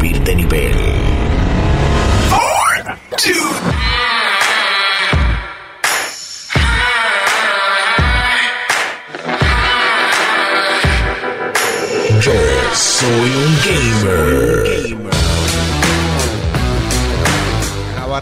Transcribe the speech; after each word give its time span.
subir 0.00 0.18
de 0.24 0.34
nivel. 0.34 0.72
4, 2.30 2.96
2, 3.10 3.59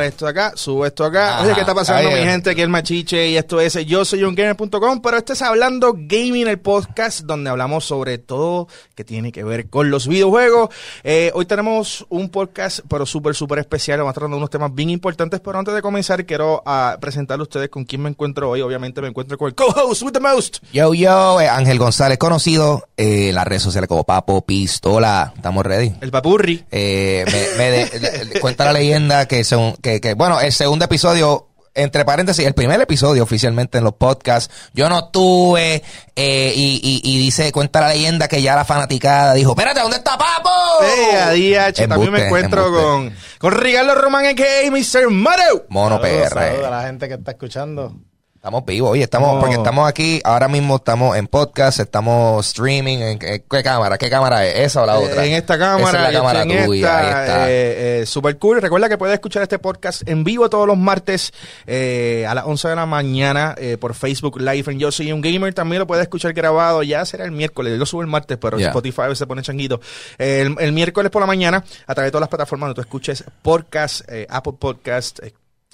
esto 0.09 0.27
acá, 0.27 0.53
subo 0.57 0.85
esto 0.87 1.05
acá. 1.05 1.41
Oye, 1.43 1.55
¿qué 1.55 1.61
está 1.61 1.75
pasando, 1.75 2.11
mi 2.11 2.19
gente? 2.19 2.51
Aquí 2.51 2.61
el 2.63 2.69
Machiche 2.69 3.29
y 3.29 3.37
esto 3.37 3.61
es 3.61 3.75
yo 3.87 4.05
soy 4.05 4.25
un 4.25 4.35
gamer.com, 4.35 5.01
pero 5.01 5.17
este 5.19 5.35
es 5.35 5.43
Hablando 5.43 5.95
Gaming, 5.97 6.49
el 6.49 6.59
podcast 6.59 7.21
donde 7.21 7.51
hablamos 7.51 7.85
sobre 7.85 8.19
todo 8.19 8.69
que 8.95 9.05
tiene 9.05 9.31
que 9.33 9.45
ver 9.45 9.69
con 9.69 9.91
los 9.91 10.09
videojuegos. 10.09 10.71
Eh, 11.05 11.31
hoy 11.35 11.47
tenemos 11.47 12.07
un 12.09 12.29
podcast, 12.31 12.81
pero 12.89 13.07
súper, 13.07 13.35
súper 13.35 13.61
especial. 13.61 13.99
Vamos 14.01 14.15
a 14.15 14.19
hablando 14.19 14.37
de 14.37 14.39
unos 14.39 14.51
temas 14.51 14.75
bien 14.75 14.91
importantes, 14.91 15.41
pero 15.41 15.59
antes 15.59 15.75
de 15.75 15.83
comenzar 15.83 16.25
quiero 16.27 16.63
ah, 16.67 16.97
presentarle 17.01 17.43
a 17.43 17.45
ustedes 17.45 17.69
con 17.69 17.85
quién 17.85 18.03
me 18.03 18.09
encuentro 18.11 18.51
hoy. 18.51 18.61
Obviamente 18.63 19.01
me 19.01 19.09
encuentro 19.09 19.39
con 19.39 19.49
el 19.49 19.55
co-host 19.55 20.03
with 20.03 20.13
the 20.13 20.21
most. 20.21 20.59
Yo, 20.73 20.93
yo, 20.95 21.41
eh, 21.41 21.49
Ángel 21.49 21.79
González, 21.79 22.19
conocido 22.19 22.89
eh, 22.97 23.29
en 23.29 23.35
las 23.35 23.47
redes 23.47 23.63
sociales 23.63 23.87
como 23.89 24.05
Papo, 24.05 24.43
Pistola. 24.43 25.33
¿Estamos 25.37 25.65
ready? 25.65 25.93
El 26.01 26.11
papurri. 26.11 26.65
Eh, 26.71 27.25
me, 27.27 27.59
me 27.59 27.71
de- 27.71 27.99
de- 28.01 28.25
de- 28.25 28.41
cuenta 28.41 28.65
la 28.65 28.73
leyenda 28.73 29.27
que, 29.27 29.45
según- 29.45 29.77
que, 29.83 29.98
que, 30.01 30.15
bueno, 30.15 30.41
el 30.41 30.53
segundo 30.53 30.85
episodio, 30.85 31.49
entre 31.75 32.05
paréntesis, 32.05 32.45
el 32.45 32.55
primer 32.55 32.81
episodio 32.81 33.23
oficialmente 33.23 33.79
en 33.79 33.85
los 33.85 33.95
podcasts, 33.95 34.53
yo 34.75 34.89
no 34.89 35.11
tuve, 35.11 35.83
eh, 36.17 36.53
y, 36.55 36.81
y, 36.83 37.01
y 37.05 37.19
dice, 37.19 37.53
cuenta 37.53 37.81
la 37.81 37.89
leyenda 37.89 38.27
que 38.29 38.43
ya 38.43 38.57
la 38.57 38.65
fanaticada 38.65 39.35
dijo, 39.35 39.53
espérate, 39.53 39.81
¿dónde 39.81 39.99
está 39.99 40.19
Papo? 40.19 40.51
Eh, 40.83 41.17
a 41.17 41.31
DH. 41.33 41.89
También 41.89 42.13
me 42.13 42.27
encuentro 42.27 42.67
embuste. 42.67 42.85
con, 42.85 43.15
con 43.53 43.61
Ricardo 43.61 43.95
Román, 43.95 44.27
a.k.a. 44.27 44.71
Mr. 44.71 45.11
Mario. 45.11 45.67
Mono 45.69 46.01
PR. 46.01 46.39
a 46.39 46.71
la 46.71 46.83
gente 46.83 47.09
que 47.09 47.15
está 47.15 47.33
escuchando. 47.33 47.95
Estamos 48.39 48.65
vivos, 48.65 48.93
oye, 48.93 49.03
estamos, 49.03 49.41
porque 49.41 49.57
estamos 49.57 49.89
aquí, 49.89 50.21
ahora 50.25 50.47
mismo 50.47 50.77
estamos 50.77 51.17
en 51.17 51.27
podcast, 51.27 51.81
estamos 51.81 52.47
streaming, 52.47 52.99
¿en 52.99 53.19
qué, 53.19 53.43
qué 53.51 53.63
cámara? 53.65 53.99
¿Qué 53.99 54.09
cámara 54.09 54.47
es? 54.47 54.59
¿Esa 54.61 54.83
o 54.85 54.87
la 54.87 54.97
otra? 54.97 55.25
Eh, 55.25 55.31
En 55.31 55.35
esta 55.35 55.59
cámara, 55.59 55.89
Esa 55.89 55.97
es 56.07 56.13
la 56.15 56.19
cámara 56.21 56.43
en 56.45 56.65
tuya, 56.65 56.87
esta, 56.87 56.99
ahí 57.01 57.07
está. 57.27 57.51
eh, 57.51 58.01
eh, 58.03 58.07
super 58.07 58.39
cool. 58.39 58.63
Recuerda 58.63 58.89
que 58.89 58.97
puedes 58.97 59.15
escuchar 59.15 59.43
este 59.43 59.59
podcast 59.59 60.09
en 60.09 60.23
vivo 60.23 60.49
todos 60.49 60.69
los 60.69 60.79
martes 60.79 61.33
eh, 61.67 62.27
a 62.29 62.35
las 62.35 62.45
11 62.47 62.69
de 62.69 62.77
la 62.77 62.87
mañana 62.87 63.57
eh, 63.59 63.77
por 63.77 63.93
Facebook 63.95 64.41
Live 64.41 64.71
en 64.73 64.79
Yo 64.79 64.93
Soy 64.93 65.11
Un 65.11 65.21
Gamer. 65.21 65.53
También 65.53 65.81
lo 65.81 65.89
puedes 65.89 66.03
escuchar 66.05 66.33
grabado, 66.33 66.85
ya 66.85 67.05
será 67.07 67.25
el 67.25 67.33
miércoles. 67.33 67.73
Yo 67.73 67.77
lo 67.79 67.87
subo 67.87 68.03
el 68.03 68.07
martes, 68.07 68.39
pero. 68.41 68.57
Spotify 68.69 69.03
veces 69.09 69.27
pone 69.27 69.43
changuito. 69.43 69.81
El, 70.17 70.55
el 70.61 70.71
miércoles 70.73 71.11
por 71.11 71.21
la 71.21 71.27
mañana 71.27 71.65
a 71.89 71.95
través 71.95 72.07
de 72.07 72.13
todas 72.13 72.21
las 72.23 72.29
plataformas 72.29 72.69
donde 72.69 72.77
tú 72.77 72.83
escuches 72.83 73.25
podcast, 73.43 74.03
Apple 74.29 74.53
Podcast, 74.61 75.19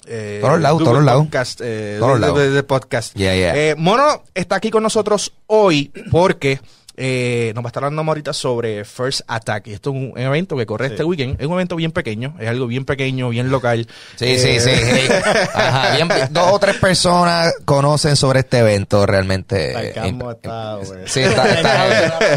eh, 0.07 0.39
Todos 0.41 0.59
lados, 0.61 0.83
todos 0.83 1.03
lados. 1.03 1.23
Podcast, 1.23 1.61
eh, 1.63 1.97
Todos 1.99 2.15
de- 2.15 2.19
lados. 2.19 2.37
de- 2.39 2.49
de 2.51 2.63
podcast. 2.63 3.15
Yeah, 3.15 3.35
yeah. 3.35 3.55
Eh, 3.55 3.75
Mono 3.77 4.23
está 4.33 4.55
aquí 4.57 4.69
con 4.71 4.83
nosotros 4.83 5.33
hoy 5.47 5.91
porque 6.11 6.59
eh, 6.97 7.51
nos 7.55 7.63
va 7.63 7.67
a 7.67 7.69
estar 7.69 7.83
hablando 7.83 8.09
ahorita 8.09 8.33
sobre 8.33 8.85
First 8.85 9.21
Attack. 9.27 9.67
Y 9.67 9.73
esto 9.73 9.91
es 9.91 9.95
un 9.95 10.13
evento 10.17 10.57
que 10.57 10.65
corre 10.65 10.87
este 10.87 11.03
weekend. 11.03 11.39
Es 11.39 11.47
un 11.47 11.53
evento 11.53 11.75
bien 11.75 11.91
pequeño, 11.91 12.35
es 12.39 12.47
algo 12.47 12.67
bien 12.67 12.85
pequeño, 12.85 13.29
bien 13.29 13.49
local. 13.49 13.87
Sí, 14.15 14.25
Eh, 14.25 14.39
sí, 14.39 14.59
sí. 14.59 14.75
sí. 14.75 15.11
Ajá, 15.53 15.95
bien, 15.95 16.09
dos 16.31 16.51
o 16.51 16.59
tres 16.59 16.77
personas 16.77 17.53
conocen 17.65 18.15
sobre 18.15 18.39
este 18.39 18.59
evento 18.59 19.05
realmente. 19.05 19.71
El 19.71 19.85
eh, 19.87 19.91
campo 19.93 20.31
eh, 20.31 20.33
está, 20.35 20.75
güey. 20.75 20.99
Sí, 21.05 21.19
está, 21.21 21.53
está 21.53 22.29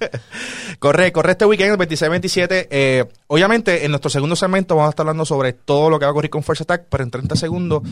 corre, 0.78 1.12
corre 1.12 1.32
este 1.32 1.44
weekend, 1.46 1.80
el 1.80 1.88
26-27. 1.88 2.68
Eh, 2.70 3.04
obviamente, 3.28 3.84
en 3.84 3.90
nuestro 3.90 4.10
segundo 4.10 4.36
segmento 4.36 4.76
vamos 4.76 4.88
a 4.88 4.90
estar 4.90 5.04
hablando 5.04 5.24
sobre 5.24 5.52
todo 5.52 5.90
lo 5.90 5.98
que 5.98 6.04
va 6.04 6.10
a 6.10 6.12
ocurrir 6.12 6.30
con 6.30 6.42
First 6.42 6.62
Attack, 6.62 6.86
pero 6.88 7.04
en 7.04 7.10
30 7.10 7.36
segundos, 7.36 7.82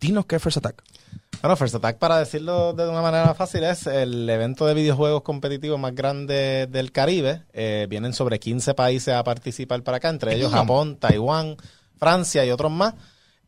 dinos 0.00 0.26
qué 0.26 0.36
es 0.36 0.42
First 0.42 0.58
Attack. 0.58 0.82
Bueno, 1.40 1.56
First 1.56 1.76
Attack, 1.76 1.98
para 1.98 2.18
decirlo 2.18 2.72
de 2.72 2.88
una 2.88 3.00
manera 3.00 3.32
fácil, 3.34 3.62
es 3.62 3.86
el 3.86 4.28
evento 4.28 4.66
de 4.66 4.74
videojuegos 4.74 5.22
competitivos 5.22 5.78
más 5.78 5.94
grande 5.94 6.66
del 6.68 6.90
Caribe. 6.90 7.44
Eh, 7.52 7.86
vienen 7.88 8.12
sobre 8.12 8.40
15 8.40 8.74
países 8.74 9.14
a 9.14 9.22
participar 9.22 9.82
para 9.82 9.98
acá, 9.98 10.08
entre 10.08 10.34
ellos 10.34 10.52
Japón, 10.52 10.96
Taiwán, 10.96 11.56
Francia 11.98 12.44
y 12.44 12.50
otros 12.50 12.72
más. 12.72 12.94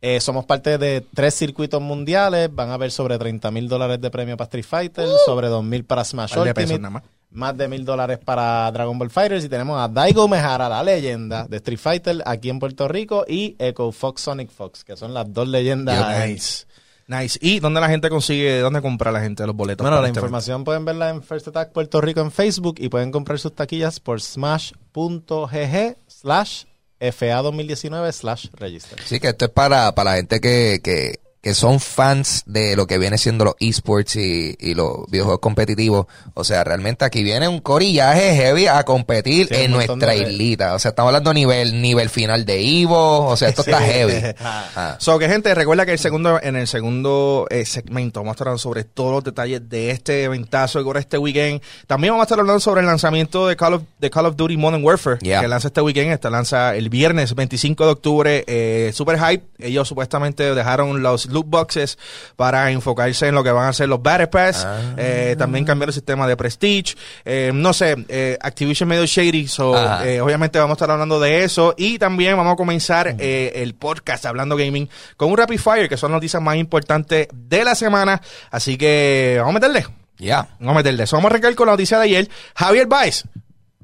Eh, 0.01 0.19
somos 0.19 0.45
parte 0.45 0.77
de 0.77 1.05
tres 1.13 1.35
circuitos 1.35 1.81
mundiales. 1.81 2.49
Van 2.53 2.69
a 2.69 2.75
haber 2.75 2.91
sobre 2.91 3.17
30 3.17 3.51
mil 3.51 3.67
dólares 3.67 3.99
de 3.99 4.09
premio 4.09 4.37
para 4.37 4.45
Street 4.45 4.65
Fighter, 4.65 5.07
sobre 5.25 5.47
2 5.47 5.63
mil 5.63 5.83
para 5.83 6.03
Smash 6.03 6.33
de 6.33 6.53
pesos 6.53 6.71
Ultimate, 6.71 6.79
nada 6.79 6.89
más. 6.89 7.03
Más 7.31 7.57
de 7.57 7.67
mil 7.67 7.83
dólares 7.85 8.19
para 8.23 8.71
Dragon 8.71 8.97
Ball 8.99 9.09
Fighters. 9.09 9.43
Y 9.45 9.49
tenemos 9.49 9.79
a 9.79 9.87
Daigo 9.87 10.27
Mejara, 10.27 10.67
la 10.69 10.83
leyenda 10.83 11.45
de 11.47 11.57
Street 11.57 11.79
Fighter 11.79 12.21
aquí 12.25 12.49
en 12.49 12.59
Puerto 12.59 12.87
Rico, 12.87 13.25
y 13.27 13.55
Echo 13.59 13.91
Fox 13.91 14.21
Sonic 14.21 14.49
Fox, 14.51 14.83
que 14.83 14.95
son 14.97 15.13
las 15.13 15.31
dos 15.33 15.47
leyendas. 15.47 16.23
en- 16.23 16.31
Nice. 16.33 16.65
Nice. 17.07 17.37
¿Y 17.41 17.59
dónde 17.59 17.81
la 17.81 17.89
gente 17.89 18.09
consigue, 18.09 18.59
dónde 18.59 18.81
compra 18.81 19.11
la 19.11 19.19
gente 19.19 19.45
los 19.45 19.55
boletos? 19.55 19.83
Bueno, 19.83 19.99
la 20.01 20.07
este 20.07 20.19
información 20.19 20.63
pueden 20.63 20.85
verla 20.85 21.09
en 21.09 21.21
First 21.21 21.47
Attack 21.49 21.73
Puerto 21.73 21.99
Rico 21.99 22.21
en 22.21 22.31
Facebook 22.31 22.75
y 22.77 22.87
pueden 22.87 23.11
comprar 23.11 23.37
sus 23.37 23.53
taquillas 23.53 23.99
por 23.99 24.21
smash.gg 24.21 25.97
slash 26.07 26.63
FA 26.99 27.41
2019 27.41 28.11
slash 28.13 28.45
register. 28.53 28.99
Sí, 29.03 29.19
que 29.19 29.29
esto 29.29 29.45
es 29.45 29.51
para, 29.51 29.93
para 29.93 30.11
la 30.11 30.17
gente 30.17 30.39
que, 30.39 30.79
que, 30.83 31.19
que 31.41 31.55
son 31.55 31.79
fans 31.79 32.43
de 32.45 32.75
lo 32.75 32.85
que 32.85 32.99
viene 32.99 33.17
siendo 33.17 33.45
los 33.45 33.55
esports 33.59 34.15
y, 34.15 34.55
y 34.59 34.75
los 34.75 35.09
videojuegos 35.09 35.39
competitivos. 35.39 36.05
O 36.35 36.43
sea, 36.43 36.63
realmente 36.63 37.03
aquí 37.03 37.23
viene 37.23 37.47
un 37.47 37.59
corillaje 37.61 38.35
heavy 38.35 38.67
a 38.67 38.83
competir 38.83 39.47
Sí, 39.47 39.55
en 39.55 39.71
nuestra 39.71 40.15
islita. 40.15 40.75
O 40.75 40.79
sea, 40.79 40.89
estamos 40.89 41.09
hablando 41.09 41.33
nivel, 41.33 41.81
nivel 41.81 42.09
final 42.09 42.45
de 42.45 42.81
Evo. 42.81 43.25
O 43.25 43.35
sea, 43.35 43.49
esto 43.49 43.61
está 43.65 43.79
heavy. 43.81 44.35
Ah. 44.43 44.95
So 44.99 45.19
que 45.19 45.27
gente, 45.27 45.53
recuerda 45.53 45.85
que 45.85 45.91
el 45.93 45.99
segundo, 45.99 46.39
en 46.41 46.55
el 46.55 46.67
segundo 46.67 47.45
eh, 47.49 47.65
segmento 47.65 48.19
vamos 48.21 48.31
a 48.31 48.33
estar 48.33 48.47
hablando 48.47 48.59
sobre 48.59 48.83
todos 48.83 49.11
los 49.11 49.23
detalles 49.23 49.67
de 49.69 49.91
este 49.91 50.23
eventazo 50.23 50.83
que 50.83 50.99
este 50.99 51.17
weekend. 51.17 51.61
También 51.87 52.13
vamos 52.13 52.23
a 52.23 52.25
estar 52.25 52.39
hablando 52.39 52.59
sobre 52.59 52.81
el 52.81 52.87
lanzamiento 52.87 53.47
de 53.47 53.55
Call 53.55 53.75
of, 53.75 53.83
de 53.99 54.09
Call 54.09 54.25
of 54.27 54.35
Duty 54.35 54.57
Modern 54.57 54.83
Warfare, 54.83 55.17
Yeah. 55.21 55.41
que 55.41 55.47
lanza 55.47 55.67
este 55.67 55.81
weekend, 55.81 56.11
este 56.11 56.29
lanza 56.29 56.75
el 56.75 56.89
viernes 56.89 57.33
25 57.33 57.85
de 57.85 57.91
octubre, 57.91 58.43
eh, 58.47 58.91
super 58.93 59.17
hype. 59.19 59.45
Ellos 59.59 59.87
supuestamente 59.87 60.53
dejaron 60.55 61.01
los 61.01 61.30
loot 61.31 61.47
boxes 61.47 61.97
para 62.35 62.71
enfocarse 62.71 63.27
en 63.27 63.35
lo 63.35 63.43
que 63.43 63.51
van 63.51 63.67
a 63.67 63.73
ser 63.73 63.89
los 63.89 64.01
Battle 64.01 64.27
Pass. 64.27 64.65
Ah. 64.65 64.79
Eh, 64.97 65.35
también 65.37 65.65
cambiaron 65.65 65.89
el 65.89 65.93
sistema 65.93 66.27
de 66.27 66.37
Prestige. 66.37 66.95
Eh, 67.25 67.51
no 67.53 67.73
sé, 67.73 67.95
eh, 68.07 68.37
Activision 68.41 68.87
medio 68.89 69.05
shady, 69.05 69.47
so 69.47 69.75
eh, 70.03 70.21
obviamente 70.21 70.59
vamos 70.59 70.75
a 70.75 70.77
estar 70.77 70.91
hablando 70.91 71.19
de 71.19 71.43
eso 71.43 71.73
y 71.77 71.97
también 71.97 72.37
vamos 72.37 72.53
a 72.53 72.55
comenzar 72.55 73.15
eh, 73.19 73.51
el 73.55 73.75
podcast 73.75 74.25
hablando 74.25 74.55
gaming 74.55 74.89
con 75.17 75.29
un 75.31 75.37
rapid 75.37 75.59
fire 75.59 75.89
que 75.89 75.97
son 75.97 76.11
las 76.11 76.17
noticias 76.17 76.41
más 76.41 76.55
importantes 76.55 77.27
de 77.33 77.63
la 77.63 77.75
semana 77.75 78.21
así 78.49 78.77
que 78.77 79.35
vamos 79.39 79.51
a 79.51 79.59
meterle 79.59 79.85
Ya, 80.17 80.49
vamos 80.59 80.73
a 80.73 80.77
meterle 80.77 81.07
So, 81.07 81.17
vamos 81.17 81.29
a 81.29 81.33
arrancar 81.33 81.55
con 81.55 81.67
la 81.67 81.73
noticia 81.73 81.97
de 81.97 82.05
ayer 82.05 82.29
Javier 82.55 82.87
Baez 82.87 83.23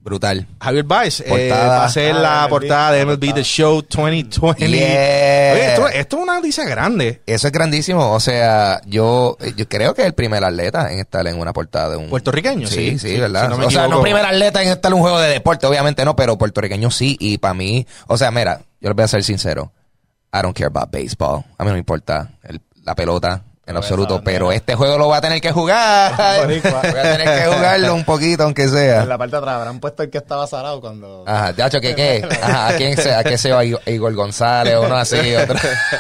brutal. 0.08 0.48
Javier 0.62 0.84
Baez 0.86 1.20
eh, 1.22 1.50
va 1.52 1.84
a 1.86 1.90
ser 1.90 2.16
Ah, 2.16 2.20
la 2.20 2.42
MLB, 2.44 2.50
portada 2.50 2.92
de 2.94 3.06
MLB 3.06 3.34
The. 3.36 3.44
Show 3.44 3.82
2020 3.82 4.68
Yeah. 4.70 5.54
Oye, 5.54 5.68
esto, 5.74 5.88
esto 5.90 6.18
es 6.18 6.24
una 6.24 6.36
noticia 6.36 6.66
grande 6.66 7.22
Eso 7.26 7.48
es 7.48 7.54
grandísimo. 7.54 8.12
O 8.14 8.20
sea, 8.20 8.82
yo, 8.86 9.38
yo 9.56 9.68
creo 9.68 9.94
que 9.94 10.02
es 10.02 10.08
el 10.08 10.14
primer 10.14 10.44
atleta 10.44 10.92
en 10.92 11.00
estar 11.00 11.28
en 11.28 11.38
una 11.40 11.52
portada 11.54 11.90
de 11.90 11.98
un... 11.98 12.10
puertorriqueño 12.10 12.68
Sí, 12.68 12.98
sí, 12.98 13.00
sí, 13.16 13.20
¿verdad? 13.20 13.44
si 13.44 13.50
no 13.50 13.58
me 13.58 13.66
o 13.66 13.70
sea, 13.72 13.88
no 13.88 14.02
primer 14.02 14.26
atleta 14.26 14.64
en 14.64 14.70
estar 14.70 14.90
en 14.92 14.96
un 14.96 15.02
juego 15.02 15.20
de 15.20 15.30
deporte, 15.30 15.68
obviamente 15.68 16.04
no, 16.06 16.16
pero 16.16 16.38
puertorriqueño 16.38 16.90
sí. 16.90 17.18
Y 17.20 17.38
para 17.38 17.54
mí, 17.54 17.86
o 18.08 18.18
sea, 18.18 18.32
mira, 18.32 18.62
yo 18.80 18.90
les 18.90 18.96
voy 18.96 19.04
a 19.04 19.08
ser 19.08 19.24
sincero. 19.24 19.72
I 20.34 20.40
don't 20.42 20.56
care 20.56 20.68
about 20.68 20.90
baseball. 20.92 21.44
A 21.58 21.64
mí 21.64 21.68
no 21.70 21.74
me 21.74 21.80
importa 21.80 22.30
el- 22.44 22.62
la 22.84 22.96
pelota 22.96 23.44
en 23.68 23.74
Pero 23.74 23.78
absoluto, 23.80 24.22
pero 24.24 24.52
este 24.54 24.76
juego 24.76 24.98
lo 24.98 25.08
voy 25.08 25.18
a 25.18 25.22
tener 25.22 25.42
que 25.42 25.52
jugar. 25.52 26.14
Voy 26.48 26.62
a 26.64 27.18
tener 27.18 27.24
que 27.26 27.46
jugarlo 27.54 27.96
un 27.96 28.06
poquito, 28.06 28.44
aunque 28.44 28.64
En 28.64 28.70
sea. 28.70 29.06
la 29.06 29.18
parte 29.18 29.32
de 29.36 29.38
atrás 29.40 29.56
habrán 29.56 29.80
puesto 29.82 30.04
el 30.04 30.10
que 30.10 30.18
estaba 30.20 30.48
zarado 30.48 30.80
cuando... 30.80 31.26
Ajá, 31.28 31.52
Yacho, 31.52 31.82
¿qué 31.82 31.94
qué? 31.94 32.26
Ajá, 32.42 32.70
¿a 32.70 32.74
quién 32.78 32.96
se, 32.96 33.14
a 33.14 33.24
qué 33.26 33.38
se 33.38 33.52
va 33.52 33.66
Igor 33.66 34.14
González 34.16 34.76
o 34.76 34.84
uno 34.84 34.96
así? 34.96 35.18
Otro, 35.36 35.58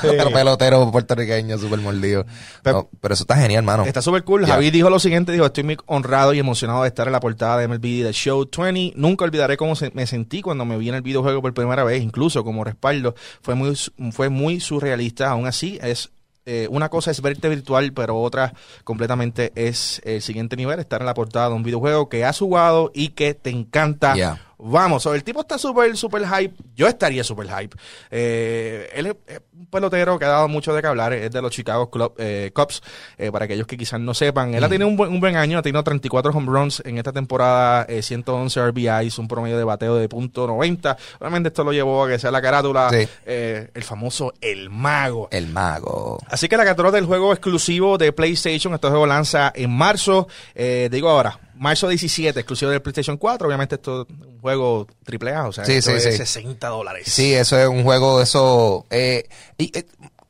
otro 0.09 0.31
pelotero 0.31 0.89
puertorriqueño 0.91 1.57
súper 1.57 1.80
mordido. 1.80 2.25
No, 2.63 2.89
pero 3.01 3.13
eso 3.13 3.24
está 3.24 3.36
genial, 3.36 3.63
mano. 3.63 3.83
Está 3.86 4.01
súper 4.01 4.24
cool. 4.24 4.45
Ya. 4.45 4.53
Javi 4.53 4.71
dijo 4.71 4.89
lo 4.89 5.00
siguiente, 5.00 5.33
dijo, 5.33 5.45
estoy 5.45 5.63
muy 5.65 5.77
honrado 5.88 6.33
y 6.33 6.39
emocionado 6.39 6.83
de 6.83 6.88
estar 6.88 7.07
en 7.07 7.13
la 7.13 7.19
portada 7.19 7.57
de 7.57 7.68
MLB 7.68 7.81
The 8.06 8.13
Show 8.13 8.47
20. 8.57 8.94
Nunca 8.95 9.25
olvidaré 9.25 9.57
cómo 9.57 9.75
se- 9.75 9.91
me 9.94 10.07
sentí 10.07 10.41
cuando 10.41 10.63
me 10.63 10.77
vi 10.77 10.88
en 10.89 10.95
el 10.95 11.01
videojuego 11.01 11.41
por 11.41 11.53
primera 11.53 11.83
vez, 11.83 12.01
incluso 12.01 12.44
como 12.45 12.63
respaldo. 12.63 13.13
Fue 13.41 13.56
muy, 13.56 13.77
fue 14.12 14.30
muy 14.30 14.62
surrealista. 14.62 15.30
Aún 15.30 15.47
así, 15.47 15.77
es 15.81 16.12
eh, 16.47 16.67
una 16.71 16.88
cosa 16.88 17.11
es 17.11 17.21
verte 17.21 17.49
virtual, 17.49 17.91
pero 17.91 18.19
otra 18.19 18.53
completamente 18.85 19.51
es 19.55 20.01
el 20.05 20.21
siguiente 20.21 20.55
nivel, 20.55 20.79
estar 20.79 21.01
en 21.01 21.05
la 21.05 21.13
portada 21.13 21.49
de 21.49 21.55
un 21.55 21.63
videojuego 21.63 22.07
que 22.07 22.23
has 22.23 22.39
jugado 22.39 22.89
y 22.94 23.09
que 23.09 23.33
te 23.33 23.49
encanta. 23.49 24.15
Vamos. 24.57 25.04
So, 25.04 25.13
el 25.13 25.24
tipo 25.24 25.42
está 25.42 25.57
súper, 25.57 25.95
súper 25.98 26.27
hype. 26.27 26.56
Yo 26.75 26.88
estaría 26.88 27.24
súper 27.24 27.48
hype. 27.48 27.75
Eh, 28.12 28.89
él 28.94 29.07
es, 29.07 29.15
un 29.54 29.65
pelotero 29.68 30.18
que 30.18 30.25
ha 30.25 30.30
dado 30.30 30.48
mucho 30.48 30.74
de 30.74 30.81
qué 30.81 30.88
hablar. 30.88 31.13
Es 31.13 31.31
de 31.31 31.42
los 31.42 31.51
Chicago 31.51 31.89
Club, 31.89 32.13
eh, 32.18 32.51
Cubs. 32.54 32.81
Eh, 33.18 33.31
para 33.31 33.45
aquellos 33.45 33.68
que 33.68 33.77
quizás 33.77 34.00
no 34.00 34.13
sepan. 34.13 34.54
Él 34.54 34.63
ha 34.63 34.69
tenido 34.69 34.88
un 34.88 34.98
buen, 34.98 35.12
un 35.12 35.19
buen 35.19 35.36
año. 35.36 35.59
Ha 35.59 35.62
tenido 35.62 35.83
34 35.83 36.31
home 36.31 36.48
runs 36.51 36.81
en 36.86 36.98
esta 36.98 37.12
temporada. 37.12 37.86
eh, 37.89 38.01
111 38.01 38.71
RBIs. 38.71 39.19
Un 39.19 39.27
promedio 39.27 39.57
de 39.57 39.63
bateo 39.63 39.95
de 39.95 40.09
punto 40.09 40.48
.90. 40.48 40.98
Obviamente 41.19 41.50
esto 41.50 41.63
lo 41.63 41.74
llevó 41.74 42.06
a 42.06 42.07
que 42.07 42.19
sea 42.19 42.31
la 42.31 42.42
carátula. 42.42 42.89
Sí. 42.89 43.07
eh, 43.25 43.69
el 43.74 43.83
famoso 43.83 44.33
El 44.42 44.69
Mago. 44.69 45.27
El 45.31 45.48
mago. 45.48 46.19
Así 46.30 46.48
que 46.48 46.57
la 46.57 46.63
carátula 46.63 46.92
del 46.92 47.06
juego 47.06 47.31
exclusivo 47.31 47.98
de 47.98 48.12
PlayStation, 48.12 48.74
este 48.74 48.88
juego 48.88 49.06
lanza 49.06 49.51
en 49.56 49.71
marzo, 49.71 50.27
eh, 50.56 50.89
digo 50.92 51.10
ahora, 51.10 51.39
marzo 51.57 51.88
17, 51.88 52.39
exclusivo 52.39 52.71
del 52.71 52.81
PlayStation 52.81 53.18
4, 53.18 53.48
obviamente 53.48 53.75
esto 53.75 54.04
es 54.04 54.07
un 54.09 54.39
juego 54.39 54.88
triple 55.04 55.33
A, 55.33 55.48
o 55.48 55.51
sea, 55.51 55.65
Sí, 55.65 55.74
esto 55.74 55.92
sí, 55.92 55.98
es 55.98 56.04
sí. 56.04 56.12
60 56.18 56.68
dólares. 56.68 57.04
Sí, 57.07 57.33
eso 57.33 57.59
es 57.59 57.68
un 57.68 57.83
juego, 57.83 58.21
eso. 58.21 58.86
Eh, 58.89 59.27
y, 59.57 59.77
eh, 59.77 59.86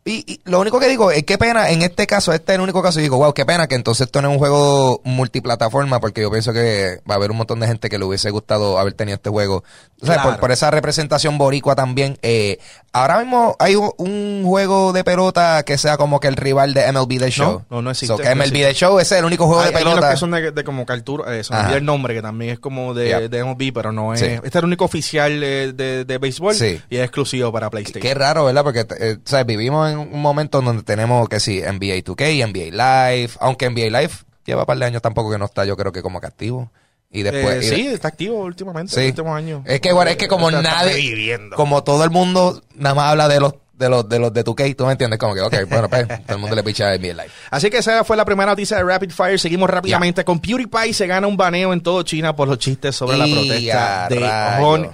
y- 0.10 0.24
y 0.28 0.42
lo 0.46 0.60
único 0.60 0.80
que 0.80 0.88
digo 0.88 1.12
es 1.12 1.24
qué 1.24 1.38
pena, 1.38 1.70
en 1.70 1.82
este 1.82 2.08
caso, 2.08 2.34
este 2.34 2.54
es 2.54 2.56
el 2.56 2.62
único 2.62 2.82
caso, 2.82 3.00
y 3.00 3.04
digo, 3.04 3.18
wow, 3.18 3.34
qué 3.34 3.46
pena 3.46 3.68
que 3.68 3.76
entonces 3.76 4.06
esto 4.08 4.22
no 4.22 4.30
es 4.30 4.34
un 4.34 4.40
juego 4.40 5.02
multiplataforma, 5.04 6.00
porque 6.00 6.22
yo 6.22 6.32
pienso 6.32 6.54
que 6.54 7.00
va 7.10 7.16
a 7.16 7.18
haber 7.18 7.32
un 7.32 7.38
montón 7.38 7.60
de 7.60 7.68
gente 7.68 7.90
que 7.90 7.98
le 8.00 8.06
hubiese 8.06 8.30
gustado 8.32 8.80
haber 8.80 8.94
tenido 8.94 9.16
este 9.16 9.30
juego. 9.30 9.64
O 10.02 10.06
sea, 10.06 10.16
Claro. 10.16 10.30
por, 10.32 10.40
por 10.40 10.52
esa 10.52 10.70
representación 10.72 11.38
boricua 11.38 11.76
también. 11.76 12.18
Eh, 12.22 12.60
ahora 12.94 13.20
mismo 13.20 13.56
hay 13.60 13.76
un, 13.76 14.44
juego 14.46 14.94
de 14.94 15.04
pelota 15.04 15.64
que 15.64 15.78
sea 15.78 15.98
como 15.98 16.20
que 16.20 16.28
el 16.28 16.36
rival 16.36 16.74
de 16.74 16.86
MLB 16.92 17.18
The 17.20 17.32
Show. 17.32 17.64
no, 17.70 17.82
no 17.82 17.92
existe, 17.92 18.16
So, 18.16 18.18
que 18.18 18.24
no 18.30 18.36
MLB 18.36 18.42
existe. 18.44 18.68
The 18.68 18.74
Show 18.74 19.00
ese 19.00 19.16
es 19.16 19.20
el 19.20 19.26
único 19.26 19.46
juego 19.48 19.62
Hay, 19.62 19.72
de 19.72 19.78
hay 19.78 19.82
unos 19.84 19.96
pelota. 19.96 20.12
que 20.14 20.18
son 20.18 20.32
de, 20.32 20.52
de 20.52 20.64
como 20.64 20.86
captura, 20.86 21.36
eh, 21.36 21.42
olvidó 21.50 21.76
el 21.78 21.86
nombre, 21.86 22.14
que 22.14 22.22
también 22.22 22.52
es 22.54 22.60
como 22.60 22.94
de, 22.94 23.28
de 23.30 23.44
MLB, 23.44 23.72
pero 23.74 23.92
no 23.92 24.14
es. 24.14 24.20
Sí. 24.20 24.26
Este 24.28 24.48
es 24.48 24.56
el 24.56 24.66
único 24.66 24.86
oficial 24.86 25.40
de, 25.40 25.74
de, 25.74 26.06
de 26.06 26.18
béisbol 26.18 26.54
Sí. 26.56 26.82
y 26.90 26.98
es 26.98 27.04
exclusivo 27.04 27.52
para 27.52 27.70
PlayStation. 27.70 28.02
Qué 28.02 28.14
raro, 28.14 28.46
¿verdad? 28.46 28.64
Porque 28.64 28.86
eh, 29.00 29.18
¿sabes? 29.26 29.46
vivimos 29.46 29.90
en 29.92 29.97
un 29.98 30.22
momento 30.22 30.62
donde 30.62 30.84
tenemos 30.84 31.28
que 31.30 31.40
sí, 31.40 31.60
NBA 31.62 32.04
2K, 32.04 32.48
NBA 32.48 33.12
Live, 33.12 33.32
aunque 33.40 33.70
NBA 33.70 34.00
Live 34.00 34.14
lleva 34.46 34.62
un 34.62 34.66
par 34.66 34.78
de 34.78 34.86
años 34.86 35.02
tampoco 35.02 35.32
que 35.32 35.38
no 35.38 35.46
está, 35.46 35.66
yo 35.66 35.76
creo 35.76 35.92
que 35.92 36.02
como 36.02 36.20
que 36.22 36.28
activo. 36.28 36.72
Y 37.10 37.24
después... 37.24 37.64
Eh, 37.64 37.68
y 37.68 37.70
de- 37.70 37.76
sí, 37.76 37.88
está 37.88 38.10
activo 38.10 38.40
últimamente, 38.40 38.94
Sí. 38.94 39.00
en 39.00 39.06
los 39.08 39.12
últimos 39.12 39.38
años. 39.38 39.62
Es 39.66 39.80
que 39.82 39.94
bueno, 39.94 40.12
es 40.12 40.18
que 40.18 40.28
como 40.28 40.50
Está- 40.50 40.62
está 40.62 40.76
nadie, 40.86 41.40
como 41.56 41.84
todo 41.84 42.04
el 42.04 42.10
mundo 42.10 42.62
nada 42.76 42.96
más 42.96 43.12
habla 43.12 43.28
de 43.28 43.40
los 43.40 43.54
de 43.74 43.90
los 43.90 44.10
de 44.10 44.18
los 44.18 44.34
de 44.34 44.44
2K, 44.44 44.76
tú 44.76 44.88
me 44.88 44.94
entiendes, 44.94 45.20
como 45.20 45.36
que 45.36 45.42
ok, 45.42 45.54
bueno, 45.70 45.88
pues 45.88 46.08
todo 46.08 46.36
el 46.36 46.38
mundo 46.40 46.56
le 46.56 46.64
picha 46.64 46.90
a 46.90 46.98
NBA 46.98 47.14
Live. 47.14 47.30
Así 47.52 47.70
que 47.70 47.78
esa 47.78 48.04
fue 48.04 48.18
la 48.18 48.26
primera 48.26 48.50
noticia 48.52 48.76
de 48.78 48.84
Rapid 48.84 49.12
Fire. 49.12 49.40
Seguimos 49.40 49.70
rápidamente 49.70 50.26
con 50.26 50.40
PewDiePie. 50.40 50.94
Se 50.94 51.06
gana 51.06 51.28
un 51.28 51.38
baneo 51.38 51.74
en 51.74 51.82
todo 51.82 52.02
China 52.02 52.36
por 52.36 52.48
los 52.48 52.58
chistes 52.58 52.96
sobre 52.96 53.18
la 53.18 53.26
protesta 53.26 54.08
de 54.10 54.20
rayo. 54.20 54.92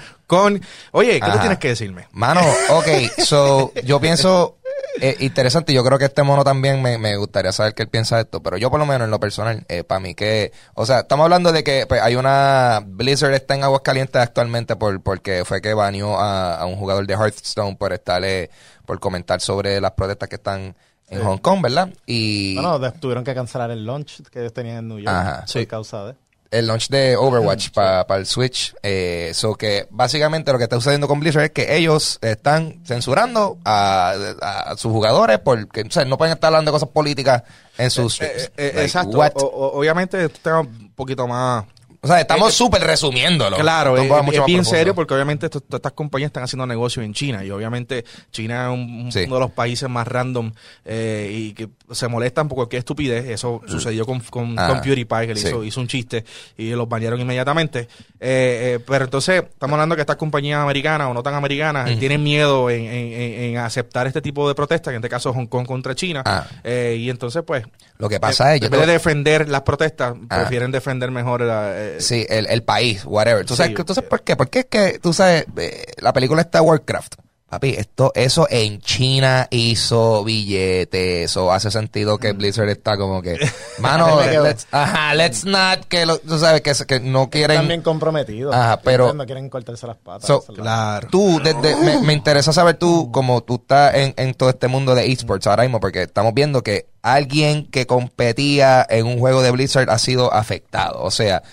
Oye, 0.91 1.13
¿qué 1.13 1.19
tú 1.19 1.25
Ajá. 1.25 1.39
tienes 1.39 1.59
que 1.59 1.69
decirme? 1.69 2.07
Mano, 2.11 2.41
ok, 2.71 2.87
so, 3.25 3.71
yo 3.83 3.99
pienso, 3.99 4.57
eh, 5.01 5.15
interesante, 5.19 5.73
yo 5.73 5.83
creo 5.83 5.97
que 5.99 6.05
este 6.05 6.23
mono 6.23 6.43
también 6.43 6.81
me, 6.81 6.97
me 6.97 7.15
gustaría 7.17 7.51
saber 7.51 7.73
qué 7.73 7.83
él 7.83 7.89
piensa 7.89 8.15
de 8.17 8.23
esto, 8.23 8.41
pero 8.41 8.57
yo 8.57 8.69
por 8.69 8.79
lo 8.79 8.85
menos 8.85 9.05
en 9.05 9.11
lo 9.11 9.19
personal, 9.19 9.65
para 9.87 9.99
mí 9.99 10.15
que, 10.15 10.51
o 10.75 10.85
sea, 10.85 10.99
estamos 11.01 11.23
hablando 11.25 11.51
de 11.51 11.63
que 11.63 11.85
pues, 11.87 12.01
hay 12.01 12.15
una, 12.15 12.81
Blizzard 12.85 13.33
está 13.33 13.55
en 13.55 13.63
Aguascalientes 13.63 14.21
actualmente 14.21 14.75
por, 14.75 15.01
porque 15.01 15.43
fue 15.45 15.61
que 15.61 15.73
baneó 15.73 16.19
a, 16.19 16.55
a 16.55 16.65
un 16.65 16.75
jugador 16.75 17.05
de 17.07 17.13
Hearthstone 17.13 17.75
por 17.75 17.93
estarle, 17.93 18.49
por 18.85 18.99
comentar 18.99 19.41
sobre 19.41 19.79
las 19.81 19.91
protestas 19.91 20.29
que 20.29 20.35
están 20.35 20.75
en 21.09 21.21
Hong 21.23 21.37
Kong, 21.37 21.61
¿verdad? 21.61 21.89
Y 22.07 22.55
Bueno, 22.55 22.79
tuvieron 22.93 23.23
que 23.23 23.35
cancelar 23.35 23.69
el 23.69 23.85
launch 23.85 24.23
que 24.31 24.39
ellos 24.39 24.53
tenían 24.53 24.77
en 24.77 24.87
New 24.87 24.99
York 24.99 25.15
Ajá. 25.15 25.39
por 25.41 25.49
Sí. 25.49 25.65
causa 25.67 26.05
de... 26.05 26.15
el 26.53 26.67
launch 26.67 26.87
de 26.89 27.15
Overwatch 27.17 27.69
para 27.73 28.05
el 28.17 28.25
Switch. 28.25 28.73
Eh, 28.83 29.31
so 29.33 29.55
que 29.55 29.87
básicamente 29.89 30.51
lo 30.51 30.57
que 30.57 30.63
está 30.65 30.75
sucediendo 30.77 31.07
con 31.07 31.19
Blizzard 31.19 31.43
es 31.45 31.51
que 31.51 31.75
ellos 31.75 32.19
están 32.21 32.81
censurando 32.85 33.57
a, 33.65 34.13
a 34.41 34.77
sus 34.77 34.91
jugadores 34.91 35.39
porque 35.39 35.81
o 35.81 35.91
sea, 35.91 36.05
no 36.05 36.17
pueden 36.17 36.33
estar 36.33 36.47
hablando 36.47 36.71
de 36.71 36.75
cosas 36.75 36.89
políticas 36.89 37.43
en 37.77 37.89
sus 37.89 38.21
Eh, 38.21 38.25
streams. 38.25 38.51
eh, 38.57 38.71
Like, 38.75 38.81
exacto. 38.81 39.17
o- 39.45 39.79
obviamente 39.79 40.23
esto 40.23 40.37
está 40.37 40.59
un 40.59 40.91
poquito 40.95 41.27
más... 41.27 41.65
O 42.03 42.07
sea, 42.07 42.19
estamos 42.19 42.53
súper 42.53 42.81
resumiéndolo. 42.83 43.55
Claro, 43.55 43.95
es, 43.97 44.03
es 44.03 44.09
más 44.09 44.25
bien 44.25 44.33
profundo. 44.43 44.63
serio 44.65 44.93
porque 44.93 45.13
obviamente 45.13 45.45
esto- 45.45 45.63
estas 45.71 45.93
compañías 45.93 46.27
están 46.29 46.43
haciendo 46.43 46.65
negocio 46.67 47.01
en 47.01 47.13
China 47.13 47.45
y 47.45 47.49
obviamente 47.49 48.03
China 48.29 48.65
es 48.65 48.73
un- 48.77 49.09
Sí. 49.09 49.23
uno 49.25 49.35
de 49.35 49.39
los 49.39 49.51
países 49.51 49.87
más 49.89 50.05
random 50.05 50.51
eh, 50.83 51.31
y 51.33 51.53
que 51.53 51.69
se 51.91 52.09
molestan 52.09 52.49
por 52.49 52.57
cualquier 52.57 52.79
estupidez. 52.79 53.29
Eso 53.29 53.61
sucedió 53.67 54.05
con, 54.05 54.19
con, 54.19 54.59
Ah, 54.59 54.67
con 54.67 54.81
PewDiePie 54.81 55.27
que 55.27 55.33
le 55.35 55.39
sí. 55.39 55.47
hizo, 55.47 55.63
hizo 55.63 55.79
un 55.79 55.87
chiste 55.87 56.25
y 56.57 56.71
los 56.71 56.89
banearon 56.89 57.21
inmediatamente. 57.21 57.87
Eh, 58.19 58.75
eh, 58.75 58.79
pero 58.85 59.05
entonces 59.05 59.41
estamos 59.41 59.73
hablando 59.75 59.95
que 59.95 60.01
estas 60.01 60.17
compañías 60.17 60.59
americanas 60.59 61.07
o 61.07 61.13
no 61.13 61.23
tan 61.23 61.35
americanas 61.35 61.97
tienen 61.99 62.21
miedo 62.21 62.69
en, 62.69 62.81
en- 62.83 63.13
en- 63.43 63.57
aceptar 63.59 64.07
este 64.07 64.21
tipo 64.21 64.47
de 64.49 64.55
protestas, 64.55 64.91
que 64.91 64.95
en 64.95 64.99
este 65.01 65.09
caso 65.09 65.31
Hong 65.33 65.45
Kong 65.47 65.65
contra 65.65 65.95
China. 65.95 66.21
Ah. 66.25 66.45
Eh, 66.65 66.97
y 66.99 67.09
entonces 67.09 67.43
pues... 67.47 67.63
Lo 67.99 68.09
que 68.09 68.19
pasa 68.19 68.55
es, 68.55 68.61
en 68.61 68.71
vez 68.71 68.81
de 68.81 68.87
defender 68.93 69.47
las 69.47 69.61
protestas, 69.61 70.15
Ah. 70.27 70.39
prefieren 70.39 70.71
defender 70.71 71.09
mejor 71.11 71.41
la, 71.41 71.71
eh, 71.97 72.01
Sí, 72.01 72.25
el, 72.29 72.47
el 72.47 72.63
país, 72.63 73.03
whatever. 73.05 73.45
¿Tú 73.45 73.55
sabes, 73.55 73.69
Sí. 73.71 73.75
que- 73.75 73.83
¿Tú 73.83 73.93
sabes 73.93 74.09
por 74.09 74.21
qué? 74.23 74.35
Porque 74.35 74.59
es 74.59 74.65
que, 74.65 74.99
tú 74.99 75.13
sabes, 75.13 75.45
eh, 75.57 75.85
la 75.99 76.13
película 76.13 76.41
está 76.41 76.61
Warcraft. 76.61 77.15
Papi, 77.49 77.75
esto, 77.77 78.11
eso 78.15 78.47
en 78.49 78.81
China 78.81 79.47
hizo 79.51 80.23
billetes, 80.23 81.25
eso 81.29 81.51
hace 81.51 81.69
sentido 81.69 82.15
Mm. 82.15 82.19
que 82.19 82.31
Blizzard 82.31 82.69
está 82.69 82.97
como 82.97 83.21
que, 83.21 83.37
mano, 83.77 84.19
let's, 84.41 84.65
ajá, 84.71 85.13
let's 85.13 85.45
not, 85.45 85.85
que 85.87 86.07
lo- 86.07 86.17
tú 86.17 86.39
sabes, 86.39 86.61
que, 86.61 86.73
que 86.87 86.99
no 86.99 87.29
quieren... 87.29 87.51
Están 87.57 87.67
bien 87.67 87.83
comprometidos. 87.83 88.55
Ajá, 88.55 88.81
pero- 88.81 89.13
No 89.13 89.23
quieren 89.27 89.49
cortarse 89.49 89.85
las 89.85 89.97
patas. 89.97 90.25
So, 90.25 90.41
Claro. 90.41 91.07
Tú, 91.11 91.39
desde, 91.43 91.75
me, 91.75 92.01
me 92.01 92.13
interesa 92.13 92.51
saber 92.53 92.77
tú, 92.77 93.11
como 93.11 93.41
tú 93.43 93.55
estás 93.61 93.93
en, 93.95 94.15
en 94.17 94.33
todo 94.33 94.49
este 94.49 94.67
mundo 94.67 94.95
de 94.95 95.11
esports 95.11 95.45
ahora 95.45 95.61
mismo, 95.61 95.79
porque 95.79 96.01
estamos 96.01 96.33
viendo 96.33 96.63
que 96.63 96.87
alguien 97.03 97.69
que 97.69 97.85
competía 97.85 98.83
en 98.89 99.05
un 99.05 99.19
juego 99.19 99.43
de 99.43 99.51
Blizzard 99.51 99.91
ha 99.91 99.99
sido 99.99 100.33
afectado. 100.33 101.03
O 101.03 101.11
sea, 101.11 101.43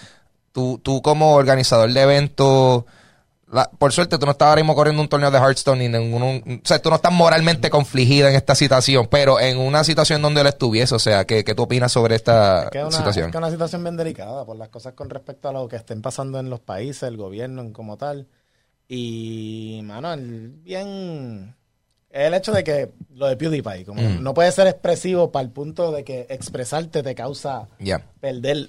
tú, 0.60 0.78
tú 0.82 1.02
como 1.02 1.34
organizador 1.34 1.90
de 1.92 2.00
eventos, 2.02 2.84
la- 3.50 3.68
por 3.78 3.92
suerte 3.92 4.18
tú 4.18 4.26
no 4.26 4.32
estás 4.32 4.48
ahora 4.48 4.60
mismo 4.62 4.74
corriendo 4.74 5.02
un 5.02 5.08
torneo 5.08 5.30
de 5.30 5.38
Hearthstone 5.38 5.88
ni 5.88 5.98
ningún, 5.98 6.22
o 6.62 6.66
sea, 6.68 6.80
tú 6.80 6.88
no 6.90 6.96
estás 6.96 7.12
moralmente 7.12 7.68
confligida 7.70 8.28
en 8.30 8.36
esta 8.36 8.54
situación, 8.54 9.08
pero 9.10 9.40
en 9.40 9.58
una 9.58 9.82
situación 9.84 10.22
donde 10.22 10.42
él 10.42 10.46
estuviese, 10.46 10.94
o 10.94 10.98
sea, 10.98 11.24
¿qué, 11.24 11.42
qué 11.44 11.54
tú 11.54 11.62
opinas 11.64 11.90
sobre 11.90 12.14
esta 12.14 12.64
Es 12.64 12.70
que 12.70 12.78
es 12.78 12.84
una, 12.84 12.96
situación? 12.96 13.26
es 13.26 13.32
que 13.32 13.36
es 13.38 13.42
una 13.42 13.50
situación 13.50 13.82
bien 13.82 13.96
delicada 13.96 14.44
por 14.44 14.56
las 14.56 14.68
cosas 14.68 14.92
con 14.92 15.10
respecto 15.10 15.48
a 15.48 15.52
lo 15.52 15.66
que 15.66 15.76
estén 15.76 16.00
pasando 16.02 16.38
en 16.38 16.48
los 16.50 16.60
países, 16.60 17.02
el 17.04 17.16
gobierno 17.16 17.62
en 17.62 17.72
como 17.72 17.96
tal. 17.96 18.26
Y, 18.88 19.80
mano, 19.84 20.12
el- 20.12 20.50
bien... 20.62 21.54
El 22.10 22.34
hecho 22.34 22.50
de 22.50 22.64
que 22.64 22.90
lo 23.14 23.26
de 23.28 23.36
PewDiePie, 23.36 23.84
como 23.84 24.02
Mm. 24.02 24.20
no 24.20 24.34
puede 24.34 24.50
ser 24.50 24.66
expresivo 24.66 25.30
para 25.30 25.44
el 25.44 25.50
punto 25.52 25.92
de 25.92 26.02
que 26.02 26.26
expresarte 26.28 27.04
te 27.04 27.14
causa 27.14 27.68
perder 28.20 28.66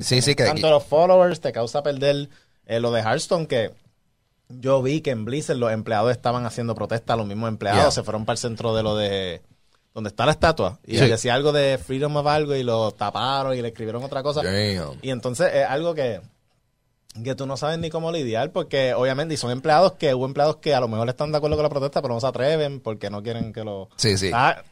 Sí, 0.00 0.22
sí, 0.22 0.34
que... 0.34 0.44
tanto 0.44 0.70
los 0.70 0.84
followers, 0.84 1.40
te 1.40 1.52
causa 1.52 1.82
perder 1.82 2.28
eh, 2.66 2.80
lo 2.80 2.90
de 2.92 3.00
Hearthstone 3.02 3.46
que 3.46 3.70
yo 4.48 4.82
vi 4.82 5.00
que 5.00 5.10
en 5.10 5.24
Blizzard 5.24 5.56
los 5.56 5.72
empleados 5.72 6.10
estaban 6.10 6.46
haciendo 6.46 6.74
protesta, 6.74 7.16
los 7.16 7.26
mismos 7.26 7.48
empleados 7.48 7.82
Yeah. 7.82 7.90
se 7.90 8.02
fueron 8.02 8.24
para 8.24 8.34
el 8.34 8.38
centro 8.38 8.74
de 8.74 8.82
lo 8.82 8.96
de 8.96 9.42
donde 9.94 10.08
está 10.08 10.26
la 10.26 10.32
estatua 10.32 10.78
y 10.86 10.98
Sí. 10.98 11.06
decía 11.08 11.34
algo 11.34 11.52
de 11.52 11.78
freedom 11.78 12.16
of 12.16 12.26
algo 12.26 12.54
y 12.54 12.62
lo 12.64 12.90
taparon 12.92 13.56
y 13.56 13.62
le 13.62 13.68
escribieron 13.68 14.02
otra 14.02 14.22
cosa. 14.22 14.42
Damn. 14.42 14.98
Y 15.02 15.10
entonces 15.10 15.50
es 15.54 15.66
algo 15.68 15.94
que, 15.94 16.20
que 17.22 17.34
tú 17.36 17.46
no 17.46 17.56
sabes 17.56 17.78
ni 17.78 17.90
cómo 17.90 18.10
lidiar, 18.10 18.50
porque 18.50 18.92
obviamente, 18.92 19.34
y 19.34 19.36
son 19.36 19.50
empleados 19.52 19.92
que 19.92 20.12
hubo 20.14 20.26
empleados 20.26 20.56
que 20.56 20.74
a 20.74 20.80
lo 20.80 20.88
mejor 20.88 21.08
están 21.08 21.30
de 21.30 21.38
acuerdo 21.38 21.56
con 21.56 21.62
la 21.62 21.68
protesta, 21.70 22.02
pero 22.02 22.12
no 22.14 22.20
se 22.20 22.26
atreven 22.26 22.80
porque 22.80 23.08
no 23.08 23.22
quieren 23.22 23.52
que 23.52 23.62
lo. 23.62 23.88
Sí, 23.96 24.18
sí. 24.18 24.30
Ah, 24.34 24.62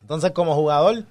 Entonces, 0.00 0.30
como 0.32 0.54
jugador, 0.54 1.04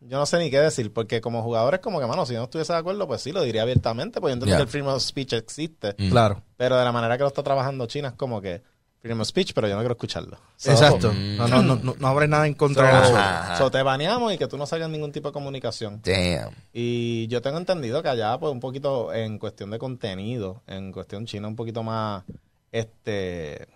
yo 0.00 0.18
no 0.18 0.26
sé 0.26 0.38
ni 0.38 0.50
qué 0.50 0.58
decir, 0.60 0.92
porque 0.92 1.20
como 1.20 1.42
jugador 1.42 1.74
es 1.74 1.80
como 1.80 2.00
que, 2.00 2.06
mano, 2.06 2.24
si 2.26 2.32
yo 2.32 2.38
no 2.40 2.44
estuviese 2.44 2.72
de 2.72 2.78
acuerdo, 2.78 3.06
pues 3.06 3.20
sí, 3.22 3.32
lo 3.32 3.42
diría 3.42 3.62
abiertamente, 3.62 4.20
pues 4.20 4.30
yo 4.30 4.34
entiendo 4.34 4.52
Ya. 4.52 4.56
que 4.56 4.62
el 4.62 4.68
freedom 4.68 4.94
of 4.94 5.02
speech 5.02 5.32
existe, 5.34 5.94
Mm. 5.98 6.10
Claro. 6.10 6.42
pero 6.56 6.76
de 6.78 6.84
la 6.84 6.92
manera 6.92 7.16
que 7.16 7.22
lo 7.22 7.28
está 7.28 7.42
trabajando 7.42 7.86
China 7.86 8.08
es 8.08 8.14
como 8.14 8.40
que 8.40 8.62
freedom 9.00 9.20
of 9.20 9.28
speech, 9.28 9.52
pero 9.54 9.66
yo 9.68 9.74
no 9.74 9.80
quiero 9.80 9.92
escucharlo. 9.94 10.38
So, 10.56 10.70
Exacto. 10.72 11.12
Mm. 11.12 11.36
No, 11.36 11.48
no, 11.48 11.62
no, 11.62 11.76
no, 11.76 11.94
no 11.98 12.06
habrá 12.08 12.26
nada 12.26 12.46
en 12.46 12.52
so- 12.54 12.58
contra 12.58 13.00
de 13.00 13.06
eso. 13.08 13.56
So 13.64 13.70
te 13.70 13.82
baneamos 13.82 14.32
y 14.32 14.38
que 14.38 14.46
tú 14.46 14.56
no 14.58 14.66
salgas 14.66 14.90
ningún 14.90 15.10
tipo 15.12 15.28
de 15.28 15.32
comunicación. 15.32 16.00
Damn. 16.04 16.52
Y 16.72 17.26
yo 17.28 17.40
tengo 17.42 17.56
entendido 17.58 18.02
que 18.02 18.08
allá, 18.10 18.38
pues, 18.38 18.52
un 18.52 18.60
poquito 18.60 19.12
en 19.12 19.38
cuestión 19.38 19.70
de 19.70 19.78
contenido, 19.78 20.62
en 20.66 20.92
cuestión 20.92 21.24
china, 21.26 21.48
un 21.48 21.56
poquito 21.56 21.82
más, 21.82 22.24
este, 22.72 23.68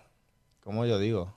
¿cómo 0.63 0.85
yo 0.85 0.97
digo? 0.99 1.33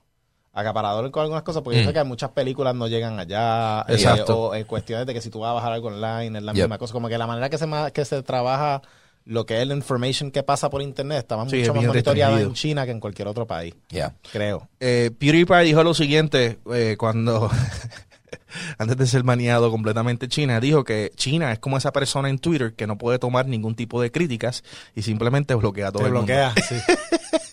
Acaparador 0.52 1.10
con 1.10 1.22
algunas 1.22 1.42
cosas, 1.42 1.62
porque 1.62 1.78
yo 1.78 1.84
Mm. 1.84 1.86
sé 1.88 1.92
que 1.94 2.04
muchas 2.04 2.30
películas 2.30 2.74
no 2.74 2.88
llegan 2.88 3.18
allá. 3.20 3.82
eh, 3.88 3.94
Exacto. 3.94 4.38
o 4.48 4.54
en 4.54 4.64
cuestiones 4.64 5.06
de 5.06 5.14
que 5.14 5.20
si 5.20 5.30
tú 5.30 5.40
vas 5.40 5.50
a 5.50 5.54
bajar 5.54 5.72
algo 5.72 5.88
online, 5.88 6.38
es 6.38 6.44
la 6.44 6.52
Yep. 6.52 6.62
misma 6.64 6.78
cosa. 6.78 6.92
Como 6.92 7.08
que 7.08 7.16
la 7.18 7.26
manera 7.26 7.48
que 7.48 7.58
se, 7.58 7.66
que 7.92 8.04
se 8.04 8.22
trabaja 8.22 8.82
lo 9.24 9.44
que 9.44 9.60
es 9.60 9.68
la 9.68 9.74
information 9.74 10.30
que 10.30 10.42
pasa 10.42 10.70
por 10.70 10.80
internet 10.80 11.18
está 11.18 11.34
Sí, 11.34 11.56
mucho 11.56 11.56
es 11.56 11.74
más 11.74 11.84
monitoreada 11.84 12.40
en 12.40 12.54
China 12.54 12.86
que 12.86 12.92
en 12.92 12.98
cualquier 13.00 13.28
otro 13.28 13.46
país, 13.46 13.74
Yeah. 13.90 14.14
creo. 14.32 14.68
Eh, 14.80 15.10
PewDiePie 15.18 15.64
dijo 15.64 15.82
lo 15.84 15.92
siguiente 15.92 16.58
eh, 16.72 16.96
cuando 16.98 17.50
antes 18.78 18.96
de 18.96 19.06
ser 19.06 19.24
maniado 19.24 19.70
completamente 19.70 20.28
China, 20.28 20.60
dijo 20.60 20.84
que 20.84 21.12
China 21.16 21.52
es 21.52 21.58
como 21.58 21.76
esa 21.76 21.92
persona 21.92 22.28
en 22.28 22.38
Twitter 22.38 22.74
que 22.74 22.86
no 22.86 22.98
puede 22.98 23.18
tomar 23.18 23.46
ningún 23.46 23.74
tipo 23.74 24.00
de 24.00 24.10
críticas 24.10 24.62
y 24.94 25.02
simplemente 25.02 25.54
bloquea 25.54 25.90
todo 25.92 26.02
Te 26.02 26.08
el 26.08 26.14
mundo. 26.14 26.26
bloquea, 26.26 26.54
sí. 26.68 26.76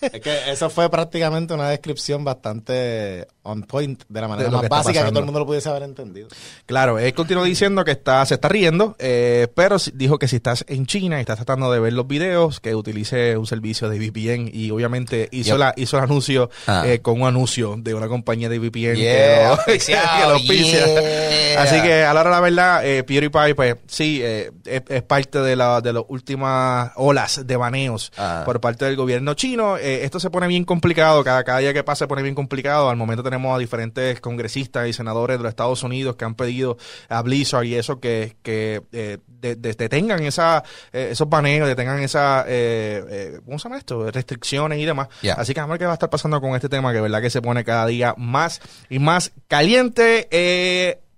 es 0.12 0.20
que 0.20 0.50
eso 0.50 0.70
fue 0.70 0.88
prácticamente 0.90 1.54
una 1.54 1.68
descripción 1.70 2.24
bastante 2.24 3.26
on 3.42 3.62
point 3.62 4.02
de 4.08 4.20
la 4.20 4.28
manera 4.28 4.48
De 4.50 4.56
más 4.56 4.68
básica 4.68 5.04
que 5.04 5.10
todo 5.10 5.20
el 5.20 5.24
mundo 5.26 5.40
lo 5.40 5.46
pudiese 5.46 5.68
haber 5.68 5.84
entendido. 5.84 6.28
Claro, 6.66 6.98
él 6.98 7.14
continuó 7.14 7.44
diciendo 7.44 7.84
que 7.84 7.92
está, 7.92 8.24
se 8.26 8.34
está 8.34 8.48
riendo, 8.48 8.96
eh, 8.98 9.48
pero 9.54 9.76
dijo 9.94 10.18
que 10.18 10.26
si 10.28 10.36
estás 10.36 10.64
en 10.68 10.86
China 10.86 11.18
y 11.18 11.20
estás 11.20 11.36
tratando 11.36 11.70
de 11.70 11.78
ver 11.80 11.92
los 11.92 12.06
videos, 12.08 12.58
que 12.60 12.74
utilice 12.74 13.36
un 13.36 13.46
servicio 13.46 13.88
de 13.88 13.98
VPN 13.98 14.50
y 14.52 14.70
obviamente 14.70 15.28
hizo, 15.30 15.50
Yep. 15.50 15.58
la, 15.58 15.74
hizo 15.76 15.96
el 15.98 16.04
anuncio 16.04 16.50
Ah. 16.66 16.82
eh, 16.86 17.00
con 17.00 17.20
un 17.20 17.28
anuncio 17.28 17.76
de 17.78 17.94
una 17.94 18.08
compañía 18.08 18.48
de 18.48 18.58
VPN 18.58 18.96
Yeah, 18.96 18.96
que 19.36 19.42
lo, 19.44 19.48
auspiciado, 19.54 20.16
que 20.18 20.24
lo 20.28 20.34
auspicia. 20.34 20.85
Yeah. 20.86 21.62
Así 21.62 21.80
que 21.82 22.04
a 22.04 22.12
la 22.12 22.20
hora 22.20 22.30
de 22.30 22.34
la 22.36 22.40
verdad, 22.40 22.86
eh, 22.86 23.02
PewDiePie, 23.02 23.54
pues 23.54 23.76
sí, 23.86 24.20
eh, 24.22 24.50
es, 24.66 24.82
es 24.88 25.02
parte 25.02 25.38
de, 25.40 25.56
la, 25.56 25.80
de 25.80 25.92
las 25.94 26.02
últimas 26.08 26.92
olas 26.96 27.46
de 27.46 27.56
baneos 27.56 28.12
Ah. 28.18 28.42
por 28.44 28.60
parte 28.60 28.84
del 28.84 28.96
gobierno 28.96 29.34
chino. 29.34 29.76
Eh, 29.78 30.04
esto 30.04 30.20
se 30.20 30.28
pone 30.30 30.46
bien 30.48 30.64
complicado, 30.64 31.24
cada, 31.24 31.44
cada 31.44 31.58
día 31.60 31.72
que 31.72 31.82
pasa 31.82 32.04
se 32.04 32.08
pone 32.08 32.22
bien 32.22 32.34
complicado. 32.34 32.90
Al 32.90 32.96
momento 32.96 33.22
tenemos 33.22 33.54
a 33.54 33.58
diferentes 33.58 34.20
congresistas 34.20 34.86
y 34.88 34.92
senadores 34.92 35.38
de 35.38 35.42
los 35.44 35.50
Estados 35.50 35.82
Unidos 35.82 36.16
que 36.16 36.24
han 36.26 36.34
pedido 36.34 36.76
a 37.08 37.22
Blizzard 37.22 37.64
y 37.64 37.74
eso 37.74 38.00
que, 38.00 38.36
que 38.42 38.82
eh, 38.92 39.18
de- 39.26 39.56
de- 39.56 39.72
detengan 39.74 40.22
esa, 40.24 40.62
eh, 40.92 41.08
esos 41.12 41.28
baneos, 41.28 41.66
detengan 41.68 42.00
esas, 42.00 42.44
eh, 42.48 43.40
¿cómo 43.44 43.58
se 43.58 43.64
llama 43.68 43.78
esto? 43.78 44.10
Restricciones 44.10 44.78
y 44.78 44.84
demás. 44.84 45.08
Yeah. 45.22 45.34
Así 45.34 45.54
que 45.54 45.60
a 45.60 45.66
ver 45.66 45.78
qué 45.78 45.84
va 45.86 45.92
a 45.92 45.94
estar 45.94 46.10
pasando 46.10 46.40
con 46.40 46.54
este 46.54 46.68
tema, 46.68 46.92
que 46.92 47.00
verdad 47.00 47.22
que 47.22 47.30
se 47.30 47.40
pone 47.40 47.64
cada 47.64 47.86
día 47.86 48.14
más 48.18 48.60
y 48.90 48.98
más 48.98 49.32
caliente. 49.48 50.28
Eh, 50.30 50.75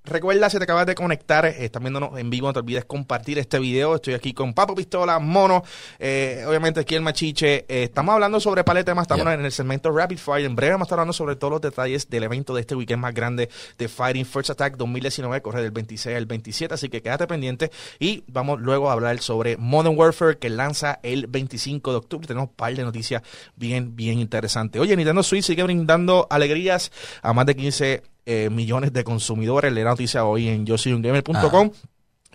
Recuerda, 0.08 0.48
si 0.48 0.56
te 0.56 0.64
acabas 0.64 0.86
de 0.86 0.94
conectar, 0.94 1.44
eh, 1.44 1.66
están 1.66 1.82
viéndonos 1.82 2.18
en 2.18 2.30
vivo, 2.30 2.46
no 2.46 2.54
te 2.54 2.60
olvides 2.60 2.86
compartir 2.86 3.38
este 3.38 3.58
video. 3.58 3.96
Estoy 3.96 4.14
aquí 4.14 4.32
con 4.32 4.54
Papo 4.54 4.74
Pistola, 4.74 5.18
Mono, 5.18 5.62
eh, 5.98 6.44
obviamente 6.48 6.80
aquí 6.80 6.94
el 6.94 7.02
Machiche. 7.02 7.66
Eh, 7.68 7.82
estamos 7.82 8.14
hablando 8.14 8.40
sobre 8.40 8.64
par 8.64 8.76
de 8.76 8.84
temas, 8.84 9.02
estamos 9.02 9.24
Yeah. 9.24 9.34
en 9.34 9.44
el 9.44 9.52
segmento 9.52 9.90
Rapid 9.90 10.16
Fire. 10.16 10.46
En 10.46 10.56
breve 10.56 10.72
vamos 10.72 10.86
a 10.86 10.88
estar 10.88 10.98
hablando 10.98 11.12
sobre 11.12 11.36
todos 11.36 11.50
los 11.50 11.60
detalles 11.60 12.08
del 12.08 12.22
evento 12.22 12.54
de 12.54 12.62
este 12.62 12.74
weekend 12.74 13.02
más 13.02 13.12
grande 13.12 13.50
de 13.76 13.88
Fighting 13.88 14.24
First 14.24 14.48
Attack 14.48 14.78
2019, 14.78 15.42
corre 15.42 15.60
del 15.60 15.72
26 15.72 16.16
al 16.16 16.24
27, 16.24 16.72
así 16.72 16.88
que 16.88 17.02
quédate 17.02 17.26
pendiente. 17.26 17.70
Y 17.98 18.24
vamos 18.28 18.60
luego 18.60 18.88
a 18.88 18.94
hablar 18.94 19.18
sobre 19.18 19.58
Modern 19.58 19.94
Warfare 19.98 20.38
que 20.38 20.48
lanza 20.48 21.00
el 21.02 21.26
25 21.26 21.90
de 21.90 21.96
octubre. 21.98 22.26
Tenemos 22.26 22.48
un 22.48 22.54
par 22.54 22.74
de 22.74 22.82
noticias 22.82 23.22
bien, 23.56 23.94
bien 23.94 24.20
interesantes. 24.20 24.80
Oye, 24.80 24.96
Nintendo 24.96 25.22
Switch 25.22 25.44
sigue 25.44 25.64
brindando 25.64 26.26
alegrías 26.30 26.90
a 27.20 27.34
más 27.34 27.44
de 27.44 27.56
15 27.56 28.02
eh, 28.30 28.50
millones 28.50 28.92
de 28.92 29.04
consumidores. 29.04 29.72
La 29.72 29.82
noticia 29.84 30.24
hoy 30.26 30.48
en 30.48 30.66
yosoyungamer.com. 30.66 31.70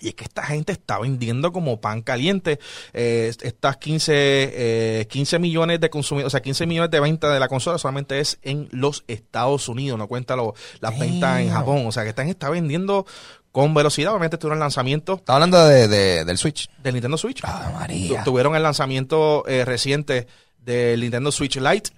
Y 0.01 0.07
es 0.09 0.15
que 0.15 0.23
esta 0.25 0.43
gente 0.43 0.71
está 0.73 0.97
vendiendo 0.99 1.53
como 1.53 1.79
pan 1.79 2.01
caliente. 2.01 2.59
Eh, 2.93 3.31
estas 3.43 3.77
15, 3.77 4.11
eh, 4.13 5.07
15 5.07 5.37
millones 5.39 5.79
de 5.79 5.89
consumidores, 5.91 6.27
o 6.27 6.29
sea, 6.31 6.41
15 6.41 6.65
millones 6.65 6.89
de 6.91 6.99
ventas 6.99 7.31
de 7.31 7.39
la 7.39 7.47
consola 7.47 7.77
solamente 7.77 8.19
es 8.19 8.37
en 8.41 8.67
los 8.71 9.03
Estados 9.07 9.69
Unidos, 9.69 9.97
no 9.99 10.07
cuenta 10.07 10.35
lo- 10.35 10.55
las 10.81 10.99
ventas 10.99 11.39
en. 11.41 11.51
Japón. 11.51 11.85
O 11.85 11.91
sea, 11.91 12.03
que 12.03 12.11
gente 12.13 12.31
está 12.31 12.49
vendiendo 12.49 13.05
con 13.53 13.73
velocidad. 13.75 14.11
Obviamente 14.13 14.37
tuvieron 14.39 14.57
el 14.57 14.61
lanzamiento 14.61 15.13
Está 15.17 15.35
hablando 15.35 15.63
de, 15.63 15.87
de- 15.87 16.25
del 16.25 16.37
Switch. 16.39 16.69
del 16.81 16.95
Nintendo 16.95 17.17
Switch. 17.17 17.39
Ah, 17.43 17.71
María. 17.79 18.23
Tuvieron 18.23 18.55
el 18.55 18.63
lanzamiento 18.63 19.45
eh, 19.47 19.63
reciente 19.63 20.27
del 20.57 20.99
Nintendo 21.01 21.31
Switch 21.31 21.57
Lite. 21.57 21.91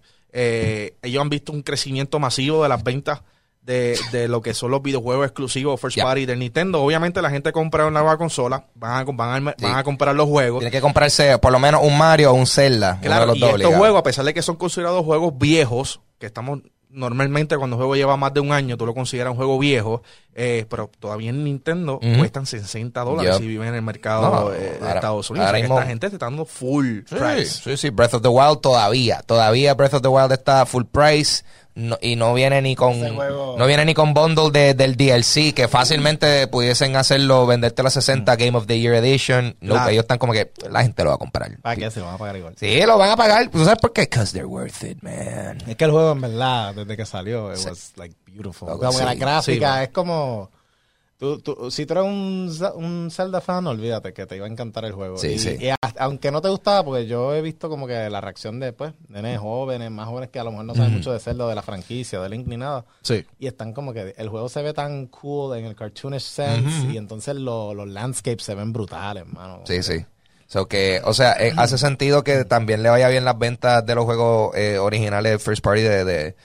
Ellos 1.01 1.21
han 1.21 1.29
visto 1.29 1.53
un 1.53 1.61
crecimiento 1.63 2.19
masivo 2.19 2.61
de 2.61 2.69
las 2.69 2.83
ventas 2.83 3.21
de, 3.65 3.97
de 4.11 4.27
lo 4.27 4.41
que 4.41 4.53
son 4.53 4.69
los 4.71 4.81
videojuegos 4.83 5.25
exclusivos 5.25 5.81
first 5.81 5.97
party 5.99 6.25
del 6.27 6.37
Nintendo. 6.39 6.83
Obviamente 6.83 7.21
la 7.21 7.31
gente 7.31 7.51
compra 7.51 7.87
una 7.87 7.99
nueva 8.01 8.17
consola, 8.17 8.65
van 8.75 9.07
a, 9.07 9.11
van 9.11 9.47
a, 9.47 9.51
Sí. 9.57 9.63
van 9.65 9.75
a 9.77 9.83
comprar 9.83 10.15
los 10.15 10.27
juegos. 10.29 10.59
Tiene 10.59 10.71
que 10.71 10.81
comprarse 10.81 11.37
por 11.39 11.51
lo 11.51 11.57
menos 11.59 11.81
un 11.83 11.97
Mario 11.97 12.31
o 12.31 12.33
un 12.35 12.45
Zelda. 12.45 12.99
de 13.01 13.07
Claro, 13.07 13.33
y 13.35 13.43
estos 13.43 13.73
juegos, 13.75 13.99
a 13.99 14.03
pesar 14.03 14.23
de 14.25 14.33
que 14.35 14.41
son 14.43 14.55
considerados 14.55 15.03
juegos 15.03 15.33
viejos, 15.37 15.99
que 16.19 16.27
estamos 16.27 16.59
normalmente 16.89 17.57
cuando 17.57 17.75
un 17.75 17.79
juego 17.81 17.95
lleva 17.95 18.15
más 18.15 18.33
de 18.33 18.39
un 18.39 18.53
año, 18.53 18.77
tú 18.77 18.85
lo 18.85 18.93
consideras 18.93 19.31
un 19.31 19.35
juego 19.37 19.59
viejo, 19.59 20.01
eh, 20.33 20.65
pero 20.69 20.89
todavía 20.99 21.29
en 21.31 21.43
Nintendo 21.43 21.99
cuestan 22.17 22.45
60 22.45 23.01
dólares 23.03 23.35
si 23.37 23.47
viven 23.47 23.69
en 23.69 23.75
el 23.75 23.81
mercado 23.81 24.29
No, 24.29 24.53
eh, 24.53 24.59
de 24.59 24.77
ahora- 24.79 24.93
Estados 24.95 25.29
Unidos. 25.29 25.47
ahora 25.47 25.57
O 25.57 25.59
sea, 25.59 25.63
mismo- 25.67 25.79
esta 25.79 25.89
gente 25.89 26.09
te 26.09 26.15
está 26.15 26.25
dando 26.27 26.45
full 26.45 26.99
Sí, 27.05 27.15
price. 27.15 27.61
sí, 27.63 27.75
sí, 27.77 27.89
Breath 27.89 28.13
of 28.13 28.21
the 28.21 28.29
Wild 28.29 28.61
todavía, 28.61 29.21
todavía 29.25 29.73
Breath 29.73 29.95
of 29.95 30.01
the 30.03 30.07
Wild 30.07 30.31
está 30.31 30.65
full 30.65 30.83
price 30.85 31.43
no- 31.75 31.97
y 32.01 32.15
no 32.15 32.33
viene 32.33 32.61
ni 32.61 32.75
con 32.75 32.93
juego- 33.15 33.55
no 33.57 33.65
viene 33.67 33.85
ni 33.85 33.93
con 33.93 34.13
bundle 34.13 34.49
de- 34.51 34.73
del 34.73 34.95
DLC 34.95 35.53
que 35.53 35.67
fácilmente 35.67 36.47
pudiesen 36.47 36.95
hacerlo 36.95 37.45
venderte 37.45 37.83
la 37.83 37.89
60 37.89 38.35
Game 38.35 38.57
of 38.57 38.65
the 38.65 38.79
Year 38.79 38.95
Edition. 38.95 39.55
No, 39.61 39.73
Claro. 39.75 39.89
ellos 39.91 40.03
están 40.03 40.17
como 40.17 40.33
que 40.33 40.51
la 40.69 40.81
gente 40.83 41.03
lo 41.03 41.09
va 41.09 41.15
a 41.15 41.19
comprar. 41.19 41.57
¿Para 41.61 41.75
qué 41.75 41.91
se 41.91 41.99
lo 41.99 42.05
van 42.07 42.15
a 42.15 42.17
pagar 42.17 42.37
igual? 42.37 42.55
Sí, 42.57 42.79
lo 42.85 42.97
van 42.97 43.09
a 43.11 43.15
pagar. 43.17 43.49
¿Tú 43.49 43.63
sabes 43.63 43.79
por 43.79 43.93
qué? 43.93 44.01
Because 44.01 44.31
they're 44.31 44.45
worth 44.47 44.83
it, 44.83 45.01
man. 45.03 45.57
Es 45.67 45.75
que 45.75 45.85
el 45.85 45.91
juego 45.91 46.11
en 46.13 46.21
verdad, 46.21 46.73
desde 46.75 46.95
que 46.97 47.05
salió, 47.05 47.53
it 47.53 47.59
was 47.65 47.93
like 47.97 48.15
beautiful. 48.27 48.67
Como 48.69 48.79
que 48.97 49.03
la 49.05 49.13
sí, 49.13 49.19
gráfica 49.19 49.77
sí, 49.77 49.83
es 49.83 49.89
como... 49.89 50.49
Tú, 51.25 51.39
tú- 51.55 51.71
si 51.71 51.87
tú 51.87 51.93
eres 51.93 52.05
un, 52.05 52.49
Ze- 52.51 52.71
un 52.75 53.09
Zelda 53.09 53.41
fan, 53.41 53.65
olvídate 53.65 54.13
que 54.13 54.27
te 54.27 54.35
iba 54.35 54.45
a 54.45 54.49
encantar 54.49 54.85
el 54.85 54.91
juego. 54.91 55.17
Sí, 55.17 55.29
y, 55.29 55.39
sí. 55.39 55.57
y 55.59 55.69
hasta- 55.69 56.03
aunque 56.03 56.29
no 56.29 56.39
te 56.41 56.49
gustaba, 56.49 56.83
porque 56.83 57.07
yo 57.07 57.33
he 57.33 57.41
visto 57.41 57.67
como 57.67 57.87
que 57.87 58.09
la 58.09 58.21
reacción 58.21 58.59
de, 58.59 58.73
pues, 58.73 58.93
nenes 59.07 59.39
jóvenes, 59.39 59.89
más 59.89 60.07
jóvenes 60.07 60.29
que 60.29 60.39
a 60.39 60.43
lo 60.43 60.51
mejor 60.51 60.65
no 60.65 60.75
saben 60.75 60.93
mucho 60.93 61.11
de 61.11 61.19
Zelda, 61.19 61.47
de 61.47 61.55
la 61.55 61.63
franquicia, 61.63 62.19
de 62.21 62.29
Link 62.29 62.45
ni 62.45 62.57
nada. 62.57 62.85
Sí. 63.01 63.25
Y 63.39 63.47
están 63.47 63.73
como 63.73 63.91
que 63.91 64.13
el 64.17 64.29
juego 64.29 64.47
se 64.49 64.61
ve 64.61 64.73
tan 64.73 65.07
cool 65.07 65.57
en 65.57 65.65
el 65.65 65.75
cartoonish 65.75 66.21
sense 66.21 66.91
y 66.91 66.97
entonces 66.97 67.35
lo- 67.35 67.73
los 67.73 67.87
landscapes 67.87 68.43
se 68.43 68.53
ven 68.53 68.71
brutales, 68.71 69.25
mano. 69.25 69.61
Sí, 69.65 69.81
sí. 69.81 70.05
So 70.47 70.67
que, 70.67 71.01
o 71.03 71.13
sea, 71.15 71.33
eh, 71.39 71.53
hace 71.57 71.79
sentido 71.79 72.23
que 72.23 72.45
también 72.45 72.83
le 72.83 72.89
vaya 72.89 73.07
bien 73.09 73.25
las 73.25 73.37
ventas 73.39 73.83
de 73.83 73.95
los 73.95 74.05
juegos 74.05 74.55
eh, 74.55 74.77
originales 74.77 75.41
first 75.41 75.63
party 75.63 75.81
de, 75.81 76.05
de, 76.05 76.35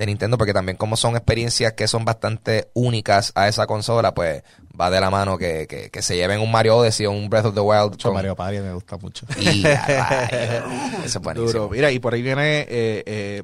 de 0.00 0.06
Nintendo, 0.06 0.38
porque 0.38 0.54
también 0.54 0.78
como 0.78 0.96
son 0.96 1.14
experiencias 1.14 1.74
que 1.74 1.86
son 1.86 2.06
bastante 2.06 2.70
únicas 2.72 3.32
a 3.34 3.48
esa 3.48 3.66
consola, 3.66 4.14
pues 4.14 4.42
va 4.80 4.90
de 4.90 5.00
la 5.00 5.10
mano 5.10 5.36
que, 5.36 5.66
que, 5.68 5.90
que 5.90 6.02
se 6.02 6.16
lleven 6.16 6.40
un 6.40 6.50
Mario 6.50 6.78
Odyssey 6.78 7.06
o 7.06 7.10
un 7.10 7.28
Breath 7.28 7.46
of 7.46 7.54
the 7.54 7.60
Wild. 7.60 7.90
Mucho 7.90 8.08
con- 8.08 8.14
Mario 8.14 8.34
Party 8.34 8.58
me 8.60 8.72
gusta 8.72 8.96
mucho. 8.96 9.26
Y. 9.38 9.64
Eso 11.04 11.18
es 11.18 11.24
buenísimo. 11.24 11.52
Duro. 11.64 11.68
Mira, 11.70 11.90
y 11.90 11.98
por 11.98 12.14
ahí 12.14 12.22
viene, 12.22 12.60
eh, 12.68 13.02
eh, 13.06 13.42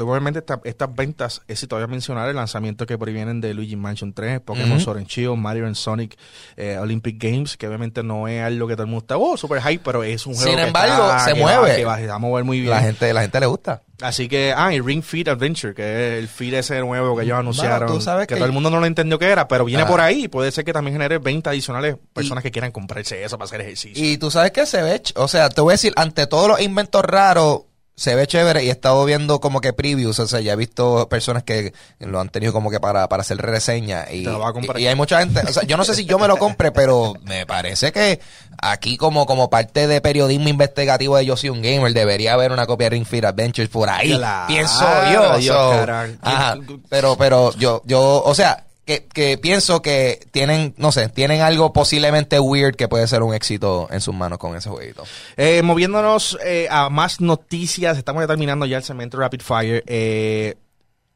obviamente 0.00 0.40
esta- 0.40 0.60
estas 0.64 0.94
ventas, 0.94 1.42
es 1.48 1.60
si 1.60 1.66
todavía 1.66 1.86
mencionar 1.86 2.28
el 2.28 2.36
lanzamiento 2.36 2.86
que 2.86 2.98
por 2.98 3.08
ahí 3.08 3.14
vienen 3.14 3.40
de 3.40 3.54
Luigi 3.54 3.76
Mansion 3.76 4.12
3, 4.12 4.40
Pokémon 4.40 4.72
Ujú. 4.72 4.80
Sword 4.80 4.98
and 4.98 5.06
Shield, 5.06 5.36
Mario 5.36 5.66
and 5.66 5.74
Sonic 5.76 6.16
eh, 6.56 6.78
Olympic 6.78 7.16
Games, 7.22 7.56
que 7.56 7.66
obviamente 7.66 8.02
no 8.02 8.28
es 8.28 8.42
algo 8.42 8.66
que 8.66 8.74
todo 8.74 8.84
el 8.84 8.88
mundo 8.90 9.02
está, 9.04 9.16
oh, 9.18 9.36
super 9.36 9.60
hype, 9.62 9.82
pero 9.84 10.02
es 10.02 10.26
un 10.26 10.34
juego 10.34 10.48
Sin 10.50 10.56
que 10.58 10.66
embargo, 10.66 11.04
está- 11.06 11.18
se 11.24 11.34
que 11.34 11.40
va- 11.42 11.60
mueve. 11.60 11.76
que 11.76 11.84
va, 11.84 11.96
se 11.98 12.06
va 12.06 12.14
a 12.14 12.18
mover 12.18 12.44
muy 12.44 12.58
bien. 12.60 12.70
La 12.70 12.80
gente, 12.80 13.12
la 13.12 13.22
gente 13.22 13.40
le 13.40 13.46
gusta. 13.46 13.82
Así 14.00 14.26
que, 14.28 14.52
ah, 14.56 14.74
y 14.74 14.80
Ring 14.80 15.02
Fit 15.02 15.28
Adventure, 15.28 15.74
que 15.74 15.82
es 16.16 16.18
el 16.22 16.26
feed 16.28 16.54
ese 16.54 16.80
nuevo 16.80 17.16
que 17.16 17.22
ellos 17.22 17.38
anunciaron, 17.38 17.86
tú 17.88 18.00
sabes 18.00 18.26
que, 18.26 18.34
que- 18.34 18.38
todo 18.40 18.46
el 18.46 18.52
mundo 18.52 18.68
no 18.68 18.80
lo 18.80 18.86
entendió 18.86 19.16
que 19.16 19.26
era, 19.30 19.46
pero 19.46 19.64
viene 19.64 19.84
Ah. 19.84 19.86
por 19.86 20.00
ahí, 20.00 20.26
puede 20.26 20.50
ser 20.50 20.64
que 20.64 20.71
también 20.72 20.94
genere 20.94 21.18
ventas 21.18 21.52
adicionales, 21.52 21.96
personas 22.12 22.42
que 22.42 22.50
quieran 22.50 22.72
comprarse 22.72 23.22
eso 23.24 23.36
para 23.38 23.46
hacer 23.46 23.60
ejercicio. 23.60 24.04
Y 24.04 24.16
tú 24.18 24.30
sabes 24.30 24.52
que 24.52 24.66
se 24.66 24.82
ve, 24.82 25.02
o 25.16 25.28
sea, 25.28 25.48
te 25.48 25.60
voy 25.60 25.72
a 25.72 25.74
decir, 25.74 25.92
ante 25.96 26.26
todos 26.26 26.48
los 26.48 26.60
inventos 26.60 27.02
raros, 27.04 27.62
se 27.94 28.14
ve 28.14 28.26
chévere 28.26 28.64
y 28.64 28.68
he 28.68 28.70
estado 28.70 29.04
viendo 29.04 29.40
como 29.40 29.60
que 29.60 29.72
previews, 29.72 30.18
o 30.18 30.26
sea, 30.26 30.40
ya 30.40 30.54
he 30.54 30.56
visto 30.56 31.08
personas 31.08 31.42
que 31.42 31.74
lo 32.00 32.20
han 32.20 32.30
tenido 32.30 32.52
como 32.52 32.70
que 32.70 32.80
para, 32.80 33.08
para 33.08 33.20
hacer 33.20 33.36
reseña 33.36 34.06
y, 34.10 34.26
y, 34.26 34.80
y 34.82 34.86
hay 34.86 34.94
mucha 34.94 35.20
gente, 35.20 35.40
o 35.46 35.52
sea, 35.52 35.64
yo 35.64 35.76
no 35.76 35.84
sé 35.84 35.94
si 35.94 36.06
yo 36.06 36.18
me 36.18 36.26
lo 36.26 36.38
compre, 36.38 36.72
pero 36.72 37.14
me 37.24 37.44
parece 37.44 37.92
que 37.92 38.18
aquí 38.60 38.96
como, 38.96 39.26
como 39.26 39.50
parte 39.50 39.86
de 39.86 40.00
periodismo 40.00 40.48
investigativo 40.48 41.16
de 41.16 41.26
Yo 41.26 41.36
Soy 41.36 41.50
Un 41.50 41.60
Gamer 41.60 41.92
debería 41.92 42.32
haber 42.32 42.50
una 42.50 42.66
copia 42.66 42.86
de 42.86 42.90
Ring 42.96 43.06
Fit 43.06 43.24
Adventures 43.24 43.68
por 43.68 43.90
ahí, 43.90 44.16
Claro, 44.16 44.46
pienso 44.48 44.84
yo. 45.12 45.42
So, 45.42 45.86
ajá, 46.22 46.58
pero, 46.88 47.16
pero 47.16 47.54
yo, 47.56 47.82
yo, 47.84 48.22
o 48.24 48.34
sea, 48.34 48.64
que, 48.84 49.06
que 49.06 49.38
pienso 49.38 49.82
que 49.82 50.26
tienen, 50.30 50.74
no 50.76 50.92
sé, 50.92 51.08
tienen 51.08 51.40
algo 51.40 51.72
posiblemente 51.72 52.40
weird 52.40 52.74
que 52.76 52.88
puede 52.88 53.06
ser 53.06 53.22
un 53.22 53.34
éxito 53.34 53.88
en 53.90 54.00
sus 54.00 54.14
manos 54.14 54.38
con 54.38 54.56
ese 54.56 54.70
jueguito. 54.70 55.04
Eh, 55.36 55.62
moviéndonos 55.62 56.38
eh, 56.44 56.66
a 56.70 56.88
más 56.88 57.20
noticias, 57.20 57.96
estamos 57.96 58.22
ya 58.22 58.26
terminando 58.26 58.66
ya 58.66 58.78
el 58.78 58.84
segmento 58.84 59.18
Rapid 59.18 59.40
Fire. 59.40 59.84
Eh, 59.86 60.56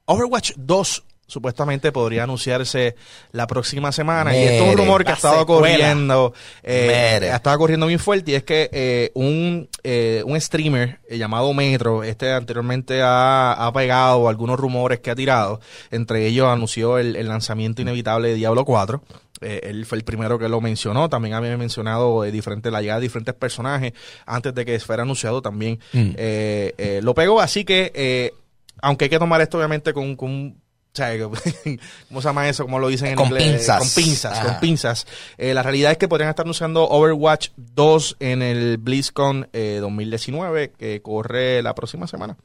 Overwatch 0.04 0.52
2 0.56 1.04
supuestamente 1.26 1.92
podría 1.92 2.22
anunciarse 2.24 2.96
la 3.32 3.46
próxima 3.46 3.92
semana. 3.92 4.36
y 4.36 4.42
esto 4.42 4.64
es 4.64 4.70
un 4.72 4.76
rumor 4.78 5.04
que 5.04 5.10
ha 5.10 5.14
estado 5.14 5.40
secuela. 5.40 5.60
corriendo. 5.76 6.32
Eh, 6.62 6.86
Mere. 6.88 7.30
ha 7.32 7.36
estado 7.36 7.58
corriendo 7.58 7.86
bien 7.86 7.98
fuerte. 7.98 8.30
Y 8.30 8.34
es 8.34 8.44
que 8.44 8.68
eh, 8.72 9.10
un, 9.14 9.68
eh, 9.82 10.22
un 10.24 10.40
streamer 10.40 11.00
eh, 11.08 11.18
llamado 11.18 11.52
Metro, 11.52 12.02
este 12.04 12.32
anteriormente 12.32 13.02
ha, 13.02 13.52
ha 13.52 13.72
pegado 13.72 14.28
algunos 14.28 14.58
rumores 14.58 15.00
que 15.00 15.10
ha 15.10 15.16
tirado. 15.16 15.60
Entre 15.90 16.26
ellos 16.26 16.48
anunció 16.48 16.98
el, 16.98 17.16
el 17.16 17.28
lanzamiento 17.28 17.82
inevitable 17.82 18.28
de 18.28 18.34
Diablo 18.34 18.64
4. 18.64 19.02
Eh, 19.42 19.60
él 19.64 19.84
fue 19.84 19.98
el 19.98 20.04
primero 20.04 20.38
que 20.38 20.48
lo 20.48 20.60
mencionó. 20.60 21.08
También 21.10 21.34
había 21.34 21.56
mencionado 21.58 22.24
eh, 22.24 22.30
diferente, 22.32 22.70
la 22.70 22.80
llegada 22.80 23.00
de 23.00 23.04
diferentes 23.06 23.34
personajes 23.34 23.92
antes 24.24 24.54
de 24.54 24.64
que 24.64 24.78
fuera 24.80 25.02
anunciado 25.02 25.42
también. 25.42 25.78
Mm. 25.92 26.10
eh, 26.16 26.74
eh, 26.78 27.00
lo 27.02 27.14
pegó. 27.14 27.40
Así 27.40 27.64
que, 27.64 27.92
eh, 27.94 28.32
aunque 28.80 29.04
hay 29.04 29.10
que 29.10 29.18
tomar 29.18 29.40
esto 29.40 29.58
obviamente 29.58 29.92
con, 29.92 30.16
con 30.16 30.30
un 30.30 30.65
sea, 30.96 31.12
¿cómo 32.08 32.20
se 32.22 32.28
llama 32.28 32.48
eso? 32.48 32.64
¿Cómo 32.64 32.78
lo 32.78 32.88
dicen 32.88 33.08
en 33.08 33.16
Con 33.16 33.26
inglés? 33.26 33.52
pinzas. 33.52 33.78
Con 33.78 33.88
pinzas, 34.04 34.32
Ajá. 34.38 34.44
con 34.48 34.60
pinzas. 34.60 35.06
Eh, 35.38 35.54
la 35.54 35.62
realidad 35.62 35.92
es 35.92 35.98
que 35.98 36.08
podrían 36.08 36.30
estar 36.30 36.44
anunciando 36.44 36.88
Overwatch 36.88 37.50
2 37.56 38.16
en 38.20 38.42
el 38.42 38.78
BlizzCon 38.78 39.48
eh, 39.52 39.78
2019, 39.80 40.72
que 40.78 41.02
corre 41.02 41.62
la 41.62 41.74
próxima 41.74 42.06
semana. 42.06 42.36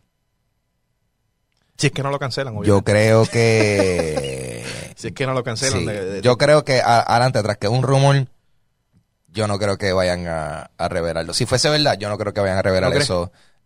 Si 1.77 1.88
es 1.88 1.93
que 1.93 2.03
no 2.03 2.12
lo 2.12 2.20
cancelan, 2.20 2.53
Yo 2.53 2.60
obviamente. 2.77 2.91
creo 2.91 3.25
que... 3.31 4.63
Si 4.96 5.08
es 5.08 5.13
que 5.13 5.25
no 5.25 5.34
lo 5.34 5.43
cancelan. 5.43 5.79
Sí, 5.79 5.86
de- 5.86 6.05
de- 6.05 6.22
yo 6.22 6.38
creo 6.38 6.63
que 6.63 6.79
adelante, 6.81 7.41
tras 7.41 7.58
que 7.58 7.67
un 7.67 7.81
rumor, 7.81 8.27
yo 9.29 9.48
no 9.48 9.58
creo 9.58 9.77
que 9.77 9.91
vayan 9.93 10.27
a, 10.27 10.70
a 10.77 10.89
revelarlo. 10.89 11.34
Si 11.34 11.46
fuese 11.48 11.70
verdad, 11.70 11.98
yo 11.98 12.10
no 12.10 12.17
creo 12.20 12.34
que 12.34 12.41
vayan 12.41 12.58
a 12.58 12.62
revelar 12.62 12.89
¿No 12.89 12.93
crees? 12.93 13.08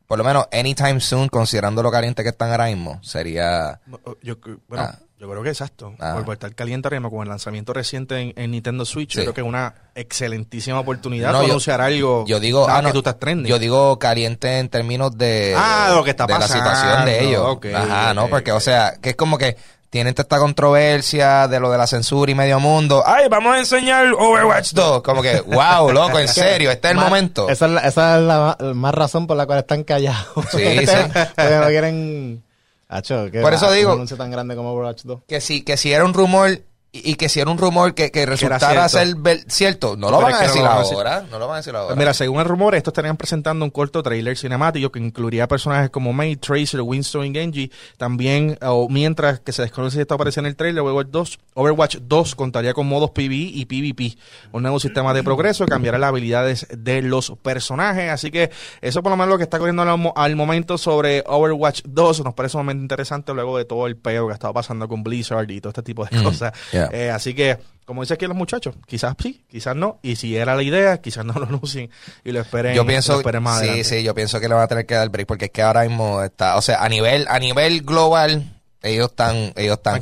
Por 0.07 0.17
lo 0.17 0.23
menos 0.23 0.45
anytime 0.51 0.99
soon, 0.99 1.29
considerando 1.29 1.81
lo 1.81 1.91
caliente 1.91 2.21
que 2.23 2.29
están 2.29 2.51
ahora 2.51 2.65
mismo, 2.67 2.99
sería... 3.03 3.79
Yo, 4.21 4.35
bueno, 4.67 4.83
Ah. 4.85 4.99
yo 5.17 5.29
creo 5.29 5.41
que 5.41 5.49
exacto. 5.49 5.95
Ah. 5.99 6.21
Por, 6.23 6.33
estar 6.33 6.53
caliente 6.53 6.87
ahora 6.87 6.99
mismo 6.99 7.09
con 7.09 7.23
el 7.23 7.29
lanzamiento 7.29 7.73
reciente 7.73 8.19
en, 8.19 8.33
en 8.35 8.51
Nintendo 8.51 8.85
Switch, 8.85 9.15
yo 9.15 9.21
creo 9.23 9.33
que 9.33 9.41
es 9.41 9.47
una 9.47 9.73
excelentísima 9.95 10.79
oportunidad 10.79 11.29
No, 11.29 11.33
para 11.39 11.47
yo- 11.47 11.53
anunciar 11.53 11.81
algo 11.81 12.25
Yo 12.27 12.39
digo, 12.39 12.67
ah, 12.69 12.81
no, 12.81 12.89
que 12.89 12.93
tú 12.93 12.99
estás 12.99 13.17
trending. 13.19 13.49
yo 13.49 13.57
digo 13.59 13.97
caliente 13.97 14.59
en 14.59 14.69
términos 14.69 15.17
de, 15.17 15.55
Ah, 15.57 15.91
lo 15.95 16.03
que 16.03 16.11
está 16.11 16.27
de 16.27 16.33
la 16.37 16.47
situación 16.47 17.05
de 17.05 17.23
ellos. 17.23 17.57
Ajá, 17.73 18.13
¿no? 18.13 18.27
Porque, 18.27 18.51
o 18.51 18.59
sea, 18.59 18.93
que 19.01 19.11
es 19.11 19.15
como 19.15 19.37
que 19.37 19.57
tienen 19.95 20.13
toda 20.13 20.23
esta 20.23 20.39
controversia 20.39 21.47
de 21.47 21.57
lo 21.57 21.71
de 21.71 21.77
la 21.77 21.87
censura 21.87 22.29
y 22.29 22.35
medio 22.35 22.59
mundo. 22.59 23.01
Ay, 23.05 23.29
vamos 23.29 23.55
a 23.55 23.59
enseñar 23.59 24.07
Overwatch 24.11 24.73
2. 24.73 25.01
Como 25.01 25.21
que, 25.21 25.39
wow, 25.39 25.89
loco, 25.89 26.19
en 26.19 26.27
serio, 26.43 26.69
este 26.69 26.87
es 26.87 26.91
el 26.91 26.97
Más- 26.97 27.05
momento. 27.05 27.47
Esa 27.47 27.65
es, 27.67 27.71
la, 27.71 27.79
esa 27.81 28.17
es 28.17 28.23
la 28.23 28.57
más 28.73 28.93
razón 28.93 29.25
por 29.25 29.37
la 29.37 29.45
cual 29.45 29.59
están 29.59 29.85
callados. 29.85 30.27
Sí, 30.51 30.57
sí. 30.85 30.95
Porque 31.35 31.55
no 31.61 31.67
quieren... 31.67 32.43
Hacho, 32.89 33.31
¿qué 33.31 33.39
Por 33.39 33.53
eso 33.53 33.67
va? 33.67 33.71
digo- 33.71 33.91
Un 33.91 33.95
anuncio 33.99 34.17
tan 34.17 34.29
grande 34.31 34.57
como 34.57 34.73
Overwatch 34.73 35.03
2. 35.03 35.21
Que 35.29 35.39
si, 35.39 35.61
que 35.61 35.77
si 35.77 35.93
era 35.93 36.03
un 36.03 36.13
rumor 36.13 36.59
y, 37.03 37.15
que 37.15 37.29
si 37.29 37.39
era 37.39 37.49
un 37.51 37.57
rumor 37.57 37.93
que, 37.93 38.11
que 38.11 38.25
resultara 38.25 38.87
ser 38.89 39.15
cierto, 39.47 39.95
no 39.97 40.09
lo 40.11 40.17
van 40.21 40.33
a 40.33 40.37
no 40.37 40.41
decir 40.47 40.61
lo 40.61 40.67
van 40.67 40.77
a 40.77 40.79
decir. 40.81 40.95
ahora. 40.97 41.25
No 41.29 41.39
lo 41.39 41.47
van 41.47 41.55
a 41.55 41.57
decir 41.57 41.75
ahora. 41.75 41.95
Mira, 41.95 42.13
según 42.13 42.39
el 42.39 42.45
rumor, 42.45 42.75
estos 42.75 42.91
estarían 42.91 43.17
presentando 43.17 43.65
un 43.65 43.71
corto 43.71 44.01
trailer 44.03 44.37
cinemático 44.37 44.91
que 44.91 44.99
incluiría 44.99 45.47
personajes 45.47 45.89
como 45.89 46.13
May, 46.13 46.35
Tracer, 46.37 46.81
Winston 46.81 47.25
y 47.25 47.33
Genji. 47.33 47.71
También, 47.97 48.57
o 48.61 48.87
mientras 48.89 49.39
que 49.39 49.51
se 49.51 49.61
desconoce 49.61 49.95
si 49.95 50.01
esto 50.01 50.15
aparece 50.15 50.39
en 50.39 50.45
el 50.45 50.55
trailer, 50.55 50.81
Overwatch 50.81 51.07
2, 51.09 51.39
Overwatch 51.55 51.97
2 52.01 52.35
contaría 52.35 52.73
con 52.73 52.87
modos 52.87 53.11
PvE 53.11 53.35
y 53.35 53.65
PvP. 53.65 54.17
Un 54.51 54.63
nuevo 54.63 54.79
sistema 54.79 55.13
de 55.13 55.23
progreso 55.23 55.65
que 55.65 55.71
cambiará 55.71 55.97
las 55.97 56.09
habilidades 56.09 56.67
de 56.75 57.01
los 57.01 57.33
personajes. 57.41 58.11
Así 58.11 58.31
que 58.31 58.51
eso 58.81 59.01
por 59.03 59.11
lo 59.11 59.17
menos 59.17 59.29
lo 59.29 59.37
que 59.37 59.43
está 59.43 59.57
corriendo 59.59 59.81
al, 59.83 60.11
al 60.15 60.35
momento 60.35 60.77
sobre 60.77 61.23
Overwatch 61.27 61.81
2 61.85 62.23
nos 62.23 62.33
parece 62.33 62.53
sumamente 62.53 62.81
interesante 62.81 63.33
luego 63.33 63.57
de 63.57 63.65
todo 63.65 63.87
el 63.87 63.95
peo 63.97 64.27
que 64.27 64.31
ha 64.31 64.35
estado 64.35 64.53
pasando 64.53 64.87
con 64.87 65.03
Blizzard 65.03 65.49
y 65.51 65.59
todo 65.61 65.69
este 65.69 65.83
tipo 65.83 66.03
de 66.05 66.15
Mm, 66.15 66.23
cosas. 66.23 66.53
yeah. 66.71 66.84
Eh, 66.91 67.09
así 67.09 67.33
que, 67.33 67.57
como 67.85 68.01
dicen 68.01 68.15
aquí 68.15 68.27
los 68.27 68.35
muchachos, 68.35 68.75
quizás 68.87 69.15
sí, 69.21 69.43
quizás 69.49 69.75
no. 69.75 69.99
Y 70.01 70.15
si 70.15 70.35
era 70.35 70.55
la 70.55 70.63
idea, 70.63 70.99
quizás 70.99 71.25
no 71.25 71.33
lo 71.33 71.45
anuncien 71.45 71.89
y 72.23 72.31
lo 72.31 72.41
esperen, 72.41 72.75
yo 72.75 72.83
lo 72.83 72.87
pienso, 72.87 73.17
esperen 73.17 73.43
más 73.43 73.59
sí, 73.59 73.67
adelante. 73.67 73.83
sí, 73.83 74.03
yo 74.03 74.15
pienso 74.15 74.39
que 74.39 74.47
le 74.47 74.55
van 74.55 74.63
a 74.63 74.67
tener 74.67 74.85
que 74.85 74.95
dar 74.95 75.09
break 75.09 75.27
porque 75.27 75.45
es 75.45 75.51
que 75.51 75.61
ahora 75.61 75.83
mismo 75.83 76.21
está, 76.23 76.57
o 76.57 76.61
sea, 76.61 76.83
a 76.83 76.89
nivel, 76.89 77.25
a 77.29 77.39
nivel 77.39 77.81
global, 77.81 78.55
ellos 78.85 79.09
están, 79.09 79.51
ellos 79.55 79.77
están 79.77 79.99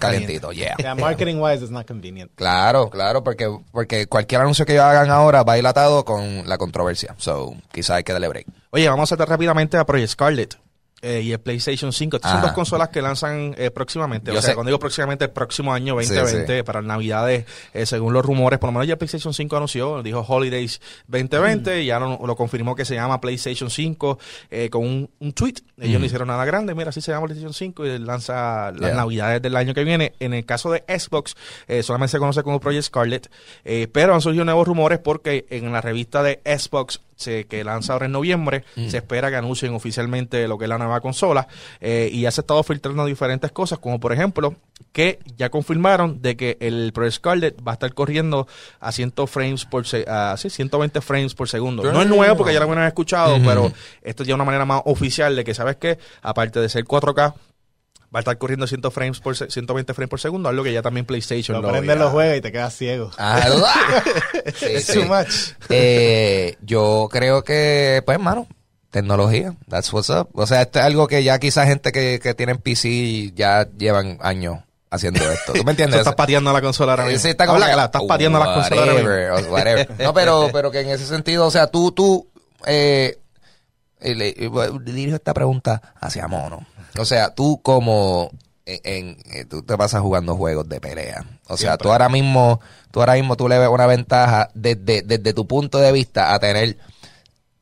yeah. 0.54 0.76
Yeah, 0.78 0.96
marketing 0.96 1.38
wise, 1.38 1.64
it's 1.64 1.72
not 1.72 1.88
convenient. 1.88 2.32
Claro, 2.36 2.90
claro, 2.90 3.24
porque, 3.24 3.50
porque 3.72 4.08
cualquier 4.08 4.42
anuncio 4.42 4.66
que 4.66 4.74
ellos 4.74 4.84
hagan 4.84 5.10
ahora 5.10 5.44
va 5.44 5.56
dilatado 5.56 6.04
con 6.04 6.48
la 6.48 6.58
controversia. 6.58 7.16
So, 7.18 7.56
quizás 7.72 7.98
hay 7.98 8.04
que 8.04 8.12
darle 8.12 8.28
break. 8.28 8.48
Oye, 8.72 8.90
vamos 8.90 9.04
a 9.04 9.12
saltar 9.12 9.30
rápidamente 9.30 9.78
a 9.78 9.86
Project 9.86 10.12
Scarlet. 10.12 10.58
Eh, 11.04 11.22
y 11.22 11.32
el 11.34 11.40
PlayStation 11.40 11.92
5. 11.92 12.16
Estas 12.16 12.32
son 12.32 12.42
dos 12.42 12.54
consolas 12.54 12.90
que 12.90 13.02
lanzan 13.02 13.54
eh, 13.58 13.70
próximamente. 13.72 14.32
Yo 14.32 14.40
o 14.40 14.42
sea, 14.42 14.52
sé. 14.52 14.56
cuando 14.56 14.70
digo 14.70 14.80
próximamente, 14.80 15.26
el 15.26 15.32
próximo 15.32 15.74
año 15.74 16.00
Sí, 16.02 16.14
2020, 16.14 16.64
para 16.64 16.82
Navidades, 16.82 17.46
eh, 17.74 17.86
según 17.86 18.14
los 18.14 18.26
rumores, 18.26 18.58
por 18.58 18.70
lo 18.70 18.72
menos 18.72 18.88
ya 18.88 18.96
PlayStation 18.96 19.34
5 19.34 19.56
anunció, 19.58 20.02
dijo 20.02 20.26
Holidays 20.28 20.80
2020, 21.08 21.84
y 21.84 21.88
ya 21.88 22.00
lo, 22.00 22.26
lo 22.26 22.36
confirmó 22.36 22.76
que 22.76 22.86
se 22.86 22.96
llama 22.96 23.20
PlayStation 23.20 23.70
5 23.70 24.18
eh, 24.50 24.70
con 24.70 24.84
un, 24.84 25.10
un 25.20 25.34
tweet. 25.34 25.56
Ellos 25.78 26.00
no 26.00 26.06
hicieron 26.06 26.30
nada 26.30 26.46
grande, 26.46 26.74
mira, 26.74 26.90
así 26.90 27.02
se 27.02 27.12
llama 27.12 27.26
PlayStation 27.26 27.54
5 27.54 27.86
y 27.86 28.00
lanza 28.00 28.72
las 28.72 28.94
Yeah. 28.94 28.96
Navidades 28.96 29.42
del 29.42 29.56
año 29.56 29.74
que 29.74 29.84
viene. 29.84 30.14
En 30.20 30.34
el 30.34 30.46
caso 30.46 30.72
de 30.72 30.84
Xbox, 30.88 31.36
eh, 31.68 31.84
solamente 31.84 32.12
se 32.12 32.20
conoce 32.20 32.44
como 32.44 32.60
Project 32.60 32.86
Scarlet, 32.86 33.32
pero 33.92 34.14
han 34.14 34.22
surgido 34.22 34.46
nuevos 34.46 34.68
rumores 34.68 35.00
porque 35.00 35.46
en 35.50 35.72
la 35.72 35.82
revista 35.82 36.22
de 36.22 36.42
Xbox 36.46 37.02
se- 37.16 37.46
que 37.46 37.64
lanza 37.64 37.94
ahora 37.94 38.06
en 38.08 38.12
noviembre, 38.14 38.64
se 38.90 38.98
espera 38.98 39.30
que 39.30 39.36
anuncien 39.38 39.74
oficialmente 39.74 40.48
lo 40.48 40.58
que 40.58 40.66
es 40.66 40.70
la 40.70 40.78
nueva 40.78 41.00
consola 41.02 41.48
eh, 41.82 42.10
y 42.12 42.22
ya 42.22 42.32
se 42.32 42.42
ha 42.42 42.44
estado 42.44 42.64
filtrando 42.64 43.06
diferentes 43.06 43.52
cosas, 43.52 43.80
como 43.80 44.00
por 44.00 44.14
ejemplo 44.14 44.56
que 44.92 45.20
ya 45.38 45.50
confirmaron 45.50 46.22
de 46.22 46.36
que 46.36 46.58
el 46.60 46.92
Project 46.94 47.16
Scarlet 47.16 47.58
va 47.68 47.72
a 47.72 47.76
estar 47.76 47.94
corriendo 47.94 48.48
a 48.80 48.92
100 48.92 49.14
frames 49.28 49.66
por 49.66 49.86
se- 49.88 50.06
a, 50.08 50.36
sí, 50.38 50.50
120 50.50 51.02
frames 51.02 51.34
por 51.34 51.48
segundo. 51.50 51.82
No 51.92 52.02
es 52.02 52.08
nuevo 52.08 52.38
porque 52.38 52.54
ya 52.54 52.60
lo 52.60 52.70
habían 52.72 52.86
escuchado, 52.88 53.38
pero 53.46 53.72
esto 54.02 54.24
es 54.24 54.30
ya 54.30 54.36
una 54.36 54.44
manera 54.44 54.66
más 54.66 54.82
oficial 54.86 55.36
de 55.36 55.44
que 55.44 55.54
sabes 55.54 55.78
que 55.78 55.98
aparte 56.22 56.60
de 56.60 56.70
ser 56.70 56.84
4K 56.86 57.34
va 58.14 58.20
a 58.20 58.22
estar 58.22 58.38
corriendo 58.38 58.68
100 58.68 58.82
frames 58.92 59.20
por 59.20 59.36
se- 59.36 59.50
120 59.50 59.94
frames 59.94 60.10
por 60.10 60.20
segundo, 60.20 60.50
algo 60.50 60.64
que 60.64 60.72
ya 60.74 60.82
también 60.82 61.06
PlayStation 61.06 61.56
Lo 61.58 61.62
lo 61.64 61.70
prendes 61.72 61.96
ya- 61.98 62.04
los 62.04 62.12
juegos 62.12 62.38
y 62.38 62.42
te 62.42 62.52
quedas 62.52 62.76
ciego. 62.76 63.10
Ah, 63.18 63.42
sí, 64.56 64.94
too 64.94 65.06
much. 65.06 65.54
Eh, 65.70 66.58
yo 66.62 67.08
creo 67.12 67.44
que, 67.44 68.02
pues, 68.06 68.16
hermano, 68.16 68.48
tecnología, 68.92 69.56
that's 69.70 69.92
what's 69.92 70.10
up. 70.10 70.30
O 70.34 70.46
sea, 70.46 70.62
esto 70.62 70.80
es 70.80 70.86
algo 70.86 71.08
que 71.08 71.24
ya 71.24 71.40
quizás 71.40 71.68
gente 71.68 71.92
que, 71.92 72.20
que 72.22 72.34
tienen 72.36 72.58
PC 72.58 73.32
ya 73.34 73.68
llevan 73.78 74.20
años 74.22 74.60
haciendo 74.92 75.20
esto. 75.32 75.54
¿Tú 75.54 75.64
me 75.64 75.72
entiendes? 75.72 76.00
estás 76.02 76.14
pateando 76.16 76.54
la 76.54 76.62
consola 76.62 76.92
ahora 76.94 77.06
mismo. 77.06 77.20
Sí, 77.20 77.30
está 77.30 77.48
como 77.48 77.56
Habla 77.56 77.76
que- 77.76 77.84
estás 77.86 78.04
pateando 78.04 78.38
la 78.40 78.54
consola 78.54 78.82
ahora 78.82 78.94
mismo. 78.94 79.52
whatever. 79.52 79.90
No, 80.00 80.14
pero, 80.14 80.50
pero 80.54 80.70
que 80.70 80.82
en 80.82 80.90
ese 80.90 81.08
sentido, 81.08 81.48
o 81.48 81.52
sea, 81.52 81.66
tú, 81.68 81.92
tú, 81.92 82.28
eh, 82.68 83.18
eh, 84.00 84.16
le, 84.16 84.30
eh, 84.30 84.52
dirijo 84.84 85.16
esta 85.16 85.34
pregunta 85.34 85.82
hacia 86.00 86.28
Mono. 86.28 86.66
O 86.98 87.06
sea, 87.06 87.34
tú 87.34 87.60
como, 87.62 88.30
en, 88.66 88.80
en- 88.84 89.18
eh, 89.32 89.46
tú 89.46 89.62
te 89.64 89.78
pasas 89.78 90.02
jugando 90.02 90.36
juegos 90.36 90.68
de 90.70 90.80
pelea. 90.80 91.26
O 91.48 91.58
sea, 91.58 91.78
tú 91.78 91.92
ahora 91.92 92.10
mismo, 92.10 92.60
tú 92.92 93.00
ahora 93.00 93.14
mismo 93.14 93.36
tú 93.36 93.48
le 93.48 93.58
ves 93.60 93.70
una 93.70 93.88
ventaja 93.88 94.50
desde, 94.54 95.02
desde 95.02 95.34
tu 95.34 95.48
punto 95.48 95.80
de 95.80 95.92
vista 95.92 96.34
a 96.34 96.40
tener 96.40 96.78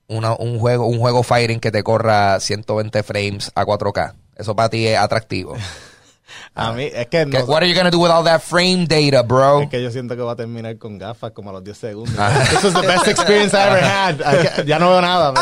una, 0.07 0.33
un 0.35 0.59
juego, 0.59 0.85
un 0.87 0.99
juego 0.99 1.23
fighting 1.23 1.59
que 1.59 1.71
te 1.71 1.83
corra 1.83 2.39
120 2.39 3.03
frames 3.03 3.51
a 3.55 3.65
4K. 3.65 4.13
Eso 4.35 4.55
para 4.55 4.69
ti 4.69 4.87
es 4.87 4.97
atractivo. 4.97 5.55
A 6.55 6.73
mí, 6.73 6.83
es 6.83 7.07
que 7.07 7.25
¿Qué- 7.25 7.39
no. 7.39 7.45
what 7.45 7.57
are 7.57 7.69
you 7.69 7.75
gonna 7.75 7.89
do 7.91 7.99
with 7.99 8.09
all 8.11 8.23
that 8.23 8.41
frame 8.41 8.85
data, 8.87 9.21
bro? 9.23 9.61
Es 9.61 9.69
que 9.69 9.81
yo 9.81 9.91
siento 9.91 10.15
que 10.15 10.21
va 10.21 10.33
a 10.33 10.35
terminar 10.35 10.77
con 10.77 10.97
gafas 10.97 11.31
como 11.31 11.49
a 11.49 11.53
los 11.53 11.63
10 11.63 11.77
segundos. 11.77 12.15
Ah. 12.17 12.31
This 12.49 12.63
is 12.65 12.73
the 12.73 12.85
best 12.87 13.07
experience 13.07 13.55
I 13.55 13.61
ever 13.67 13.83
had. 13.83 14.65
Ya 14.65 14.79
no 14.79 14.89
veo 14.89 15.01
nada. 15.01 15.33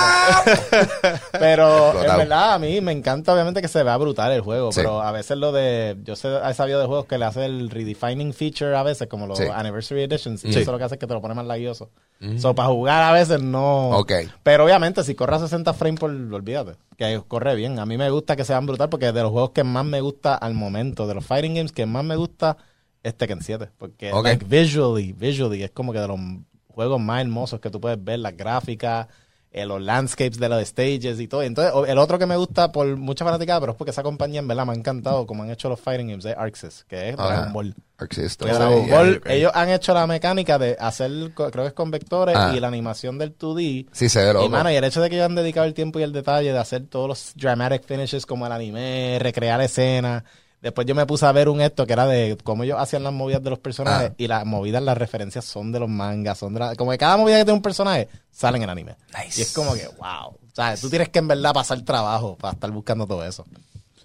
Pero, 1.32 1.92
pero 2.00 2.12
en 2.12 2.18
verdad 2.18 2.54
a 2.54 2.60
mí 2.60 2.82
me 2.82 2.92
encanta 2.92 3.34
obviamente 3.34 3.62
que 3.62 3.68
se 3.68 3.84
vea 3.84 3.98
brutal 3.98 4.32
el 4.32 4.42
juego. 4.42 4.72
Sí. 4.72 4.80
Pero 4.82 5.02
a 5.02 5.12
veces 5.12 5.38
lo 5.38 5.52
de... 5.52 5.98
Yo 6.04 6.16
sé, 6.16 6.30
he 6.48 6.54
sabido 6.54 6.80
de 6.80 6.86
juegos 6.88 7.06
que 7.06 7.18
le 7.18 7.26
hace 7.26 7.46
el 7.46 7.70
redefining 7.70 8.34
feature 8.34 8.76
a 8.76 8.84
veces, 8.84 9.08
como 9.08 9.28
los 9.28 9.38
Sí. 9.38 9.46
Anniversary 9.54 10.04
Editions. 10.04 10.44
Y 10.46 10.54
Sí. 10.54 10.60
eso 10.60 10.72
lo 10.72 10.78
que 10.78 10.84
hace 10.84 10.96
es 10.96 11.00
que 11.00 11.08
te 11.08 11.14
lo 11.14 11.22
pone 11.22 11.34
más 11.34 11.46
laguioso. 11.46 11.90
So, 12.38 12.54
para 12.54 12.68
jugar 12.68 13.02
a 13.02 13.14
veces 13.14 13.42
no... 13.42 13.92
Ok. 13.92 14.12
Pero 14.44 14.66
obviamente 14.66 15.06
si 15.06 15.16
corre 15.16 15.38
a 15.38 15.40
60 15.40 15.74
frames 15.74 16.00
por... 16.02 16.10
Olvídate. 16.12 16.74
Que 16.98 17.22
corre 17.26 17.56
bien. 17.56 17.80
A 17.80 17.86
mí 17.86 17.98
me 17.98 18.10
gusta 18.10 18.36
que 18.36 18.44
sean 18.44 18.66
brutal 18.66 18.90
porque 18.90 19.14
de 19.14 19.22
los 19.22 19.32
juegos 19.32 19.52
que 19.52 19.64
más 19.64 19.86
me 19.86 20.02
gusta 20.02 20.36
al 20.36 20.54
momento, 20.54 20.79
de 20.84 21.14
los 21.16 21.26
fighting 21.26 21.56
games 21.56 21.72
que 21.72 21.86
más 21.86 22.04
me 22.04 22.16
gusta 22.16 22.58
es 23.04 23.16
Tekken 23.16 23.42
7. 23.42 23.70
Porque 23.78 24.12
Ok. 24.12 24.24
like, 24.26 24.46
visually, 24.46 25.14
visually 25.14 25.64
es 25.64 25.72
como 25.72 25.94
que 25.94 26.00
de 26.00 26.08
los 26.08 26.20
juegos 26.68 27.00
más 27.00 27.22
hermosos 27.22 27.60
que 27.60 27.70
tú 27.70 27.80
puedes 27.80 28.02
ver, 28.04 28.20
las 28.20 28.36
gráficas, 28.36 29.08
eh, 29.52 29.66
los 29.66 29.82
landscapes 29.82 30.38
de 30.38 30.48
los 30.48 30.64
stages 30.68 31.20
y 31.20 31.28
todo. 31.28 31.42
Entonces, 31.42 31.74
el 31.90 31.98
otro 31.98 32.20
que 32.20 32.28
me 32.28 32.36
gusta 32.38 32.72
por 32.72 32.86
mucha 32.98 33.26
fanaticada, 33.26 33.60
pero 33.60 33.72
es 33.72 33.78
porque 33.80 33.90
esa 33.90 34.04
compañía 34.04 34.40
en 34.42 34.48
verdad 34.48 34.64
me 34.66 34.74
ha 34.74 34.76
encantado, 34.76 35.26
como 35.26 35.42
han 35.42 35.50
hecho 35.50 35.68
los 35.70 35.80
fighting 35.80 36.08
games, 36.10 36.26
es 36.26 36.36
Arxis, 36.38 36.86
que 36.88 37.10
es 37.10 37.18
Dragon 37.18 37.46
Ajá. 37.46 37.52
Ball. 37.52 37.74
Que 38.08 38.28
Dragon 38.46 38.88
Ball, 38.90 39.22
ellos 39.26 39.52
han 39.56 39.70
hecho 39.72 39.94
la 39.96 40.06
mecánica 40.06 40.60
de 40.60 40.78
hacer, 40.80 41.12
creo 41.34 41.50
que 41.52 41.66
es 41.68 41.74
con 41.74 41.90
vectores 41.90 42.36
Ah. 42.38 42.54
y 42.56 42.60
la 42.60 42.68
animación 42.68 43.18
del 43.18 43.36
2D. 43.36 43.88
Sí, 43.92 44.08
se 44.08 44.24
ve 44.24 44.34
loco. 44.34 44.46
Y, 44.46 44.50
mano, 44.50 44.72
y 44.72 44.76
el 44.76 44.84
hecho 44.84 45.02
de 45.02 45.10
que 45.10 45.16
ellos 45.16 45.26
han 45.26 45.36
dedicado 45.36 45.66
el 45.66 45.74
tiempo 45.74 46.00
y 46.00 46.04
el 46.04 46.14
detalle 46.14 46.54
de 46.54 46.58
hacer 46.60 46.86
todos 46.86 47.08
los 47.08 47.34
dramatic 47.36 47.84
finishes 47.86 48.26
como 48.28 48.46
el 48.46 48.52
anime, 48.52 49.18
recrear 49.20 49.60
escenas. 49.62 50.24
Después 50.62 50.86
yo 50.86 50.94
me 50.94 51.06
puse 51.06 51.26
a 51.26 51.32
ver 51.32 51.48
un 51.48 51.62
esto 51.62 51.88
que 51.88 51.94
era 51.94 52.06
de 52.06 52.38
cómo 52.44 52.64
ellos 52.64 52.78
hacían 52.80 53.04
las 53.04 53.14
movidas 53.14 53.42
de 53.42 53.50
los 53.50 53.60
personajes 53.60 54.10
Ah. 54.12 54.16
y 54.18 54.28
las 54.28 54.46
movidas, 54.46 54.84
las 54.84 54.98
referencias 54.98 55.46
son 55.46 55.72
de 55.72 55.80
los 55.80 55.88
mangas, 55.90 56.38
son 56.38 56.54
de 56.54 56.60
la- 56.60 56.76
como 56.76 56.92
que 56.92 56.98
cada 56.98 57.16
movida 57.16 57.38
que 57.38 57.46
tiene 57.46 57.56
un 57.58 57.62
personaje 57.62 58.10
sale 58.30 58.58
en 58.58 58.64
el 58.64 58.70
anime. 58.70 58.96
Nice. 59.18 59.40
Y 59.40 59.44
es 59.44 59.54
como 59.54 59.74
que, 59.74 59.88
wow. 59.98 60.28
O 60.32 60.40
sea, 60.54 60.76
tú 60.76 60.90
tienes 60.90 61.08
que 61.10 61.20
en 61.20 61.28
verdad 61.30 61.54
pasar 61.54 61.80
trabajo 61.84 62.36
para 62.38 62.54
estar 62.54 62.70
buscando 62.72 63.08
todo 63.08 63.24
eso. 63.26 63.46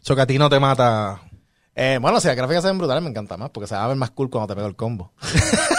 So 0.00 0.14
que 0.14 0.22
a 0.22 0.26
ti 0.26 0.38
no 0.38 0.48
te 0.48 0.60
mata. 0.60 1.20
Eh, 1.74 1.98
bueno, 2.00 2.20
si 2.20 2.28
las 2.28 2.36
gráficas 2.36 2.62
se 2.62 2.68
ven 2.68 2.78
brutales 2.78 3.02
me 3.02 3.10
encanta 3.10 3.36
más 3.36 3.50
porque 3.50 3.66
se 3.66 3.74
va 3.74 3.84
a 3.84 3.88
ver 3.88 3.96
más 3.96 4.10
cool 4.12 4.30
cuando 4.30 4.46
te 4.46 4.54
pego 4.54 4.68
el 4.68 4.76
combo. 4.76 5.12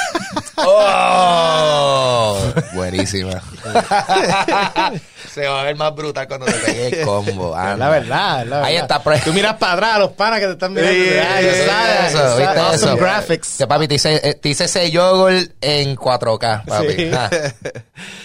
¡Oh! 0.58 2.40
Buenísima. 2.74 3.42
Se 5.34 5.46
va 5.48 5.62
a 5.62 5.64
ver 5.66 5.76
más 5.76 5.94
brutal 5.94 6.28
cuando 6.28 6.46
te 6.46 6.54
pegue 6.54 7.00
el 7.02 7.06
combo. 7.06 7.54
Anda. 7.56 7.76
la 7.78 7.90
verdad, 7.90 8.46
la 8.46 8.64
Ahí 8.64 8.76
verdad. 8.76 8.98
está. 8.98 9.04
pre- 9.04 9.20
Tú 9.20 9.34
miras 9.34 9.56
para 9.56 9.74
atrás, 9.74 10.00
los 10.00 10.12
panas 10.14 10.40
que 10.40 10.46
te 10.46 10.52
están 10.54 10.72
mirando. 10.74 10.94
Sí, 10.94 11.10
Ay, 11.10 11.44
sí, 11.44 11.50
¿sabes? 11.68 12.10
eso, 12.10 12.18
¿sabes? 12.20 12.38
¿viste 12.38 12.60
Awesome 12.60 12.94
eso? 12.94 12.98
graphics. 12.98 13.56
Que 13.58 13.68
papi, 13.68 13.88
te 13.90 13.96
hice, 13.96 14.30
eh, 14.30 14.34
te 14.36 14.50
hice 14.50 14.64
ese 14.66 14.90
yogurt 14.92 15.52
en 15.60 15.96
4K, 15.98 16.66
papi. 16.66 16.94
Sí. 16.96 17.12
Ah. 17.16 17.30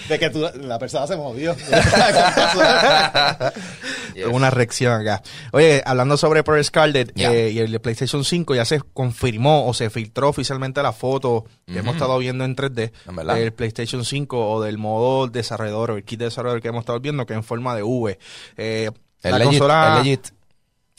De 0.08 0.18
que 0.18 0.30
tú, 0.30 0.44
la 0.62 0.78
persona 0.80 1.06
se 1.06 1.16
movió. 1.16 1.54
Tengo 4.14 4.34
una 4.36 4.50
reacción 4.50 5.00
acá. 5.00 5.22
Oye, 5.52 5.80
hablando 5.86 6.16
sobre 6.16 6.42
Pro 6.42 6.60
Scarlet 6.62 7.12
eh, 7.16 7.50
y 7.52 7.58
el 7.60 7.80
PlayStation 7.80 8.24
5, 8.24 8.54
ya 8.56 8.64
se 8.64 8.80
confirmó 8.92 9.66
o 9.68 9.74
se 9.74 9.88
filtró 9.90 10.28
oficialmente 10.28 10.82
la 10.82 10.92
foto 10.92 11.44
que 11.66 11.78
hemos 11.78 11.96
estado 12.04 12.18
viendo 12.18 12.44
en 12.44 12.56
3D 12.56 12.92
En 13.08 13.16
verdad. 13.16 13.34
del 13.36 13.52
PlayStation 13.52 14.04
5 14.04 14.50
o 14.52 14.62
del 14.62 14.78
modo 14.78 15.26
desarrollador 15.28 15.92
o 15.92 15.96
el 15.96 16.04
kit 16.04 16.18
de 16.18 16.26
desarrollador 16.26 16.60
que 16.62 16.68
hemos 16.68 16.80
estado 16.80 17.00
viendo, 17.00 17.26
que 17.26 17.32
es 17.34 17.36
en 17.38 17.44
forma 17.44 17.74
de 17.74 17.82
V. 17.82 18.18
Eh, 18.56 18.90
la 19.22 19.38
legit, 19.38 19.58
consola. 19.58 19.96
es 19.98 20.04
legit. 20.06 20.28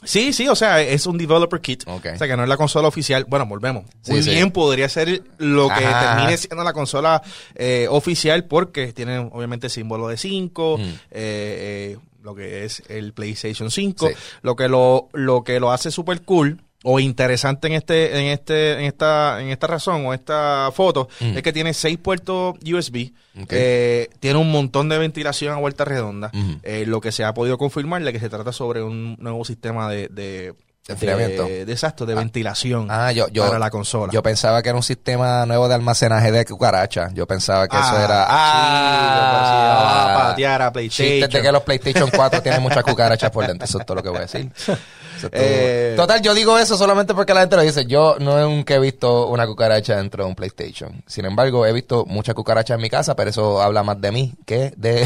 Sí, 0.04 0.34
sí, 0.34 0.48
o 0.48 0.56
sea, 0.56 0.82
es 0.82 1.06
un 1.06 1.16
developer 1.18 1.62
kit. 1.62 1.84
O 1.88 2.02
sea, 2.02 2.28
que 2.28 2.36
no 2.36 2.42
es 2.42 2.50
la 2.50 2.58
consola 2.58 2.88
oficial. 2.88 3.26
Bueno, 3.28 3.46
volvemos. 3.46 3.86
Sí, 4.02 4.14
Muy 4.14 4.24
sí. 4.24 4.32
bien, 4.32 4.50
podría 4.50 4.90
ser 4.90 5.22
lo 5.38 5.68
que 5.68 5.86
Ajá. 5.86 6.16
termine 6.16 6.38
siendo 6.38 6.64
la 6.64 6.74
consola 6.74 7.22
eh, 7.54 7.86
oficial 7.88 8.46
porque 8.46 8.94
tiene 8.94 9.20
obviamente 9.20 9.68
el 9.68 9.72
símbolo 9.72 10.08
de 10.08 10.18
5, 10.18 10.78
Mm. 10.80 10.82
eh, 10.82 10.98
eh, 11.12 11.98
lo 12.24 12.34
que 12.34 12.66
es 12.66 12.82
el 12.88 13.14
PlayStation 13.14 13.70
5. 13.70 14.08
Sí. 14.08 14.14
Lo 14.42 14.56
que 14.56 14.68
lo, 14.68 15.10
lo 15.14 15.44
que 15.44 15.60
lo 15.60 15.72
hace 15.72 15.92
super 15.92 16.24
cool 16.24 16.64
o 16.84 17.00
interesante 17.00 17.67
en 17.67 17.74
este, 17.74 18.17
en 18.20 18.26
este, 18.32 18.74
en 18.74 18.82
esta, 18.86 19.39
en 19.41 19.50
esta 19.50 19.67
razón 19.67 20.06
o 20.06 20.13
esta 20.13 20.70
foto 20.74 21.08
Mm. 21.20 21.38
es 21.38 21.44
que 21.44 21.54
tiene 21.54 21.74
seis 21.74 21.98
puertos 21.98 22.56
USB, 22.65 23.12
Ok. 23.41 23.48
eh, 23.52 24.10
tiene 24.20 24.39
un 24.39 24.52
montón 24.52 24.89
de 24.89 24.98
ventilación 24.98 25.54
a 25.54 25.58
vuelta 25.58 25.86
redonda, 25.86 26.32
Ujú. 26.34 26.60
eh, 26.63 26.86
lo 26.88 27.00
que 27.02 27.12
se 27.12 27.24
ha 27.24 27.34
podido 27.34 27.58
confirmar 27.58 28.04
de 28.04 28.12
que 28.12 28.20
se 28.20 28.30
trata 28.30 28.52
sobre 28.52 28.82
un 28.82 29.15
nuevo 29.20 29.46
sistema 29.46 29.88
de, 29.89 30.08
de, 30.10 30.54
De 30.88 30.94
enfriamiento. 30.94 31.44
de, 31.46 31.65
de 31.65 31.72
exacto, 31.72 32.08
de 32.08 32.15
ventilación 32.15 32.88
Ah, 32.89 33.12
yo, 33.12 33.28
yo, 33.30 33.46
para 33.46 33.60
la 33.60 33.70
consola. 33.70 34.12
Yo 34.12 34.24
pensaba 34.24 34.63
que 34.63 34.70
era 34.70 34.76
un 34.76 34.82
sistema 34.84 35.46
nuevo 35.46 35.67
de 35.67 35.76
almacenaje 35.76 36.32
de 36.32 36.44
cucaracha. 36.46 37.10
Yo 37.13 37.28
pensaba 37.28 37.67
que 37.67 37.78
eso 37.78 37.86
Ah, 37.94 38.04
era. 38.04 38.26
chico, 38.26 39.32
pero 39.32 39.46
si 39.46 39.52
va 39.54 40.02
a 40.02 40.15
Ah, 40.15 40.28
patear 40.30 40.62
a 40.63 40.74
PlayStation. 40.74 41.13
Chistes 41.20 41.34
de 41.34 41.41
que 41.44 41.52
los 41.52 41.62
PlayStation 41.62 42.10
4 42.10 42.41
tienen 42.41 42.62
muchas 42.63 42.84
cucarachas 42.84 43.30
por 43.30 43.46
dentro. 43.46 43.65
Eso 43.65 43.80
es 43.80 43.86
todo 43.86 43.96
lo 43.96 44.04
que 44.04 44.10
voy 44.10 44.17
a 44.17 44.22
decir. 44.22 44.50
Eh, 45.31 45.93
Total, 45.95 46.21
yo 46.21 46.34
digo 46.34 46.57
eso 46.57 46.77
solamente 46.77 47.13
porque 47.13 47.34
la 47.34 47.41
gente 47.41 47.55
lo 47.55 47.62
dice. 47.62 47.86
Yo 47.86 48.15
no 48.19 48.39
nunca 48.41 48.75
he 48.75 48.79
visto 48.79 49.27
una 49.27 49.45
cucaracha 49.45 49.97
dentro 49.97 50.23
de 50.23 50.29
un 50.29 50.36
PlayStation. 50.36 51.03
Sin 51.07 51.25
embargo, 51.25 51.65
he 51.65 51.73
visto 51.73 52.05
muchas 52.05 52.36
cucarachas 52.36 52.75
en 52.75 52.81
mi 52.81 52.89
casa, 52.89 53.15
pero 53.15 53.29
eso 53.29 53.62
habla 53.62 53.84
más 53.84 53.99
de 53.99 54.12
mí 54.12 54.34
que 54.45 54.73
de 54.77 55.05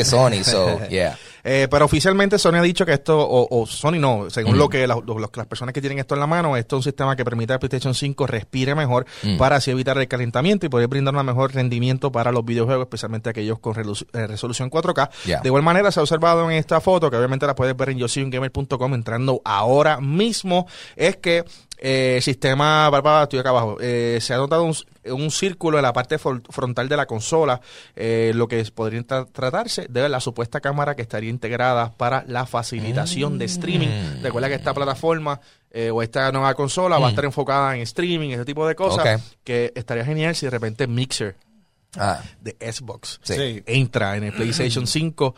Sony. 0.04 0.42
So, 0.44 0.80
yeah. 0.88 1.16
Eh, 1.48 1.68
pero 1.70 1.84
oficialmente 1.84 2.38
Sony 2.40 2.56
ha 2.56 2.62
dicho 2.62 2.84
que 2.84 2.92
esto, 2.92 3.16
o, 3.20 3.46
o 3.62 3.66
Sony 3.66 4.00
no, 4.00 4.28
según 4.30 4.54
Mm. 4.56 4.58
lo 4.58 4.68
que 4.68 4.86
la- 4.86 4.96
lo- 4.96 5.18
las 5.20 5.46
personas 5.46 5.72
que 5.72 5.80
tienen 5.80 6.00
esto 6.00 6.14
en 6.14 6.20
la 6.20 6.26
mano, 6.26 6.56
esto 6.56 6.74
es 6.76 6.78
un 6.78 6.82
sistema 6.82 7.14
que 7.14 7.24
permite 7.24 7.52
al 7.52 7.60
PlayStation 7.60 7.94
5 7.94 8.26
respire 8.26 8.74
mejor 8.74 9.06
Mm. 9.22 9.36
para 9.38 9.56
así 9.56 9.70
evitar 9.70 9.96
el 9.96 10.08
calentamiento 10.08 10.66
y 10.66 10.68
poder 10.68 10.88
brindar 10.88 11.14
un 11.14 11.24
mejor 11.24 11.54
rendimiento 11.54 12.10
para 12.10 12.32
los 12.32 12.44
videojuegos, 12.44 12.82
especialmente 12.86 13.30
aquellos 13.30 13.60
con 13.60 13.74
eh, 13.78 14.26
resolución 14.26 14.70
4K. 14.70 15.08
Ya. 15.24 15.40
De 15.40 15.48
igual 15.48 15.62
manera 15.62 15.92
se 15.92 16.00
ha 16.00 16.02
observado 16.02 16.50
en 16.50 16.56
esta 16.56 16.80
foto, 16.80 17.10
que 17.10 17.16
obviamente 17.16 17.46
la 17.46 17.54
puedes 17.54 17.76
ver 17.76 17.90
en 17.90 17.98
yosyungamer.com 17.98 18.94
entrando 18.94 19.40
ahora 19.44 20.00
mismo, 20.00 20.66
es 20.96 21.16
que 21.16 21.44
eh, 21.78 22.18
sistema, 22.22 22.88
Bárbara, 22.90 23.24
estoy 23.24 23.38
acá 23.38 23.50
abajo, 23.50 23.76
eh, 23.80 24.18
se 24.20 24.32
ha 24.34 24.36
notado 24.38 24.62
un, 24.64 24.74
un 25.12 25.30
círculo 25.30 25.78
en 25.78 25.82
la 25.82 25.92
parte 25.92 26.18
frontal 26.18 26.88
de 26.88 26.96
la 26.96 27.06
consola, 27.06 27.60
eh, 27.94 28.32
lo 28.34 28.48
que 28.48 28.64
podría 28.74 29.00
tra- 29.02 29.26
tratarse 29.30 29.86
de 29.88 30.08
la 30.08 30.20
supuesta 30.20 30.60
cámara 30.60 30.94
que 30.96 31.02
estaría 31.02 31.30
integrada 31.30 31.92
para 31.92 32.24
la 32.28 32.46
facilitación 32.46 33.38
de 33.38 33.44
streaming. 33.46 33.88
Recuerda 34.22 34.48
que 34.48 34.54
esta 34.54 34.74
plataforma 34.74 35.40
eh, 35.70 35.90
o 35.90 36.02
esta 36.02 36.32
nueva 36.32 36.54
consola 36.54 36.98
va 36.98 37.06
a 37.08 37.10
estar 37.10 37.24
enfocada 37.24 37.74
en 37.76 37.82
streaming, 37.82 38.30
ese 38.30 38.44
tipo 38.44 38.66
de 38.66 38.74
cosas, 38.74 39.22
que 39.44 39.72
estaría 39.74 40.04
genial 40.04 40.34
si 40.34 40.46
de 40.46 40.50
repente 40.50 40.86
Mixer 40.86 41.36
Ah, 41.98 42.20
de 42.42 42.54
Xbox. 42.72 43.20
Sí. 43.22 43.62
entra 43.64 44.16
en 44.18 44.24
el 44.24 44.32
PlayStation 44.34 44.86
5. 44.86 45.34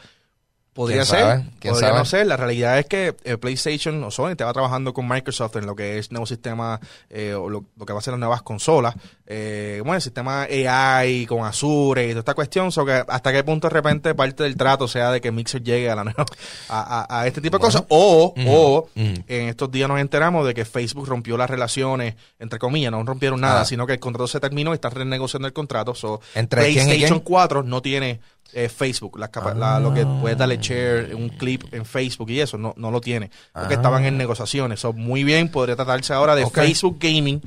Podría 0.78 1.02
¿Quién 1.02 1.06
ser, 1.06 1.72
podría 1.72 1.88
sabe? 1.88 1.98
no 1.98 2.04
ser. 2.04 2.26
La 2.28 2.36
realidad 2.36 2.78
es 2.78 2.86
que 2.86 3.16
eh, 3.24 3.36
PlayStation 3.36 4.04
o 4.04 4.12
Sony 4.12 4.28
estaba 4.30 4.52
trabajando 4.52 4.94
con 4.94 5.08
Microsoft 5.08 5.56
en 5.56 5.66
lo 5.66 5.74
que 5.74 5.98
es 5.98 6.12
nuevo 6.12 6.24
sistema 6.24 6.78
eh, 7.10 7.34
o 7.34 7.50
lo, 7.50 7.64
lo 7.76 7.84
que 7.84 7.92
va 7.92 7.98
a 7.98 8.02
ser 8.02 8.12
las 8.12 8.20
nuevas 8.20 8.42
consolas. 8.42 8.94
Eh, 9.26 9.80
bueno, 9.82 9.96
el 9.96 10.02
sistema 10.02 10.42
AI 10.42 11.26
con 11.26 11.44
Azure 11.44 12.04
y 12.06 12.10
toda 12.10 12.20
esta 12.20 12.34
cuestión. 12.34 12.70
So 12.70 12.86
que 12.86 13.02
hasta 13.08 13.32
qué 13.32 13.42
punto 13.42 13.68
de 13.68 13.74
repente 13.74 14.14
parte 14.14 14.44
del 14.44 14.56
trato 14.56 14.86
sea 14.86 15.10
de 15.10 15.20
que 15.20 15.32
Mixer 15.32 15.64
llegue 15.64 15.90
a 15.90 15.96
la 15.96 16.04
nueva, 16.04 16.24
a, 16.68 17.06
a- 17.08 17.20
a 17.22 17.26
este 17.26 17.40
tipo 17.40 17.56
de 17.58 17.60
cosas. 17.60 17.82
O, 17.88 18.32
o 18.46 18.88
en 18.94 19.48
estos 19.48 19.70
días 19.72 19.88
nos 19.88 19.98
enteramos 19.98 20.46
de 20.46 20.54
que 20.54 20.64
Facebook 20.64 21.08
rompió 21.08 21.36
las 21.36 21.50
relaciones, 21.50 22.14
entre 22.38 22.60
comillas, 22.60 22.92
no 22.92 23.02
rompieron 23.02 23.40
nada, 23.40 23.62
Ah. 23.62 23.64
sino 23.64 23.84
que 23.84 23.94
el 23.94 23.98
contrato 24.00 24.28
se 24.28 24.38
terminó 24.38 24.70
y 24.70 24.74
está 24.74 24.90
renegociando 24.90 25.48
el 25.48 25.52
contrato. 25.52 25.94
So, 25.96 26.20
¿Entre 26.36 26.60
quién 26.66 26.70
y 26.70 26.74
PlayStation 26.90 27.18
quién? 27.18 27.24
4 27.24 27.62
no 27.64 27.82
tiene 27.82 28.20
eh, 28.52 28.68
Facebook, 28.68 29.18
la 29.18 29.28
capa- 29.28 29.54
la- 29.54 29.78
lo 29.80 29.92
que 29.92 30.04
puedes 30.06 30.38
darle 30.38 30.56
share, 30.58 31.14
un 31.14 31.28
clip 31.28 31.64
en 31.72 31.84
Facebook 31.84 32.30
y 32.30 32.40
eso, 32.40 32.56
no, 32.58 32.74
no 32.76 32.90
lo 32.90 33.00
tiene. 33.00 33.30
Porque 33.52 33.74
Ah. 33.74 33.76
estaban 33.76 34.04
en 34.04 34.16
negociaciones. 34.16 34.80
So, 34.80 34.92
muy 34.92 35.24
bien, 35.24 35.48
podría 35.50 35.76
tratarse 35.76 36.12
ahora 36.12 36.34
de 36.34 36.44
Ok. 36.44 36.54
Facebook 36.54 36.96
Gaming, 36.98 37.42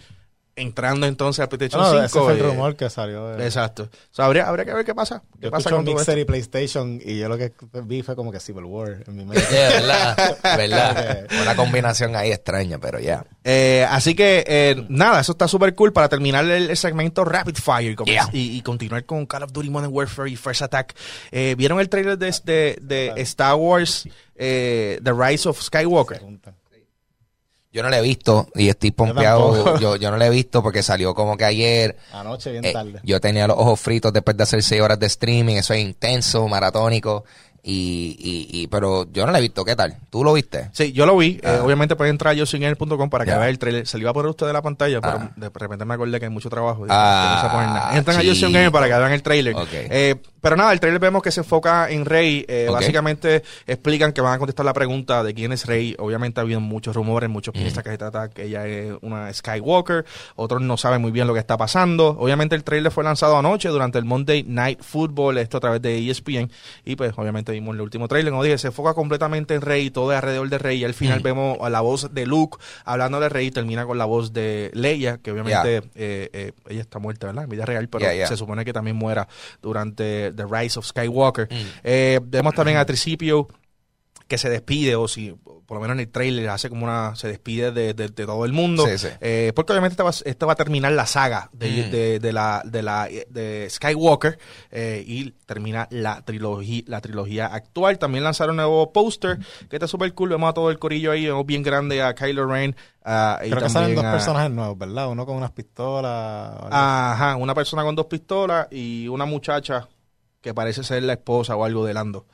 entrando 0.55 1.07
entonces 1.07 1.39
al 1.41 1.47
PlayStation 1.49 1.81
No, 1.81 1.89
5. 1.91 2.03
ese 2.03 2.19
fue 2.19 2.33
el 2.33 2.39
eh, 2.39 2.43
rumor 2.43 2.75
que 2.75 2.89
salió. 2.89 3.27
de- 3.29 3.45
Exacto. 3.45 3.89
So, 4.11 4.23
habría, 4.23 4.47
habría 4.47 4.65
que 4.65 4.73
ver 4.73 4.85
qué 4.85 4.93
pasa. 4.93 5.23
¿Qué 5.39 5.45
Yo 5.45 5.51
pasa 5.51 5.69
con 5.69 5.83
Mixer 5.85 6.17
y 6.19 6.25
PlayStation 6.25 6.99
y 7.03 7.17
yo 7.19 7.29
lo 7.29 7.37
que 7.37 7.53
vi 7.83 8.01
fue 8.03 8.15
como 8.15 8.31
que 8.31 8.39
Civil 8.39 8.65
War 8.65 9.03
en 9.07 9.15
mi 9.15 9.23
mente. 9.25 9.43
Yeah, 9.49 9.69
verdad, 9.69 10.37
verdad. 10.43 11.27
Una 11.41 11.55
combinación 11.55 12.15
ahí 12.15 12.31
extraña, 12.31 12.77
pero 12.79 12.99
ya. 12.99 13.25
Eh, 13.43 13.85
así 13.89 14.13
que, 14.13 14.43
eh, 14.47 14.85
nada, 14.89 15.21
eso 15.21 15.31
está 15.31 15.47
súper 15.47 15.73
cool 15.73 15.93
para 15.93 16.09
terminar 16.09 16.43
el, 16.45 16.69
el 16.69 16.77
segmento 16.77 17.23
Rapid 17.25 17.55
Fire 17.55 17.91
y, 17.91 17.95
com- 17.95 18.05
Yeah. 18.07 18.29
y- 18.33 18.57
y 18.57 18.61
continuar 18.61 19.05
con 19.05 19.25
Call 19.25 19.43
of 19.43 19.51
Duty 19.53 19.69
Modern 19.69 19.93
Warfare 19.93 20.29
y 20.29 20.35
First 20.35 20.61
Attack. 20.63 20.95
Eh, 21.31 21.55
¿Vieron 21.57 21.79
el 21.79 21.87
trailer 21.89 22.17
de, 22.17 22.29
de, 22.43 22.77
de 22.81 23.13
Star 23.21 23.55
Wars 23.55 24.07
eh, 24.35 24.99
The 25.03 25.13
Rise 25.13 25.47
of 25.49 25.61
Skywalker? 25.61 26.21
Yo 27.73 27.83
no 27.83 27.89
la 27.89 27.99
he 27.99 28.01
visto 28.01 28.47
y 28.55 28.67
estoy 28.69 28.91
pompeado. 28.91 29.79
Yo, 29.79 29.95
yo 29.95 30.11
no 30.11 30.17
la 30.17 30.27
he 30.27 30.29
visto 30.29 30.61
porque 30.61 30.83
salió 30.83 31.13
como 31.15 31.37
que 31.37 31.45
ayer. 31.45 31.95
Anoche 32.11 32.51
bien 32.51 32.65
Eh, 32.65 32.73
tarde. 32.73 32.99
yo 33.03 33.21
tenía 33.21 33.47
los 33.47 33.57
ojos 33.57 33.79
fritos 33.79 34.11
después 34.11 34.35
de 34.35 34.43
hacer 34.43 34.61
seis 34.61 34.81
horas 34.81 34.99
de 34.99 35.05
streaming. 35.05 35.55
Eso 35.55 35.73
es 35.73 35.79
intenso, 35.81 36.47
maratónico. 36.49 37.23
Y, 37.63 38.15
y, 38.19 38.61
y, 38.61 38.67
pero 38.67 39.05
yo 39.11 39.25
no 39.25 39.31
la 39.31 39.37
he 39.37 39.41
visto. 39.41 39.63
¿Qué 39.63 39.75
tal? 39.75 39.97
¿Tú 40.09 40.23
lo 40.23 40.33
viste? 40.33 40.69
Sí, 40.73 40.93
yo 40.93 41.05
lo 41.05 41.15
vi. 41.17 41.39
Eh, 41.43 41.57
Ah. 41.59 41.63
obviamente 41.63 41.95
pueden 41.95 42.15
entrar 42.15 42.31
a 42.31 42.33
yosingamer.com 42.33 43.09
para 43.09 43.23
que 43.23 43.31
Ya. 43.31 43.37
vean 43.37 43.49
el 43.49 43.59
trailer. 43.59 43.85
Se 43.87 43.97
lo 43.97 44.01
iba 44.01 44.09
a 44.09 44.13
poner 44.13 44.29
usted 44.31 44.47
de 44.47 44.53
la 44.53 44.61
pantalla, 44.63 44.99
pero 44.99 45.13
Ah. 45.21 45.31
de 45.35 45.49
repente 45.53 45.85
me 45.85 45.93
acordé 45.93 46.19
que 46.19 46.25
hay 46.25 46.31
mucho 46.31 46.49
trabajo. 46.49 46.85
y 46.85 46.89
Ah, 46.89 47.33
no 47.35 47.41
se 47.49 47.53
pone 47.55 47.67
nada. 47.67 47.97
Entran 47.97 48.17
a 48.17 48.23
yosingamer 48.23 48.71
para 48.71 48.87
que 48.87 48.93
vean 48.97 49.11
el 49.11 49.21
trailer. 49.21 49.55
Ok. 49.55 49.67
Eh, 49.73 50.15
pero 50.41 50.55
nada, 50.55 50.73
el 50.73 50.79
trailer 50.79 50.99
vemos 50.99 51.21
que 51.21 51.29
se 51.31 51.41
enfoca 51.41 51.87
en 51.91 52.03
Rey. 52.05 52.43
Eh. 52.47 52.67
Básicamente 52.71 53.43
explican 53.67 54.11
que 54.11 54.21
van 54.21 54.33
a 54.33 54.37
contestar 54.39 54.65
la 54.65 54.73
pregunta 54.73 55.23
de 55.23 55.33
quién 55.35 55.51
es 55.51 55.67
Rey. 55.67 55.95
Obviamente 55.99 56.39
ha 56.39 56.43
habido 56.43 56.59
muchos 56.61 56.95
rumores, 56.95 57.29
muchos 57.29 57.53
piensan 57.53 57.83
que 57.83 57.91
se 57.91 57.97
trata 57.99 58.29
que 58.31 58.45
ella 58.45 58.65
es 58.65 58.93
una 59.01 59.31
Skywalker. 59.31 60.03
Otros 60.35 60.61
no 60.63 60.77
saben 60.77 60.99
muy 61.01 61.11
bien 61.11 61.27
lo 61.27 61.33
que 61.35 61.39
está 61.39 61.57
pasando. 61.57 62.17
Obviamente 62.19 62.55
el 62.55 62.63
trailer 62.63 62.91
fue 62.91 63.03
lanzado 63.03 63.37
anoche 63.37 63.69
durante 63.69 63.99
el 63.99 64.05
Monday 64.05 64.43
Night 64.47 64.81
Football, 64.81 65.37
esto 65.37 65.57
a 65.57 65.59
través 65.59 65.81
de 65.83 65.99
ESPN. 66.09 66.49
Y 66.85 66.95
pues 66.95 67.13
obviamente 67.17 67.50
vimos 67.53 67.75
el 67.75 67.81
último 67.81 68.07
trailer. 68.07 68.31
Como 68.31 68.43
dije, 68.43 68.57
se 68.57 68.67
enfoca 68.67 68.93
completamente 68.93 69.53
en 69.55 69.61
Rey, 69.61 69.89
todo 69.91 70.11
alrededor 70.11 70.49
de 70.49 70.57
Rey. 70.57 70.79
Y 70.79 70.83
al 70.85 70.93
final 70.93 71.19
Mm. 71.19 71.23
vemos 71.23 71.57
a 71.61 71.69
la 71.69 71.81
voz 71.81 72.13
de 72.13 72.25
Luke 72.25 72.57
hablando 72.85 73.19
de 73.19 73.29
Rey. 73.29 73.51
Termina 73.51 73.85
con 73.85 73.97
la 73.97 74.05
voz 74.05 74.33
de 74.33 74.71
Leia, 74.73 75.17
que 75.17 75.31
obviamente 75.31 75.77
eh, 75.95 76.29
eh, 76.33 76.51
ella 76.69 76.81
está 76.81 76.99
muerta, 76.99 77.27
¿verdad? 77.27 77.43
En 77.45 77.49
vida 77.49 77.65
real, 77.65 77.87
pero 77.89 78.05
Yeah, 78.05 78.13
yeah. 78.15 78.27
se 78.27 78.37
supone 78.37 78.65
que 78.65 78.73
también 78.73 78.95
muera 78.95 79.27
durante 79.61 80.31
The 80.33 80.45
Rise 80.49 80.79
of 80.79 80.85
Skywalker. 80.85 81.47
Mm. 81.51 81.55
Eh, 81.83 82.19
vemos 82.23 82.53
también 82.53 82.77
a 82.77 82.85
Tricipio 82.85 83.47
que 84.31 84.37
se 84.37 84.49
despide, 84.49 84.95
o 84.95 85.07
si 85.07 85.31
por 85.67 85.77
lo 85.77 85.81
menos 85.81 85.95
en 85.95 85.99
el 85.99 86.09
trailer 86.09 86.49
hace 86.49 86.69
como 86.69 86.85
una, 86.85 87.15
se 87.15 87.27
despide 87.27 87.71
de, 87.71 87.93
de- 87.93 88.07
de 88.07 88.25
todo 88.25 88.45
el 88.45 88.53
mundo. 88.53 88.87
Sí, 88.87 88.97
sí. 88.97 89.07
Eh, 89.19 89.51
porque 89.55 89.73
obviamente 89.73 89.93
esta 89.93 90.03
va, 90.03 90.09
esta 90.11 90.45
va 90.45 90.53
a 90.53 90.55
terminar 90.55 90.91
la 90.93 91.05
saga 91.05 91.49
de, 91.53 91.69
Mm. 91.69 91.91
de- 91.91 92.19
de 92.19 92.33
la, 92.33 92.61
de 92.65 92.81
la 92.81 93.07
de 93.29 93.67
Skywalker 93.69 94.39
eh, 94.71 95.03
y 95.05 95.31
termina 95.45 95.87
la 95.91 96.23
trilogía, 96.23 96.83
la 96.87 97.01
trilogía 97.01 97.47
actual. 97.47 97.99
También 97.99 98.23
lanzaron 98.23 98.51
un 98.53 98.57
nuevo 98.57 98.91
póster 98.93 99.37
que 99.69 99.75
está 99.75 99.87
súper 99.87 100.13
cool. 100.13 100.29
Vemos 100.29 100.49
a 100.49 100.53
todo 100.53 100.69
el 100.71 100.79
corillo 100.79 101.11
ahí, 101.11 101.25
vemos 101.25 101.45
bien 101.45 101.61
grande 101.63 102.01
a 102.01 102.15
Kylo 102.15 102.47
Ren. 102.47 102.75
y 103.45 103.49
Creo 103.49 103.61
que 103.63 103.69
salen 103.69 103.95
dos 103.95 104.03
a- 104.05 104.11
personajes 104.11 104.51
nuevos, 104.51 104.77
¿verdad? 104.77 105.09
Uno 105.09 105.25
con 105.25 105.35
unas 105.35 105.51
pistolas. 105.51 106.53
Ajá, 106.71 107.35
una 107.35 107.53
persona 107.53 107.83
con 107.83 107.95
dos 107.95 108.05
pistolas 108.07 108.67
y 108.71 109.07
una 109.07 109.25
muchacha 109.25 109.87
que 110.41 110.53
parece 110.53 110.83
ser 110.83 111.03
la 111.03 111.13
esposa 111.13 111.55
o 111.55 111.63
algo 111.65 111.85
de 111.85 111.93
Lando. 111.93 112.25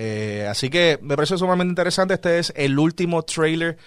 Eh, 0.00 0.46
así 0.48 0.70
que 0.70 0.96
me 1.02 1.16
parece 1.16 1.36
sumamente 1.36 1.72
interesante. 1.72 2.14
Este 2.14 2.38
es 2.38 2.52
el 2.54 2.78
último 2.78 3.24
trailer 3.24 3.78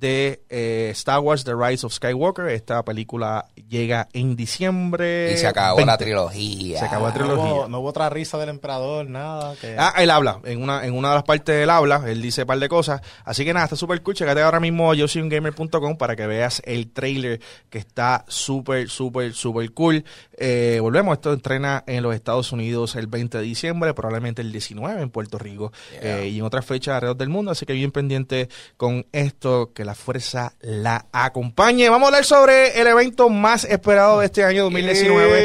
de 0.00 0.42
eh, 0.48 0.88
Star 0.92 1.20
Wars 1.20 1.44
The 1.44 1.52
Rise 1.54 1.84
of 1.86 1.92
Skywalker. 1.92 2.48
Esta 2.48 2.82
película 2.84 3.46
llega 3.68 4.08
en 4.12 4.34
diciembre. 4.34 5.32
Y 5.34 5.36
se 5.36 5.46
acabó 5.46 5.76
20. 5.76 5.92
la 5.92 5.98
trilogía. 5.98 6.78
Se 6.78 6.84
acabó 6.86 7.06
la 7.08 7.12
No 7.12 7.18
trilogía. 7.18 7.52
hubo, 7.54 7.68
no 7.68 7.80
hubo 7.80 7.88
otra 7.88 8.08
risa 8.08 8.38
del 8.38 8.48
emperador, 8.48 9.08
nada. 9.08 9.54
Que... 9.60 9.76
Ah, 9.78 9.92
él 9.98 10.10
habla, 10.10 10.40
en 10.44 10.62
una, 10.62 10.84
en 10.86 10.94
una 10.94 11.10
de 11.10 11.14
las 11.16 11.24
partes 11.24 11.54
él 11.62 11.70
habla, 11.70 12.02
él 12.06 12.22
dice 12.22 12.42
un 12.42 12.46
par 12.48 12.58
de 12.58 12.68
cosas. 12.68 13.02
Así 13.24 13.44
que 13.44 13.52
nada, 13.52 13.64
está 13.64 13.76
súper 13.76 14.02
cool. 14.02 14.14
Checate 14.14 14.40
ahora 14.40 14.58
mismo 14.60 14.90
a 14.90 14.94
yosyungamer.com 14.94 15.96
para 15.96 16.16
que 16.16 16.26
veas 16.26 16.62
el 16.64 16.90
trailer 16.92 17.40
que 17.68 17.78
está 17.78 18.24
súper, 18.26 18.88
súper, 18.88 19.34
súper 19.34 19.72
cool. 19.72 20.04
Eh, 20.38 20.78
volvemos, 20.80 21.12
esto 21.14 21.32
entrena 21.32 21.84
en 21.86 22.02
los 22.02 22.14
Estados 22.14 22.52
Unidos 22.52 22.96
el 22.96 23.06
20 23.06 23.38
de 23.38 23.44
diciembre, 23.44 23.92
probablemente 23.92 24.40
el 24.40 24.50
19 24.52 25.02
en 25.02 25.10
Puerto 25.10 25.38
Rico 25.38 25.72
eh, 26.00 26.30
y 26.32 26.38
en 26.38 26.44
otras 26.44 26.64
fechas 26.64 26.94
alrededor 26.94 27.18
del 27.18 27.28
mundo. 27.28 27.50
Así 27.50 27.66
que 27.66 27.74
bien 27.74 27.92
pendiente 27.92 28.48
con 28.78 29.06
esto, 29.12 29.72
que 29.74 29.84
la 29.84 29.89
fuerza 29.94 30.52
la 30.60 31.06
acompañe. 31.12 31.88
Vamos 31.88 32.06
a 32.06 32.08
hablar 32.08 32.24
sobre 32.24 32.80
el 32.80 32.86
evento 32.86 33.28
más 33.28 33.64
esperado 33.64 34.20
de 34.20 34.26
este 34.26 34.44
año 34.44 34.64
2019, 34.64 35.38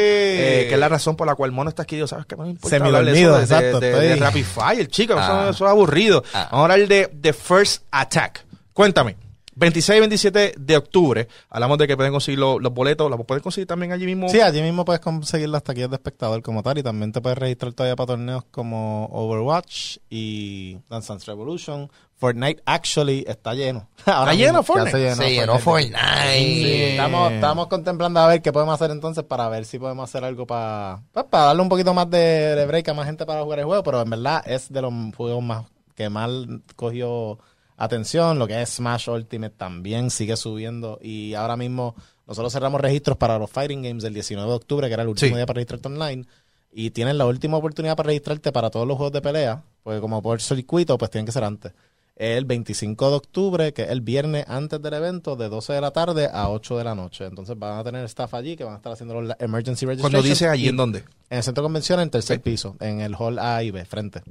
Eh. 0.64 0.66
que 0.68 0.74
es 0.74 0.80
la 0.80 0.88
razón 0.88 1.16
por 1.16 1.26
la 1.26 1.34
cual 1.34 1.52
Mono 1.52 1.70
está 1.70 1.82
aquí. 1.82 1.96
Yo, 1.96 2.06
¿sabes 2.06 2.26
qué? 2.26 2.36
No 2.36 2.44
me 2.44 2.50
importa 2.50 2.68
de 3.04 3.12
de- 3.38 3.42
exacto, 3.42 3.80
de- 3.80 3.90
de 3.92 4.12
estoy- 4.14 4.20
Rapid 4.20 4.44
Fire, 4.44 4.88
chico, 4.88 5.12
eso, 5.14 5.22
Ah. 5.22 5.48
eso 5.50 5.64
es 5.64 5.70
aburrido. 5.70 6.22
Ah. 6.34 6.48
Vamos 6.52 6.70
a 6.70 6.72
hablar 6.74 6.88
de 6.88 7.10
The 7.20 7.32
First 7.32 7.84
Attack. 7.90 8.44
Cuéntame. 8.72 9.16
26 9.58 9.96
y 9.96 10.00
27 10.00 10.54
de 10.58 10.76
octubre. 10.76 11.28
Hablamos 11.48 11.78
de 11.78 11.86
que 11.88 11.96
pueden 11.96 12.12
conseguir 12.12 12.38
los, 12.38 12.60
los 12.60 12.74
boletos. 12.74 13.10
¿Los 13.10 13.24
pueden 13.24 13.42
conseguir 13.42 13.66
también 13.66 13.90
allí 13.90 14.04
mismo? 14.04 14.28
Sí, 14.28 14.38
allí 14.38 14.60
mismo 14.60 14.84
puedes 14.84 15.00
conseguir 15.00 15.48
las 15.48 15.62
taquillas 15.62 15.88
de 15.88 15.96
espectador 15.96 16.42
como 16.42 16.62
tal 16.62 16.76
y 16.76 16.82
también 16.82 17.10
te 17.10 17.22
puedes 17.22 17.38
registrar 17.38 17.72
todavía 17.72 17.96
para 17.96 18.08
torneos 18.08 18.44
como 18.50 19.06
Overwatch 19.06 19.96
y 20.10 20.76
Dance 20.90 21.08
Dance 21.08 21.24
Revolution. 21.26 21.90
Fortnite 22.18 22.62
actually 22.64 23.24
está 23.28 23.52
lleno. 23.54 23.88
Ahora 24.06 24.32
lleno 24.34 24.62
Fortnite? 24.62 24.90
se 24.90 24.98
llenó 24.98 25.16
Se 25.16 25.30
llenó 25.30 25.58
Fortnite. 25.58 25.98
Sí, 26.38 26.82
estamos, 26.82 27.32
estamos 27.32 27.66
contemplando 27.66 28.20
a 28.20 28.26
ver 28.28 28.42
qué 28.42 28.52
podemos 28.52 28.74
hacer 28.74 28.90
entonces 28.90 29.22
para 29.24 29.48
ver 29.48 29.64
si 29.66 29.78
podemos 29.78 30.08
hacer 30.08 30.24
algo 30.24 30.46
para, 30.46 31.02
pues, 31.12 31.26
para 31.26 31.44
darle 31.44 31.62
un 31.62 31.68
poquito 31.68 31.92
más 31.92 32.08
de, 32.10 32.18
de 32.18 32.66
break 32.66 32.88
a 32.88 32.94
más 32.94 33.06
gente 33.06 33.26
para 33.26 33.42
jugar 33.42 33.58
el 33.58 33.64
juego, 33.66 33.82
pero 33.82 34.00
en 34.00 34.08
verdad 34.10 34.42
es 34.46 34.72
de 34.72 34.80
los 34.82 34.92
juegos 35.16 35.42
más 35.42 35.64
que 35.94 36.08
más 36.08 36.30
cogió 36.74 37.38
atención. 37.76 38.38
Lo 38.38 38.46
que 38.46 38.60
es 38.62 38.70
Smash 38.70 39.08
Ultimate 39.10 39.54
también 39.56 40.10
sigue 40.10 40.36
subiendo 40.36 40.98
y 41.02 41.34
ahora 41.34 41.56
mismo 41.56 41.94
nosotros 42.26 42.52
cerramos 42.52 42.80
registros 42.80 43.16
para 43.18 43.38
los 43.38 43.50
Fighting 43.50 43.82
Games 43.82 44.04
el 44.04 44.14
19 44.14 44.48
de 44.48 44.56
octubre, 44.56 44.86
que 44.88 44.94
era 44.94 45.02
el 45.02 45.08
último 45.10 45.28
Sí. 45.30 45.34
día 45.36 45.46
para 45.46 45.56
registrarte 45.58 45.88
online. 45.88 46.24
Y 46.72 46.90
tienes 46.90 47.14
la 47.14 47.24
última 47.24 47.56
oportunidad 47.56 47.96
para 47.96 48.08
registrarte 48.08 48.52
para 48.52 48.68
todos 48.70 48.86
los 48.86 48.96
juegos 48.98 49.12
de 49.12 49.22
pelea, 49.22 49.62
porque 49.82 50.00
como 50.00 50.20
por 50.20 50.42
circuito, 50.42 50.98
pues 50.98 51.10
tienen 51.10 51.24
que 51.24 51.32
ser 51.32 51.44
antes 51.44 51.72
el 52.16 52.46
25 52.46 53.10
de 53.10 53.16
octubre, 53.16 53.72
que 53.72 53.82
es 53.82 53.90
el 53.90 54.00
viernes 54.00 54.46
antes 54.48 54.80
del 54.80 54.94
evento, 54.94 55.36
de 55.36 55.48
12 55.48 55.74
de 55.74 55.80
la 55.80 55.90
tarde 55.90 56.28
a 56.32 56.48
8 56.48 56.78
de 56.78 56.84
la 56.84 56.94
noche. 56.94 57.26
Entonces 57.26 57.58
van 57.58 57.78
a 57.78 57.84
tener 57.84 58.04
staff 58.06 58.32
allí 58.34 58.56
que 58.56 58.64
van 58.64 58.74
a 58.74 58.76
estar 58.78 58.92
haciendo 58.92 59.20
los 59.20 59.36
emergency 59.38 59.84
registration. 59.86 60.12
Cuando 60.12 60.28
dice 60.28 60.48
allí, 60.48 60.68
¿en 60.68 60.76
dónde? 60.76 61.04
En 61.28 61.38
el 61.38 61.42
centro 61.42 61.62
de 61.62 61.66
convenciones, 61.66 62.04
en 62.04 62.10
tercer 62.10 62.40
piso, 62.40 62.76
en 62.80 63.00
el 63.00 63.14
hall 63.14 63.38
A 63.38 63.62
y 63.62 63.70
B, 63.70 63.84
frente. 63.84 64.22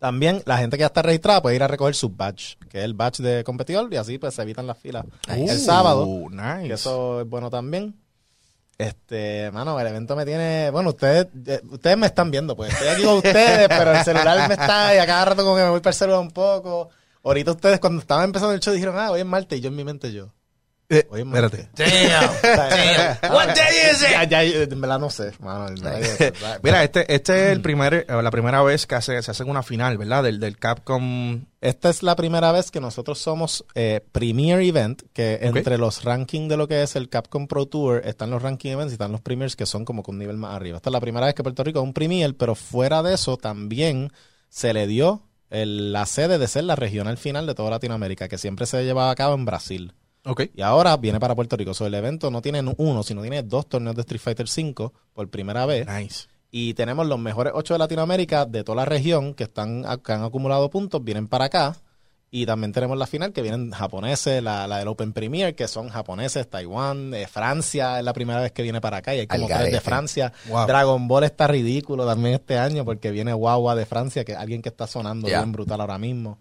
También 0.00 0.42
la 0.46 0.56
gente 0.56 0.78
que 0.78 0.80
ya 0.80 0.86
está 0.86 1.02
registrada 1.02 1.42
puede 1.42 1.56
ir 1.56 1.62
a 1.62 1.68
recoger 1.68 1.94
su 1.94 2.08
badge, 2.08 2.56
que 2.70 2.78
es 2.78 2.84
el 2.84 2.94
badge 2.94 3.18
de 3.18 3.44
competidor, 3.44 3.92
y 3.92 3.96
así 3.96 4.18
pues 4.18 4.34
se 4.34 4.42
evitan 4.42 4.66
las 4.66 4.78
filas 4.78 5.04
el 5.28 5.58
sábado. 5.58 6.06
Nice. 6.30 6.68
Que 6.68 6.72
eso 6.72 7.20
es 7.20 7.28
bueno 7.28 7.50
también. 7.50 7.99
Este, 8.80 9.50
mano, 9.52 9.78
el 9.78 9.86
evento 9.86 10.16
me 10.16 10.24
tiene. 10.24 10.70
Bueno, 10.70 10.88
ustedes 10.88 11.26
eh, 11.46 11.60
ustedes 11.68 11.98
me 11.98 12.06
están 12.06 12.30
viendo, 12.30 12.56
pues 12.56 12.72
estoy 12.72 12.88
aquí 12.88 13.04
con 13.04 13.16
ustedes, 13.16 13.68
pero 13.68 13.92
el 13.92 14.02
celular 14.02 14.48
me 14.48 14.54
está 14.54 14.94
y 14.94 14.98
a 14.98 15.06
cada 15.06 15.26
rato 15.26 15.44
como 15.44 15.54
que 15.54 15.62
me 15.64 15.68
voy 15.68 15.80
para 15.80 15.90
el 15.90 15.96
celular 15.96 16.20
un 16.20 16.30
poco. 16.30 16.88
Ahorita 17.22 17.50
ustedes, 17.50 17.78
cuando 17.78 18.00
estaban 18.00 18.24
empezando 18.24 18.54
el 18.54 18.60
show, 18.60 18.72
dijeron, 18.72 18.96
ah, 18.98 19.10
hoy 19.10 19.20
es 19.20 19.26
martes, 19.26 19.58
y 19.58 19.60
yo 19.60 19.68
en 19.68 19.76
mi 19.76 19.84
mente 19.84 20.10
yo. 20.14 20.32
Eh, 20.92 21.06
espérate. 21.08 21.68
martes. 21.78 23.18
Damn. 23.22 23.32
What 23.32 23.46
day 23.54 23.92
is 23.92 24.00
Ya, 24.00 24.24
it? 24.24 24.30
ya, 24.30 24.42
en 24.42 24.80
verdad 24.80 24.98
no 24.98 25.08
sé. 25.08 25.32
Mira, 26.62 26.82
este, 26.84 27.14
este 27.14 27.46
es 27.46 27.52
el 27.52 27.60
primer, 27.62 27.94
eh, 27.94 28.22
la 28.22 28.30
primera 28.30 28.62
vez 28.62 28.86
que 28.86 28.96
hace, 28.96 29.22
se 29.22 29.30
hace 29.30 29.44
una 29.44 29.62
final, 29.62 29.96
¿verdad? 29.98 30.24
Del, 30.24 30.40
del 30.40 30.58
Capcom. 30.58 31.44
Esta 31.60 31.90
es 31.90 32.02
la 32.02 32.16
primera 32.16 32.52
vez 32.52 32.70
que 32.70 32.80
nosotros 32.80 33.18
somos 33.18 33.64
eh, 33.74 34.00
Premier 34.12 34.60
Event, 34.60 35.02
que 35.12 35.38
entre 35.42 35.78
los 35.78 36.02
rankings 36.04 36.48
de 36.48 36.56
lo 36.56 36.66
que 36.66 36.82
es 36.82 36.96
el 36.96 37.08
Capcom 37.08 37.46
Pro 37.46 37.66
Tour 37.66 38.02
están 38.04 38.30
los 38.30 38.42
ranking 38.42 38.70
events 38.72 38.92
y 38.92 38.94
están 38.94 39.12
los 39.12 39.20
premiers 39.20 39.56
que 39.56 39.66
son 39.66 39.84
como 39.84 40.02
con 40.02 40.16
un 40.16 40.18
nivel 40.20 40.36
más 40.38 40.54
arriba. 40.56 40.76
Esta 40.78 40.90
es 40.90 40.92
la 40.92 41.00
primera 41.00 41.26
vez 41.26 41.34
que 41.34 41.42
Puerto 41.42 41.62
Rico 41.62 41.78
es 41.80 41.84
un 41.84 41.92
premier, 41.92 42.36
pero 42.36 42.54
fuera 42.54 43.02
de 43.02 43.14
eso 43.14 43.36
también 43.36 44.10
se 44.48 44.72
le 44.72 44.86
dio 44.86 45.22
el- 45.50 45.92
la 45.92 46.06
sede 46.06 46.38
de 46.38 46.48
ser 46.48 46.64
la 46.64 46.76
regional 46.76 47.16
final 47.18 47.46
de 47.46 47.54
toda 47.54 47.70
Latinoamérica, 47.70 48.26
que 48.28 48.38
siempre 48.38 48.66
se 48.66 48.82
llevaba 48.84 49.10
a 49.10 49.14
cabo 49.14 49.34
en 49.34 49.44
Brasil. 49.44 49.92
Ok. 50.24 50.50
Y 50.54 50.62
ahora 50.62 50.96
viene 50.96 51.18
para 51.18 51.34
Puerto 51.34 51.56
Rico. 51.56 51.74
So, 51.74 51.86
el 51.86 51.94
evento 51.94 52.30
no 52.30 52.42
tiene 52.42 52.62
uno, 52.76 53.02
sino 53.02 53.22
tiene 53.22 53.42
dos 53.42 53.68
torneos 53.68 53.96
de 53.96 54.02
Street 54.02 54.20
Fighter 54.20 54.46
V 54.46 54.90
por 55.12 55.28
primera 55.28 55.66
vez. 55.66 55.86
Nice. 55.86 56.28
Y 56.50 56.74
tenemos 56.74 57.06
los 57.06 57.18
mejores 57.18 57.52
ocho 57.54 57.74
de 57.74 57.78
Latinoamérica 57.78 58.44
de 58.44 58.64
toda 58.64 58.76
la 58.76 58.84
región 58.84 59.34
que 59.34 59.44
están 59.44 59.84
que 60.02 60.12
han 60.12 60.24
acumulado 60.24 60.68
puntos, 60.68 61.02
vienen 61.02 61.28
para 61.28 61.46
acá. 61.46 61.76
Y 62.32 62.46
también 62.46 62.72
tenemos 62.72 62.96
la 62.96 63.08
final 63.08 63.32
que 63.32 63.42
vienen 63.42 63.72
japoneses, 63.72 64.40
la, 64.40 64.68
la 64.68 64.78
del 64.78 64.86
Open 64.86 65.12
Premier, 65.12 65.56
que 65.56 65.66
son 65.66 65.88
japoneses, 65.88 66.48
Taiwán, 66.48 67.12
eh, 67.12 67.26
Francia, 67.26 67.98
es 67.98 68.04
la 68.04 68.12
primera 68.12 68.40
vez 68.40 68.52
que 68.52 68.62
viene 68.62 68.80
para 68.80 68.98
acá 68.98 69.16
y 69.16 69.20
hay 69.20 69.26
como 69.26 69.48
tres 69.48 69.72
de. 69.72 69.80
Francia. 69.80 70.32
Wow. 70.46 70.66
Dragon 70.66 71.08
Ball 71.08 71.24
está 71.24 71.48
ridículo 71.48 72.06
también 72.06 72.36
este 72.36 72.56
año 72.56 72.84
porque 72.84 73.10
viene 73.10 73.32
Guagua 73.32 73.74
de 73.74 73.84
Francia, 73.84 74.24
que 74.24 74.32
es 74.32 74.38
alguien 74.38 74.62
que 74.62 74.68
está 74.68 74.86
sonando 74.86 75.26
bien 75.26 75.50
brutal 75.50 75.80
ahora 75.80 75.98
mismo. 75.98 76.38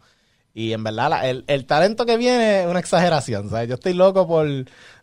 Y 0.54 0.74
en 0.74 0.84
verdad, 0.84 1.10
la- 1.10 1.28
el, 1.30 1.44
el 1.48 1.66
talento 1.66 2.06
que 2.06 2.18
viene 2.18 2.62
es 2.62 2.68
una 2.68 2.80
exageración. 2.80 3.50
¿sabes? 3.50 3.68
Yo 3.70 3.76
estoy 3.76 3.94
loco 3.94 4.28
por. 4.28 4.48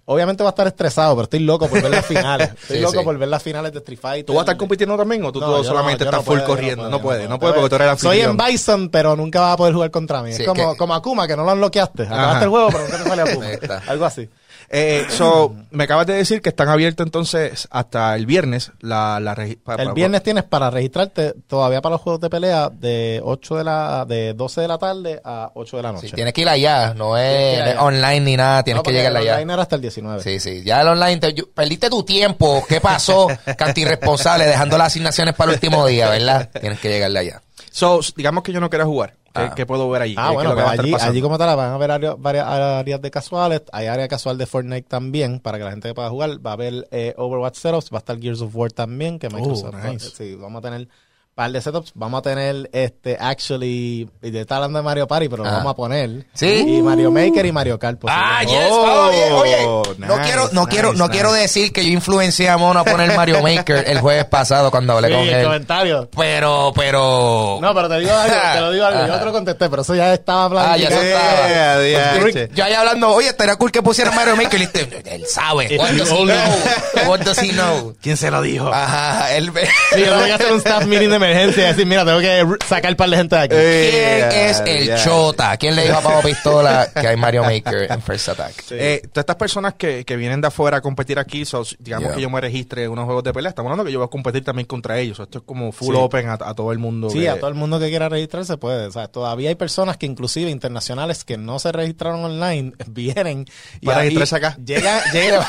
Obviamente 0.09 0.45
va 0.45 0.51
a 0.51 0.53
estar 0.53 0.67
estresado, 0.69 1.17
pero 1.17 1.25
estoy 1.25 1.41
loco 1.41 1.67
por 1.67 1.83
ver 1.83 1.91
las 1.91 2.07
finales. 2.07 2.51
Estoy 2.63 2.77
Sí, 2.77 2.83
loco 2.83 2.99
sí. 3.01 3.05
por 3.05 3.19
ver 3.19 3.29
las 3.29 3.43
finales 3.43 3.73
de 3.73 3.79
Street 3.79 3.99
Fighter. 4.01 4.25
¿Tú 4.25 4.35
vas 4.35 4.43
a 4.43 4.45
estar 4.45 4.57
compitiendo 4.57 4.97
también 4.97 5.25
o 5.25 5.33
tú, 5.33 5.41
No, 5.41 5.57
tú 5.57 5.65
solamente 5.65 6.05
no, 6.05 6.11
estás 6.11 6.21
no 6.21 6.25
full 6.25 6.35
puedo, 6.39 6.47
yo 6.49 6.55
corriendo? 6.55 6.89
No, 6.89 7.01
puede, 7.03 7.27
no 7.29 7.41
puede 7.41 7.55
porque 7.55 7.69
tú 7.71 7.75
eres 7.75 7.91
el 7.91 7.99
Soy 7.99 8.21
en. 8.21 8.37
Bison, 8.37 8.89
pero 8.91 9.17
nunca 9.17 9.41
vas 9.41 9.55
a 9.55 9.57
poder 9.57 9.75
jugar 9.75 9.91
contra 9.91 10.23
mí. 10.23 10.33
Sí, 10.33 10.43
es 10.43 10.49
como, 10.49 10.73
que- 10.73 10.79
como 10.79 10.95
Akuma, 10.95 11.27
que 11.27 11.37
no 11.37 11.43
lo 11.45 11.53
unloqueaste. 11.55 12.05
Ajá. 12.05 12.15
Acabaste 12.15 12.45
el 12.45 12.51
juego, 12.51 12.69
pero 12.69 12.83
nunca 12.85 12.99
te 13.03 13.09
sale 13.09 13.23
Akuma. 13.23 13.47
Algo 13.89 14.05
así. 14.05 14.29
Eh, 14.69 15.07
so, 15.11 15.55
me 15.71 15.85
acabas 15.85 16.07
de 16.07 16.15
decir 16.15 16.43
que 16.43 16.49
están 16.49 16.69
abiertos 16.69 17.07
entonces 17.07 17.69
hasta 17.71 18.15
el 18.17 18.27
viernes 18.27 18.73
la, 18.81 19.21
la 19.21 19.33
El 19.35 19.57
pa- 19.59 19.77
viernes 19.93 20.23
tienes 20.25 20.43
para 20.45 20.71
registrarte 20.71 21.35
todavía 21.47 21.81
para 21.81 21.93
los 21.95 22.01
juegos 22.01 22.21
de 22.21 22.29
pelea 22.31 22.69
de 22.71 23.21
8 23.25 23.57
de 23.57 23.65
la 23.65 24.05
de 24.07 24.35
12 24.35 24.61
de 24.63 24.69
la 24.69 24.79
tarde 24.79 25.21
a 25.25 25.51
8 25.55 25.77
de 25.77 25.83
la 25.85 25.93
noche. 25.93 26.09
Sí, 26.09 26.15
tienes 26.15 26.33
que 26.35 26.41
ir 26.41 26.49
allá, 26.49 26.95
no 26.95 27.17
es, 27.17 27.61
allá. 27.63 27.83
online 27.83 28.21
ni 28.21 28.37
nada, 28.37 28.63
tienes 28.65 28.81
No, 28.81 28.83
que 28.83 28.93
llegar 28.93 29.13
el 29.13 29.17
allá. 29.19 29.35
online 29.35 29.53
era 29.53 29.63
hasta 29.63 29.77
el 29.77 29.83
19. 29.83 30.23
Sí, 30.23 30.41
sí, 30.41 30.63
ya 30.65 30.81
el 30.83 30.89
online, 30.89 31.19
te- 31.19 31.33
yo- 31.35 31.49
perdiste 31.51 31.89
tu 31.89 32.03
tiempo, 32.03 32.65
¿qué 32.69 32.81
pasó? 32.81 33.29
Canti 33.57 33.83
irresponsable, 33.83 34.47
dejando 34.47 34.77
las 34.79 34.89
asignaciones 34.89 35.35
para 35.35 35.53
el 35.53 35.55
último 35.57 35.87
día, 35.87 36.09
¿verdad? 36.11 36.51
Tienes 36.61 36.81
que 36.81 36.89
llegarle 36.89 37.21
allá. 37.21 37.43
So, 37.71 38.01
digamos 38.17 38.43
que 38.43 38.53
yo 38.53 38.61
no 38.61 38.69
quiera 38.71 38.85
jugar. 38.85 39.15
¿Qué, 39.37 39.43
Ah. 39.43 39.55
qué 39.55 39.67
puedo 39.67 39.89
ver 39.91 40.03
allí? 40.03 40.15
Ah, 40.19 40.25
¿Qué- 40.25 40.29
qué 40.31 40.35
bueno, 40.35 40.51
que 40.57 40.63
pues 40.63 40.79
allí, 40.81 40.95
allí 41.01 41.21
como 41.23 41.39
tal 41.39 41.57
van 41.57 41.71
a 41.71 41.75
haber 41.75 42.17
varias 42.19 42.47
áreas 42.47 43.01
de 43.03 43.11
casuales. 43.11 43.63
Hay 43.73 43.87
área 43.87 44.09
casual 44.09 44.39
de 44.39 44.47
Fortnite 44.47 44.89
también 44.89 45.41
para 45.41 45.59
que 45.59 45.65
la 45.65 45.71
gente 45.71 45.93
pueda 45.95 46.09
jugar. 46.11 46.45
Va 46.45 46.51
a 46.51 46.55
haber 46.55 46.89
eh, 46.91 47.15
Overwatch 47.17 47.57
setups, 47.57 47.91
va 47.93 47.97
a 47.97 48.01
estar 48.01 48.19
Gears 48.21 48.41
of 48.43 48.55
War 48.57 48.73
también, 48.73 49.19
que 49.19 49.29
Microsoft. 49.29 49.75
Oh, 49.75 49.89
nice. 49.89 50.11
Sí, 50.11 50.35
vamos 50.35 50.59
a 50.59 50.63
tener 50.63 50.89
par 51.37 51.53
de 51.53 51.61
setups. 51.61 51.93
Vamos 51.95 52.21
a 52.21 52.23
tener, 52.23 52.71
este, 52.73 53.19
actually, 53.21 54.09
y 54.23 54.31
te 54.33 54.41
está 54.41 54.57
hablando 54.57 54.79
de 54.79 54.83
Mario 54.83 55.07
Party, 55.07 55.29
pero 55.29 55.45
lo 55.45 55.51
Ah. 55.51 55.57
vamos 55.59 55.73
a 55.73 55.77
poner. 55.77 56.25
Sí. 56.33 56.65
Y 56.67 56.81
Mario 56.83 57.11
Maker 57.11 57.45
y 57.45 57.53
Mario 57.53 57.79
Kart. 57.79 58.01
Ah, 58.09 58.43
yes, 58.43 58.57
Oh, 58.71 59.09
oye, 59.11 59.33
oye. 59.33 59.67
no 59.99 60.17
nice, 60.17 60.23
quiero, 60.27 60.49
no 60.53 60.61
nice, 60.63 60.71
quiero, 60.73 60.93
no 60.95 61.05
nice. 61.05 61.11
quiero 61.13 61.33
decir 61.35 61.73
que 61.75 61.85
yo 61.85 61.91
influencé 61.91 62.49
a 62.49 62.57
Mono 62.57 62.81
a 62.81 62.85
poner 62.85 63.15
Mario 63.15 63.43
Maker 63.43 63.85
el 63.87 64.01
jueves 64.01 64.25
pasado 64.25 64.71
cuando 64.71 64.95
hablé 64.95 65.09
Sí, 65.09 65.15
con 65.15 65.23
el 65.25 65.35
él. 65.35 65.45
comentario. 65.45 66.09
Pero, 66.17 66.73
pero. 66.75 67.59
No, 67.61 67.75
pero 67.75 67.89
te 67.91 67.99
digo 67.99 68.13
algo, 68.15 68.35
te 68.55 68.61
lo 68.61 68.71
digo 68.73 68.85
algo. 68.87 69.07
Yo 69.07 69.19
te 69.19 69.25
lo 69.27 69.33
contesté, 69.33 69.69
pero 69.69 69.83
eso 69.83 69.95
ya 69.95 70.15
estaba 70.15 70.45
hablando. 70.45 70.73
Ah, 70.73 70.77
ya 70.79 70.89
eso 70.89 71.03
estaba. 71.03 71.51
Eh, 71.51 72.17
Pues, 72.21 72.35
diache. 72.35 72.55
Yo 72.55 72.65
ahí 72.65 72.73
hablando, 72.73 73.11
oye, 73.11 73.29
estaría 73.29 73.57
cool 73.57 73.71
que 73.71 73.83
pusiera 73.83 74.11
Mario 74.11 74.37
Maker. 74.37 74.59
Y 74.59 74.67
dice, 74.69 75.03
él 75.05 75.27
sabe. 75.29 75.77
What 75.79 75.91
does 75.91 76.11
he 76.11 76.25
know? 76.25 77.09
What 77.11 77.21
does 77.21 77.39
he 77.43 77.51
know? 77.53 77.95
¿Quién 78.01 78.17
se 78.17 78.31
lo 78.31 78.41
dijo? 78.41 78.69
Ajá, 78.73 79.35
él 79.37 79.51
ve. 79.51 79.69
Sí, 79.93 80.01
yo 80.01 80.07
tengo 80.13 80.25
que 80.25 80.33
hacer 80.33 80.53
un 80.53 80.59
staff 80.59 80.87
meeting 80.87 81.11
de 81.11 81.19
emergencia 81.31 81.65
y 81.65 81.67
decir, 81.69 81.87
mira, 81.87 82.05
tengo 82.05 82.19
que 82.21 82.45
sacar 82.67 82.91
un 82.93 82.97
par 82.97 83.11
de 83.11 83.17
gente 83.17 83.37
de 83.37 83.43
aquí. 83.43 83.55
Eh, 83.59 84.27
¿Quién 84.31 84.47
es 84.47 84.61
el 84.67 85.05
chota? 85.05 85.57
¿Quién 85.57 85.77
le 85.77 85.83
dijo 85.85 85.97
a 85.99 86.01
Pavo 86.01 86.23
Pistola 86.23 86.89
que 86.99 87.07
hay 87.07 87.17
Mario 87.17 87.43
Maker 87.45 87.91
en 87.93 88.03
First 88.03 88.29
Attack? 88.31 88.55
Eh, 88.71 89.03
todas 89.13 89.23
estas 89.23 89.37
personas 89.37 89.75
que, 89.75 90.05
que 90.05 90.17
vienen 90.17 90.41
de 90.41 90.49
afuera 90.49 90.79
a 90.79 90.81
competir 90.81 91.19
aquí, 91.19 91.45
so, 91.45 91.63
digamos 91.79 92.07
Yeah. 92.07 92.15
que 92.15 92.21
yo 92.21 92.29
me 92.31 92.41
registre 92.41 92.85
en 92.85 92.91
unos 92.91 93.07
juegos 93.07 93.25
de 93.25 93.33
pelea, 93.33 93.49
estamos 93.51 93.71
hablando 93.71 93.87
que 93.87 93.93
yo 93.93 93.99
voy 93.99 94.07
a 94.07 94.11
competir 94.11 94.45
también 94.45 94.67
contra 94.67 94.99
ellos. 94.99 95.19
Esto 95.19 95.39
es 95.39 95.45
como 95.45 95.73
full 95.73 95.95
Sí. 95.95 96.01
open 96.01 96.29
a, 96.29 96.35
a 96.35 96.55
todo 96.55 96.73
el 96.73 96.79
mundo. 96.79 97.09
Sí, 97.11 97.21
que- 97.21 97.29
a 97.31 97.39
todo 97.39 97.49
el 97.49 97.55
mundo 97.55 97.79
que 97.81 97.89
quiera 97.89 98.09
registrarse 98.09 98.57
puede. 98.59 98.87
O 98.87 98.93
sea, 98.93 99.09
todavía 99.09 99.49
hay 99.49 99.55
personas 99.55 99.97
que 99.97 100.07
inclusive 100.07 100.51
internacionales 100.51 101.25
que 101.25 101.37
no 101.39 101.59
se 101.59 101.73
registraron 101.73 102.23
online 102.25 102.73
vienen 102.87 103.47
y 103.81 103.87
Para 103.87 104.01
registrarse 104.01 104.37
acá. 104.37 104.57
Llega, 104.65 105.03
llega, 105.13 105.47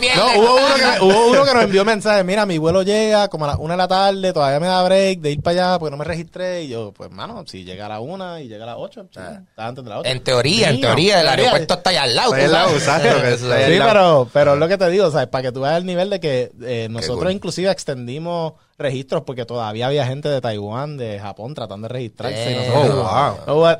viernes. 0.00 0.16
No, 0.16 0.40
hubo 0.40 0.56
uno, 0.56 0.74
que, 0.76 1.04
hubo 1.04 1.26
uno 1.30 1.44
que 1.44 1.54
nos 1.54 1.64
envió 1.64 1.84
mensaje. 1.84 2.22
Mira, 2.24 2.44
mi 2.46 2.58
vuelo 2.58 2.82
llega 2.82 3.28
como 3.28 3.44
a 3.46 3.48
las 3.48 3.56
una 3.58 3.74
de 3.74 3.78
la 3.78 3.88
tarde, 3.88 4.32
todavía 4.32 4.60
me 4.60 4.66
da 4.66 4.82
break. 4.82 5.07
Break 5.08 5.20
de 5.20 5.30
ir 5.32 5.42
para 5.42 5.60
allá 5.70 5.78
porque 5.78 5.90
no 5.90 5.96
me 5.96 6.04
registré. 6.04 6.62
Y 6.64 6.68
yo, 6.68 6.92
pues, 6.92 7.10
mano, 7.10 7.44
si 7.46 7.64
llega 7.64 7.86
a 7.86 7.88
la 7.88 8.00
una 8.00 8.40
y 8.40 8.48
llega 8.48 8.64
a 8.64 8.68
las 8.68 8.76
ocho, 8.78 9.02
sí, 9.12 9.20
está 9.48 9.66
antes 9.66 9.84
de 9.84 9.90
las 9.90 10.00
ocho. 10.00 10.08
En 10.08 10.22
teoría, 10.22 10.70
en 10.70 10.80
teoría, 10.80 11.20
el 11.20 11.26
teoría. 11.26 11.44
aeropuerto 11.44 11.74
está 11.74 11.90
allá 11.90 12.02
al 12.02 12.14
lado. 12.16 12.34
Está 12.36 12.70
exacto, 12.72 13.22
que 13.22 13.28
está 13.34 13.54
al 13.56 13.72
pero, 13.88 14.30
pero 14.32 14.52
es 14.54 14.58
lo 14.58 14.68
que 14.68 14.78
te 14.78 14.88
digo, 14.90 15.10
¿sabes? 15.10 15.28
Para 15.28 15.42
que 15.42 15.52
tú 15.52 15.60
veas 15.62 15.78
el 15.78 15.86
nivel 15.86 16.10
de 16.10 16.20
que 16.20 16.52
eh, 16.62 16.88
nosotros 16.90 17.24
cool. 17.24 17.32
inclusive 17.32 17.70
extendimos 17.70 18.54
registros 18.78 19.22
porque 19.24 19.44
todavía 19.44 19.86
había 19.86 20.06
gente 20.06 20.28
de 20.28 20.40
Taiwán, 20.40 20.96
de 20.96 21.18
Japón 21.18 21.54
tratando 21.54 21.88
de 21.88 21.94
registrarse. 21.94 22.50
y 22.50 22.54
Eh, 22.54 22.68
nosotros- 22.68 23.06
oh, 23.46 23.54
wow. 23.54 23.64
Oh? 23.64 23.76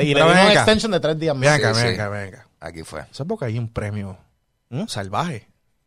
Y 0.00 0.06
le 0.12 0.20
dimos 0.20 0.32
una 0.32 0.52
extension 0.52 0.90
de 0.92 1.00
tres 1.00 1.18
días 1.18 1.38
Ven 1.38 1.50
más. 1.50 1.58
acá, 1.58 1.74
Sí, 1.74 1.82
ven 1.82 1.94
sí. 1.94 2.00
acá, 2.00 2.08
ven 2.08 2.28
acá. 2.34 2.46
Aquí 2.60 2.82
fue. 2.82 3.00
¿Sabes 3.12 3.28
porque 3.28 3.44
hay 3.44 3.58
un 3.58 3.68
premio 3.68 4.16
¿Mm? 4.70 4.86
salvaje? 4.86 5.46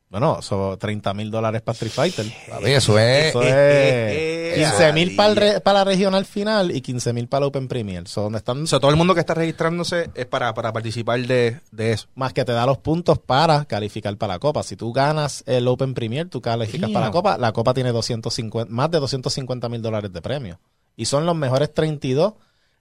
Bueno, 0.10 0.41
son 0.41 0.80
30 0.80 1.13
mil 1.13 1.30
dólares 1.30 1.62
para 1.62 1.74
Street 1.74 1.91
Fighter. 1.91 2.26
Papi, 2.50 2.72
eso 2.72 2.98
es. 2.98 3.26
Eso 3.30 3.41
eh, 3.43 4.54
es 4.54 4.58
eh, 4.60 4.70
15 4.72 4.93
mil 4.93 5.15
para, 5.17 5.32
el 5.34 5.38
eh, 5.38 5.41
re- 5.56 5.60
para 5.60 5.80
la 5.80 5.84
regional 5.84 6.26
final 6.26 6.74
y 6.74 6.80
15 6.80 7.12
mil 7.12 7.28
para 7.28 7.41
la 7.41 7.48
Open 7.48 7.67
Premier. 7.67 8.08
So, 8.08 8.22
donde 8.22 8.38
están 8.38 8.63
O 8.63 8.67
sea, 8.67 8.80
todo 8.80 8.89
el 8.89 8.96
mundo 8.96 9.13
que 9.13 9.20
está 9.20 9.34
registrándose 9.34 10.10
es 10.15 10.26
para, 10.26 10.54
para 10.54 10.72
participar 10.72 11.20
de, 11.20 11.60
de 11.72 11.91
eso. 11.91 12.08
más 12.15 12.32
que 12.32 12.46
te 12.46 12.54
da 12.54 12.65
los 12.65 12.78
puntos 12.78 13.20
para 13.20 13.65
calificar 13.65 14.15
para 14.17 14.36
la 14.36 14.39
Copa. 14.39 14.63
Si 14.63 14.78
tú 14.78 14.93
ganas 14.93 15.43
el 15.46 15.67
Open 15.67 15.93
Premier, 15.93 16.30
tú 16.30 16.41
calificas 16.41 16.89
para 16.89 17.08
la 17.08 17.12
Copa. 17.12 17.38
La 17.38 17.52
Copa 17.52 17.74
tiene 17.74 17.91
250, 17.91 18.72
más 18.74 18.89
de 18.89 19.00
250 19.02 19.67
mil 19.67 19.82
dólares 19.82 20.13
de 20.13 20.22
premio. 20.22 20.60
Y 20.96 21.04
son 21.04 21.26
los 21.26 21.36
mejores 21.36 21.74
32. 21.74 22.34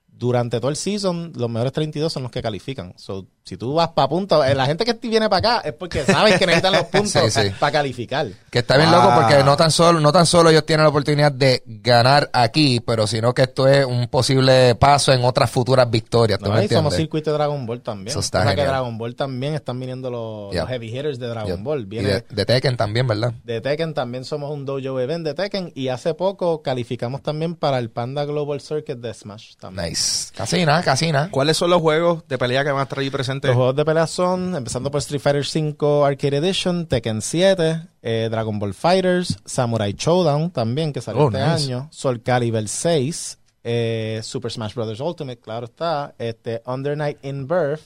Durante 0.07 0.59
todo 0.59 0.69
el 0.71 0.77
season, 0.77 1.33
los 1.35 1.49
mejores 1.49 1.73
32 1.73 2.11
son 2.11 2.23
los 2.23 2.31
que 2.31 2.41
califican. 2.41 2.93
So, 2.97 3.27
si 3.47 3.55
tú 3.55 3.73
vas 3.75 3.87
para 3.89 4.09
puntos, 4.09 4.45
eh, 4.45 4.53
la 4.53 4.65
gente 4.65 4.83
que 4.83 4.93
viene 5.07 5.29
para 5.29 5.55
acá 5.57 5.67
es 5.69 5.73
porque 5.73 6.03
saben 6.03 6.37
que 6.37 6.45
necesitan 6.45 6.73
los 6.73 6.83
puntos 6.91 7.11
Sí, 7.11 7.31
sí. 7.31 7.49
para 7.57 7.71
calificar. 7.71 8.27
Que 8.51 8.59
está 8.59 8.75
bien 8.75 8.89
Ah. 8.89 8.97
loco 8.97 9.15
porque 9.21 9.43
no 9.43 9.55
tan 9.55 9.71
solo 9.71 9.99
no 10.01 10.11
tan 10.11 10.25
solo 10.25 10.49
ellos 10.49 10.65
tienen 10.65 10.83
la 10.83 10.89
oportunidad 10.89 11.31
de 11.31 11.63
ganar 11.65 12.29
aquí, 12.33 12.81
pero 12.81 13.07
sino 13.07 13.33
que 13.33 13.43
esto 13.43 13.67
es 13.67 13.85
un 13.85 14.07
posible 14.09 14.75
paso 14.75 15.13
en 15.13 15.23
otras 15.23 15.49
futuras 15.49 15.89
victorias. 15.89 16.39
¿tú 16.39 16.45
No, 16.47 16.53
me 16.55 16.65
y 16.65 16.67
somos 16.67 16.93
circuito 16.93 17.31
de 17.31 17.37
Dragon 17.37 17.65
Ball 17.65 17.81
también. 17.81 18.09
Eso 18.09 18.19
está 18.19 18.41
o 18.41 18.43
sea 18.43 18.55
que. 18.55 18.63
Dragon 18.65 18.97
Ball 18.97 19.15
también 19.15 19.53
están 19.55 19.79
viniendo 19.79 20.09
los, 20.09 20.67
heavy 20.67 20.89
hitters 20.89 21.17
de 21.17 21.27
Dragon. 21.27 21.63
Ball. 21.63 21.81
Y 21.83 21.85
Viene 21.85 22.09
de, 22.09 22.25
de 22.29 22.45
Tekken 22.45 22.75
también, 22.75 23.07
¿verdad? 23.07 23.31
de 23.45 23.61
Tekken 23.61 23.93
también 23.93 24.25
somos 24.25 24.51
un 24.51 24.65
dojo 24.65 24.99
event 24.99 25.25
de 25.25 25.33
Tekken 25.33 25.71
y 25.73 25.87
hace 25.87 26.13
poco 26.13 26.61
calificamos 26.61 27.21
también 27.21 27.55
para 27.55 27.79
el 27.79 27.89
Panda 27.89 28.25
Global 28.25 28.59
Circuit 28.59 28.97
de 28.97 29.13
Smash 29.13 29.55
también. 29.55 29.89
Nice. 29.89 30.31
Casi 30.35 30.65
nada, 30.65 30.83
casi 30.83 31.11
nada. 31.11 31.29
¿Cuáles 31.31 31.55
son 31.55 31.69
los 31.69 31.81
juegos 31.81 32.27
de 32.27 32.37
pelea 32.37 32.63
que 32.63 32.71
van 32.71 32.81
a 32.81 32.83
estar 32.83 32.99
ahí 32.99 33.09
presentes? 33.09 33.36
Los 33.43 33.55
juegos 33.55 33.75
de 33.75 33.85
pelea 33.85 34.07
son, 34.07 34.55
empezando 34.55 34.89
por 34.89 34.99
Street 34.99 35.21
Fighter 35.21 35.41
V 35.45 36.05
Arcade 36.05 36.37
Edition, 36.37 36.87
Tekken 36.87 37.21
7, 37.21 37.81
eh, 38.01 38.27
Dragon 38.31 38.57
Ball 38.59 38.73
Fighters, 38.73 39.37
Samurai 39.45 39.93
Showdown 39.93 40.51
también, 40.51 40.93
que 40.93 41.01
salió 41.01 41.23
Oh, 41.25 41.27
este 41.27 41.39
nice. 41.39 41.65
año, 41.65 41.87
Soul 41.91 42.21
Calibur 42.23 42.67
6, 42.67 43.37
eh, 43.63 44.21
Super 44.23 44.51
Smash 44.51 44.73
Bros. 44.73 44.99
Ultimate, 44.99 45.39
claro 45.39 45.65
está, 45.65 46.15
este, 46.17 46.61
Under 46.65 46.97
Night 46.97 47.17
in 47.23 47.47
Birth, 47.47 47.81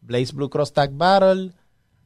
Blaze 0.00 0.32
Blue 0.32 0.48
Cross 0.50 0.72
Tag 0.72 0.90
Battle, 0.92 1.52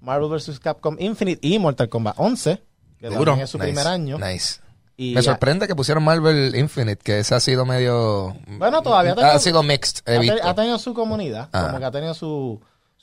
Marvel 0.01 0.29
vs. 0.31 0.59
Capcom 0.61 0.97
Infinite 0.99 1.47
y 1.47 1.59
Mortal 1.59 1.89
Kombat 1.89 2.15
11, 2.19 2.63
que 2.99 3.09
Duro. 3.09 3.25
también 3.25 3.41
es 3.45 3.51
su 3.51 3.59
Nice, 3.59 3.67
primer 3.69 3.87
año. 3.87 4.19
Nice. 4.19 4.61
Y 4.97 5.15
Me 5.15 5.23
sorprende 5.23 5.67
que 5.67 5.75
pusieron 5.75 6.05
Marvel 6.05 6.55
Infinite, 6.55 6.99
que 7.03 7.21
ese 7.21 7.35
ha 7.35 7.41
sido 7.41 7.65
medio... 7.65 8.37
Bueno, 8.59 8.83
todavía 8.83 9.13
Ha 9.15 9.39
sido 9.39 9.63
mixed, 9.63 10.03
he 10.05 10.17
ha, 10.17 10.21
te- 10.21 10.21
visto. 10.21 10.47
ha 10.47 10.55
tenido 10.55 10.79
su 10.79 10.93
comunidad, 10.93 11.49
Ah. 11.53 11.67
como 11.69 11.79
que 11.79 11.85
ha 11.87 11.91
tenido 11.91 12.13
su, 12.13 12.61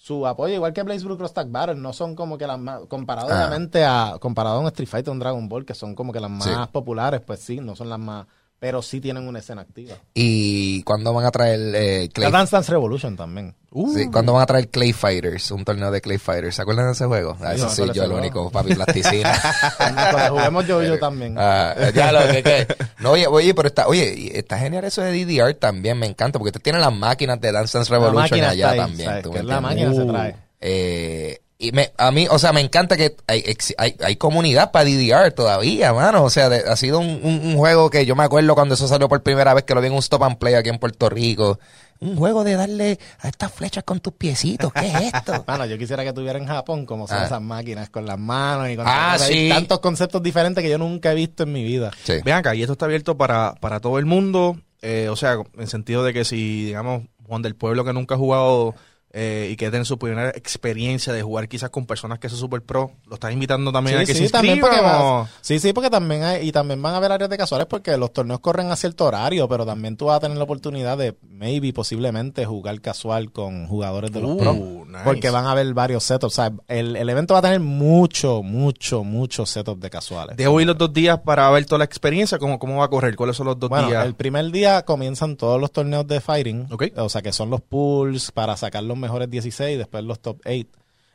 su 0.08 0.26
apoyo, 0.26 0.54
igual 0.54 0.72
que 0.72 0.84
Blaze 0.84 1.04
Blue 1.04 1.18
Cross 1.18 1.34
Tag 1.34 1.50
Battle, 1.52 1.76
no 1.76 1.92
son 1.92 2.16
como 2.16 2.38
que 2.38 2.48
las 2.48 2.58
más, 2.58 2.82
comparado 2.88 3.28
Ah. 3.30 3.36
obviamente 3.36 3.84
a, 3.84 4.16
comparado 4.22 4.56
a 4.56 4.60
un 4.62 4.68
Street 4.68 4.88
Fighter, 4.88 5.12
un 5.12 5.20
Dragon 5.20 5.50
Ball, 5.50 5.66
que 5.66 5.74
son 5.74 5.96
como 5.96 6.14
que 6.14 6.20
las 6.22 6.32
más 6.32 6.44
Sí. 6.46 6.52
populares, 6.72 7.20
pues 7.22 7.42
sí, 7.42 7.60
no 7.60 7.76
son 7.76 7.90
las 7.90 8.00
más, 8.00 8.26
pero 8.60 8.82
sí 8.82 9.00
tienen 9.00 9.28
una 9.28 9.40
escena 9.40 9.62
activa. 9.62 9.96
¿Y 10.16 10.82
cuándo 10.84 11.14
van 11.14 11.26
a 11.26 11.32
traer 11.32 11.60
eh, 11.76 12.10
Clay? 12.12 12.32
La 12.32 12.38
Dance 12.40 12.56
Dance 12.56 12.72
Revolution 12.72 13.16
también. 13.16 13.54
Uh, 13.70 13.94
Sí, 13.94 14.08
¿Cuándo 14.12 14.34
van 14.34 14.42
a 14.42 14.46
traer 14.48 14.70
Clay 14.70 14.94
Fighters? 14.94 15.52
Un 15.52 15.64
torneo 15.64 15.92
de 15.92 16.02
Clay 16.02 16.18
Fighters. 16.18 16.56
¿Se 16.56 16.62
acuerdan 16.64 16.88
de 16.88 16.94
ese 16.94 17.06
juego? 17.06 17.38
Ah, 17.42 17.52
Sí, 17.54 17.58
eso 17.60 17.70
sí, 17.70 17.82
acuerdo 17.84 17.94
yo 17.94 18.04
el 18.04 18.10
juego. 18.10 18.22
único, 18.22 18.50
papi, 18.52 18.74
plasticina. 18.74 19.40
Cuando 19.78 20.30
juguemos 20.36 20.68
yo 20.68 20.82
y 20.84 20.88
yo 20.88 20.98
también. 21.00 21.36
Ah, 21.38 21.76
ya 21.94 22.12
lo 22.12 22.20
que, 22.32 22.42
que- 22.42 22.68
No, 23.00 23.12
oye, 23.12 23.28
oye, 23.28 23.54
pero 23.54 23.68
está, 23.68 23.88
oye, 23.88 24.38
está 24.40 24.58
genial 24.58 24.84
eso 24.86 25.02
de 25.02 25.12
DDR 25.26 25.54
también, 25.54 26.00
me 26.00 26.08
encanta, 26.08 26.40
porque 26.40 26.52
tú 26.52 26.60
tienes 26.60 26.82
las 26.82 26.94
máquinas 26.94 27.40
de 27.40 27.52
Dance 27.52 27.78
Dance 27.78 27.92
Revolution 27.92 28.42
allá 28.44 28.72
ahí, 28.72 28.78
también. 28.80 29.10
¿sabes? 29.10 29.24
¿tú 29.24 29.32
Que 29.32 29.40
me 29.40 29.46
la 29.46 29.62
máquina 29.62 29.94
se 29.94 30.02
Uh, 30.02 30.08
trae. 30.12 30.36
eh, 30.62 31.40
y 31.60 31.72
me, 31.72 31.92
a 31.98 32.12
mí, 32.12 32.28
o 32.30 32.38
sea, 32.38 32.54
me 32.54 32.62
encanta 32.62 32.96
que 32.98 33.16
hay, 33.26 33.42
ex- 33.46 33.74
hay, 33.80 33.96
hay 34.04 34.16
comunidad 34.16 34.72
para 34.72 34.86
DDR 34.86 35.32
todavía, 35.32 35.92
mano. 35.94 36.24
O 36.24 36.30
sea, 36.30 36.50
de- 36.50 36.70
ha 36.70 36.76
sido 36.76 37.00
un, 37.00 37.20
un- 37.24 37.42
un 37.46 37.58
juego 37.58 37.90
que 37.90 38.06
yo 38.06 38.16
me 38.16 38.24
acuerdo 38.24 38.54
cuando 38.56 38.76
eso 38.76 38.88
salió 38.88 39.10
por 39.10 39.24
primera 39.24 39.54
vez 39.54 39.64
que 39.64 39.74
lo 39.74 39.82
vi 39.82 39.88
en 39.88 39.94
un 39.94 40.00
stop 40.00 40.24
and 40.24 40.38
play 40.38 40.54
aquí 40.54 40.70
en 40.70 40.78
Puerto 40.78 41.10
Rico. 41.10 41.60
Un 42.00 42.16
juego 42.16 42.44
de 42.44 42.54
darle 42.56 43.00
a 43.22 43.28
estas 43.28 43.52
flechas 43.52 43.84
con 43.84 44.00
tus 44.02 44.14
piecitos. 44.14 44.72
¿Qué 44.72 44.86
es 44.88 45.14
esto? 45.16 45.44
Mano, 45.48 45.66
yo 45.66 45.80
quisiera 45.80 46.04
que 46.04 46.14
tuviera 46.14 46.38
en 46.38 46.46
Japón 46.46 46.86
como 46.86 47.08
son 47.08 47.18
Ah. 47.18 47.26
esas 47.26 47.42
máquinas 47.42 47.90
con 47.90 48.06
las 48.06 48.20
manos 48.20 48.70
y 48.70 48.76
con 48.76 48.86
Ah, 48.88 49.14
hay 49.14 49.34
sí. 49.34 49.50
tantos 49.50 49.80
conceptos 49.80 50.22
diferentes 50.22 50.64
que 50.64 50.70
yo 50.70 50.78
nunca 50.78 51.12
he 51.12 51.16
visto 51.16 51.42
en 51.42 51.54
mi 51.54 51.64
vida. 51.64 51.90
Sí. 52.04 52.14
Vean 52.24 52.38
acá, 52.38 52.54
y 52.54 52.62
esto 52.62 52.74
está 52.74 52.86
abierto 52.86 53.18
para, 53.18 53.56
para 53.56 53.80
todo 53.80 53.98
el 53.98 54.06
mundo. 54.06 54.58
eh, 54.84 55.10
o 55.10 55.16
sea, 55.16 55.38
en 55.58 55.66
sentido 55.68 56.04
de 56.04 56.14
que 56.14 56.24
si, 56.24 56.66
digamos, 56.66 57.02
Juan 57.28 57.42
del 57.42 57.56
Pueblo 57.56 57.84
que 57.84 57.94
nunca 57.94 58.14
ha 58.14 58.18
jugado 58.20 58.76
eh, 59.14 59.50
y 59.52 59.56
que 59.56 59.70
tiene 59.70 59.86
su 59.86 59.98
primera 59.98 60.30
experiencia 60.30 61.14
de 61.14 61.22
jugar 61.22 61.48
quizás 61.48 61.70
con 61.70 61.86
personas 61.86 62.20
que 62.20 62.30
son 62.30 62.38
super 62.38 62.62
pro, 62.62 62.92
lo 63.08 63.16
estás 63.16 63.32
invitando 63.32 63.72
también 63.72 63.98
a 63.98 64.06
que 64.06 64.14
se 64.14 64.30
también 64.30 64.58
inscriban. 64.58 64.84
va- 64.86 65.30
sí, 65.42 65.60
sí, 65.60 65.74
porque 65.74 65.90
también 65.90 66.24
hay, 66.24 66.48
y 66.48 66.52
también 66.52 66.82
van 66.82 66.94
a 66.94 66.98
haber 66.98 67.12
áreas 67.12 67.30
de 67.30 67.38
casuales 67.38 67.68
porque 67.68 67.96
los 67.98 68.12
torneos 68.14 68.40
corren 68.42 68.70
a 68.72 68.76
cierto 68.76 69.06
horario, 69.06 69.48
pero 69.48 69.66
también 69.66 69.96
tú 69.98 70.06
vas 70.06 70.18
a 70.18 70.20
tener 70.20 70.38
la 70.38 70.44
oportunidad 70.44 70.98
de, 70.98 71.16
maybe, 71.30 71.72
posiblemente, 71.74 72.46
jugar 72.46 72.80
casual 72.82 73.32
con 73.32 73.68
jugadores 73.68 74.12
de 74.12 74.22
los 74.22 74.32
Uh, 74.32 74.38
pros. 74.38 74.56
nice. 74.58 75.04
Porque 75.04 75.30
van 75.30 75.46
a 75.46 75.52
haber 75.52 75.74
varios 75.74 76.04
setups. 76.04 76.34
O 76.34 76.36
sea, 76.36 76.52
el, 76.68 76.96
el 76.96 77.10
evento 77.10 77.34
va 77.34 77.40
a 77.40 77.44
tener 77.44 77.60
mucho, 77.60 78.44
mucho, 78.44 79.04
muchos 79.04 79.50
setups 79.50 79.80
de 79.82 79.90
casuales. 79.90 80.36
Debo 80.38 80.60
ir 80.60 80.68
los 80.68 80.78
dos 80.78 80.92
días 80.92 81.20
para 81.20 81.50
ver 81.52 81.66
toda 81.66 81.80
la 81.80 81.86
experiencia, 81.86 82.38
cómo, 82.40 82.60
cómo 82.60 82.78
va 82.80 82.86
a 82.86 82.90
correr, 82.90 83.16
cuáles 83.16 83.36
son 83.38 83.46
los 83.48 83.58
dos 83.60 83.70
Bueno, 83.70 83.88
días. 83.88 84.06
el 84.06 84.16
primer 84.16 84.52
día 84.52 84.84
comienzan 84.84 85.38
todos 85.38 85.60
los 85.62 85.72
torneos 85.72 86.06
de 86.08 86.20
fighting. 86.20 86.68
O 86.98 87.10
sea, 87.10 87.22
que 87.22 87.32
son 87.32 87.50
los 87.50 87.62
pools 87.62 88.32
para 88.32 88.58
sacar 88.58 88.84
los 88.84 88.97
mejores 88.98 89.30
16 89.30 89.76
y 89.76 89.78
después 89.78 90.04
los 90.04 90.20
top 90.20 90.40
8. 90.46 90.68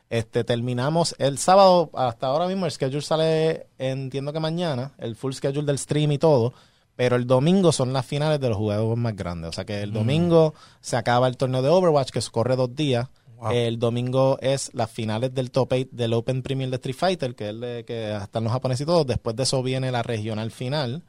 Este, 0.09 0.43
terminamos 0.43 1.15
el 1.17 1.37
sábado, 1.39 1.89
hasta 1.95 2.27
ahora 2.27 2.47
mismo 2.47 2.65
el 2.65 2.71
schedule 2.71 3.01
sale, 3.01 3.67
entiendo 3.79 4.31
que 4.31 4.39
mañana, 4.39 4.93
el 4.99 5.15
full 5.15 5.33
schedule 5.33 5.65
del 5.65 5.79
stream 5.79 6.11
y 6.11 6.17
todo, 6.19 6.53
pero 6.95 7.15
el 7.15 7.25
domingo 7.25 7.71
son 7.71 7.93
las 7.93 8.05
finales 8.05 8.39
de 8.39 8.49
los 8.49 8.57
jugadores 8.57 8.97
más 8.97 9.15
grandes. 9.15 9.49
O 9.49 9.53
sea 9.53 9.65
que 9.65 9.81
el 9.81 9.89
Mm. 9.91 9.95
domingo 9.95 10.53
se 10.81 10.97
acaba 10.97 11.27
el 11.27 11.37
torneo 11.37 11.61
de 11.63 11.69
Overwatch, 11.69 12.11
que 12.11 12.19
corre 12.31 12.55
dos 12.55 12.75
días. 12.75 13.09
Wow. 13.37 13.51
El 13.51 13.79
domingo 13.79 14.37
es 14.39 14.69
las 14.73 14.91
finales 14.91 15.33
del 15.33 15.49
top 15.51 15.73
8 15.73 15.89
del 15.91 16.13
Open 16.13 16.43
Premier 16.43 16.69
de 16.69 16.75
Street 16.75 16.95
Fighter, 16.95 17.33
que 17.35 17.45
es 17.45 17.49
el 17.49 17.59
de, 17.61 17.83
que 17.83 18.15
están 18.15 18.43
los 18.43 18.53
japoneses 18.53 18.81
y 18.83 18.85
todo. 18.85 19.03
Después 19.05 19.35
de 19.35 19.43
eso 19.43 19.63
viene 19.63 19.91
la 19.91 20.03
regional 20.03 20.51
final. 20.51 21.03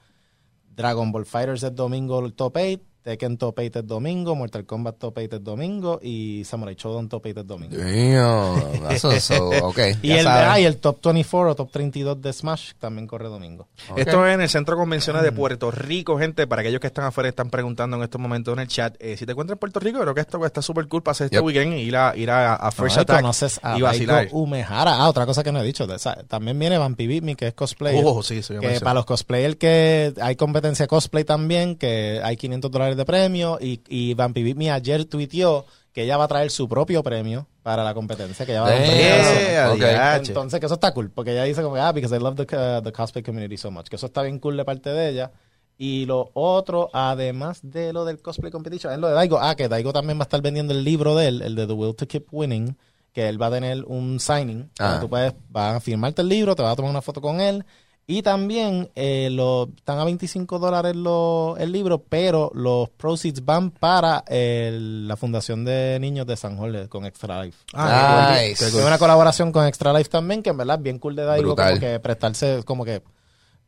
Dragon 0.74 1.12
Ball 1.12 1.26
Fighters 1.26 1.62
es 1.62 1.74
domingo 1.74 2.24
el 2.24 2.32
top 2.32 2.56
8, 2.56 2.82
Tekken 3.04 3.36
top 3.36 3.58
8 3.58 3.80
es 3.80 3.86
domingo, 3.86 4.34
Mortal 4.34 4.64
Kombat 4.64 4.96
top 4.98 5.18
8 5.18 5.36
es 5.36 5.44
domingo 5.44 6.00
y 6.02 6.42
Samurai 6.46 6.74
Shodown 6.74 7.10
top 7.10 7.26
8 7.26 7.40
es 7.40 7.46
domingo. 7.46 7.76
Damn, 7.76 8.90
eso, 8.90 9.12
eso, 9.12 9.50
ok. 9.62 9.78
Y 10.00 10.12
el, 10.12 10.26
ah, 10.26 10.58
y 10.58 10.64
el 10.64 10.78
top 10.78 11.00
24 11.04 11.52
o 11.52 11.54
top 11.54 11.70
32 11.70 12.22
de 12.22 12.32
Smash 12.32 12.72
también 12.78 13.06
corre 13.06 13.28
domingo. 13.28 13.68
Esto 13.94 14.26
es 14.26 14.34
en 14.34 14.40
el 14.40 14.48
Centro 14.48 14.74
de 14.76 14.80
Convenciones 14.80 15.22
de 15.22 15.32
Puerto 15.32 15.70
Rico, 15.70 16.18
gente. 16.18 16.46
Para 16.46 16.62
aquellos 16.62 16.80
que 16.80 16.86
están 16.86 17.04
afuera 17.04 17.28
y 17.28 17.30
están 17.30 17.50
preguntando 17.50 17.98
en 17.98 18.02
estos 18.04 18.18
momentos 18.18 18.54
en 18.54 18.60
el 18.60 18.68
chat, 18.68 18.96
eh, 18.98 19.18
si 19.18 19.26
te 19.26 19.32
encuentras 19.32 19.56
en 19.56 19.60
Puerto 19.60 19.80
Rico, 19.80 20.00
creo 20.00 20.14
que 20.14 20.22
esto 20.22 20.44
está 20.46 20.62
súper 20.62 20.88
cool 20.88 21.02
para 21.02 21.12
hacer 21.12 21.26
este 21.26 21.36
Yep. 21.36 21.44
weekend 21.44 21.74
y 21.74 21.82
ir 21.82 21.96
a, 21.96 22.16
ir 22.16 22.30
a, 22.30 22.54
a 22.54 22.70
First 22.70 22.96
No, 22.96 23.00
y 23.00 23.02
Attack 23.02 23.20
conoces 23.20 23.60
a 23.62 23.78
y 23.78 23.82
vacilar. 23.82 24.28
Umehara. 24.32 24.96
Ah, 24.96 25.10
otra 25.10 25.26
cosa 25.26 25.42
que 25.44 25.52
no 25.52 25.60
he 25.60 25.64
dicho. 25.64 25.86
también 26.26 26.58
viene 26.58 26.78
Vampy 26.78 27.06
Beat 27.06 27.22
Me, 27.22 27.36
que 27.36 27.48
es 27.48 27.54
cosplayer. 27.54 28.02
Oh, 28.02 28.22
sí, 28.22 28.40
que 28.40 28.80
para 28.80 28.94
los 28.94 29.04
cosplayers 29.04 29.56
que 29.56 30.14
hay 30.22 30.36
competencia 30.36 30.86
cosplay 30.86 31.24
también, 31.24 31.76
que 31.76 32.20
hay 32.24 32.38
500 32.38 32.70
dólares 32.70 32.93
de 32.96 33.04
premio 33.04 33.58
y, 33.60 33.80
y 33.88 34.14
Me 34.54 34.70
ayer 34.70 35.04
tuiteó 35.04 35.64
que 35.92 36.02
ella 36.02 36.16
va 36.16 36.24
a 36.24 36.28
traer 36.28 36.50
su 36.50 36.68
propio 36.68 37.02
premio 37.02 37.46
para 37.62 37.84
la 37.84 37.94
competencia, 37.94 38.44
que 38.44 38.52
ella 38.52 38.62
va 38.62 38.68
a. 38.68 38.76
Yeah, 38.76 39.70
Ok. 39.72 39.78
diache. 39.78 40.28
Entonces, 40.32 40.60
que 40.60 40.66
eso 40.66 40.74
está 40.74 40.92
cool, 40.92 41.10
porque 41.10 41.32
ella 41.32 41.44
dice 41.44 41.62
como, 41.62 41.76
ah, 41.76 41.92
because 41.92 42.14
I 42.14 42.18
love 42.18 42.34
the, 42.34 42.42
uh, 42.42 42.82
the 42.82 42.92
cosplay 42.92 43.22
community 43.22 43.56
so 43.56 43.70
much, 43.70 43.86
que 43.86 43.96
eso 43.96 44.06
está 44.06 44.22
bien 44.22 44.38
cool 44.40 44.56
de 44.56 44.64
parte 44.64 44.90
de 44.90 45.08
ella. 45.08 45.30
Y 45.78 46.04
lo 46.06 46.30
otro, 46.34 46.90
además 46.92 47.60
de 47.62 47.92
lo 47.92 48.04
del 48.04 48.20
cosplay 48.20 48.50
competition, 48.52 48.92
es 48.92 48.98
lo 48.98 49.08
de 49.08 49.14
Daigo. 49.14 49.38
Ah, 49.40 49.54
que 49.56 49.68
Daigo 49.68 49.92
también 49.92 50.18
va 50.18 50.22
a 50.22 50.24
estar 50.24 50.42
vendiendo 50.42 50.72
el 50.72 50.84
libro 50.84 51.16
de 51.16 51.28
él, 51.28 51.42
el 51.42 51.54
de 51.54 51.66
The 51.66 51.72
Will 51.72 51.96
to 51.96 52.06
Keep 52.06 52.26
Winning, 52.32 52.76
que 53.12 53.28
él 53.28 53.40
va 53.40 53.46
a 53.46 53.50
tener 53.52 53.84
un 53.84 54.20
signing. 54.20 54.70
Ah. 54.78 54.98
Tú 55.00 55.08
puedes, 55.08 55.32
va 55.54 55.76
a 55.76 55.80
firmarte 55.80 56.22
el 56.22 56.28
libro, 56.28 56.54
te 56.54 56.62
va 56.62 56.72
a 56.72 56.76
tomar 56.76 56.90
una 56.90 57.02
foto 57.02 57.20
con 57.20 57.40
él. 57.40 57.64
Y 58.06 58.20
también 58.20 58.90
eh, 58.96 59.28
lo, 59.32 59.70
están 59.76 59.98
a 59.98 60.04
25 60.04 60.58
dólares 60.58 60.94
lo- 60.94 61.56
el 61.58 61.72
libro, 61.72 62.02
pero 62.02 62.50
los 62.54 62.90
proceeds 62.90 63.42
van 63.44 63.70
para 63.70 64.22
el- 64.28 65.08
la 65.08 65.16
Fundación 65.16 65.64
de 65.64 65.98
Niños 66.00 66.26
de 66.26 66.36
San 66.36 66.56
Jorge 66.58 66.88
con 66.90 67.06
Extra 67.06 67.42
Life. 67.42 67.56
Ah, 67.72 68.36
Nice. 68.42 68.66
Es 68.66 68.74
una 68.74 68.98
colaboración 68.98 69.52
con 69.52 69.66
Extra 69.66 69.92
Life 69.94 70.10
también, 70.10 70.42
que 70.42 70.50
en 70.50 70.58
verdad 70.58 70.76
es 70.76 70.82
bien 70.82 70.98
cool 70.98 71.16
de 71.16 71.24
Daigo, 71.24 71.54
como 71.56 71.80
que 71.80 71.98
prestarse, 72.00 72.62
como 72.64 72.84
que 72.84 73.02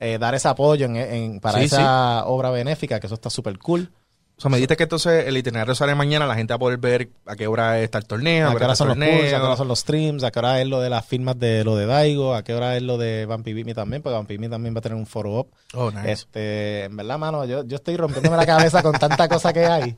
eh, 0.00 0.18
dar 0.18 0.34
ese 0.34 0.48
apoyo 0.48 0.84
en, 0.84 0.96
en- 0.96 1.40
para 1.40 1.58
Sí, 1.60 1.64
esa 1.64 2.26
obra 2.26 2.50
benéfica, 2.50 3.00
que 3.00 3.06
eso 3.06 3.14
está 3.14 3.30
súper 3.30 3.58
cool. 3.58 3.90
O 4.38 4.40
sea, 4.40 4.50
me 4.50 4.58
dijiste 4.58 4.76
que 4.76 4.82
entonces 4.82 5.26
el 5.26 5.36
itinerario 5.38 5.74
sale 5.74 5.94
mañana, 5.94 6.26
la 6.26 6.34
gente 6.34 6.52
va 6.52 6.56
a 6.56 6.58
poder 6.58 6.78
ver 6.78 7.08
a 7.24 7.36
qué 7.36 7.46
hora 7.46 7.80
está 7.80 7.96
el 7.96 8.04
torneo, 8.04 8.50
¿A 8.50 8.54
qué 8.54 8.64
hora 8.64 8.76
son 8.76 8.88
los 8.88 8.98
pools? 8.98 9.32
¿A 9.32 9.38
qué 9.38 9.42
hora 9.42 9.56
son 9.56 9.68
los 9.68 9.78
streams? 9.78 10.24
¿A 10.24 10.30
qué 10.30 10.38
hora 10.40 10.60
es 10.60 10.68
lo 10.68 10.80
de 10.80 10.90
las 10.90 11.06
firmas 11.06 11.38
de 11.38 11.64
lo 11.64 11.74
de 11.74 11.86
Daigo? 11.86 12.34
¿A 12.34 12.44
qué 12.44 12.52
hora 12.52 12.76
es 12.76 12.82
lo 12.82 12.98
de 12.98 13.24
Vampivimi 13.24 13.72
también? 13.72 14.02
Porque 14.02 14.14
Vampivimi 14.14 14.50
también 14.50 14.74
va 14.74 14.80
a 14.80 14.82
tener 14.82 14.98
un 14.98 15.06
foro 15.06 15.40
up. 15.40 15.48
Oh, 15.72 15.90
nice. 15.90 16.12
Este, 16.12 16.84
en 16.84 16.96
verdad, 16.96 17.18
mano, 17.18 17.46
yo, 17.46 17.64
yo 17.64 17.76
estoy 17.76 17.96
rompiéndome 17.96 18.36
la 18.36 18.44
cabeza 18.44 18.82
con 18.82 18.92
tanta 18.92 19.26
cosa 19.26 19.54
que 19.54 19.64
hay. 19.64 19.96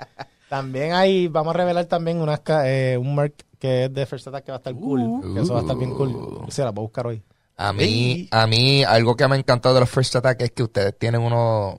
También 0.49 0.93
hay, 0.93 1.27
vamos 1.27 1.55
a 1.55 1.59
revelar 1.59 1.87
también 1.87 2.21
unas, 2.21 2.41
eh, 2.65 2.97
un 2.99 3.15
merch 3.17 3.43
que 3.59 3.87
es 3.87 3.93
de 3.93 4.07
First 4.07 4.29
Attack 4.29 4.45
que 4.45 4.53
va 4.53 4.57
a 4.57 4.59
estar 4.59 4.75
cool. 4.75 5.35
que 5.35 5.41
eso 5.41 5.53
va 5.53 5.59
a 5.59 5.63
estar 5.63 5.77
bien 5.77 5.95
cool. 5.95 6.47
Sí, 6.49 6.63
la 6.63 6.71
voy 6.71 6.83
a 6.83 6.87
buscar 6.87 7.07
hoy. 7.09 7.23
A 7.57 7.73
mí, 7.73 8.29
a 8.31 8.47
mí, 8.47 8.85
algo 8.85 9.17
que 9.17 9.27
me 9.27 9.35
ha 9.35 9.39
encantado 9.39 9.75
de 9.75 9.81
los 9.81 9.91
First 9.91 10.15
Attack 10.15 10.43
es 10.43 10.53
que 10.53 10.63
ustedes 10.63 10.97
tienen 10.97 11.21
unos, 11.21 11.75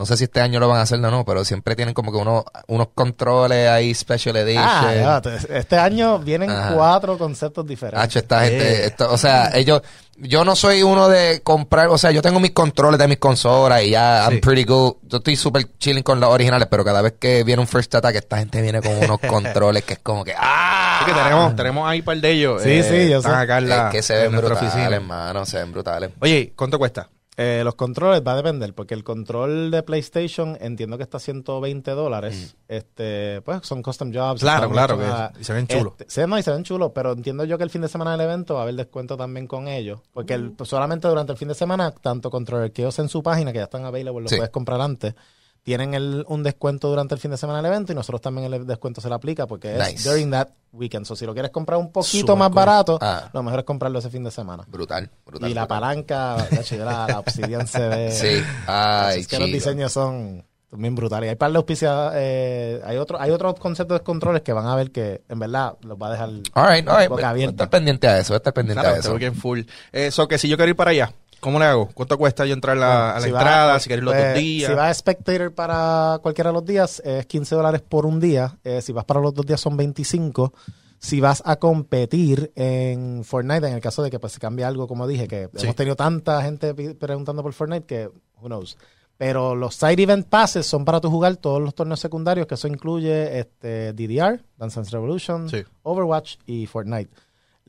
no 0.00 0.06
sé 0.06 0.16
si 0.16 0.24
este 0.24 0.40
año 0.40 0.58
lo 0.58 0.66
van 0.66 0.78
a 0.78 0.82
hacer 0.82 0.98
o 0.98 1.10
no, 1.10 1.26
pero 1.26 1.44
siempre 1.44 1.76
tienen 1.76 1.92
como 1.92 2.10
que 2.10 2.16
unos, 2.16 2.44
unos 2.68 2.88
controles 2.94 3.68
ahí, 3.68 3.92
Special 3.94 4.34
Edition. 4.34 4.64
Ah, 4.66 4.94
ya, 4.94 5.20
te- 5.20 5.58
este 5.58 5.76
año 5.76 6.18
vienen 6.18 6.48
Ajá. 6.48 6.72
cuatro 6.74 7.18
conceptos 7.18 7.66
diferentes. 7.66 8.02
Hacho, 8.02 8.18
esta 8.20 8.40
gente, 8.44 8.66
Eh. 8.84 8.86
esto- 8.86 9.12
o 9.12 9.18
sea, 9.18 9.50
ellos, 9.54 9.82
yo 10.16 10.42
no 10.42 10.56
soy 10.56 10.82
uno 10.82 11.10
de 11.10 11.42
comprar, 11.42 11.88
o 11.88 11.98
sea, 11.98 12.12
yo 12.12 12.22
tengo 12.22 12.40
mis 12.40 12.52
controles 12.52 12.98
de 12.98 13.08
mis 13.08 13.18
consolas 13.18 13.82
y 13.82 13.90
ya, 13.90 14.24
Sí. 14.26 14.32
I'm 14.32 14.40
pretty 14.40 14.64
good. 14.64 14.94
Yo 15.02 15.18
estoy 15.18 15.36
súper 15.36 15.66
chilling 15.78 16.02
con 16.02 16.18
los 16.18 16.30
originales, 16.30 16.66
pero 16.70 16.82
cada 16.82 17.02
vez 17.02 17.16
que 17.20 17.44
viene 17.44 17.60
un 17.60 17.68
First 17.68 17.94
Attack, 17.94 18.14
esta 18.16 18.38
gente 18.38 18.62
viene 18.62 18.80
con 18.80 18.96
unos 18.96 19.18
controles 19.28 19.84
que 19.84 19.92
es 19.92 19.98
como 20.00 20.24
que, 20.24 20.32
¡ah! 20.34 21.00
Así 21.02 21.12
que 21.12 21.18
tenemos, 21.18 21.56
tenemos 21.56 21.86
ahí 21.88 21.98
un 21.98 22.04
par 22.06 22.16
de 22.16 22.30
ellos. 22.30 22.62
Sí, 22.62 22.82
sí, 22.82 23.08
yo 23.10 23.18
están 23.18 23.32
sé. 23.34 23.38
acá 23.42 23.58
en 23.58 23.68
la, 23.68 23.86
es 23.88 23.92
que 23.92 24.02
se 24.02 24.24
en 24.24 24.32
ven 24.32 24.40
brutales, 24.40 24.62
oficina. 24.62 24.96
hermano, 24.96 25.44
se 25.44 25.58
ven 25.58 25.72
brutales. 25.72 26.10
Oye, 26.20 26.52
¿cuánto 26.56 26.78
cuesta? 26.78 27.08
Eh, 27.42 27.62
los 27.64 27.74
controles 27.74 28.20
va 28.26 28.32
a 28.32 28.36
depender, 28.36 28.74
porque 28.74 28.92
el 28.92 29.02
control 29.02 29.70
de 29.70 29.82
PlayStation 29.82 30.58
entiendo 30.60 30.98
que 30.98 31.04
está 31.04 31.16
a 31.16 31.20
120 31.20 31.90
dólares. 31.92 32.54
Este, 32.68 33.40
pues 33.42 33.66
son 33.66 33.82
custom 33.82 34.12
jobs. 34.12 34.42
Mm. 34.42 34.44
Claro, 34.44 34.70
claro, 34.70 34.98
que- 34.98 35.04
a- 35.06 35.32
y 35.40 35.44
se 35.44 35.54
ven 35.54 35.66
chulos. 35.66 35.94
Este, 35.98 36.04
sí, 36.22 36.28
no, 36.28 36.38
y 36.38 36.42
se 36.42 36.50
ven 36.50 36.64
chulos, 36.64 36.92
pero 36.94 37.12
entiendo 37.12 37.44
yo 37.44 37.56
que 37.56 37.64
el 37.64 37.70
fin 37.70 37.80
de 37.80 37.88
semana 37.88 38.12
del 38.12 38.20
evento 38.20 38.54
va 38.54 38.60
a 38.60 38.62
haber 38.64 38.74
descuento 38.74 39.16
también 39.16 39.46
con 39.46 39.68
ellos. 39.68 40.00
Porque 40.12 40.34
el- 40.34 40.52
pues, 40.52 40.68
solamente 40.68 41.08
durante 41.08 41.32
el 41.32 41.38
fin 41.38 41.48
de 41.48 41.54
semana, 41.54 41.92
tanto 41.92 42.30
Controller 42.30 42.70
Chaos 42.72 42.98
en 42.98 43.08
su 43.08 43.22
página, 43.22 43.52
que 43.52 43.58
ya 43.58 43.64
están 43.64 43.86
available, 43.86 44.22
lo 44.24 44.28
Sí. 44.28 44.36
puedes 44.36 44.50
comprar 44.50 44.78
antes, 44.82 45.14
tienen 45.62 45.94
el, 45.94 46.24
un 46.28 46.42
descuento 46.42 46.88
durante 46.88 47.14
el 47.14 47.20
fin 47.20 47.30
de 47.30 47.36
semana 47.36 47.58
del 47.60 47.66
evento 47.66 47.92
y 47.92 47.94
nosotros 47.94 48.20
también 48.20 48.52
el 48.52 48.66
descuento 48.66 49.00
se 49.00 49.08
le 49.08 49.14
aplica 49.14 49.46
porque 49.46 49.76
es 49.76 49.92
Nice. 49.92 50.08
during 50.08 50.30
that 50.30 50.48
weekend. 50.72 51.04
So, 51.06 51.14
si 51.16 51.26
lo 51.26 51.32
quieres 51.34 51.50
comprar 51.50 51.78
un 51.78 51.92
poquito 51.92 52.34
más 52.36 52.48
cool. 52.48 52.54
barato, 52.56 52.98
Ah. 53.00 53.28
lo 53.32 53.42
mejor 53.42 53.60
es 53.60 53.64
comprarlo 53.66 53.98
ese 53.98 54.08
fin 54.10 54.24
de 54.24 54.30
semana. 54.30 54.64
Brutal, 54.68 55.10
brutal. 55.26 55.50
Y 55.50 55.54
la 55.54 55.62
brutal. 55.66 55.80
palanca, 55.80 56.36
la, 56.78 57.06
la 57.08 57.18
Obsidian 57.20 57.66
se 57.66 57.88
ve. 57.88 58.10
Sí, 58.12 58.42
ay, 58.66 59.20
es 59.20 59.28
que 59.28 59.38
los 59.38 59.48
diseños 59.48 59.92
son 59.92 60.44
bien 60.72 60.94
brutales. 60.94 61.26
Y 61.26 61.30
hay 61.30 61.36
par 61.36 61.50
de 61.50 61.56
auspiciados, 61.58 62.12
eh, 62.16 62.80
hay, 62.84 62.96
otro, 62.96 63.20
hay 63.20 63.30
otros 63.32 63.54
conceptos 63.58 63.98
de 63.98 64.04
controles 64.04 64.42
que 64.42 64.52
van 64.52 64.66
a 64.66 64.76
ver 64.76 64.92
que 64.92 65.22
en 65.28 65.38
verdad 65.40 65.74
los 65.82 65.98
va 65.98 66.06
a 66.06 66.12
dejar 66.12 66.28
All 66.54 66.68
right, 66.72 66.88
all 66.88 66.96
right, 66.98 67.08
boca 67.08 67.14
voy 67.16 67.22
a 67.24 67.28
abierta. 67.30 67.52
estar 67.64 67.70
pendiente 67.70 68.06
a 68.08 68.18
eso, 68.18 68.28
voy 68.32 68.36
a 68.36 68.38
estar 68.38 68.52
pendiente 68.54 68.80
Claro, 68.80 68.96
a 68.96 69.00
te 69.00 69.06
eso. 69.08 69.18
en 69.18 69.34
full. 69.34 69.62
Eso 69.92 70.28
que 70.28 70.38
si 70.38 70.48
yo 70.48 70.56
quiero 70.56 70.70
ir 70.70 70.76
para 70.76 70.92
allá, 70.92 71.12
¿cómo 71.40 71.58
le 71.58 71.64
hago? 71.64 71.88
¿Cuánto 71.94 72.16
cuesta 72.18 72.44
yo 72.46 72.54
entrar 72.54 72.76
la- 72.76 73.12
a 73.12 73.14
la 73.20 73.26
Si 73.26 73.30
va- 73.30 73.38
entrada? 73.40 73.80
si 73.80 73.88
quiero 73.88 74.00
ir 74.00 74.04
los 74.04 74.14
pues, 74.14 74.24
dos 74.26 74.34
días. 74.38 74.70
Si 74.70 74.76
vas 74.76 74.90
a 74.90 74.94
Spectator 74.94 75.54
para 75.54 76.18
cualquiera 76.22 76.50
de 76.50 76.54
los 76.54 76.64
días, 76.64 77.00
es 77.04 77.26
15 77.26 77.54
dólares 77.54 77.82
por 77.82 78.06
un 78.06 78.20
día. 78.20 78.58
Eh, 78.64 78.80
si 78.82 78.92
vas 78.92 79.04
para 79.04 79.20
los 79.20 79.34
dos 79.34 79.44
días, 79.46 79.60
son 79.60 79.76
25. 79.76 80.52
Si 80.98 81.18
vas 81.20 81.42
a 81.46 81.56
competir 81.56 82.52
en 82.56 83.24
Fortnite, 83.24 83.66
en 83.68 83.74
el 83.74 83.80
caso 83.80 84.02
de 84.02 84.10
que 84.10 84.18
pues, 84.18 84.34
se 84.34 84.38
cambie 84.38 84.64
algo, 84.64 84.86
como 84.86 85.06
dije, 85.06 85.26
que 85.26 85.48
Sí. 85.54 85.64
hemos 85.64 85.76
tenido 85.76 85.96
tanta 85.96 86.42
gente 86.42 86.74
preguntando 86.94 87.42
por 87.42 87.52
Fortnite 87.54 87.86
que, 87.86 88.06
who 88.40 88.46
knows. 88.48 88.76
Pero 89.16 89.54
los 89.54 89.74
side 89.74 90.02
event 90.02 90.26
passes 90.28 90.66
son 90.66 90.84
para 90.84 91.00
tu 91.00 91.10
jugar 91.10 91.36
todos 91.36 91.60
los 91.60 91.74
torneos 91.74 92.00
secundarios, 92.00 92.46
que 92.46 92.54
eso 92.54 92.68
incluye 92.68 93.38
este, 93.38 93.92
DDR, 93.92 94.42
Dance 94.56 94.76
Dance 94.76 94.90
Revolution, 94.92 95.48
Sí. 95.48 95.62
Overwatch 95.82 96.36
y 96.46 96.66
Fortnite. 96.66 97.10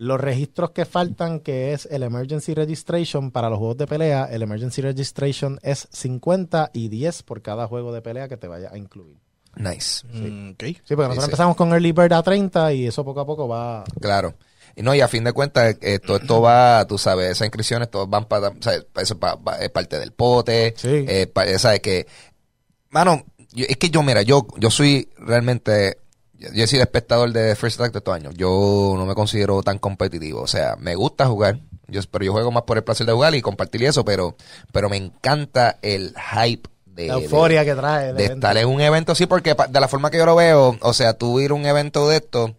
Los 0.04 0.20
registros 0.20 0.72
que 0.72 0.86
faltan, 0.86 1.42
que 1.42 1.74
es 1.74 1.88
el 1.92 2.02
Emergency 2.02 2.56
Registration 2.56 3.30
para 3.30 3.52
los 3.52 3.60
juegos 3.60 3.78
de 3.78 3.86
pelea, 3.86 4.26
el 4.32 4.42
Emergency 4.42 4.82
Registration 4.82 5.60
es 5.62 5.88
50 5.92 6.72
y 6.74 6.88
10 6.88 7.22
por 7.22 7.44
cada 7.44 7.68
juego 7.68 7.94
de 7.94 8.02
pelea 8.02 8.28
que 8.28 8.36
te 8.36 8.48
vaya 8.48 8.72
a 8.74 8.78
incluir. 8.80 9.18
Nice, 9.56 10.08
Mm, 10.08 10.52
ok. 10.54 10.64
Sí, 10.64 10.76
porque 10.96 11.02
nosotros 11.04 11.26
sí. 11.26 11.30
empezamos 11.30 11.56
con 11.56 11.72
Early 11.72 11.92
Bird 11.92 12.14
a 12.14 12.24
30 12.24 12.74
y 12.74 12.88
eso 12.88 13.06
poco 13.06 13.20
a 13.20 13.26
poco 13.28 13.48
va... 13.48 13.84
claro. 14.00 14.34
Y 14.76 14.82
no, 14.82 14.96
y 14.96 15.02
a 15.02 15.08
fin 15.08 15.24
de 15.26 15.34
cuentas, 15.34 15.76
eh, 15.82 16.00
todo 16.00 16.18
esto 16.18 16.42
va, 16.42 16.88
tú 16.88 16.98
sabes, 16.98 17.30
esas 17.32 17.46
inscripciones, 17.46 17.92
todas 17.92 18.10
van 18.10 18.26
para, 18.26 18.48
o 18.48 18.56
sea, 18.60 18.74
eso 18.96 19.20
pa- 19.20 19.36
va- 19.36 19.58
es 19.58 19.70
parte 19.70 20.00
del 20.00 20.14
pote, 20.14 20.74
Sí. 20.78 20.88
eh, 21.08 21.28
pa- 21.28 21.46
sabes 21.60 21.82
que, 21.82 22.08
mano, 22.90 23.24
yo- 23.54 23.66
es 23.68 23.78
que 23.78 23.90
yo, 23.90 24.02
mira, 24.02 24.22
yo, 24.22 24.48
yo 24.58 24.72
soy 24.72 25.10
realmente, 25.18 25.98
yo, 26.54 26.64
he 26.64 26.68
sido 26.68 26.82
espectador 26.84 27.32
de 27.32 27.56
First 27.56 27.80
Attack 27.80 27.94
de 27.94 27.98
estos 28.00 28.16
años, 28.16 28.34
yo 28.36 28.94
no 28.98 29.06
me 29.06 29.14
considero 29.16 29.62
tan 29.64 29.78
competitivo, 29.80 30.42
o 30.42 30.48
sea, 30.48 30.76
me 30.80 30.96
gusta 30.96 31.26
jugar, 31.28 31.60
yo, 31.88 32.02
pero 32.10 32.26
yo 32.26 32.32
juego 32.34 32.52
más 32.52 32.64
por 32.64 32.78
el 32.78 32.84
placer 32.84 33.06
de 33.06 33.14
jugar 33.14 33.36
y 33.36 33.42
compartir 33.42 33.84
eso, 33.84 34.04
pero, 34.06 34.36
pero 34.72 34.90
me 34.90 34.98
encanta 34.98 35.78
el 35.82 36.14
hype 36.34 36.70
de, 36.86 37.08
La 37.08 37.16
de- 37.18 37.24
euforia 37.24 37.64
que 37.66 37.76
trae. 37.76 38.14
de 38.14 38.26
estar 38.26 38.58
en 38.58 38.68
un 38.68 38.82
evento 38.82 39.12
así, 39.14 39.26
porque 39.26 39.56
de 39.70 39.80
la 39.80 39.88
forma 39.88 40.10
que 40.10 40.18
yo 40.18 40.26
lo 40.26 40.36
veo, 40.36 40.78
o 40.82 40.94
sea, 40.94 41.14
tú 41.14 41.40
ir 41.40 41.52
a 41.52 41.54
un 41.54 41.66
evento 41.66 42.08
de 42.10 42.18
esto, 42.18 42.56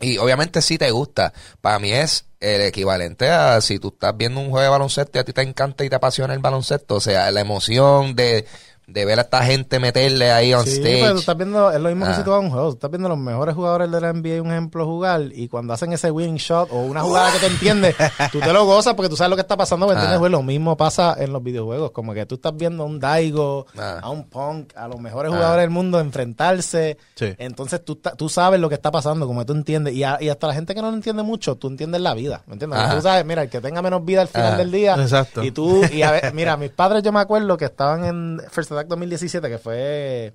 y 0.00 0.18
obviamente 0.18 0.60
si 0.60 0.76
te 0.78 0.90
gusta, 0.90 1.32
para 1.60 1.78
mí 1.78 1.92
es 1.92 2.26
el 2.40 2.60
equivalente 2.62 3.30
a 3.30 3.60
si 3.60 3.78
tú 3.78 3.88
estás 3.88 4.14
viendo 4.16 4.38
un 4.40 4.50
juego 4.50 4.62
de 4.62 4.68
baloncesto 4.68 5.16
y 5.16 5.20
a 5.20 5.24
ti 5.24 5.32
te 5.32 5.40
encanta 5.42 5.82
y 5.84 5.88
te 5.88 5.96
apasiona 5.96 6.34
el 6.34 6.40
baloncesto, 6.40 6.96
o 6.96 7.00
sea, 7.00 7.30
la 7.30 7.40
emoción 7.40 8.14
de, 8.16 8.44
de 8.86 9.04
ver 9.04 9.18
a 9.18 9.22
esta 9.22 9.42
gente 9.44 9.78
meterle 9.80 10.30
ahí 10.30 10.52
on 10.54 10.64
Sí, 10.64 10.72
stage. 10.72 11.00
pero 11.00 11.12
tú 11.14 11.20
estás 11.20 11.36
viendo, 11.36 11.70
es 11.70 11.80
lo 11.80 11.88
mismo 11.88 12.04
que 12.04 12.10
Ah. 12.12 12.16
si 12.16 12.22
tú 12.22 12.30
vas 12.30 12.36
a 12.38 12.40
un 12.40 12.50
juego, 12.50 12.68
tú 12.68 12.74
estás 12.74 12.90
viendo 12.90 13.08
los 13.08 13.18
mejores 13.18 13.54
jugadores 13.54 13.90
de 13.90 14.00
la 14.00 14.08
NBA, 14.12 14.42
un 14.42 14.50
ejemplo, 14.50 14.84
jugar, 14.84 15.22
y 15.32 15.48
cuando 15.48 15.72
hacen 15.72 15.92
ese 15.92 16.10
winning 16.10 16.36
shot 16.36 16.68
o 16.70 16.80
una 16.80 17.00
jugada 17.00 17.32
que 17.32 17.38
te 17.38 17.46
entiendes, 17.46 17.96
tú 18.32 18.40
te 18.40 18.52
lo 18.52 18.64
gozas 18.66 18.94
porque 18.94 19.08
tú 19.08 19.16
sabes 19.16 19.30
lo 19.30 19.36
que 19.36 19.42
está 19.42 19.56
pasando, 19.56 19.86
¿me 19.86 19.92
entiendes? 19.92 20.16
Ah. 20.16 20.20
Pues 20.20 20.30
lo 20.32 20.42
mismo 20.42 20.76
pasa 20.76 21.16
en 21.18 21.32
los 21.32 21.42
videojuegos, 21.42 21.90
como 21.92 22.12
que 22.14 22.26
tú 22.26 22.34
estás 22.36 22.54
viendo 22.56 22.82
a 22.82 22.86
un 22.86 23.00
Daigo, 23.00 23.66
Ah. 23.78 24.00
a 24.02 24.10
un 24.10 24.24
Punk, 24.28 24.76
a 24.76 24.86
los 24.88 25.00
mejores 25.00 25.32
Ah. 25.32 25.36
jugadores 25.36 25.62
del 25.62 25.70
mundo 25.70 25.98
enfrentarse, 26.34 26.96
Sí. 27.14 27.34
entonces 27.38 27.84
tú, 27.84 27.96
tú 28.16 28.28
sabes 28.28 28.60
lo 28.60 28.68
que 28.68 28.74
está 28.74 28.90
pasando, 28.90 29.26
como 29.26 29.44
tú 29.46 29.52
entiendes, 29.52 29.94
y, 29.94 30.02
a- 30.04 30.18
y 30.20 30.28
hasta 30.28 30.46
la 30.48 30.54
gente 30.54 30.74
que 30.74 30.82
no 30.82 30.90
lo 30.90 30.96
entiende 30.96 31.22
mucho, 31.22 31.56
tú 31.56 31.68
entiendes 31.68 32.00
la 32.00 32.14
vida, 32.14 32.42
¿me 32.46 32.54
entiendes? 32.54 32.78
Tú 32.94 33.00
sabes, 33.02 33.24
mira, 33.24 33.42
el 33.42 33.48
que 33.50 33.60
tenga 33.60 33.82
menos 33.82 34.04
vida 34.04 34.22
al 34.22 34.28
final 34.28 34.54
Ah. 34.54 34.56
del 34.56 34.70
día, 34.70 34.94
Exacto. 34.94 35.42
y 35.42 35.50
tú, 35.50 35.82
y 35.92 36.02
a 36.02 36.10
ver, 36.10 36.34
mira, 36.34 36.56
mis 36.56 36.70
padres 36.70 37.02
yo 37.02 37.12
me 37.12 37.20
acuerdo 37.20 37.56
que 37.56 37.64
estaban 37.66 38.04
en 38.04 38.40
First 38.50 38.73
Attack 38.74 38.88
2017, 38.88 39.48
que 39.48 39.58
fue 39.58 40.34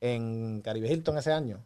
en 0.00 0.60
Caribe 0.62 0.88
Hilton 0.92 1.18
ese 1.18 1.32
año. 1.32 1.58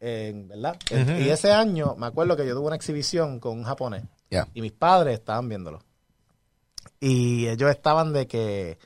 En, 0.00 0.48
¿Verdad? 0.48 0.76
Y 1.18 1.28
ese 1.28 1.52
año 1.52 1.94
me 1.96 2.06
acuerdo 2.06 2.36
que 2.36 2.46
yo 2.46 2.54
tuve 2.54 2.66
una 2.68 2.76
exhibición 2.76 3.40
con 3.40 3.58
un 3.58 3.64
japonés. 3.64 4.04
Y 4.54 4.60
mis 4.62 4.72
padres 4.72 5.14
estaban 5.18 5.48
viéndolo. 5.48 5.80
Y 7.00 7.46
ellos 7.48 7.70
estaban 7.70 8.12
de 8.12 8.26
que 8.26 8.78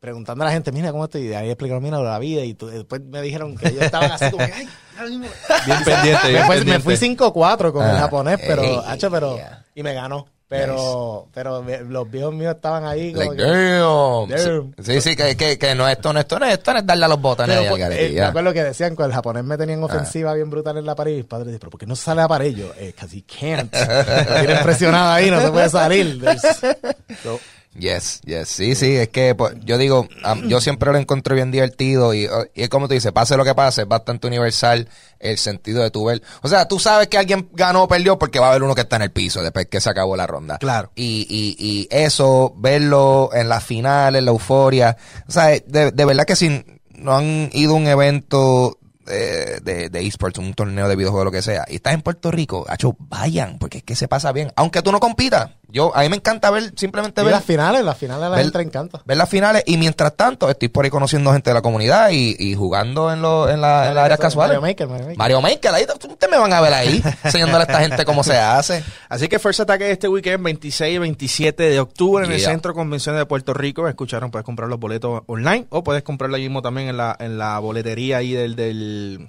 preguntando 0.00 0.44
a 0.44 0.48
la 0.48 0.52
gente, 0.52 0.70
mira 0.70 0.92
cómo 0.92 1.04
estoy, 1.04 1.28
y 1.28 1.32
ahí 1.34 1.48
explicaron, 1.48 1.82
mira, 1.82 1.98
la 1.98 2.18
vida, 2.18 2.44
y 2.44 2.52
tú- 2.52 2.66
después 2.66 3.00
me 3.00 3.22
dijeron 3.22 3.56
que 3.56 3.68
ellos 3.68 3.84
estaban 3.84 4.12
así 4.12 4.30
como 4.30 4.42
ay, 4.44 4.68
ahora 4.98 5.08
mismo". 5.08 5.26
Bien 5.64 5.78
pendiente, 5.82 6.28
bien 6.28 6.40
me, 6.42 6.46
fue- 6.46 6.64
me 6.66 6.80
fui 6.80 6.94
5-4 6.96 7.72
con 7.72 7.84
el 7.86 7.92
Ah, 7.96 8.00
japonés, 8.00 8.38
pero, 8.46 8.62
ey, 8.62 8.78
hacho, 8.86 9.10
pero, 9.10 9.36
yeah. 9.36 9.64
y 9.74 9.82
me 9.82 9.94
ganó. 9.94 10.26
Pero, 10.58 11.26
pero 11.32 11.62
me- 11.62 11.80
los 11.80 12.10
viejos 12.10 12.32
míos 12.34 12.54
estaban 12.56 12.84
ahí 12.84 13.12
como 13.12 13.32
Like, 13.32 13.42
que- 13.44 13.50
damn. 13.50 14.28
Damn. 14.28 14.74
Sí, 14.84 15.00
sí, 15.00 15.16
que, 15.16 15.36
que, 15.36 15.58
que 15.58 15.74
no, 15.74 15.88
esto 15.88 16.12
no, 16.12 16.20
esto 16.20 16.38
no, 16.38 16.46
esto 16.46 16.72
no 16.72 16.78
es 16.78 16.86
darle 16.86 17.04
a 17.04 17.08
los 17.08 17.20
botones 17.20 17.56
Pero, 17.58 17.70
pues, 17.70 17.82
eh, 17.90 18.10
me 18.14 18.20
acuerdo 18.22 18.52
que 18.52 18.62
decían 18.64 18.96
que 18.96 19.02
el 19.02 19.12
japonés 19.12 19.44
me 19.44 19.56
tenía 19.58 19.74
en 19.74 19.82
Ah. 19.82 19.86
ofensiva 19.86 20.32
bien 20.34 20.50
brutal 20.50 20.76
en 20.78 20.86
la 20.86 20.94
pared 20.94 21.12
y 21.12 21.16
mis 21.16 21.24
padres 21.26 21.46
decían, 21.46 21.60
pero 21.60 21.70
¿por 21.70 21.80
qué 21.80 21.86
no 21.86 21.96
sale 21.96 22.22
a 22.22 22.28
pared? 22.28 22.54
Yo, 22.54 22.72
eh, 22.78 22.94
he 22.98 23.22
can't. 23.22 23.72
Tienen 23.72 24.62
presionado 24.62 25.10
ahí, 25.12 25.30
no 25.30 25.40
se 25.40 25.50
puede 25.50 25.68
salir. 25.68 26.22
So, 27.22 27.38
Yes, 27.76 28.20
yes, 28.24 28.48
sí, 28.48 28.76
sí, 28.76 28.94
es 28.96 29.08
que 29.08 29.34
pues, 29.34 29.54
yo 29.64 29.76
digo, 29.78 30.08
am- 30.22 30.46
yo 30.48 30.60
siempre 30.60 30.92
lo 30.92 30.98
encontré 30.98 31.34
bien 31.34 31.50
divertido 31.50 32.14
y, 32.14 32.28
y 32.54 32.62
es 32.62 32.68
como 32.68 32.86
tú 32.86 32.94
dices, 32.94 33.10
pase 33.10 33.36
lo 33.36 33.44
que 33.44 33.54
pase, 33.54 33.82
es 33.82 33.88
bastante 33.88 34.28
universal 34.28 34.88
el 35.18 35.38
sentido 35.38 35.82
de 35.82 35.90
tu 35.90 36.04
ver. 36.04 36.22
O 36.42 36.48
sea, 36.48 36.68
tú 36.68 36.78
sabes 36.78 37.08
que 37.08 37.18
alguien 37.18 37.48
ganó 37.52 37.82
o 37.84 37.88
perdió 37.88 38.16
porque 38.16 38.38
va 38.38 38.46
a 38.46 38.50
haber 38.50 38.62
uno 38.62 38.76
que 38.76 38.82
está 38.82 38.96
en 38.96 39.02
el 39.02 39.10
piso 39.10 39.42
después 39.42 39.66
que 39.66 39.80
se 39.80 39.90
acabó 39.90 40.14
la 40.16 40.26
ronda. 40.26 40.58
Claro. 40.58 40.92
Y, 40.94 41.26
y, 41.28 41.56
y 41.58 41.88
eso, 41.90 42.54
verlo 42.56 43.30
en 43.32 43.48
las 43.48 43.64
finales, 43.64 44.22
la 44.22 44.30
euforia, 44.30 44.96
o 45.26 45.32
sea, 45.32 45.46
de, 45.48 45.90
de 45.92 46.04
verdad 46.04 46.26
que 46.26 46.36
si 46.36 46.64
no 46.96 47.16
han 47.16 47.50
ido 47.52 47.72
a 47.72 47.76
un 47.76 47.88
evento 47.88 48.78
de, 49.04 49.58
de, 49.62 49.88
de 49.90 50.06
esports, 50.06 50.38
un 50.38 50.54
torneo 50.54 50.88
de 50.88 50.94
videojuegos, 50.96 51.24
lo 51.26 51.32
que 51.32 51.42
sea, 51.42 51.64
y 51.68 51.74
estás 51.76 51.92
en 51.94 52.02
Puerto 52.02 52.30
Rico, 52.30 52.64
hacho, 52.68 52.94
vayan, 53.00 53.58
porque 53.58 53.78
es 53.78 53.84
que 53.84 53.96
se 53.96 54.06
pasa 54.08 54.30
bien. 54.32 54.52
Aunque 54.56 54.80
tú 54.80 54.92
no 54.92 55.00
compitas, 55.00 55.50
Yo, 55.74 55.94
a 55.94 56.02
mí 56.02 56.08
me 56.08 56.16
encanta 56.16 56.50
ver, 56.50 56.72
simplemente 56.76 57.20
Y 57.20 57.24
ver, 57.24 57.32
las 57.34 57.44
finales, 57.44 57.84
las 57.84 57.98
finales 57.98 58.22
a 58.24 58.28
la 58.30 58.36
Ver- 58.36 58.44
gente 58.44 58.58
le 58.58 58.64
encanta. 58.64 59.02
ver 59.04 59.16
las 59.16 59.28
finales 59.28 59.64
y 59.66 59.76
mientras 59.76 60.14
tanto 60.16 60.48
estoy 60.48 60.68
por 60.68 60.84
ahí 60.84 60.90
conociendo 60.90 61.32
gente 61.32 61.50
de 61.50 61.54
la 61.54 61.62
comunidad 61.62 62.10
y, 62.12 62.36
y 62.38 62.54
jugando 62.54 63.12
en, 63.12 63.20
lo, 63.20 63.50
en, 63.50 63.60
la- 63.60 63.88
en 63.88 63.94
las 63.96 64.04
áreas 64.04 64.20
casuales. 64.20 64.56
Mario 64.60 64.62
Maker, 64.70 64.86
Mario 64.88 65.04
Maker. 65.06 65.18
Mario 65.18 65.40
Maker, 65.42 65.74
ahí 65.74 65.82
ustedes 65.82 66.30
me 66.30 66.38
van 66.38 66.52
a 66.52 66.60
ver 66.60 66.72
ahí, 66.72 67.02
enseñándole 67.24 67.64
a 67.64 67.66
esta 67.66 67.80
gente 67.80 68.04
cómo 68.04 68.22
se 68.22 68.38
hace. 68.38 68.84
Así 69.08 69.26
que 69.28 69.38
First 69.40 69.60
Attack 69.60 69.80
es 69.82 69.90
este 69.90 70.08
weekend 70.08 70.44
26 70.44 70.94
y 70.94 70.98
27 70.98 71.62
de 71.70 71.80
octubre 71.80 72.24
en 72.24 72.30
el. 72.32 72.40
Centro 72.40 72.70
de 72.72 72.76
Convenciones 72.76 73.18
de 73.20 73.26
Puerto 73.26 73.52
Rico. 73.52 73.88
Escucharon, 73.88 74.30
puedes 74.30 74.44
comprar 74.44 74.68
los 74.68 74.78
boletos 74.78 75.22
online 75.26 75.66
o 75.70 75.82
puedes 75.82 76.04
comprarlo 76.04 76.36
allí 76.36 76.44
mismo 76.44 76.62
también 76.62 76.88
en 76.88 76.96
la, 76.96 77.16
en 77.18 77.36
la 77.36 77.58
boletería 77.58 78.18
ahí 78.18 78.32
del, 78.32 78.54
del 78.54 79.26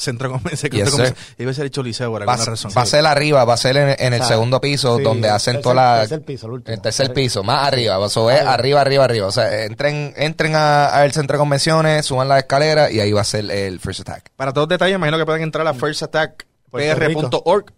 Centro 0.00 0.28
de 0.28 0.32
Convenciones. 0.34 0.96
Yes. 0.96 1.14
Iba 1.38 1.50
a 1.50 1.54
ser 1.54 1.64
el 1.66 1.70
Choliseo 1.70 2.10
por 2.10 2.26
Va, 2.26 2.32
alguna 2.32 2.50
razón. 2.50 2.72
va 2.76 2.82
a 2.82 2.86
ser 2.86 3.06
arriba, 3.06 3.44
va 3.44 3.54
a 3.54 3.56
ser 3.58 3.76
en, 3.76 3.96
en 3.98 4.12
el 4.14 4.20
O 4.22 4.24
sea, 4.24 4.34
segundo 4.36 4.60
piso 4.60 4.96
Sí, 4.96 5.02
donde 5.02 5.28
hacen 5.28 5.60
toda 5.60 5.74
la... 5.74 5.98
tercer 6.00 6.22
piso, 6.22 6.46
el 6.46 6.52
último. 6.54 6.74
el 6.74 6.80
tercer 6.80 7.12
piso, 7.12 7.42
más 7.42 7.66
arriba, 7.66 8.04
eso 8.06 8.30
es 8.30 8.40
arriba, 8.40 8.80
arriba, 8.80 9.04
arriba. 9.04 9.26
O 9.26 9.32
sea, 9.32 9.64
entren, 9.64 10.14
entren 10.16 10.54
a- 10.56 10.86
al 10.86 11.12
centro 11.12 11.36
de 11.36 11.38
convenciones, 11.40 12.06
suban 12.06 12.28
la 12.28 12.38
escalera 12.38 12.90
y 12.90 13.00
ahí 13.00 13.12
va 13.12 13.20
a 13.20 13.24
ser 13.24 13.50
el 13.50 13.78
First 13.80 14.00
Attack. 14.00 14.30
Para 14.36 14.52
todos 14.52 14.64
los 14.66 14.70
detalles, 14.70 14.96
imagino 14.96 15.18
que 15.18 15.26
pueden 15.26 15.42
entrar 15.42 15.66
a 15.66 15.74
firstattackpr.org, 15.74 16.49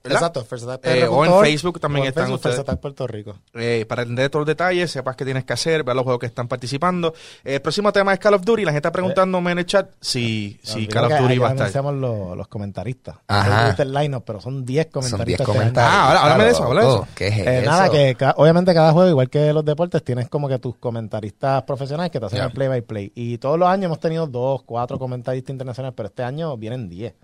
¿verdad? 0.03 0.16
Exacto, 0.20 0.45
First 0.45 0.64
Attack 0.68 0.86
Eh, 0.86 1.05
o 1.07 1.24
en 1.24 1.30
PR.org, 1.30 1.47
Facebook 1.47 1.80
también 1.80 2.07
están 2.07 2.24
Facebook, 2.24 2.36
ustedes. 2.36 2.57
First 2.57 2.68
Attack 2.68 2.80
Puerto 2.80 3.07
Rico. 3.07 3.34
Eh, 3.55 3.84
para 3.88 4.03
entender 4.03 4.30
todos 4.30 4.43
los 4.43 4.47
detalles, 4.49 4.90
sepas 4.90 5.16
qué 5.16 5.24
tienes 5.24 5.45
que 5.45 5.53
hacer, 5.53 5.82
ver 5.84 5.95
los 5.97 6.05
juegos 6.05 6.20
que 6.20 6.26
están 6.26 6.49
participando. 6.49 7.14
Eh, 7.45 7.55
el 7.55 7.62
próximo 7.62 7.93
tema 7.93 8.12
es 8.12 8.18
Call 8.18 8.34
of 8.34 8.43
Duty. 8.45 8.64
La 8.64 8.72
gente 8.72 8.78
está 8.88 8.93
preguntándome 8.93 9.53
en 9.53 9.59
el 9.59 9.66
chat 9.66 9.90
si, 10.01 10.59
si 10.62 10.74
Olvidé 10.74 10.88
Call 10.88 11.05
of 11.12 11.18
Duty 11.20 11.38
va 11.38 11.47
a 11.49 11.51
estar. 11.51 11.62
anunciamos 11.66 11.95
los, 11.95 12.36
los 12.36 12.49
comentaristas. 12.49 13.16
Ajá. 13.28 13.74
No 13.78 13.84
line 14.01 14.20
pero 14.20 14.40
son 14.40 14.64
10 14.64 14.88
Son 14.93 15.03
10 15.03 15.11
comentaristas. 15.11 15.40
este 15.49 15.53
año. 15.53 15.59
comentarios. 15.61 15.93
Ah, 15.95 16.09
ahora- 16.09 16.22
háblame 16.22 16.45
de 16.45 16.51
eso, 16.51 16.62
háblame 16.64 16.86
de 16.86 16.93
eso. 16.93 17.09
¿Qué 17.14 17.28
es 17.28 17.38
Eh, 17.38 17.59
eso? 17.61 17.70
nada, 17.70 17.90
que 17.90 18.14
ca- 18.14 18.34
obviamente 18.36 18.74
cada 18.74 18.93
juego, 18.93 19.09
igual 19.11 19.30
que 19.30 19.53
los 19.53 19.64
deportes, 19.64 20.03
tienes 20.05 20.28
como 20.28 20.49
que 20.49 20.59
tus 20.59 20.76
comentaristas 20.76 21.62
profesionales 21.64 22.11
que 22.12 22.20
te 22.20 22.26
hacen 22.26 22.43
el 22.43 22.53
play 22.53 22.68
by 22.68 22.82
play. 22.82 23.12
Y 23.14 23.38
todos 23.38 23.59
los 23.59 23.68
años 23.68 23.86
hemos 23.86 24.01
tenido 24.01 24.26
dos, 24.26 24.62
cuatro 24.64 24.99
comentaristas 24.99 25.51
internacionales, 25.51 25.95
pero 25.97 26.09
este 26.09 26.22
año 26.22 26.57
vienen 26.57 26.88
10. 26.88 27.14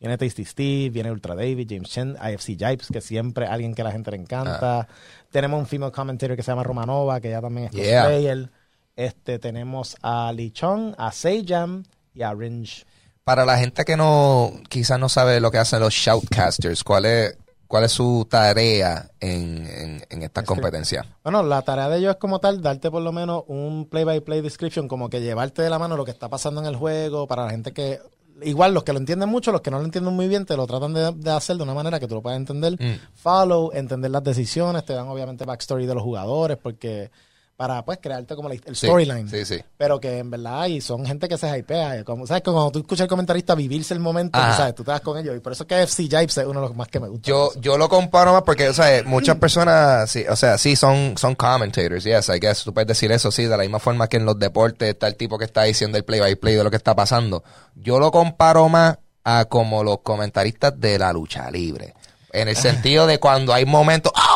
Viene 0.00 0.16
Tasty 0.16 0.44
Steve, 0.44 0.90
viene 0.90 1.10
Ultra 1.10 1.34
David, 1.34 1.66
James 1.68 1.88
Chen, 1.90 2.16
IFC 2.22 2.56
Jipes, 2.56 2.88
que 2.92 3.00
siempre 3.00 3.46
alguien 3.46 3.74
que 3.74 3.82
a 3.82 3.84
la 3.84 3.90
gente 3.92 4.10
le 4.12 4.18
encanta. 4.18 4.86
Tenemos 5.30 5.58
un 5.58 5.66
female 5.66 5.90
commentator 5.92 6.36
que 6.36 6.42
se 6.42 6.52
llama 6.52 6.62
Romanova, 6.62 7.20
que 7.20 7.30
ya 7.30 7.40
también 7.40 7.66
es 7.66 7.72
Yeah. 7.72 8.02
cosplayer. 8.04 8.50
Este, 8.94 9.38
tenemos 9.38 9.96
a 10.02 10.32
Lee 10.32 10.50
Chong, 10.52 10.94
a 10.98 11.10
Sejam 11.12 11.82
y 12.14 12.22
a 12.22 12.32
Ringe. 12.34 12.84
Para 13.24 13.44
la 13.44 13.58
gente 13.58 13.84
que 13.84 13.96
no, 13.96 14.52
quizás 14.68 14.98
no 14.98 15.08
sabe 15.08 15.40
lo 15.40 15.50
que 15.50 15.58
hacen 15.58 15.80
los 15.80 15.92
shoutcasters, 15.94 16.82
¿cuál 16.82 17.04
es, 17.04 17.36
cuál 17.66 17.84
es 17.84 17.92
su 17.92 18.26
tarea 18.30 19.10
en, 19.20 19.66
en, 19.66 20.02
en 20.08 20.22
estas 20.22 20.44
competencias? 20.44 21.06
Bueno, 21.22 21.42
la 21.42 21.60
tarea 21.62 21.88
de 21.88 21.98
ellos 21.98 22.12
es 22.12 22.16
como 22.16 22.38
tal 22.40 22.62
darte 22.62 22.90
por 22.90 23.02
lo 23.02 23.12
menos 23.12 23.44
un 23.48 23.86
play-by-play 23.90 24.40
description, 24.40 24.88
como 24.88 25.10
que 25.10 25.20
llevarte 25.20 25.60
de 25.62 25.70
la 25.70 25.78
mano 25.78 25.96
lo 25.96 26.04
que 26.04 26.10
está 26.12 26.28
pasando 26.28 26.60
en 26.60 26.66
el 26.68 26.76
juego 26.76 27.26
para 27.26 27.44
la 27.44 27.50
gente 27.50 27.72
que... 27.72 28.00
Igual 28.42 28.74
los 28.74 28.84
que 28.84 28.92
lo 28.92 28.98
entienden 28.98 29.28
mucho, 29.28 29.52
los 29.52 29.60
que 29.60 29.70
no 29.70 29.78
lo 29.78 29.84
entienden 29.84 30.14
muy 30.14 30.28
bien, 30.28 30.46
te 30.46 30.56
lo 30.56 30.66
tratan 30.66 30.94
de, 30.94 31.12
de 31.12 31.30
hacer 31.30 31.56
de 31.56 31.62
una 31.62 31.74
manera 31.74 31.98
que 31.98 32.06
tú 32.06 32.14
lo 32.14 32.22
puedas 32.22 32.38
entender. 32.38 32.74
Mm. 32.74 33.00
Follow, 33.14 33.70
entender 33.72 34.10
las 34.10 34.22
decisiones, 34.22 34.84
te 34.84 34.92
dan 34.92 35.08
obviamente 35.08 35.44
backstory 35.44 35.86
de 35.86 35.94
los 35.94 36.02
jugadores, 36.02 36.56
porque 36.56 37.10
para 37.58 37.84
pues 37.84 37.98
crearte 38.00 38.36
como 38.36 38.48
la- 38.48 38.54
el 38.54 38.76
storyline. 38.76 39.28
Sí, 39.28 39.44
sí. 39.44 39.60
Pero 39.76 39.98
que 39.98 40.18
en 40.18 40.30
verdad 40.30 40.60
hay, 40.62 40.80
son 40.80 41.04
gente 41.04 41.26
que 41.28 41.36
se 41.36 41.58
hypea. 41.58 42.04
Como, 42.04 42.24
¿Sabes? 42.24 42.44
Cuando 42.44 42.70
tú 42.70 42.78
escuchas 42.78 43.02
al 43.02 43.08
comentarista 43.08 43.56
vivirse 43.56 43.92
el 43.94 43.98
momento, 43.98 44.38
tú 44.38 44.56
sabes, 44.56 44.76
tú 44.76 44.84
te 44.84 44.92
vas 44.92 45.00
con 45.00 45.18
ellos. 45.18 45.36
Y 45.36 45.40
por 45.40 45.50
eso 45.52 45.64
es 45.64 45.66
que 45.68 45.82
FC 45.82 46.04
Jipes 46.04 46.38
es 46.38 46.44
uno 46.46 46.60
de 46.60 46.68
los 46.68 46.76
más 46.76 46.86
que 46.86 47.00
me 47.00 47.08
gusta. 47.08 47.26
Yo, 47.28 47.50
yo 47.60 47.76
lo 47.76 47.88
comparo 47.88 48.32
más 48.32 48.42
porque, 48.42 48.68
o 48.68 48.72
sea, 48.72 49.02
muchas 49.04 49.38
personas, 49.38 50.08
sí, 50.08 50.24
o 50.30 50.36
sea, 50.36 50.56
sí 50.56 50.76
son, 50.76 51.18
son 51.18 51.34
commentators, 51.34 52.04
yes, 52.04 52.28
I 52.28 52.38
guess, 52.38 52.62
tú 52.62 52.72
puedes 52.72 52.86
decir 52.86 53.10
eso, 53.10 53.32
sí, 53.32 53.42
de 53.42 53.50
la 53.56 53.64
misma 53.64 53.80
forma 53.80 54.06
que 54.06 54.18
en 54.18 54.24
los 54.24 54.38
deportes 54.38 54.90
está 54.90 55.08
el 55.08 55.16
tipo 55.16 55.36
que 55.36 55.44
está 55.46 55.64
diciendo 55.64 55.98
el 55.98 56.04
play 56.04 56.20
by 56.20 56.36
play 56.36 56.54
de 56.54 56.62
lo 56.62 56.70
que 56.70 56.76
está 56.76 56.94
pasando. 56.94 57.42
Yo 57.74 57.98
lo 57.98 58.12
comparo 58.12 58.68
más 58.68 58.98
a 59.24 59.46
como 59.46 59.82
los 59.82 59.98
comentaristas 60.02 60.78
de 60.78 60.96
la 60.96 61.12
lucha 61.12 61.50
libre. 61.50 61.94
En 62.32 62.46
el 62.46 62.56
sentido 62.94 63.08
de 63.08 63.18
cuando 63.18 63.52
hay 63.52 63.64
momentos, 63.64 64.12
god, 64.14 64.27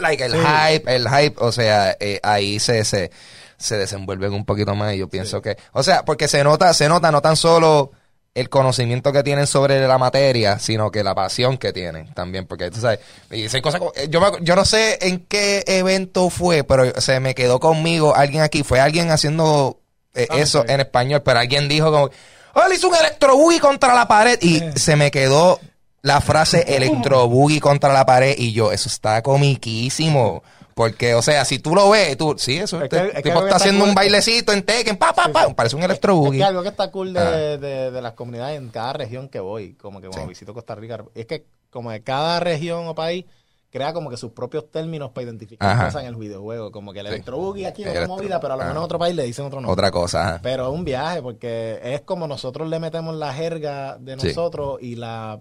like 0.00 0.24
el 0.24 0.34
hype, 0.34 0.94
el 0.94 1.08
hype, 1.08 1.36
o 1.38 1.52
sea, 1.52 1.96
eh, 2.00 2.20
ahí 2.22 2.58
se, 2.58 2.84
se, 2.84 3.10
se 3.56 3.76
desenvuelven 3.76 4.32
un 4.32 4.44
poquito 4.44 4.74
más 4.74 4.94
y 4.94 4.98
yo 4.98 5.08
pienso 5.08 5.42
que, 5.42 5.56
o 5.72 5.82
sea, 5.82 6.04
porque 6.04 6.28
se 6.28 6.42
nota, 6.44 6.72
se 6.74 6.88
nota 6.88 7.10
no 7.10 7.20
tan 7.20 7.36
solo 7.36 7.90
el 8.34 8.48
conocimiento 8.48 9.12
que 9.12 9.24
tienen 9.24 9.46
sobre 9.46 9.84
la 9.86 9.98
materia, 9.98 10.58
sino 10.60 10.90
que 10.90 11.02
la 11.02 11.14
pasión 11.14 11.58
que 11.58 11.72
tienen 11.72 12.14
también, 12.14 12.46
porque 12.46 12.70
tú 12.70 12.80
sabes, 12.80 13.00
y 13.30 13.42
dicen 13.42 13.60
cosas 13.60 13.80
como, 13.80 13.92
eh, 13.96 14.08
yo, 14.08 14.20
me 14.20 14.28
yo 14.42 14.54
no 14.54 14.64
sé 14.64 14.98
en 15.00 15.26
qué 15.26 15.64
evento 15.66 16.30
fue, 16.30 16.62
pero 16.62 17.00
se 17.00 17.18
me 17.18 17.34
quedó 17.34 17.58
conmigo 17.58 18.14
alguien 18.14 18.42
aquí, 18.42 18.62
fue 18.62 18.80
alguien 18.80 19.10
haciendo 19.10 19.80
eh, 20.14 20.28
eso 20.36 20.64
en 20.68 20.80
español, 20.80 21.22
pero 21.24 21.40
alguien 21.40 21.68
dijo 21.68 21.90
como, 21.90 22.10
oh, 22.54 22.62
él 22.64 22.72
hizo 22.72 22.88
un 22.88 22.94
electro 22.94 23.36
boogie 23.36 23.60
contra 23.60 23.94
la 23.94 24.06
pared 24.06 24.38
y 24.40 24.62
se 24.76 24.94
me 24.94 25.10
quedó 25.10 25.58
la 26.02 26.20
frase 26.20 26.64
electro 26.76 27.28
boogie 27.28 27.60
contra 27.60 27.92
la 27.92 28.06
pared 28.06 28.34
y 28.38 28.52
yo, 28.52 28.72
eso 28.72 28.88
está 28.88 29.22
comiquísimo. 29.22 30.42
Porque, 30.74 31.14
o 31.14 31.22
sea, 31.22 31.44
si 31.44 31.58
tú 31.58 31.74
lo 31.74 31.90
ves, 31.90 32.16
tú, 32.16 32.36
sí, 32.38 32.56
eso, 32.56 32.80
Es 32.80 32.88
que- 32.88 32.96
este 32.96 33.08
es 33.08 33.14
que 33.16 33.22
tipo 33.22 33.34
está 33.38 33.46
está 33.46 33.56
haciendo 33.56 33.80
cool- 33.80 33.88
un 33.88 33.94
bailecito 33.96 34.52
en 34.52 34.62
Tekken, 34.62 34.96
pa, 34.96 35.12
pa, 35.12 35.26
pa, 35.32 35.52
parece 35.52 35.74
un 35.74 35.82
electro 35.82 36.12
Es 36.12 36.18
boogie. 36.20 36.38
que 36.38 36.44
algo 36.44 36.62
que 36.62 36.68
está 36.68 36.88
cool 36.92 37.12
de, 37.12 37.18
Ah. 37.20 37.30
de, 37.56 37.90
de 37.90 38.00
las 38.00 38.12
comunidades 38.12 38.58
en 38.58 38.68
cada 38.68 38.92
región 38.92 39.28
que 39.28 39.40
voy, 39.40 39.72
como 39.74 40.00
que 40.00 40.06
cuando 40.06 40.28
visito 40.28 40.54
Costa 40.54 40.76
Rica, 40.76 41.04
es 41.16 41.26
que 41.26 41.46
como 41.70 41.90
de 41.90 42.00
cada 42.04 42.38
región 42.38 42.86
o 42.86 42.94
país 42.94 43.24
crea 43.70 43.92
como 43.92 44.08
que 44.08 44.16
sus 44.16 44.30
propios 44.30 44.70
términos 44.70 45.10
para 45.10 45.24
identificar 45.24 45.68
Ajá. 45.68 45.86
cosas 45.86 46.02
en 46.02 46.08
el 46.10 46.14
videojuego, 46.16 46.70
como 46.70 46.92
que 46.92 47.00
el 47.00 47.08
electro 47.08 47.38
boogie 47.38 47.66
aquí 47.66 47.82
es 47.82 48.06
movida, 48.06 48.38
pero 48.40 48.54
a 48.54 48.56
lo 48.56 48.62
menos 48.62 48.76
en 48.76 48.82
otro 48.84 49.00
país 49.00 49.16
le 49.16 49.24
dicen 49.24 49.46
otro 49.46 49.60
nombre. 49.60 49.72
Otra 49.72 49.90
cosa, 49.90 50.22
ajá. 50.28 50.40
Pero 50.44 50.68
es 50.68 50.72
un 50.74 50.84
viaje 50.84 51.20
porque 51.20 51.80
es 51.82 52.02
como 52.02 52.28
nosotros 52.28 52.68
le 52.68 52.78
metemos 52.78 53.16
la 53.16 53.34
jerga 53.34 53.98
de 53.98 54.14
nosotros 54.14 54.78
y 54.80 54.94
la 54.94 55.40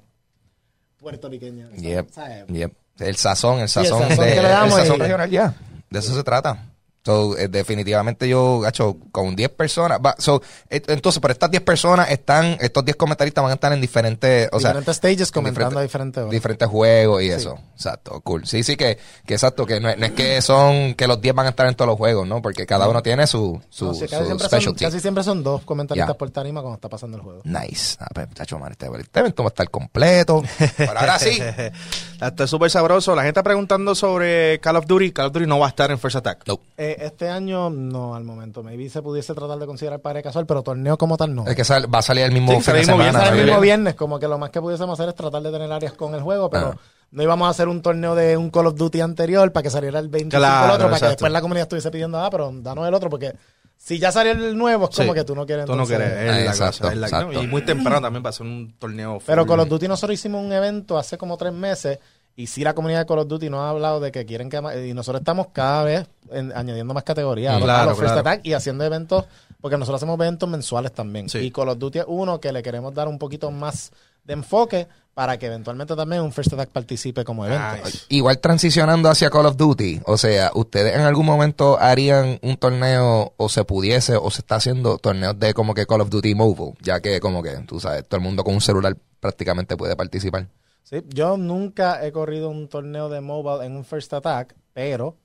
puertorriqueña. 1.00 1.70
Yep, 1.78 2.10
¿sabes? 2.12 2.46
yep. 2.48 2.74
El 3.00 3.16
sazón, 3.16 3.56
el 3.58 3.62
el 3.64 3.70
sazón, 3.70 4.02
sazón 4.10 4.26
de- 4.26 4.38
el 4.38 4.42
sazón 4.72 4.96
y- 4.96 5.00
regional 5.00 5.30
ya. 5.30 5.54
De 5.90 6.00
eso 6.00 6.16
se 6.16 6.24
trata. 6.24 6.66
So, 7.08 7.38
eh, 7.38 7.48
definitivamente 7.48 8.28
yo, 8.28 8.60
gacho, 8.60 8.98
con 9.14 9.34
10 9.34 9.48
personas, 9.52 9.98
va, 10.06 10.14
so, 10.18 10.42
eh, 10.70 10.82
entonces, 10.88 11.22
pero 11.22 11.32
estas 11.32 11.50
10 11.50 11.64
personas 11.64 12.12
están, 12.12 12.58
estos 12.60 12.84
10 12.84 12.98
comentaristas 12.98 13.42
van 13.42 13.52
a 13.52 13.54
estar 13.54 13.72
en 13.72 13.80
diferentes, 13.80 14.50
o 14.52 14.60
sea, 14.60 14.72
diferentes 14.72 14.98
stages 14.98 15.30
en 15.30 15.34
comentando 15.34 15.80
diferentes- 15.80 15.84
diferentes 15.84 16.18
horas. 16.22 16.32
diferentes 16.32 16.68
juegos 16.68 17.24
y 17.24 17.30
eso. 17.30 17.58
Exacto, 17.76 18.20
cool. 18.26 18.46
Sí, 18.46 18.62
sí 18.64 18.76
que, 18.76 18.98
que 19.26 19.36
exacto, 19.36 19.66
que 19.66 19.80
no, 19.80 19.88
es- 19.90 19.98
no 19.98 20.06
es 20.06 20.12
que 20.12 20.42
son, 20.42 20.96
que 20.96 21.08
los 21.08 21.22
10 21.22 21.34
van 21.34 21.46
a 21.46 21.50
estar 21.52 21.66
en 21.66 21.76
todos 21.76 21.88
los 21.88 21.98
juegos, 21.98 22.28
¿no? 22.28 22.42
Porque 22.42 22.66
cada 22.66 22.90
uno 22.90 23.02
tiene 23.02 23.26
su, 23.26 23.62
su, 23.70 23.86
No, 23.86 23.94
sí, 23.94 24.02
casi, 24.02 24.16
su 24.18 24.26
siempre 24.26 24.40
son, 24.40 24.50
specialty. 24.50 24.84
casi 24.86 25.00
siempre 25.00 25.24
son 25.24 25.44
dos 25.44 25.62
comentaristas 25.64 26.10
Ya. 26.10 26.18
por 26.18 26.30
tarima 26.32 26.60
cuando 26.60 26.76
está 26.76 26.90
pasando 26.90 27.16
el 27.16 27.24
juego. 27.24 27.40
Nice. 27.46 27.96
Ah, 28.02 28.08
pues, 28.14 28.28
chacho, 28.34 28.60
man, 28.60 28.74
este, 28.74 28.88
este 29.00 29.20
evento 29.22 29.44
va 29.44 29.48
a 29.48 29.52
estar 29.52 29.70
completo. 29.70 30.44
Pero 30.76 30.92
ahora 31.00 31.18
sí. 31.20 31.40
Esto 32.22 32.44
es 32.44 32.50
súper 32.50 32.70
sabroso. 32.70 33.16
La 33.16 33.22
gente 33.22 33.40
está 33.40 33.44
preguntando 33.44 33.96
sobre 33.96 34.60
Call 34.60 34.76
of 34.76 34.88
Duty. 34.88 35.12
Call 35.12 35.28
of 35.28 35.34
Duty 35.34 35.46
no 35.46 35.60
va 35.60 35.68
a 35.68 35.70
estar 35.70 35.90
en 35.92 36.00
First 36.00 36.18
Attack. 36.18 36.48
No. 36.48 36.60
Eh, 36.76 36.97
este 36.98 37.30
año 37.30 37.70
no, 37.70 38.16
al 38.16 38.24
momento. 38.24 38.64
Maybe 38.64 38.90
se 38.90 39.02
pudiese 39.02 39.34
tratar 39.34 39.58
de 39.60 39.66
considerar 39.66 40.00
padre 40.02 40.22
casual, 40.24 40.46
pero 40.46 40.64
torneo 40.64 40.98
como 40.98 41.16
tal 41.18 41.34
no. 41.36 41.46
Es 41.48 41.56
que 41.56 41.64
sal- 41.64 41.94
va 41.94 42.00
a 42.00 42.02
salir 42.02 42.24
el 42.26 42.32
mismo 42.32 42.50
Sí, 42.50 42.56
fin 42.56 42.64
sale 42.64 42.78
de 42.78 42.82
el 42.84 42.88
mismo 42.88 42.98
semana. 43.04 43.20
viernes, 43.20 43.40
el 43.40 43.84
mismo 43.84 43.96
como 43.98 44.20
que 44.20 44.28
lo 44.28 44.38
más 44.38 44.50
que 44.50 44.62
pudiésemos 44.62 45.00
hacer 45.00 45.10
es 45.10 45.16
tratar 45.16 45.42
de 45.42 45.52
tener 45.52 45.72
áreas 45.72 45.94
con 45.94 46.14
el 46.16 46.22
juego, 46.22 46.50
pero 46.50 46.68
Ah. 46.76 46.78
no 47.12 47.24
íbamos 47.24 47.48
a 47.48 47.52
hacer 47.52 47.68
un 47.68 47.82
torneo 47.82 48.16
de 48.16 48.36
un 48.38 48.50
Call 48.50 48.68
of 48.68 48.76
Duty 48.76 49.02
anterior 49.02 49.52
para 49.52 49.64
que 49.64 49.70
saliera 49.70 50.00
el 50.00 50.08
25 50.10 50.40
Claro, 50.40 50.66
el 50.66 50.72
otro, 50.72 50.88
para 50.88 51.00
que 51.00 51.06
después 51.08 51.32
la 51.32 51.42
comunidad 51.42 51.64
estuviese 51.64 51.92
pidiendo, 51.92 52.20
ah, 52.20 52.30
pero 52.30 52.52
danos 52.54 52.88
el 52.88 52.94
otro, 52.94 53.10
porque 53.10 53.34
si 53.78 54.00
ya 54.00 54.12
salió 54.12 54.32
el 54.32 54.58
nuevo, 54.58 54.90
es 54.90 54.96
como 54.96 55.14
Sí. 55.14 55.20
que 55.20 55.24
tú 55.24 55.36
no 55.36 55.46
quieres 55.46 55.66
Tú 55.66 55.76
no 55.76 55.84
entonces- 55.84 55.98
quieres. 55.98 56.20
Es 56.40 56.46
la 56.46 56.52
exacto, 56.52 56.78
cosa, 56.80 56.94
es 56.94 57.00
la- 57.00 57.08
exacto. 57.08 57.44
Y 57.44 57.48
muy 57.48 57.62
temprano 57.64 58.02
también 58.02 58.26
va 58.26 58.30
a 58.30 58.34
ser 58.34 58.48
un 58.48 58.76
torneo. 58.80 59.20
Pero 59.26 59.44
full. 59.44 59.50
Call 59.52 59.60
of 59.60 59.70
Duty 59.70 59.88
nosotros 59.88 60.16
hicimos 60.16 60.44
un 60.44 60.52
evento 60.52 60.98
hace 60.98 61.18
como 61.18 61.38
tres 61.38 61.54
meses 61.54 62.00
y 62.38 62.48
sí 62.48 62.64
la 62.64 62.74
comunidad 62.74 63.00
de 63.00 63.06
Call 63.08 63.20
of 63.20 63.28
Duty 63.28 63.50
nos 63.50 63.60
ha 63.62 63.70
hablado 63.72 64.00
de 64.00 64.12
que 64.14 64.26
quieren 64.26 64.50
que... 64.50 64.58
Y 64.88 64.94
nosotros 64.94 65.20
estamos 65.22 65.48
cada 65.52 65.84
vez 65.84 66.08
en- 66.32 66.56
añadiendo 66.56 66.94
más 66.94 67.04
categorías 67.04 67.56
a 67.56 67.60
los- 67.60 67.64
a 67.64 67.66
Claro, 67.66 67.90
los 67.90 68.00
First 68.00 68.14
claro. 68.14 68.30
Attack 68.30 68.46
y 68.46 68.54
haciendo 68.54 68.84
eventos, 68.86 69.26
porque 69.60 69.76
nosotros 69.78 70.00
hacemos 70.00 70.20
eventos 70.20 70.48
mensuales 70.48 70.94
también. 70.94 71.28
Sí. 71.30 71.40
Y 71.40 71.52
Call 71.52 71.70
of 71.70 71.80
Duty 71.80 72.00
es 72.00 72.06
uno 72.08 72.40
que 72.40 72.52
le 72.54 72.62
queremos 72.64 72.94
dar 72.94 73.08
un 73.08 73.18
poquito 73.20 73.50
más 73.52 73.92
de 74.24 74.34
enfoque 74.34 74.88
para 75.16 75.40
que 75.40 75.48
eventualmente 75.48 75.96
también 75.96 76.22
un 76.22 76.32
First 76.32 76.54
Attack 76.54 76.70
participe 76.70 77.24
como 77.24 77.44
evento. 77.44 77.84
Nice. 77.84 78.00
Igual 78.10 78.38
transicionando 78.38 79.10
hacia 79.10 79.32
Call 79.32 79.48
of 79.48 79.58
Duty, 79.58 80.02
o 80.06 80.16
sea, 80.16 80.52
¿ustedes 80.54 80.94
en 80.94 81.02
algún 81.02 81.26
momento 81.26 81.80
harían 81.80 82.38
un 82.44 82.56
torneo 82.58 83.34
o 83.36 83.50
se 83.50 83.64
pudiese 83.64 84.16
o 84.16 84.30
se 84.30 84.42
está 84.42 84.58
haciendo 84.58 85.00
torneos 85.00 85.40
de 85.40 85.56
como 85.56 85.74
que 85.74 85.88
Call 85.88 86.02
of 86.02 86.10
Duty 86.12 86.36
Mobile? 86.36 86.74
Ya 86.84 87.00
que 87.00 87.20
como 87.20 87.42
que, 87.42 87.52
tú 87.66 87.80
sabes, 87.80 88.08
todo 88.08 88.20
el 88.20 88.24
mundo 88.24 88.44
con 88.44 88.54
un 88.54 88.62
celular 88.62 88.96
prácticamente 89.20 89.76
puede 89.76 89.96
participar. 89.96 90.46
Sí, 90.90 91.04
yo 91.10 91.36
nunca 91.36 92.06
he 92.06 92.12
corrido 92.14 92.50
un 92.50 92.70
torneo 92.70 93.10
de 93.10 93.20
mobile 93.20 93.66
en 93.66 93.76
un 93.76 93.84
First 93.84 94.14
Attack, 94.14 94.56
pero 94.74 95.18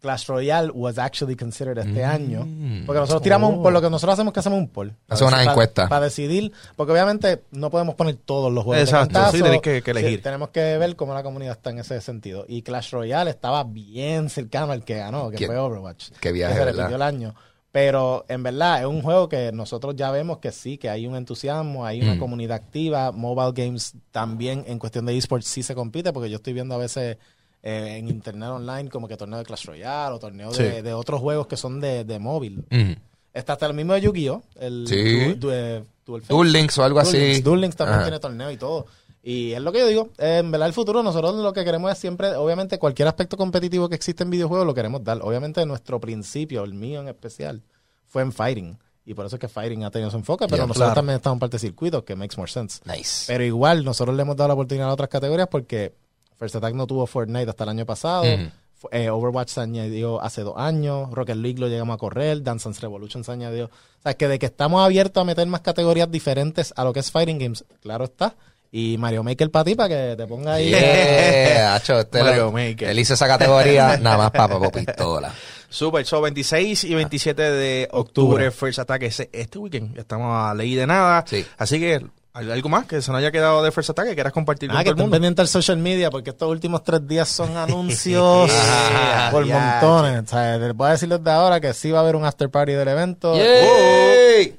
Clash 0.00 0.26
Royale 0.26 0.70
was 0.74 0.98
actually 0.98 1.36
considered 1.36 1.78
este 1.78 2.04
año. 2.04 2.40
Porque 2.84 2.98
nosotros 2.98 3.22
tiramos, 3.22 3.54
por 3.62 3.72
lo 3.72 3.80
que 3.80 3.88
nosotros 3.88 4.14
hacemos 4.14 4.32
que 4.34 4.40
hacemos 4.40 4.58
un 4.58 4.68
poll. 4.68 4.92
Hace 5.08 5.22
una 5.24 5.36
Para- 5.38 5.50
encuesta. 5.52 5.88
Para 5.88 6.04
decidir, 6.06 6.52
porque 6.76 6.92
obviamente 6.92 7.44
no 7.52 7.70
podemos 7.70 7.94
poner 7.94 8.16
todos 8.16 8.52
los 8.52 8.64
juegos. 8.64 8.78
de 8.78 8.90
Exacto, 8.90 9.14
cantazo. 9.14 9.36
sí, 9.36 9.42
tenéis 9.44 9.62
que- 9.62 9.82
que 9.82 9.92
Sí, 9.94 9.98
elegir. 9.98 10.22
tenemos 10.22 10.48
que 10.50 10.76
ver 10.78 10.96
cómo 10.96 11.14
la 11.14 11.22
comunidad 11.22 11.52
está 11.52 11.70
en 11.70 11.78
ese 11.78 12.00
sentido. 12.00 12.44
Y 12.48 12.62
Clash 12.62 12.90
Royale 12.90 13.30
estaba 13.30 13.62
bien 13.62 14.28
cercano 14.28 14.72
al 14.72 14.84
que 14.84 14.96
ganó, 14.96 15.30
que 15.30 15.36
Qué- 15.36 15.46
fue 15.46 15.56
Overwatch. 15.56 16.10
qué 16.20 16.32
viaje, 16.32 16.54
Que 16.54 16.58
se 16.58 16.64
¿verdad? 16.66 16.76
repitió 16.82 16.96
el 16.96 17.02
año. 17.02 17.34
Pero 17.74 18.24
en 18.28 18.44
verdad 18.44 18.78
es 18.82 18.86
un 18.86 19.02
juego 19.02 19.28
que 19.28 19.50
nosotros 19.50 19.96
ya 19.96 20.12
vemos 20.12 20.38
que 20.38 20.52
sí, 20.52 20.78
que 20.78 20.88
hay 20.88 21.08
un 21.08 21.16
entusiasmo, 21.16 21.84
hay 21.84 22.00
una 22.02 22.14
Mm. 22.14 22.18
comunidad 22.20 22.54
activa. 22.56 23.10
Mobile 23.10 23.50
Games 23.52 23.94
también 24.12 24.62
en 24.68 24.78
cuestión 24.78 25.06
de 25.06 25.18
esports 25.18 25.48
sí 25.48 25.64
se 25.64 25.74
compite, 25.74 26.12
porque 26.12 26.30
yo 26.30 26.36
estoy 26.36 26.52
viendo 26.52 26.76
a 26.76 26.78
veces 26.78 27.16
eh, 27.64 27.96
en 27.98 28.08
internet 28.08 28.50
online 28.50 28.88
como 28.90 29.08
que 29.08 29.16
torneo 29.16 29.40
de 29.40 29.44
Clash 29.44 29.64
Royale 29.64 30.14
o 30.14 30.18
torneo 30.20 30.52
de, 30.52 30.76
Sí. 30.76 30.82
de 30.82 30.92
otros 30.92 31.20
juegos 31.20 31.48
que 31.48 31.56
son 31.56 31.80
de, 31.80 32.04
de 32.04 32.18
móvil. 32.20 32.58
Ujú. 32.70 32.94
Está 33.32 33.54
hasta 33.54 33.66
el 33.66 33.74
mismo 33.74 33.94
de 33.94 34.02
Yu-Gi-Oh! 34.02 34.42
El 34.60 34.84
Sí. 34.86 35.32
Du- 35.34 35.48
Du- 35.48 35.50
eh, 35.50 35.82
Duel. 36.06 36.22
Duel 36.28 36.52
Links 36.52 36.78
o 36.78 36.84
algo 36.84 37.00
Duel 37.02 37.08
así. 37.08 37.18
Links. 37.18 37.42
Duel 37.42 37.60
Links 37.62 37.76
también 37.76 37.94
Ajá. 37.96 38.04
tiene 38.04 38.20
torneo 38.20 38.50
y 38.52 38.56
todo. 38.56 38.86
Y 39.26 39.52
es 39.52 39.60
lo 39.62 39.72
que 39.72 39.78
yo 39.78 39.86
digo, 39.86 40.10
en 40.18 40.50
verdad 40.50 40.68
el 40.68 40.74
futuro 40.74 41.02
nosotros 41.02 41.34
lo 41.36 41.54
que 41.54 41.64
queremos 41.64 41.90
es 41.90 41.96
siempre, 41.96 42.36
obviamente 42.36 42.78
cualquier 42.78 43.08
aspecto 43.08 43.38
competitivo 43.38 43.88
que 43.88 43.94
existe 43.94 44.22
en 44.22 44.28
videojuegos 44.28 44.66
lo 44.66 44.74
queremos 44.74 45.02
dar. 45.02 45.20
Obviamente 45.22 45.64
nuestro 45.64 45.98
principio, 45.98 46.62
el 46.62 46.74
mío 46.74 47.00
en 47.00 47.08
especial, 47.08 47.62
fue 48.06 48.20
en 48.20 48.32
Fighting. 48.32 48.78
Y 49.06 49.14
por 49.14 49.24
eso 49.24 49.36
es 49.36 49.40
que 49.40 49.48
Fighting 49.48 49.82
ha 49.84 49.90
tenido 49.90 50.10
su 50.10 50.18
enfoque, 50.18 50.46
pero 50.46 50.66
nosotros 50.66 50.76
claro. 50.76 50.94
también 50.94 51.16
estamos 51.16 51.36
en 51.36 51.40
parte 51.40 51.54
de 51.56 51.60
circuito, 51.60 52.04
que 52.04 52.14
makes 52.16 52.36
more 52.36 52.50
sense. 52.50 52.80
Nice. 52.84 53.24
Pero 53.26 53.44
igual, 53.44 53.82
nosotros 53.82 54.14
le 54.14 54.22
hemos 54.22 54.36
dado 54.36 54.48
la 54.48 54.54
oportunidad 54.54 54.90
a 54.90 54.92
otras 54.92 55.08
categorías 55.08 55.48
porque 55.48 55.94
First 56.38 56.56
Attack 56.56 56.74
no 56.74 56.86
tuvo 56.86 57.06
Fortnite 57.06 57.48
hasta 57.48 57.64
el 57.64 57.70
año 57.70 57.86
pasado. 57.86 58.24
Eh, 58.90 59.08
Overwatch 59.08 59.48
se 59.48 59.60
añadió 59.62 60.20
hace 60.20 60.42
dos 60.42 60.54
años. 60.58 61.10
Rocket 61.10 61.36
League 61.36 61.58
lo 61.58 61.68
llegamos 61.68 61.94
a 61.94 61.98
correr. 61.98 62.42
Dance 62.42 62.68
Dance 62.68 62.82
Revolution 62.82 63.24
se 63.24 63.32
añadió. 63.32 63.66
O 63.66 64.02
sea, 64.02 64.14
que 64.14 64.28
de 64.28 64.38
que 64.38 64.46
estamos 64.46 64.84
abiertos 64.84 65.22
a 65.22 65.24
meter 65.24 65.46
más 65.46 65.62
categorías 65.62 66.10
diferentes 66.10 66.74
a 66.76 66.84
lo 66.84 66.92
que 66.92 67.00
es 67.00 67.10
Fighting 67.10 67.38
Games, 67.38 67.64
claro 67.80 68.04
está. 68.04 68.36
Y 68.76 68.98
Mario 68.98 69.22
Maker 69.22 69.52
para 69.52 69.64
ti, 69.66 69.76
para 69.76 69.88
que 69.88 70.14
te 70.16 70.26
ponga 70.26 70.54
ahí. 70.54 70.70
Yeah, 70.70 71.74
hacho, 71.76 72.00
este 72.00 72.20
Mario 72.20 72.46
lo- 72.46 72.52
Maker. 72.52 72.88
Él 72.88 72.98
hizo 72.98 73.14
esa 73.14 73.28
categoría 73.28 73.96
nada 74.00 74.16
más 74.18 74.30
para 74.32 74.48
Papo 74.48 74.72
Pistola. 74.72 75.32
Super, 75.68 76.04
so 76.04 76.20
26 76.20 76.82
y 76.82 76.94
27 76.94 77.40
de 77.52 77.88
octubre, 77.92 78.50
First 78.50 78.80
Attack, 78.80 79.02
ese, 79.04 79.30
este 79.32 79.58
weekend. 79.60 79.96
Estamos 79.96 80.32
a 80.34 80.54
ley 80.54 80.74
de 80.74 80.88
nada. 80.88 81.24
Sí. 81.24 81.46
Así 81.56 81.78
que, 81.78 81.94
¿hay 81.94 82.00
algo 82.34 82.68
más 82.68 82.84
que 82.86 83.00
se 83.00 83.12
nos 83.12 83.20
haya 83.20 83.30
quedado 83.30 83.62
de 83.62 83.70
First 83.70 83.90
Attack 83.90 84.08
que 84.08 84.14
quieras 84.14 84.32
compartir 84.32 84.68
Ah, 84.72 84.74
con 84.74 84.82
que 84.82 84.90
todo 84.90 84.92
el 84.96 85.02
mundo? 85.04 85.14
pendientes 85.14 85.40
al 85.40 85.48
social 85.48 85.76
media 85.78 86.10
porque 86.10 86.30
estos 86.30 86.50
últimos 86.50 86.82
tres 86.82 87.06
días 87.06 87.28
son 87.28 87.56
anuncios 87.56 88.50
por 89.30 89.46
montones. 89.46 90.22
O 90.24 90.26
sea, 90.26 90.58
les 90.58 90.74
voy 90.74 90.88
a 90.88 90.90
decir 90.92 91.08
desde 91.08 91.30
ahora 91.30 91.60
que 91.60 91.72
sí 91.72 91.92
va 91.92 91.98
a 91.98 92.02
haber 92.02 92.16
un 92.16 92.24
after 92.24 92.50
party 92.50 92.72
del 92.72 92.88
evento. 92.88 93.34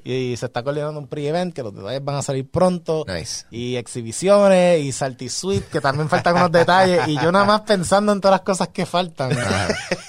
Y 0.04 0.34
se 0.38 0.46
está 0.46 0.62
coordinando 0.62 0.98
un 0.98 1.06
pre-event 1.06 1.52
que 1.54 1.62
los 1.62 1.74
detalles 1.74 2.02
van 2.02 2.16
a 2.16 2.22
salir 2.22 2.48
pronto. 2.50 3.04
Nice. 3.06 3.44
Y 3.50 3.76
exhibiciones 3.76 4.80
y 4.80 4.90
Salty 4.92 5.28
Suite, 5.28 5.66
que 5.70 5.82
también 5.82 6.08
faltan 6.08 6.36
unos 6.36 6.50
detalles. 6.52 7.06
Y 7.08 7.16
yo 7.20 7.30
nada 7.30 7.44
más 7.44 7.60
pensando 7.62 8.12
en 8.12 8.20
todas 8.22 8.36
las 8.36 8.40
cosas 8.40 8.68
que 8.68 8.86
faltan. 8.86 9.30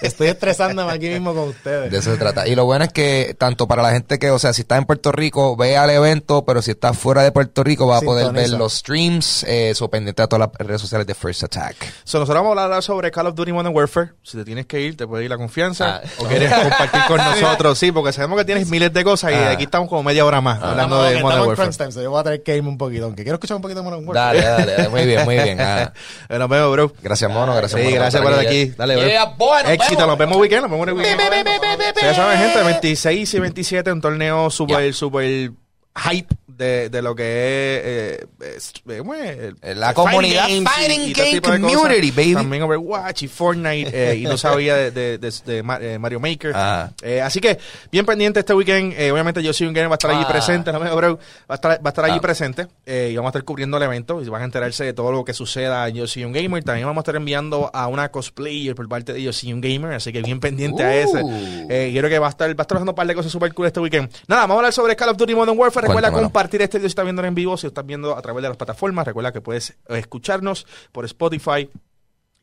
Estoy 0.01 0.27
estresándome 0.27 0.93
aquí 0.93 1.09
mismo 1.09 1.33
con 1.33 1.49
ustedes. 1.49 1.91
De 1.91 1.97
eso 1.97 2.11
se 2.13 2.17
trata. 2.17 2.47
Y 2.47 2.55
lo 2.55 2.63
bueno 2.65 2.85
es 2.85 2.93
que 2.93 3.35
tanto 3.37 3.67
para 3.67 3.81
la 3.83 3.91
gente 3.91 4.19
que, 4.19 4.31
o 4.31 4.39
sea, 4.39 4.53
si 4.53 4.61
está 4.61 4.77
en 4.77 4.85
Puerto 4.85 5.11
Rico, 5.11 5.57
vea 5.57 5.83
el 5.83 5.89
evento, 5.89 6.45
pero 6.45 6.61
si 6.61 6.71
está 6.71 6.93
fuera 6.93 7.23
de 7.23 7.33
Puerto 7.33 7.56
Rico, 7.63 7.87
va 7.87 7.97
a 7.97 8.01
poder 8.01 8.31
ver 8.31 8.49
los 8.51 8.73
streams, 8.73 9.43
eh, 9.47 9.73
so 9.75 9.89
pendiente 9.89 10.21
a 10.21 10.27
todas 10.27 10.49
las 10.57 10.67
redes 10.67 10.81
sociales 10.81 11.05
de 11.07 11.13
First 11.15 11.43
Attack. 11.43 11.75
So, 12.03 12.19
nosotros 12.19 12.43
vamos 12.43 12.57
a 12.57 12.63
hablar 12.63 12.83
sobre 12.83 13.11
Call 13.11 13.27
of 13.27 13.35
Duty 13.35 13.51
Modern 13.53 13.75
Warfare. 13.75 14.11
Si 14.23 14.37
te 14.37 14.43
tienes 14.45 14.65
que 14.65 14.81
ir, 14.81 14.97
te 14.97 15.05
puedes 15.07 15.23
ir 15.25 15.29
la 15.29 15.37
confianza. 15.37 16.01
Ah. 16.03 16.09
O 16.19 16.25
quieres 16.25 16.51
compartir 16.53 17.01
con 17.07 17.17
nosotros, 17.41 17.77
sí, 17.77 17.91
porque 17.91 18.11
sabemos 18.13 18.37
que 18.39 18.45
tienes 18.45 18.67
miles 18.69 18.91
de 18.93 19.03
cosas 19.03 19.31
y 19.31 19.35
Ah. 19.35 19.51
aquí 19.51 19.63
estamos 19.63 19.89
como 19.89 20.03
media 20.03 20.25
hora 20.25 20.41
más 20.41 20.61
hablando 20.61 20.95
Estamos- 21.05 21.09
de 21.13 21.21
Modern 21.23 21.39
Warfare. 21.47 21.55
crunch 21.69 21.77
time, 21.77 21.91
so 21.91 22.01
yo 22.01 22.11
voy 22.11 22.19
a 22.19 22.23
tener 22.23 22.43
que 22.43 22.55
irme 22.55 22.69
un 22.69 22.77
poquito. 22.77 23.05
Aunque 23.05 23.23
quiero 23.23 23.35
escuchar 23.35 23.55
un 23.55 23.61
poquito 23.61 23.81
de 23.81 23.89
Modern 23.89 24.07
Warfare. 24.07 24.41
Dale, 24.41 24.57
dale, 24.65 24.71
dale. 24.77 24.89
Muy 24.89 25.05
bien, 25.05 25.25
muy 25.25 25.35
bien. 25.35 25.61
Ah. 25.61 25.93
Eh, 26.29 26.37
Nos 26.37 26.49
vemos, 26.49 26.71
bro. 26.71 26.93
Gracias, 27.01 27.31
mono. 27.31 27.55
Gracias, 27.55 27.79
Sí, 27.79 27.85
mono, 27.87 27.95
gracias 28.01 28.21
por 28.21 28.31
estar 28.31 28.45
aquí. 28.47 28.65
Dale, 28.77 28.95
bro. 28.97 29.05
Yeah, 29.07 29.25
boy, 29.37 29.63
nos 29.63 29.71
Éxito, 29.71 29.95
vemos. 29.97 30.07
nos 30.07 30.17
vemos 30.17 30.37
weekend, 30.37 30.61
nos 30.63 30.71
vemos 30.71 30.87
en 30.87 30.89
el 30.89 30.95
weekend. 30.95 32.01
Ya 32.01 32.13
saben, 32.13 32.37
gente, 32.39 32.63
26 32.63 33.33
y 33.33 33.39
27, 33.39 33.91
un 33.91 34.01
torneo 34.01 34.49
super, 34.49 34.93
super 34.93 35.51
hype 35.95 36.27
de, 36.57 36.89
de 36.89 37.01
lo 37.01 37.15
que 37.15 37.23
es, 37.23 37.83
eh, 37.85 38.27
eh. 38.41 39.53
El- 39.61 39.79
La 39.79 39.89
el 39.89 39.95
comunidad 39.95 40.47
fighting 40.47 41.01
y- 41.01 41.13
game 41.13 41.41
community, 41.41 42.11
baby. 42.11 42.33
También 42.33 42.63
Overwatch 42.63 43.23
y 43.23 43.27
Fortnite, 43.27 43.91
eh, 43.93 44.15
y 44.17 44.23
no 44.23 44.37
sabía 44.37 44.75
de, 44.75 44.91
de, 44.91 45.17
de- 45.17 45.33
de 45.45 45.63
Ma- 45.63 45.77
eh, 45.81 45.99
Mario 45.99 46.19
Maker. 46.19 46.53
Eh, 47.01 47.21
así 47.21 47.39
que, 47.39 47.57
bien 47.91 48.05
pendiente 48.05 48.39
este 48.39 48.53
weekend. 48.53 48.93
Eh, 48.97 49.11
obviamente, 49.11 49.41
yo 49.43 49.53
soy 49.53 49.67
un 49.67 49.73
gamer, 49.73 49.89
va 49.89 49.95
a 49.95 49.97
estar 49.97 50.11
allí 50.11 50.23
Ah. 50.25 50.31
presente, 50.31 50.71
no 50.71 50.79
me 50.79 50.93
bro, 50.93 51.17
va 51.17 51.21
a 51.49 51.55
estar, 51.55 51.71
va 51.77 51.81
a 51.85 51.89
estar 51.89 52.05
allí 52.05 52.17
Ah. 52.17 52.21
presente. 52.21 52.67
eh, 52.85 53.09
y 53.11 53.15
vamos 53.15 53.29
a 53.29 53.31
estar 53.31 53.43
cubriendo 53.43 53.77
el 53.77 53.83
evento 53.83 54.21
y 54.21 54.29
van 54.29 54.41
a 54.41 54.45
enterarse 54.45 54.83
de 54.83 54.93
todo 54.93 55.11
lo 55.11 55.23
que 55.25 55.33
suceda 55.33 55.87
en 55.87 55.95
Yo 55.95 56.07
soy 56.07 56.23
un 56.25 56.31
gamer. 56.33 56.63
También 56.63 56.87
vamos 56.87 57.01
a 57.01 57.03
estar 57.03 57.15
enviando 57.15 57.69
a 57.73 57.87
una 57.87 58.09
cosplayer 58.09 58.73
por 58.75 58.87
parte 58.87 59.13
de 59.13 59.21
Yo 59.21 59.31
soy 59.33 59.53
un 59.53 59.61
gamer, 59.61 59.93
así 59.93 60.11
que 60.11 60.21
bien 60.21 60.39
pendiente 60.39 60.83
a 60.83 60.95
ese. 60.95 61.21
Uh. 61.23 61.67
Eh, 61.69 61.89
quiero 61.91 62.09
que 62.09 62.17
va 62.19 62.27
a 62.27 62.29
estar, 62.29 62.49
va 62.49 62.55
a 62.59 62.63
estar 62.63 62.77
haciendo 62.77 62.91
un 62.91 62.95
par 62.95 63.05
de 63.07 63.13
cosas 63.15 63.31
super 63.31 63.53
cool 63.53 63.67
este 63.67 63.79
weekend. 63.79 64.09
Nada, 64.27 64.41
vamos 64.43 64.55
a 64.55 64.59
hablar 64.59 64.73
sobre 64.73 64.95
Call 64.95 65.09
of 65.09 65.17
Duty 65.17 65.35
Modern 65.35 65.57
Warfare. 65.57 65.87
Recuerda 65.87 66.11
compartir 66.11 66.46
este 66.51 66.79
si 66.79 66.85
estás 66.85 67.05
viendo 67.05 67.23
en 67.23 67.35
vivo, 67.35 67.57
si 67.57 67.67
estás 67.67 67.85
viendo 67.85 68.17
a 68.17 68.21
través 68.21 68.43
de 68.43 68.49
las 68.49 68.57
plataformas. 68.57 69.05
Recuerda 69.05 69.31
que 69.31 69.41
puedes 69.41 69.71
eh, 69.71 69.97
escucharnos 69.97 70.65
por 70.91 71.05
Spotify 71.05 71.69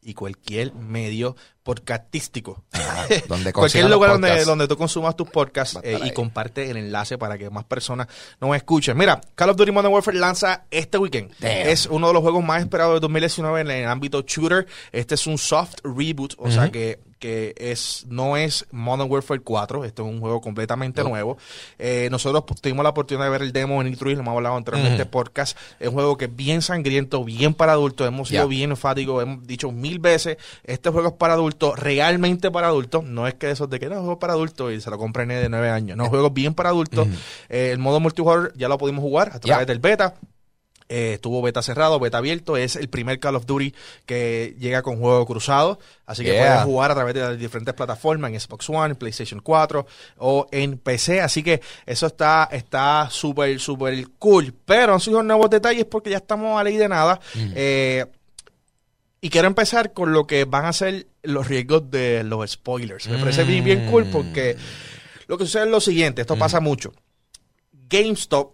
y 0.05 0.15
cualquier 0.15 0.75
medio 0.75 1.35
podcastístico. 1.63 2.63
Donde 3.29 3.53
Cualquier 3.53 3.89
lugar 3.89 4.13
donde, 4.13 4.45
donde 4.45 4.69
tú 4.69 4.77
consumas 4.77 5.17
tus 5.17 5.29
podcasts 5.29 5.79
eh, 5.83 5.99
y 6.05 6.13
comparte 6.13 6.71
el 6.71 6.77
enlace 6.77 7.17
para 7.17 7.39
que 7.39 7.49
más 7.51 7.65
personas 7.65 8.07
nos 8.41 8.55
escuchen. 8.55 8.97
Mira, 8.97 9.21
Call 9.35 9.51
of 9.51 9.57
Duty 9.57 9.73
Modern 9.73 9.93
Warfare 9.93 10.19
lanza 10.19 10.65
este 10.71 10.99
weekend. 10.99 11.33
Damn. 11.39 11.69
Es 11.69 11.87
uno 11.87 12.09
de 12.09 12.13
los 12.15 12.23
juegos 12.23 12.45
más 12.45 12.63
esperados 12.63 12.95
de 12.95 13.01
2019 13.01 13.63
en 13.63 13.71
el 13.71 13.89
ámbito 13.89 14.23
shooter. 14.23 14.67
Este 14.93 15.15
es 15.15 15.27
un 15.27 15.39
soft 15.39 15.79
reboot, 15.83 16.35
o 16.37 16.51
sea 16.51 16.71
que, 16.71 17.01
que 17.25 17.55
es 17.57 18.05
no 18.11 18.37
es 18.37 18.67
Modern 18.71 19.11
Warfare 19.11 19.41
4. 19.41 19.87
Este 19.87 20.03
es 20.03 20.07
un 20.07 20.21
juego 20.21 20.43
completamente 20.43 21.03
nuevo. 21.03 21.39
Eh, 21.79 22.09
nosotros 22.11 22.45
pues, 22.47 22.61
tuvimos 22.61 22.83
la 22.83 22.91
oportunidad 22.91 23.25
de 23.25 23.31
ver 23.31 23.41
el 23.41 23.51
demo 23.51 23.81
en 23.81 23.95
E3, 23.95 24.13
lo 24.13 24.21
hemos 24.21 24.35
hablado 24.35 24.57
anteriormente 24.57 24.97
en 24.97 25.01
este 25.01 25.11
podcast. 25.11 25.57
Es 25.81 25.89
un 25.89 25.95
juego 25.95 26.19
que 26.19 26.27
es 26.27 26.37
bien 26.37 26.61
sangriento, 26.61 27.25
bien 27.25 27.55
para 27.55 27.73
adultos. 27.73 28.07
Hemos 28.07 28.29
sido 28.29 28.47
bien 28.47 28.73
enfáticos, 28.73 29.23
hemos 29.23 29.47
dicho 29.47 29.73
mil 29.73 30.01
veces, 30.01 30.37
este 30.65 30.91
juego 30.91 31.09
es 31.09 31.15
para 31.15 31.33
adultos, 31.33 31.79
realmente 31.79 32.51
para 32.51 32.67
adultos. 32.67 33.05
No 33.05 33.27
es 33.27 33.33
que 33.33 33.51
esos 33.51 33.71
de 33.71 33.81
que 33.81 33.87
no, 33.87 33.93
es 33.93 33.99
un 34.01 34.05
juego 34.05 34.19
para 34.19 34.35
adultos 34.35 34.75
y 34.75 34.83
se 34.83 34.91
lo 34.91 34.99
compren 34.99 35.29
de 35.29 35.49
9 35.49 35.71
años. 35.71 35.97
No, 35.97 36.03
es 36.03 36.09
un 36.09 36.11
juego 36.11 36.29
bien 36.29 36.53
para 36.53 36.69
adultos. 36.69 37.09
Eh, 37.49 37.71
el 37.73 37.79
modo 37.79 38.01
multijugador 38.01 38.53
ya 38.55 38.69
lo 38.69 38.77
pudimos 38.77 39.01
jugar 39.01 39.31
a 39.33 39.41
través 39.41 39.67
del 39.67 39.79
beta. 39.79 40.15
Eh, 40.89 41.15
estuvo 41.15 41.41
beta 41.41 41.63
cerrado, 41.63 41.99
beta 41.99 42.19
abierto. 42.19 42.57
Es 42.59 42.77
el 42.77 42.89
primer 42.89 43.19
Call 43.19 43.37
of 43.37 43.47
Duty 43.47 43.75
que 44.05 44.55
llega 44.59 44.83
con 44.83 44.99
juego 44.99 45.25
cruzado. 45.25 45.79
Así 46.05 46.23
que 46.23 46.33
Yeah. 46.33 46.47
puedes 46.47 46.65
jugar 46.65 46.91
a 46.91 46.95
través 46.95 47.15
de 47.15 47.21
las 47.23 47.39
diferentes 47.39 47.73
plataformas 47.75 48.31
en 48.33 48.39
Xbox 48.41 48.69
One, 48.69 48.91
en 48.91 48.97
PlayStation 48.97 49.41
4 49.41 49.87
o 50.19 50.47
en 50.53 50.77
PC. 50.79 51.21
Así 51.23 51.43
que 51.43 51.63
eso 51.87 52.07
está 52.07 52.49
está 52.53 53.09
súper, 53.11 53.59
súper 53.61 54.09
cool. 54.19 54.55
Pero 54.65 54.93
han 54.95 55.01
sido 55.01 55.23
nuevos 55.23 55.49
detalles 55.49 55.87
porque 55.87 56.11
ya 56.11 56.19
estamos 56.19 56.61
a 56.61 56.65
ley 56.65 56.77
de 56.77 56.89
nada. 56.89 57.19
Eh, 57.55 58.05
y 59.23 59.31
quiero 59.31 59.47
empezar 59.49 59.95
con 59.95 60.13
lo 60.13 60.27
que 60.27 60.45
van 60.45 60.67
a 60.67 60.73
ser 60.75 61.07
los 61.23 61.49
riesgos 61.49 61.91
de 61.91 62.23
los 62.25 62.51
spoilers. 62.51 63.09
Me 63.09 63.17
parece 63.19 63.45
bien, 63.45 63.65
bien 63.65 63.87
cool 63.91 64.05
porque 64.13 64.55
lo 65.29 65.39
que 65.39 65.47
sucede 65.47 65.65
es 65.65 65.71
lo 65.71 65.81
siguiente. 65.81 66.21
Esto 66.21 66.37
pasa 66.37 66.61
mucho. 66.61 66.93
GameStop, 67.89 68.54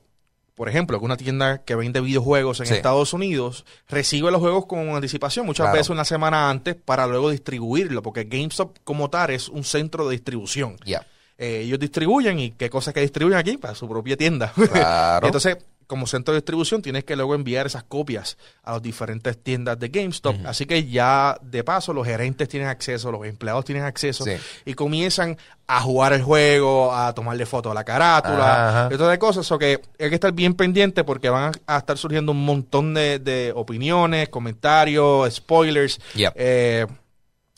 por 0.60 0.68
ejemplo, 0.68 0.98
que 0.98 1.04
una 1.06 1.16
tienda 1.16 1.62
que 1.64 1.74
vende 1.74 2.02
videojuegos 2.02 2.60
en 2.60 2.66
Sí. 2.66 2.74
Estados 2.74 3.14
Unidos, 3.14 3.64
recibe 3.88 4.30
los 4.30 4.42
juegos 4.42 4.66
con 4.66 4.90
anticipación, 4.90 5.46
muchas 5.46 5.64
Claro. 5.64 5.78
veces 5.78 5.88
una 5.88 6.04
semana 6.04 6.50
antes, 6.50 6.74
para 6.74 7.06
luego 7.06 7.30
distribuirlo, 7.30 8.02
porque 8.02 8.24
GameStop 8.24 8.76
como 8.84 9.08
tal 9.08 9.30
es 9.30 9.48
un 9.48 9.64
centro 9.64 10.06
de 10.06 10.12
distribución. 10.16 10.76
Ya. 10.84 11.06
Eh, 11.38 11.62
ellos 11.64 11.78
distribuyen 11.78 12.38
y 12.40 12.50
qué 12.50 12.68
cosas 12.68 12.92
que 12.92 13.00
distribuyen 13.00 13.38
aquí 13.38 13.56
para 13.56 13.74
su 13.74 13.88
propia 13.88 14.18
tienda. 14.18 14.52
Claro. 14.70 15.26
Entonces, 15.28 15.56
como 15.90 16.06
centro 16.06 16.32
de 16.32 16.38
distribución, 16.38 16.80
tienes 16.82 17.02
que 17.02 17.16
luego 17.16 17.34
enviar 17.34 17.66
esas 17.66 17.82
copias 17.82 18.38
a 18.62 18.72
las 18.74 18.82
diferentes 18.82 19.36
tiendas 19.42 19.76
de 19.78 19.88
GameStop. 19.88 20.36
Así 20.46 20.64
que 20.64 20.88
ya 20.88 21.36
de 21.42 21.64
paso 21.64 21.92
los 21.92 22.06
gerentes 22.06 22.48
tienen 22.48 22.68
acceso, 22.68 23.10
los 23.10 23.26
empleados 23.26 23.64
tienen 23.64 23.82
acceso 23.84 24.24
Sí. 24.24 24.32
y 24.64 24.74
comienzan 24.74 25.36
a 25.66 25.80
jugar 25.80 26.12
el 26.12 26.22
juego, 26.22 26.94
a 26.94 27.12
tomarle 27.12 27.44
fotos 27.44 27.72
a 27.72 27.74
la 27.74 27.82
carátula, 27.84 28.88
y 28.92 28.96
todas 28.96 29.10
de 29.12 29.18
cosas. 29.18 29.50
O 29.50 29.58
que 29.58 29.80
hay 29.98 30.08
que 30.08 30.14
estar 30.14 30.32
bien 30.32 30.54
pendiente 30.54 31.02
porque 31.02 31.28
van 31.28 31.52
a, 31.66 31.74
a 31.74 31.78
estar 31.78 31.98
surgiendo 31.98 32.30
un 32.32 32.44
montón 32.44 32.94
de, 32.94 33.18
de 33.18 33.52
opiniones, 33.54 34.28
comentarios, 34.28 35.34
spoilers. 35.34 36.00
Yep. 36.14 36.32
Eh, 36.36 36.86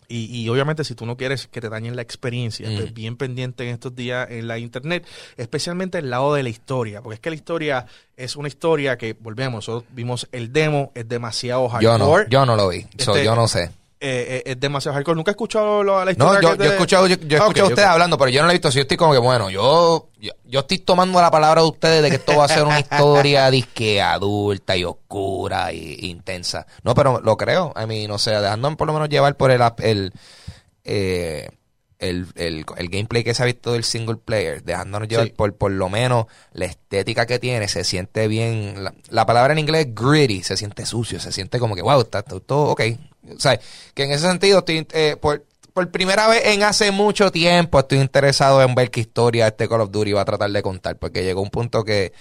y, 0.08 0.26
y 0.42 0.48
obviamente 0.48 0.84
si 0.84 0.94
tú 0.94 1.06
no 1.06 1.16
quieres 1.16 1.46
que 1.46 1.60
te 1.60 1.68
dañen 1.68 1.96
la 1.96 2.02
experiencia, 2.02 2.68
Mm. 2.68 2.76
pues 2.76 2.94
bien 2.94 3.16
pendiente 3.16 3.66
en 3.66 3.74
estos 3.74 3.94
días 3.94 4.28
en 4.30 4.46
la 4.48 4.58
internet, 4.58 5.06
especialmente 5.36 5.98
el 5.98 6.10
lado 6.10 6.34
de 6.34 6.42
la 6.42 6.48
historia, 6.48 7.00
porque 7.02 7.14
es 7.14 7.20
que 7.20 7.30
la 7.30 7.36
historia 7.36 7.86
es 8.16 8.36
una 8.36 8.48
historia 8.48 8.98
que, 8.98 9.14
volvemos, 9.18 9.66
nosotros 9.68 9.84
vimos 9.94 10.28
el 10.32 10.52
demo, 10.52 10.92
es 10.94 11.08
demasiado 11.08 11.68
Yo 11.80 11.96
no, 11.98 12.04
hardcore. 12.06 12.26
yo 12.30 12.46
no 12.46 12.56
lo 12.56 12.68
vi. 12.68 12.82
So, 12.98 13.12
Este- 13.14 13.24
yo 13.24 13.34
no 13.34 13.48
sé. 13.48 13.70
Eh, 14.04 14.42
es 14.46 14.60
demasiado 14.60 14.94
hardcore. 14.94 15.16
Nunca 15.16 15.30
he 15.30 15.34
escuchado 15.34 15.82
lo- 15.82 15.98
la 16.04 16.04
No, 16.06 16.10
historia 16.12 16.40
yo, 16.40 16.50
que 16.50 16.56
te- 16.58 16.64
yo 16.64 16.70
he 16.70 16.72
escuchado, 16.74 17.06
yo, 17.06 17.16
yo 17.16 17.36
he 17.36 17.40
Ah, 17.40 17.42
escuchado 17.44 17.66
a 17.66 17.68
ustedes 17.70 17.88
hablando, 17.88 18.18
pero 18.18 18.30
yo 18.30 18.40
no 18.40 18.46
lo 18.46 18.50
he 18.50 18.54
visto. 18.54 18.70
Si 18.70 18.76
yo 18.78 18.82
estoy 18.82 18.96
como 18.96 19.12
que, 19.12 19.18
bueno, 19.18 19.48
yo, 19.50 20.08
yo, 20.20 20.32
yo 20.44 20.60
estoy 20.60 20.78
tomando 20.78 21.20
la 21.20 21.30
palabra 21.30 21.62
de 21.62 21.68
ustedes 21.68 22.02
de 22.02 22.10
que 22.10 22.16
esto 22.16 22.36
va 22.36 22.44
a 22.46 22.48
ser 22.48 22.64
una 22.64 22.80
historia 22.80 23.50
disque 23.50 24.02
adulta 24.02 24.76
y 24.76 24.84
oscura 24.84 25.72
y 25.72 26.06
intensa. 26.10 26.66
No, 26.82 26.94
pero 26.94 27.20
lo 27.20 27.36
creo. 27.36 27.72
A 27.76 27.86
mí, 27.86 28.06
no 28.08 28.18
sé, 28.18 28.30
dejándome 28.32 28.76
por 28.76 28.86
lo 28.86 28.92
menos 28.92 29.08
llevar 29.08 29.36
por 29.36 29.50
el, 29.50 29.60
el, 29.78 30.12
eh, 30.84 31.48
el, 31.98 32.26
el, 32.34 32.64
el 32.76 32.88
gameplay 32.88 33.22
que 33.22 33.32
se 33.32 33.42
ha 33.44 33.46
visto 33.46 33.72
del 33.74 33.84
single 33.84 34.16
player, 34.16 34.64
dejándonos 34.64 35.06
llevar 35.08 35.26
Sí. 35.28 35.32
por, 35.36 35.54
por 35.54 35.70
lo 35.70 35.88
menos 35.88 36.26
la 36.52 36.64
estética 36.64 37.26
que 37.26 37.38
tiene, 37.38 37.68
se 37.68 37.84
siente 37.84 38.26
bien. 38.26 38.82
La, 38.82 38.92
la 39.10 39.24
palabra 39.24 39.52
en 39.52 39.60
inglés 39.60 39.86
es 39.86 39.94
gritty, 39.94 40.42
se 40.42 40.56
siente 40.56 40.84
sucio, 40.84 41.20
se 41.20 41.30
siente 41.30 41.60
como 41.60 41.76
que, 41.76 41.82
wow, 41.82 42.00
está, 42.00 42.18
está 42.20 42.40
todo 42.40 42.70
ok. 42.70 42.82
O 43.36 43.38
sea, 43.40 43.60
que 43.94 44.04
en 44.04 44.12
ese 44.12 44.26
sentido 44.26 44.60
estoy, 44.60 44.86
eh, 44.92 45.16
por, 45.20 45.44
por 45.72 45.90
primera 45.90 46.26
vez 46.28 46.42
en 46.46 46.62
hace 46.64 46.90
mucho 46.90 47.30
tiempo 47.30 47.78
estoy 47.78 47.98
interesado 48.00 48.62
en 48.62 48.74
ver 48.74 48.90
qué 48.90 49.00
historia 49.00 49.46
este 49.48 49.68
Call 49.68 49.80
of 49.82 49.90
Duty 49.90 50.12
va 50.12 50.22
a 50.22 50.24
tratar 50.26 50.50
de 50.50 50.62
contar, 50.62 50.96
porque 50.96 51.22
llegó 51.24 51.40
un 51.40 51.50
punto 51.50 51.84
que 51.84 52.12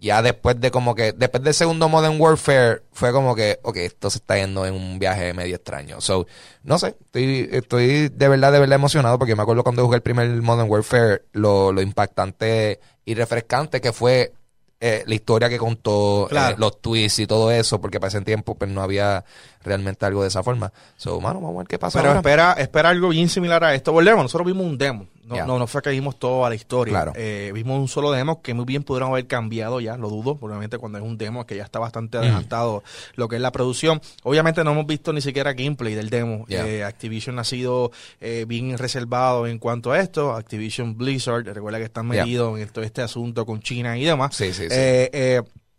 ya 0.00 0.20
después 0.20 0.60
de 0.60 0.70
como 0.70 0.94
que, 0.94 1.12
después 1.12 1.42
del 1.42 1.54
segundo 1.54 1.88
Modern 1.88 2.20
Warfare, 2.20 2.82
fue 2.92 3.10
como 3.10 3.34
que, 3.34 3.58
ok, 3.62 3.76
esto 3.78 4.10
se 4.10 4.18
está 4.18 4.36
yendo 4.36 4.66
en 4.66 4.74
un 4.74 4.98
viaje 4.98 5.32
medio 5.32 5.56
extraño. 5.56 6.00
So, 6.02 6.26
no 6.62 6.78
sé, 6.78 6.94
estoy, 7.06 7.48
estoy 7.50 8.08
de 8.10 8.28
verdad, 8.28 8.52
de 8.52 8.58
verdad 8.58 8.74
emocionado, 8.76 9.18
porque 9.18 9.34
me 9.34 9.42
acuerdo 9.42 9.62
cuando 9.62 9.82
jugué 9.82 9.96
el 9.96 10.02
primer 10.02 10.28
Modern 10.42 10.68
Warfare, 10.68 11.22
lo, 11.32 11.72
lo 11.72 11.80
impactante 11.80 12.80
y 13.06 13.14
refrescante 13.14 13.80
que 13.80 13.94
fue 13.94 14.34
eh, 14.80 15.04
la 15.06 15.14
historia 15.14 15.48
que 15.48 15.56
contó, 15.56 16.26
Claro. 16.28 16.54
eh, 16.54 16.58
los 16.58 16.82
tweets 16.82 17.20
y 17.20 17.26
todo 17.26 17.50
eso, 17.50 17.80
porque 17.80 17.98
para 17.98 18.08
ese 18.08 18.20
tiempo 18.20 18.56
pues 18.56 18.70
no 18.70 18.82
había 18.82 19.24
realmente 19.64 20.04
algo 20.06 20.22
de 20.22 20.28
esa 20.28 20.42
forma. 20.42 20.72
So, 20.96 21.20
mano, 21.20 21.40
vamos 21.40 21.56
a 21.56 21.58
ver 21.58 21.66
qué 21.66 21.78
pasa 21.78 21.98
Pero 21.98 22.10
ahora. 22.10 22.20
espera, 22.20 22.52
espera 22.58 22.88
algo 22.90 23.08
bien 23.08 23.28
similar 23.28 23.64
a 23.64 23.74
esto. 23.74 23.92
Volvemos, 23.92 24.22
nosotros 24.22 24.46
vimos 24.46 24.64
un 24.66 24.78
demo. 24.78 25.06
No, 25.24 25.46
no, 25.46 25.58
no 25.58 25.66
fue 25.66 25.80
que 25.80 25.88
vimos 25.88 26.18
toda 26.18 26.50
la 26.50 26.54
historia. 26.54 26.92
Claro. 26.92 27.12
Eh, 27.16 27.50
vimos 27.54 27.78
un 27.80 27.88
solo 27.88 28.12
demo 28.12 28.42
que 28.42 28.52
muy 28.52 28.66
bien 28.66 28.82
pudieron 28.82 29.08
haber 29.10 29.26
cambiado 29.26 29.80
ya, 29.80 29.96
lo 29.96 30.10
dudo, 30.10 30.36
obviamente 30.38 30.76
cuando 30.76 30.98
es 30.98 31.04
un 31.04 31.16
demo 31.16 31.46
que 31.46 31.56
ya 31.56 31.64
está 31.64 31.78
bastante 31.78 32.18
adelantado 32.18 32.84
lo 33.14 33.26
que 33.26 33.36
es 33.36 33.42
la 33.42 33.50
producción. 33.50 34.02
Obviamente 34.22 34.62
no 34.64 34.72
hemos 34.72 34.86
visto 34.86 35.14
ni 35.14 35.22
siquiera 35.22 35.54
gameplay 35.54 35.94
del 35.94 36.10
demo. 36.10 36.44
Eh, 36.50 36.84
Activision 36.84 37.38
ha 37.38 37.44
sido 37.44 37.90
eh, 38.20 38.44
bien 38.46 38.76
reservado 38.76 39.46
en 39.46 39.58
cuanto 39.58 39.92
a 39.92 39.98
esto. 39.98 40.32
Activision 40.34 40.98
Blizzard, 40.98 41.46
recuerda 41.46 41.78
que 41.78 41.84
están 41.84 42.04
Ya. 42.12 42.20
metidos 42.26 42.60
en 42.60 42.68
todo 42.68 42.84
este 42.84 43.00
asunto 43.00 43.46
con 43.46 43.62
China 43.62 43.96
y 43.96 44.04
demás. 44.04 44.36
Sí, 44.36 44.52
sí, 44.52 44.64
sí. 44.68 44.76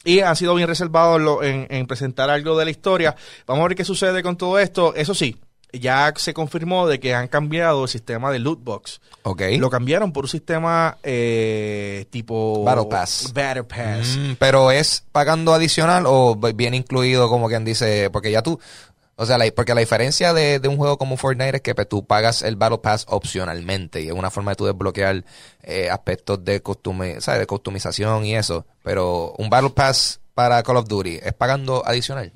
Y 0.05 0.21
han 0.21 0.35
sido 0.37 0.55
bien 0.55 0.67
reservados 0.69 1.17
en, 1.17 1.25
lo- 1.25 1.43
en- 1.43 1.67
en 1.69 1.85
presentar 1.87 2.29
algo 2.29 2.57
de 2.57 2.63
la 2.65 2.71
historia. 2.71 3.15
Vamos 3.45 3.65
a 3.65 3.67
ver 3.67 3.75
qué 3.77 3.83
sucede 3.83 4.23
con 4.23 4.37
todo 4.37 4.57
esto. 4.59 4.93
Eso 4.95 5.13
sí, 5.13 5.35
ya 5.73 6.13
se 6.15 6.33
confirmó 6.33 6.87
de 6.87 6.99
que 7.01 7.13
han 7.13 7.27
cambiado 7.27 7.83
el 7.83 7.89
sistema 7.89 8.31
de 8.31 8.39
loot 8.39 8.63
box. 8.63 9.01
ok. 9.23 9.41
Lo 9.57 9.69
cambiaron 9.69 10.13
por 10.13 10.23
un 10.25 10.29
sistema 10.29 10.97
eh, 11.03 12.05
tipo 12.11 12.63
Battle 12.63 12.85
Pass. 12.85 13.31
Battle 13.33 13.63
Pass. 13.63 14.17
Mm, 14.17 14.31
pero 14.39 14.71
es 14.71 15.03
pagando 15.11 15.53
adicional 15.53 16.03
o 16.07 16.35
b- 16.35 16.53
viene 16.53 16.77
incluido 16.77 17.27
como 17.27 17.47
quien 17.49 17.65
dice, 17.65 18.09
porque 18.11 18.31
ya 18.31 18.41
tú, 18.41 18.59
o 19.17 19.25
sea, 19.25 19.37
la- 19.37 19.51
porque 19.55 19.73
la 19.73 19.79
diferencia 19.81 20.33
de, 20.33 20.59
de 20.59 20.67
un 20.67 20.77
juego 20.77 20.97
como 20.97 21.17
Fortnite 21.17 21.57
es 21.57 21.61
que 21.61 21.73
pues, 21.75 21.87
tú 21.89 22.05
pagas 22.05 22.41
el 22.41 22.55
Battle 22.55 22.79
Pass 22.79 23.05
opcionalmente 23.09 24.01
y 24.01 24.07
es 24.07 24.13
una 24.13 24.29
forma 24.31 24.51
de 24.51 24.55
tú 24.55 24.65
desbloquear 24.65 25.23
eh, 25.63 25.89
aspectos 25.89 26.43
de, 26.43 26.61
costume, 26.61 27.21
¿sabes? 27.21 27.39
de 27.41 27.47
customización 27.47 28.25
y 28.25 28.35
eso, 28.35 28.65
pero 28.83 29.33
un 29.37 29.49
Battle 29.49 29.71
Pass 29.71 30.19
para 30.33 30.61
Call 30.63 30.77
of 30.77 30.87
Duty 30.87 31.19
es 31.23 31.33
pagando 31.33 31.83
adicional. 31.85 32.33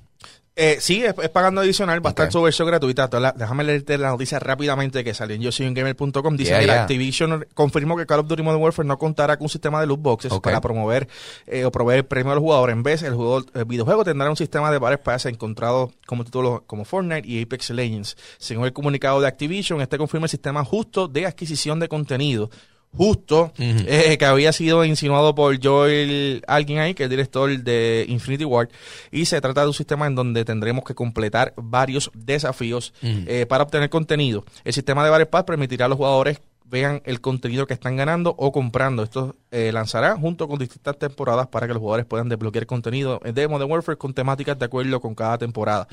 Eh, 0.62 0.78
sí, 0.82 1.01
es, 1.05 1.16
es 1.24 1.30
pagando 1.30 1.62
adicional, 1.62 2.05
va 2.05 2.10
a 2.10 2.12
estar 2.12 2.30
su 2.34 2.41
versión 2.41 2.68
gratuita. 2.68 3.10
La- 3.18 3.32
déjame 3.32 3.64
leerte 3.64 3.97
la 3.97 4.10
noticia 4.10 4.39
rápidamente 4.39 5.05
que 5.05 5.14
salió 5.14 5.36
en 5.38 5.41
yosoyungamer.com. 5.41 6.36
Dice 6.36 6.49
Yeah, 6.49 6.60
que 6.60 6.66
yeah. 6.66 6.82
Activision 6.82 7.45
confirmó 7.53 7.95
que 7.95 8.05
Call 8.05 8.20
of 8.20 8.28
Duty 8.28 8.43
Modern 8.43 8.62
Warfare 8.62 8.86
no 8.88 8.97
contará 8.97 9.38
con 9.38 9.45
un 9.45 9.49
sistema 9.49 9.80
de 9.80 9.88
loot 9.88 10.01
boxes 10.01 10.34
para 10.41 10.60
promover 10.60 11.07
eh, 11.47 11.64
o 11.64 11.72
proveer 11.72 12.07
premios 12.07 12.34
a 12.34 12.36
los 12.36 12.41
jugadores. 12.41 12.74
En 12.76 12.84
vez, 12.84 13.03
el, 13.03 13.14
juego, 13.16 13.43
el 13.53 13.64
videojuego 13.66 14.03
tendrá 14.03 14.30
un 14.30 14.36
sistema 14.36 14.70
de 14.70 14.80
Battle 14.80 14.97
Pass 14.97 15.28
encontrado 15.28 15.91
como 16.05 16.26
títulos 16.26 16.64
como 16.68 16.84
Fortnite 16.84 17.26
y 17.26 17.41
Apex 17.41 17.70
Legends. 17.70 18.18
Según 18.38 18.66
el 18.66 18.74
comunicado 18.74 19.22
de 19.22 19.28
Activision, 19.28 19.80
este 19.80 19.97
confirma 19.97 20.26
el 20.26 20.30
sistema 20.30 20.66
justo 20.66 21.07
de 21.07 21.26
adquisición 21.26 21.80
de 21.80 21.88
contenido. 21.88 22.49
Justo, 22.95 23.53
eh, 23.57 24.17
que 24.17 24.25
había 24.25 24.51
sido 24.51 24.83
insinuado 24.83 25.35
por 25.35 25.63
Joel, 25.63 26.43
alguien 26.47 26.79
ahí, 26.79 26.93
que 26.95 27.03
es 27.03 27.05
el 27.05 27.11
director 27.11 27.55
de 27.57 28.05
Infinity 28.09 28.45
Ward, 28.45 28.69
y 29.11 29.25
se 29.25 29.39
trata 29.41 29.61
de 29.61 29.67
un 29.67 29.73
sistema 29.73 30.07
en 30.07 30.15
donde 30.15 30.43
tendremos 30.43 30.83
que 30.83 30.95
completar 30.95 31.53
varios 31.55 32.09
desafíos 32.15 32.93
eh, 33.01 33.45
para 33.47 33.63
obtener 33.63 33.89
contenido. 33.89 34.43
El 34.63 34.73
sistema 34.73 35.03
de 35.03 35.11
Battle 35.11 35.27
Pass 35.27 35.43
permitirá 35.43 35.85
a 35.85 35.89
los 35.89 35.97
jugadores 35.97 36.39
vean 36.71 37.01
el 37.05 37.19
contenido 37.19 37.65
que 37.65 37.73
están 37.73 37.95
ganando 37.95 38.35
o 38.37 38.51
comprando. 38.51 39.01
Esto 39.01 39.35
eh, 39.49 39.71
lanzará 39.71 40.15
junto 40.15 40.47
con 40.47 40.59
distintas 40.59 40.99
temporadas 40.99 41.47
para 41.47 41.65
que 41.65 41.73
los 41.73 41.79
jugadores 41.81 42.05
puedan 42.05 42.29
desbloquear 42.29 42.67
contenido 42.67 43.19
de 43.23 43.47
Modern 43.47 43.71
Warfare 43.71 43.97
con 43.97 44.13
temáticas 44.13 44.59
de 44.59 44.65
acuerdo 44.65 44.99
con 45.01 45.15
cada 45.15 45.39
temporada. 45.39 45.87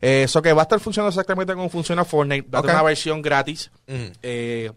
Eh, 0.00 0.22
Eso 0.24 0.40
que 0.40 0.54
va 0.54 0.62
a 0.62 0.64
estar 0.64 0.80
funcionando 0.80 1.10
exactamente 1.10 1.52
como 1.54 1.68
funciona 1.68 2.06
Fortnite. 2.06 2.48
Va 2.48 2.60
a 2.60 2.62
tener 2.62 2.76
Ok. 2.76 2.80
una 2.80 2.88
versión 2.88 3.20
gratis. 3.20 3.70
Eh, 3.86 4.70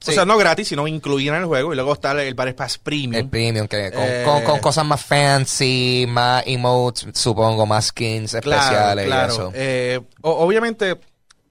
Sí. 0.00 0.10
O 0.10 0.14
sea, 0.14 0.24
no 0.24 0.36
gratis, 0.36 0.68
sino 0.68 0.86
incluida 0.86 1.34
en 1.36 1.42
el 1.42 1.46
juego. 1.46 1.72
Y 1.72 1.76
luego 1.76 1.92
está 1.94 2.12
el 2.22 2.34
Battle 2.34 2.54
Pass 2.54 2.78
Premium. 2.78 3.14
El 3.14 3.28
premium, 3.28 3.66
que 3.66 3.90
con, 3.92 4.02
Eh, 4.04 4.22
con- 4.24 4.42
con 4.44 4.58
cosas 4.60 4.84
más 4.84 5.02
fancy, 5.02 6.04
más 6.08 6.42
emotes, 6.46 7.06
supongo, 7.14 7.66
más 7.66 7.86
skins 7.86 8.34
especiales 8.34 9.08
y 9.08 9.10
eso. 9.32 9.50
Eh, 9.54 10.00
o- 10.22 10.30
obviamente, 10.44 10.98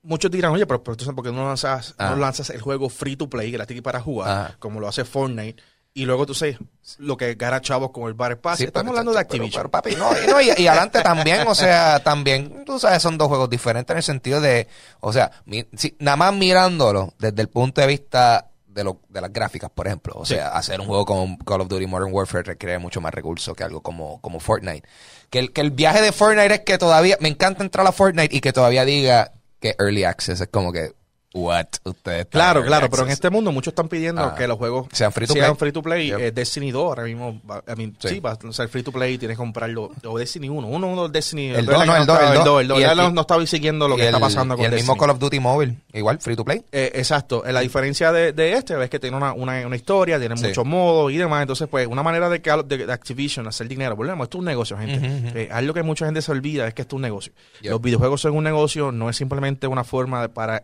muchos 0.03 0.29
dirán, 0.29 0.51
oye, 0.51 0.65
pero, 0.65 0.83
pero 0.83 0.93
entonces, 0.93 1.13
¿por 1.15 1.23
qué 1.25 1.31
no 1.31 1.45
lanzas, 1.45 1.95
Ah. 1.97 2.11
no 2.11 2.17
lanzas 2.17 2.49
el 2.51 2.61
juego 2.61 2.89
free 2.89 3.15
to 3.15 3.27
play 3.29 3.51
gratis 3.51 3.81
para 3.81 3.99
jugar, 3.99 4.29
Ajá. 4.29 4.55
como 4.59 4.79
lo 4.79 4.87
hace 4.87 5.03
Fortnite? 5.05 5.61
Y 5.97 6.03
luego 6.03 6.25
tú 6.25 6.33
sabes 6.35 6.57
lo 6.97 7.15
que 7.15 7.35
gana 7.35 7.61
chavos 7.61 7.91
con 7.91 8.03
el 8.09 8.15
Battle 8.15 8.35
Pass. 8.35 8.57
Sí, 8.57 8.65
Estamos 8.65 8.89
hablando 8.89 9.11
de 9.13 9.15
pero- 9.15 9.21
Activision. 9.45 9.61
pero, 9.61 9.71
papi, 9.71 9.95
no, 9.95 10.09
y, 10.21 10.27
no, 10.27 10.41
y, 10.41 10.49
y 10.61 10.67
adelante 10.67 11.01
también, 11.01 11.47
o 11.47 11.55
sea, 11.55 12.01
también, 12.03 12.65
tú 12.65 12.77
sabes, 12.77 13.01
son 13.01 13.17
dos 13.17 13.29
juegos 13.29 13.49
diferentes 13.49 13.93
en 13.93 13.97
el 13.97 14.03
sentido 14.03 14.41
de, 14.41 14.67
o 14.99 15.13
sea, 15.13 15.31
mi- 15.45 15.65
si- 15.77 15.95
nada 15.99 16.17
más 16.17 16.33
mirándolo 16.33 17.13
desde 17.17 17.41
el 17.41 17.47
punto 17.47 17.79
de 17.79 17.87
vista 17.87 18.49
de, 18.67 18.83
lo, 18.83 18.99
de 19.07 19.21
las 19.21 19.31
gráficas, 19.31 19.69
por 19.73 19.87
ejemplo. 19.87 20.15
O 20.17 20.25
Sí. 20.25 20.33
sea, 20.35 20.49
hacer 20.49 20.81
un 20.81 20.87
juego 20.87 21.05
como 21.05 21.37
Call 21.45 21.61
of 21.61 21.69
Duty 21.69 21.87
Modern 21.87 22.11
Warfare 22.11 22.43
requiere 22.43 22.77
mucho 22.77 22.99
más 22.99 23.13
recursos 23.13 23.55
que 23.55 23.63
algo 23.63 23.79
como, 23.81 24.19
como 24.19 24.41
Fortnite. 24.41 24.85
Que 25.29 25.39
el, 25.39 25.53
que 25.53 25.61
el 25.61 25.71
viaje 25.71 26.01
de 26.01 26.11
Fortnite 26.11 26.55
es 26.55 26.59
que 26.65 26.77
todavía, 26.77 27.17
me 27.21 27.29
encanta 27.29 27.63
entrar 27.63 27.87
a 27.87 27.93
Fortnite 27.93 28.35
y 28.35 28.41
que 28.41 28.51
todavía 28.51 28.83
diga 28.83 29.31
que 29.61 29.77
Early 29.79 30.03
Access 30.03 30.41
es 30.41 30.49
como 30.49 30.73
que, 30.73 30.91
what, 31.37 31.65
ustedes 31.83 32.27
Claro, 32.27 32.63
claro, 32.63 32.89
pero 32.89 33.03
en 33.03 33.09
este 33.09 33.29
mundo 33.29 33.51
muchos 33.51 33.73
están 33.73 33.89
pidiendo 33.89 34.21
Ah. 34.23 34.35
que 34.35 34.47
los 34.47 34.57
juegos 34.57 34.87
Sean 34.93 35.11
free 35.11 35.27
to 35.27 35.33
sean 35.33 35.45
play. 35.47 35.55
free 35.59 35.71
to 35.73 35.81
play. 35.83 36.07
Yep. 36.07 36.19
Eh, 36.19 36.31
Destiny 36.31 36.71
2 36.71 36.83
ahora 36.83 37.03
mismo, 37.03 37.41
I 37.67 37.75
mean, 37.75 37.95
Sí. 37.99 38.07
sí. 38.07 38.19
va 38.21 38.31
a 38.31 38.51
ser 38.53 38.69
free 38.69 38.83
to 38.83 38.91
play, 38.93 39.17
tienes 39.17 39.35
que 39.35 39.39
comprarlo. 39.43 39.91
O 40.05 40.17
Destiny 40.17 40.47
1, 40.49 40.65
uno, 40.67 40.87
uno, 40.87 41.09
Destiny. 41.09 41.47
El 41.49 41.65
verdad 41.65 41.73
dos, 41.73 41.81
que 41.81 41.87
no, 41.87 41.95
el 41.97 42.05
dos, 42.07 42.15
estaba- 42.15 42.29
el 42.31 42.35
dos. 42.37 42.45
dos, 42.45 42.61
el 42.61 42.67
dos. 42.69 42.77
Y 42.77 42.81
Ya 42.81 42.91
el- 42.93 43.13
no, 43.13 43.21
estaba 43.21 43.45
siguiendo 43.45 43.87
lo 43.87 43.95
que 43.97 44.05
está 44.05 44.19
pasando 44.19 44.55
con 44.55 44.63
Y 44.63 44.67
el 44.67 44.73
mismo. 44.75 44.95
Call 44.97 45.09
of 45.09 45.19
Duty 45.19 45.39
Mobile, 45.41 45.75
igual, 45.93 46.19
free 46.19 46.35
to 46.37 46.45
play. 46.45 46.63
Eh, 46.71 46.91
exacto. 46.95 47.45
Eh, 47.45 47.51
La 47.51 47.59
diferencia 47.59 48.11
de, 48.13 48.31
de 48.31 48.53
este 48.53 48.81
es 48.81 48.89
que 48.89 48.99
tiene 48.99 49.17
una, 49.17 49.33
una, 49.33 49.65
una 49.67 49.75
historia, 49.75 50.17
tiene 50.19 50.37
Sí. 50.37 50.47
muchos 50.47 50.65
modos 50.65 51.11
y 51.11 51.17
demás. 51.17 51.41
Entonces, 51.41 51.67
pues, 51.69 51.85
una 51.87 52.01
manera 52.03 52.29
de, 52.29 52.41
que, 52.41 52.51
de, 52.65 52.85
de 52.85 52.93
Activision 52.93 53.45
hacer 53.47 53.67
dinero. 53.67 53.95
Volvemos, 53.97 54.25
esto 54.25 54.37
es 54.37 54.39
un 54.39 54.45
negocio, 54.45 54.77
gente. 54.77 55.05
Ujú. 55.27 55.37
Eh, 55.37 55.49
algo 55.51 55.73
que 55.73 55.83
mucha 55.83 56.05
gente 56.05 56.21
se 56.21 56.31
olvida 56.31 56.67
es 56.67 56.73
que 56.73 56.83
esto 56.83 56.95
es 56.95 56.97
un 56.97 57.01
negocio. 57.01 57.33
Yep. 57.61 57.71
Los 57.71 57.81
videojuegos 57.81 58.21
son 58.21 58.35
un 58.35 58.43
negocio, 58.43 58.91
no 58.91 59.09
es 59.09 59.17
simplemente 59.17 59.67
una 59.67 59.83
forma 59.83 60.21
de- 60.21 60.29
para 60.29 60.63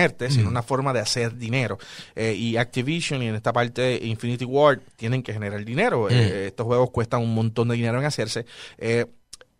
entretenerte, 0.00 0.30
sino 0.30 0.48
una 0.48 0.62
forma 0.62 0.92
de 0.92 1.00
hacer 1.00 1.36
dinero. 1.36 1.78
Eh, 2.14 2.34
y 2.34 2.56
Activision 2.56 3.22
y 3.22 3.28
en 3.28 3.34
esta 3.34 3.52
parte 3.52 3.98
Infinity 4.02 4.44
Ward 4.44 4.80
tienen 4.96 5.22
que 5.22 5.32
generar 5.32 5.64
dinero. 5.64 6.08
Eh, 6.08 6.48
estos 6.48 6.66
juegos 6.66 6.90
cuestan 6.90 7.22
un 7.22 7.34
montón 7.34 7.68
de 7.68 7.76
dinero 7.76 7.98
en 7.98 8.04
hacerse. 8.04 8.46
Eh, 8.78 9.06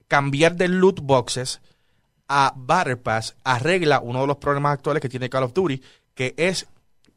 cambiar 0.08 0.56
de 0.56 0.68
loot 0.68 1.00
boxes 1.00 1.60
a 2.28 2.52
Battle 2.56 2.96
Pass 2.96 3.34
arregla 3.44 4.00
uno 4.00 4.20
de 4.20 4.26
los 4.26 4.36
problemas 4.36 4.74
actuales 4.74 5.00
que 5.00 5.08
tiene 5.08 5.28
Call 5.28 5.44
of 5.44 5.52
Duty, 5.52 5.82
que 6.14 6.34
es 6.36 6.66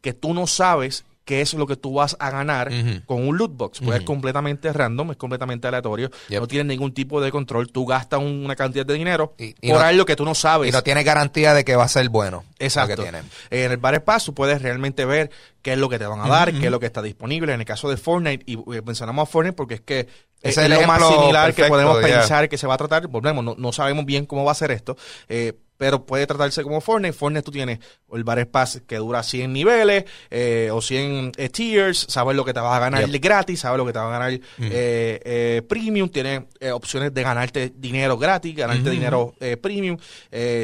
que 0.01 0.13
tú 0.13 0.33
no 0.33 0.47
sabes 0.47 1.05
qué 1.25 1.41
es 1.41 1.53
lo 1.53 1.65
que 1.67 1.75
tú 1.77 1.93
vas 1.93 2.17
a 2.19 2.29
ganar 2.31 2.69
con 3.05 3.25
un 3.27 3.37
loot 3.37 3.55
box. 3.55 3.79
Pues 3.79 3.91
es 3.91 3.99
Ujú. 4.01 4.05
completamente 4.07 4.71
random, 4.73 5.11
es 5.11 5.17
completamente 5.17 5.67
aleatorio, 5.67 6.09
Yep. 6.29 6.39
no 6.41 6.47
tienes 6.47 6.67
ningún 6.67 6.93
tipo 6.93 7.21
de 7.21 7.31
control, 7.31 7.71
tú 7.71 7.85
gastas 7.85 8.19
un- 8.19 8.43
una 8.45 8.55
cantidad 8.55 8.85
de 8.85 8.93
dinero 8.93 9.33
Y- 9.37 9.55
y 9.61 9.69
por 9.69 9.79
no- 9.79 9.85
algo 9.85 10.05
que 10.05 10.15
tú 10.15 10.25
no 10.25 10.35
sabes. 10.35 10.69
Y 10.69 10.71
no 10.71 10.81
tiene 10.83 11.03
garantía 11.03 11.53
de 11.53 11.63
que 11.63 11.75
va 11.75 11.85
a 11.85 11.87
ser 11.87 12.09
bueno. 12.09 12.43
Exacto. 12.59 13.03
Lo 13.03 13.11
que. 13.11 13.21
En 13.65 13.71
el 13.71 13.79
Pass 13.79 14.25
tú 14.25 14.33
puedes 14.33 14.61
realmente 14.61 15.05
ver 15.05 15.29
qué 15.61 15.73
es 15.73 15.77
lo 15.79 15.87
que 15.89 15.97
te 15.99 16.05
van 16.05 16.19
a 16.19 16.27
dar, 16.27 16.51
qué 16.53 16.65
es 16.65 16.71
lo 16.71 16.79
que 16.79 16.85
está 16.87 17.01
disponible. 17.01 17.53
En 17.53 17.59
el 17.61 17.65
caso 17.65 17.89
de 17.89 17.97
Fortnite, 17.97 18.43
y 18.45 18.55
eh, 18.55 18.81
mencionamos 18.85 19.23
a 19.27 19.31
Fortnite 19.31 19.55
porque 19.55 19.75
es 19.75 19.81
que 19.81 19.99
Ese 20.41 20.49
es, 20.49 20.57
es 20.57 20.63
el 20.65 20.71
lo 20.73 20.87
más 20.87 21.01
similar 21.07 21.53
que 21.53 21.63
podemos 21.65 21.99
pensar 21.99 22.49
que 22.49 22.57
se 22.57 22.67
va 22.67 22.73
a 22.73 22.77
tratar. 22.77 23.07
Volvemos, 23.07 23.43
no, 23.45 23.55
no 23.57 23.71
sabemos 23.71 24.05
bien 24.05 24.25
cómo 24.25 24.43
va 24.43 24.51
a 24.51 24.55
ser 24.55 24.71
esto, 24.71 24.97
eh, 25.29 25.53
pero 25.83 26.05
puede 26.05 26.25
tratarse 26.25 26.63
como 26.63 26.79
Fortnite. 26.79 27.11
Fortnite 27.11 27.43
tú 27.43 27.51
tienes 27.51 27.77
el 28.13 28.23
Battle 28.23 28.45
Pass 28.45 28.81
que 28.87 28.95
dura 28.95 29.21
100 29.21 29.51
niveles 29.51 30.05
eh, 30.31 30.69
o 30.71 30.81
100 30.81 31.33
eh, 31.35 31.49
tiers, 31.49 32.05
sabes 32.07 32.37
lo 32.37 32.45
que 32.45 32.53
te 32.53 32.61
vas 32.61 32.77
a 32.77 32.79
ganar 32.79 33.05
Yep. 33.05 33.21
gratis, 33.21 33.59
sabes 33.59 33.77
lo 33.77 33.85
que 33.85 33.91
te 33.91 33.99
va 33.99 34.07
a 34.07 34.17
ganar 34.17 34.31
eh, 34.31 34.39
eh, 34.61 35.61
premium, 35.67 36.07
tienes 36.07 36.43
opciones 36.71 37.13
de 37.13 37.21
ganarte 37.21 37.73
dinero 37.75 38.17
gratis, 38.17 38.55
ganarte 38.55 38.91
dinero 38.91 39.33
premium, 39.61 39.97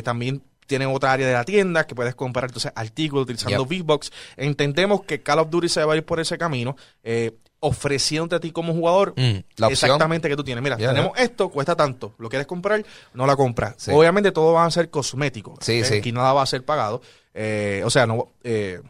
también 0.06 0.42
tienen 0.68 0.88
otra 0.88 1.12
área 1.12 1.28
de 1.28 1.34
la 1.34 1.44
tienda 1.44 1.86
que 1.86 1.96
puedes 1.96 2.16
comprar 2.16 2.46
entonces 2.46 2.72
artículos 2.76 3.24
utilizando 3.24 3.66
Yep. 3.68 3.82
V-Bucks. 3.84 4.12
Entendemos 4.38 5.04
que 5.04 5.22
Call 5.22 5.40
of 5.40 5.50
Duty 5.50 5.68
se 5.68 5.84
va 5.84 5.96
a 5.96 5.98
ir 5.98 6.06
por 6.06 6.22
ese 6.22 6.38
camino, 6.38 6.78
eh, 7.04 7.32
ofreciéndote 7.62 8.36
a 8.36 8.40
ti 8.40 8.52
como 8.52 8.74
jugador 8.74 9.14
Mm, 9.18 9.40
la 9.58 9.68
exactamente 9.68 10.30
que 10.30 10.36
tú 10.36 10.44
tienes. 10.44 10.64
Mira, 10.64 10.78
Yeah, 10.78 10.90
tenemos 10.94 11.18
esto, 11.20 11.50
cuesta 11.50 11.76
tanto. 11.76 12.14
¿Lo 12.18 12.30
quieres 12.30 12.48
comprar? 12.48 12.84
No 13.14 13.26
la 13.28 13.36
compras. 13.36 13.76
Sí. 13.78 13.92
Obviamente 13.94 14.32
todo 14.32 14.54
va 14.54 14.66
a 14.66 14.72
ser 14.72 14.90
cosmético. 14.90 15.56
Sí, 15.62 15.84
sí. 15.84 15.96
Aquí 15.96 16.12
nada 16.12 16.32
va 16.34 16.42
a 16.42 16.46
ser 16.46 16.64
pagado. 16.64 17.02
Eh, 17.34 17.82
o 17.86 17.90
sea, 17.90 18.06
no... 18.08 18.30
eh, 18.44 18.82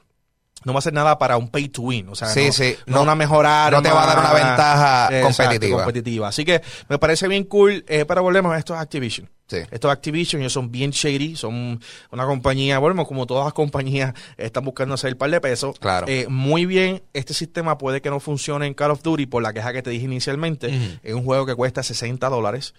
no 0.65 0.73
va 0.73 0.79
a 0.79 0.81
ser 0.81 0.91
nada 0.91 1.17
para 1.17 1.37
un 1.37 1.47
pay 1.49 1.69
to 1.69 1.83
win, 1.83 2.09
o 2.09 2.15
sea, 2.15 2.27
Sí, 2.27 2.47
no, 2.47 2.51
sí. 2.51 2.75
no, 2.85 2.95
No- 2.97 3.01
una 3.03 3.15
mejora 3.15 3.71
no 3.71 3.81
te 3.81 3.89
va 3.89 4.03
a 4.03 4.07
dar 4.07 4.19
una 4.19 4.33
ventaja 4.33 5.09
competitiva. 5.23 5.77
competitiva. 5.77 6.27
Así 6.27 6.43
que 6.43 6.61
me 6.89 6.99
parece 6.99 7.29
bien 7.29 7.45
cool, 7.45 7.85
eh, 7.87 8.03
pero 8.05 8.23
volvemos 8.23 8.53
a 8.53 8.57
esto 8.57 8.73
es 8.75 8.81
Activision. 8.81 9.29
Sí. 9.49 9.57
Esto 9.71 9.87
es 9.87 9.93
Activision, 9.93 10.41
ellos 10.43 10.53
son 10.53 10.71
bien 10.71 10.91
shady, 10.91 11.35
son 11.35 11.81
una 12.11 12.25
compañía, 12.25 12.77
bueno, 12.77 13.03
como 13.05 13.25
todas 13.25 13.45
las 13.45 13.53
compañías 13.53 14.13
están 14.37 14.63
buscando 14.63 14.93
hacer 14.93 15.09
el 15.09 15.17
par 15.17 15.31
de 15.31 15.41
pesos. 15.41 15.79
Claro. 15.79 16.05
Eh, 16.07 16.27
muy 16.29 16.67
bien, 16.67 17.01
este 17.13 17.33
sistema 17.33 17.77
puede 17.79 17.99
que 18.01 18.11
no 18.11 18.19
funcione 18.19 18.67
en 18.67 18.75
Call 18.75 18.91
of 18.91 19.01
Duty 19.01 19.25
por 19.25 19.41
la 19.41 19.51
queja 19.51 19.73
que 19.73 19.81
te 19.81 19.89
dije 19.89 20.05
inicialmente. 20.05 20.99
Es 21.01 21.13
un 21.15 21.23
juego 21.25 21.47
que 21.47 21.55
cuesta 21.55 21.81
60 21.81 22.29
dólares. 22.29 22.75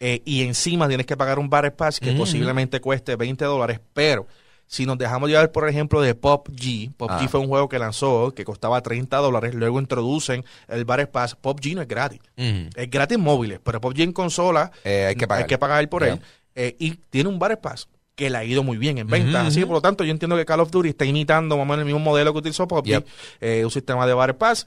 eh, 0.00 0.22
y 0.24 0.42
encima 0.42 0.88
tienes 0.88 1.06
que 1.06 1.16
pagar 1.16 1.38
un 1.38 1.48
Battle 1.50 1.70
Pass 1.72 2.00
que 2.00 2.12
posiblemente 2.12 2.80
cueste 2.80 3.14
20 3.16 3.44
dólares. 3.44 3.78
Pero 3.92 4.26
si 4.66 4.86
nos 4.86 4.98
dejamos 4.98 5.28
llevar, 5.28 5.52
por 5.52 5.68
ejemplo, 5.68 6.00
de 6.00 6.14
PUBG, 6.14 6.92
PUBG 6.96 7.10
Ah. 7.10 7.28
fue 7.28 7.40
un 7.40 7.48
juego 7.48 7.68
que 7.68 7.78
lanzó 7.78 8.32
que 8.34 8.44
costaba 8.44 8.80
30 8.80 9.16
dólares. 9.18 9.54
Luego 9.54 9.78
introducen 9.80 10.44
el 10.68 10.84
Battle 10.84 11.06
Pass. 11.06 11.34
PUBG 11.36 11.74
no 11.76 11.82
es 11.82 11.88
gratis. 11.88 12.20
Es 12.36 12.90
gratis 12.90 13.16
en 13.16 13.22
móviles, 13.22 13.60
pero 13.62 13.80
PUBG 13.80 14.00
en 14.02 14.12
consola 14.12 14.72
Eh, 14.84 15.06
hay 15.08 15.14
que 15.14 15.26
pagar. 15.28 15.42
hay 15.44 15.48
que 15.48 15.58
pagar 15.58 15.88
por 15.88 16.02
él. 16.04 16.20
Eh, 16.54 16.74
y 16.78 16.92
tiene 17.10 17.28
un 17.28 17.38
Battle 17.38 17.58
Pass 17.58 17.88
que 18.14 18.30
le 18.30 18.38
ha 18.38 18.44
ido 18.44 18.62
muy 18.62 18.76
bien 18.78 18.98
en 18.98 19.06
venta. 19.08 19.44
Así 19.46 19.60
que, 19.60 19.66
por 19.66 19.74
lo 19.76 19.80
tanto, 19.82 20.04
yo 20.04 20.12
entiendo 20.12 20.36
que 20.36 20.44
Call 20.44 20.60
of 20.60 20.70
Duty 20.70 20.90
está 20.90 21.04
imitando 21.04 21.56
más 21.56 21.62
o 21.64 21.66
menos 21.66 21.78
el 21.80 21.84
mismo 21.86 21.98
modelo 22.00 22.32
que 22.32 22.38
utilizó 22.38 22.66
PUBG, 22.68 22.84
Yep. 22.86 23.06
eh, 23.40 23.64
un 23.64 23.70
sistema 23.70 24.06
de 24.06 24.14
Battle 24.14 24.34
Pass. 24.34 24.66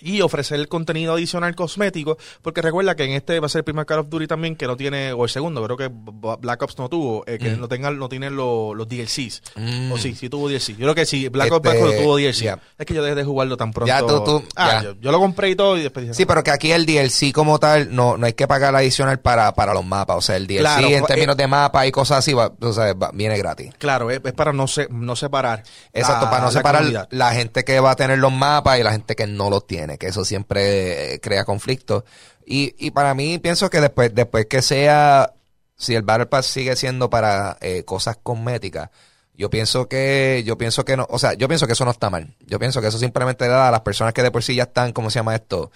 Y 0.00 0.20
ofrecer 0.20 0.58
el 0.60 0.68
contenido 0.68 1.14
adicional 1.14 1.54
cosmético, 1.54 2.18
porque 2.42 2.60
recuerda 2.62 2.94
que 2.94 3.04
en 3.04 3.12
este 3.12 3.40
va 3.40 3.46
a 3.46 3.48
ser 3.48 3.60
el 3.60 3.64
primer 3.64 3.86
Call 3.86 4.00
of 4.00 4.08
Duty 4.08 4.26
también 4.26 4.56
que 4.56 4.66
no 4.66 4.76
tiene, 4.76 5.12
o 5.12 5.24
el 5.24 5.30
segundo, 5.30 5.62
creo 5.64 5.76
que 5.76 5.90
Black 5.90 6.62
Ops 6.62 6.78
no 6.78 6.88
tuvo, 6.88 7.24
eh, 7.26 7.38
que 7.38 7.50
Mm. 7.50 7.60
no 7.60 7.68
tengan, 7.68 7.98
no 7.98 8.08
tienen 8.08 8.36
los, 8.36 8.76
los 8.76 8.88
DLCs. 8.88 9.42
Mm. 9.56 9.92
O 9.92 9.98
sí, 9.98 10.14
sí 10.14 10.28
tuvo 10.28 10.48
DLC. 10.48 10.72
Yo 10.72 10.78
creo 10.78 10.94
que 10.94 11.06
sí, 11.06 11.28
Black 11.28 11.52
Ops 11.52 11.66
Este, 11.66 11.78
Black 11.80 11.90
Ops 11.94 12.02
tuvo 12.02 12.16
DLC. 12.16 12.58
Es 12.78 12.86
que 12.86 12.94
yo 12.94 13.02
dejé 13.02 13.14
de 13.14 13.24
jugarlo 13.24 13.56
tan 13.56 13.72
pronto. 13.72 13.86
Ya, 13.88 14.00
tú- 14.00 14.22
tú- 14.24 14.44
ah, 14.56 14.70
ya. 14.74 14.82
Yo, 14.82 14.94
yo 15.00 15.12
lo 15.12 15.18
compré 15.18 15.50
y 15.50 15.56
todo 15.56 15.76
y 15.78 15.82
después 15.82 16.02
dije, 16.04 16.14
Sí, 16.14 16.26
pero 16.26 16.42
que 16.42 16.50
aquí 16.50 16.70
el 16.72 16.84
DLC 16.86 17.32
como 17.32 17.58
tal 17.58 17.94
no, 17.94 18.16
no 18.16 18.26
hay 18.26 18.32
que 18.34 18.46
pagar 18.46 18.74
adicional 18.76 19.20
para, 19.20 19.54
para 19.54 19.72
los 19.74 19.84
mapas. 19.84 20.16
O 20.16 20.20
sea, 20.20 20.36
el 20.36 20.46
DLC 20.46 20.60
Claro, 20.60 20.86
en 20.88 20.94
eh, 20.94 21.06
términos 21.06 21.36
de 21.36 21.46
mapa 21.46 21.86
y 21.86 21.92
cosas 21.92 22.18
así 22.18 22.32
va, 22.32 22.52
o 22.60 22.72
sea, 22.72 22.92
va- 22.94 23.10
viene 23.14 23.36
gratis. 23.38 23.72
Claro, 23.78 24.10
es, 24.10 24.20
es 24.24 24.32
para 24.32 24.52
no, 24.52 24.66
se, 24.66 24.88
no 24.90 25.16
separar. 25.16 25.62
Exacto, 25.92 26.24
la- 26.26 26.30
para 26.30 26.40
no 26.42 26.48
la 26.48 26.52
separar 26.52 26.80
comunidad. 26.82 27.08
la 27.10 27.32
gente 27.32 27.64
que 27.64 27.80
va 27.80 27.92
a 27.92 27.96
tener 27.96 28.18
los 28.18 28.32
mapas 28.32 28.78
y 28.78 28.82
la 28.82 28.92
gente 28.92 29.14
que 29.16 29.26
no 29.26 29.50
los 29.50 29.66
tiene, 29.66 29.83
que 29.98 30.08
eso 30.08 30.24
siempre 30.24 31.14
eh, 31.14 31.20
crea 31.20 31.44
conflictos. 31.44 32.04
Y, 32.46 32.74
y 32.78 32.90
para 32.90 33.14
mí 33.14 33.38
pienso 33.38 33.70
que 33.70 33.80
después, 33.80 34.14
después 34.14 34.46
que 34.46 34.62
sea, 34.62 35.34
si 35.76 35.94
el 35.94 36.02
Battle 36.02 36.26
Pass 36.26 36.46
sigue 36.46 36.76
siendo 36.76 37.10
para 37.10 37.56
eh, 37.60 37.84
cosas 37.84 38.18
cosméticas, 38.22 38.90
yo 39.36 39.50
pienso 39.50 39.88
que, 39.88 40.42
yo 40.46 40.56
pienso 40.56 40.84
que 40.84 40.96
no, 40.96 41.06
o 41.10 41.18
sea, 41.18 41.34
yo 41.34 41.48
pienso 41.48 41.66
que 41.66 41.72
eso 41.72 41.84
no 41.84 41.90
está 41.90 42.08
mal. 42.10 42.36
Yo 42.46 42.58
pienso 42.58 42.80
que 42.80 42.88
eso 42.88 42.98
simplemente 42.98 43.48
da 43.48 43.68
a 43.68 43.70
las 43.70 43.80
personas 43.80 44.14
que 44.14 44.22
de 44.22 44.30
por 44.30 44.42
sí 44.42 44.54
ya 44.54 44.64
están, 44.64 44.92
¿cómo 44.92 45.10
se 45.10 45.18
llama 45.18 45.34
esto? 45.34 45.72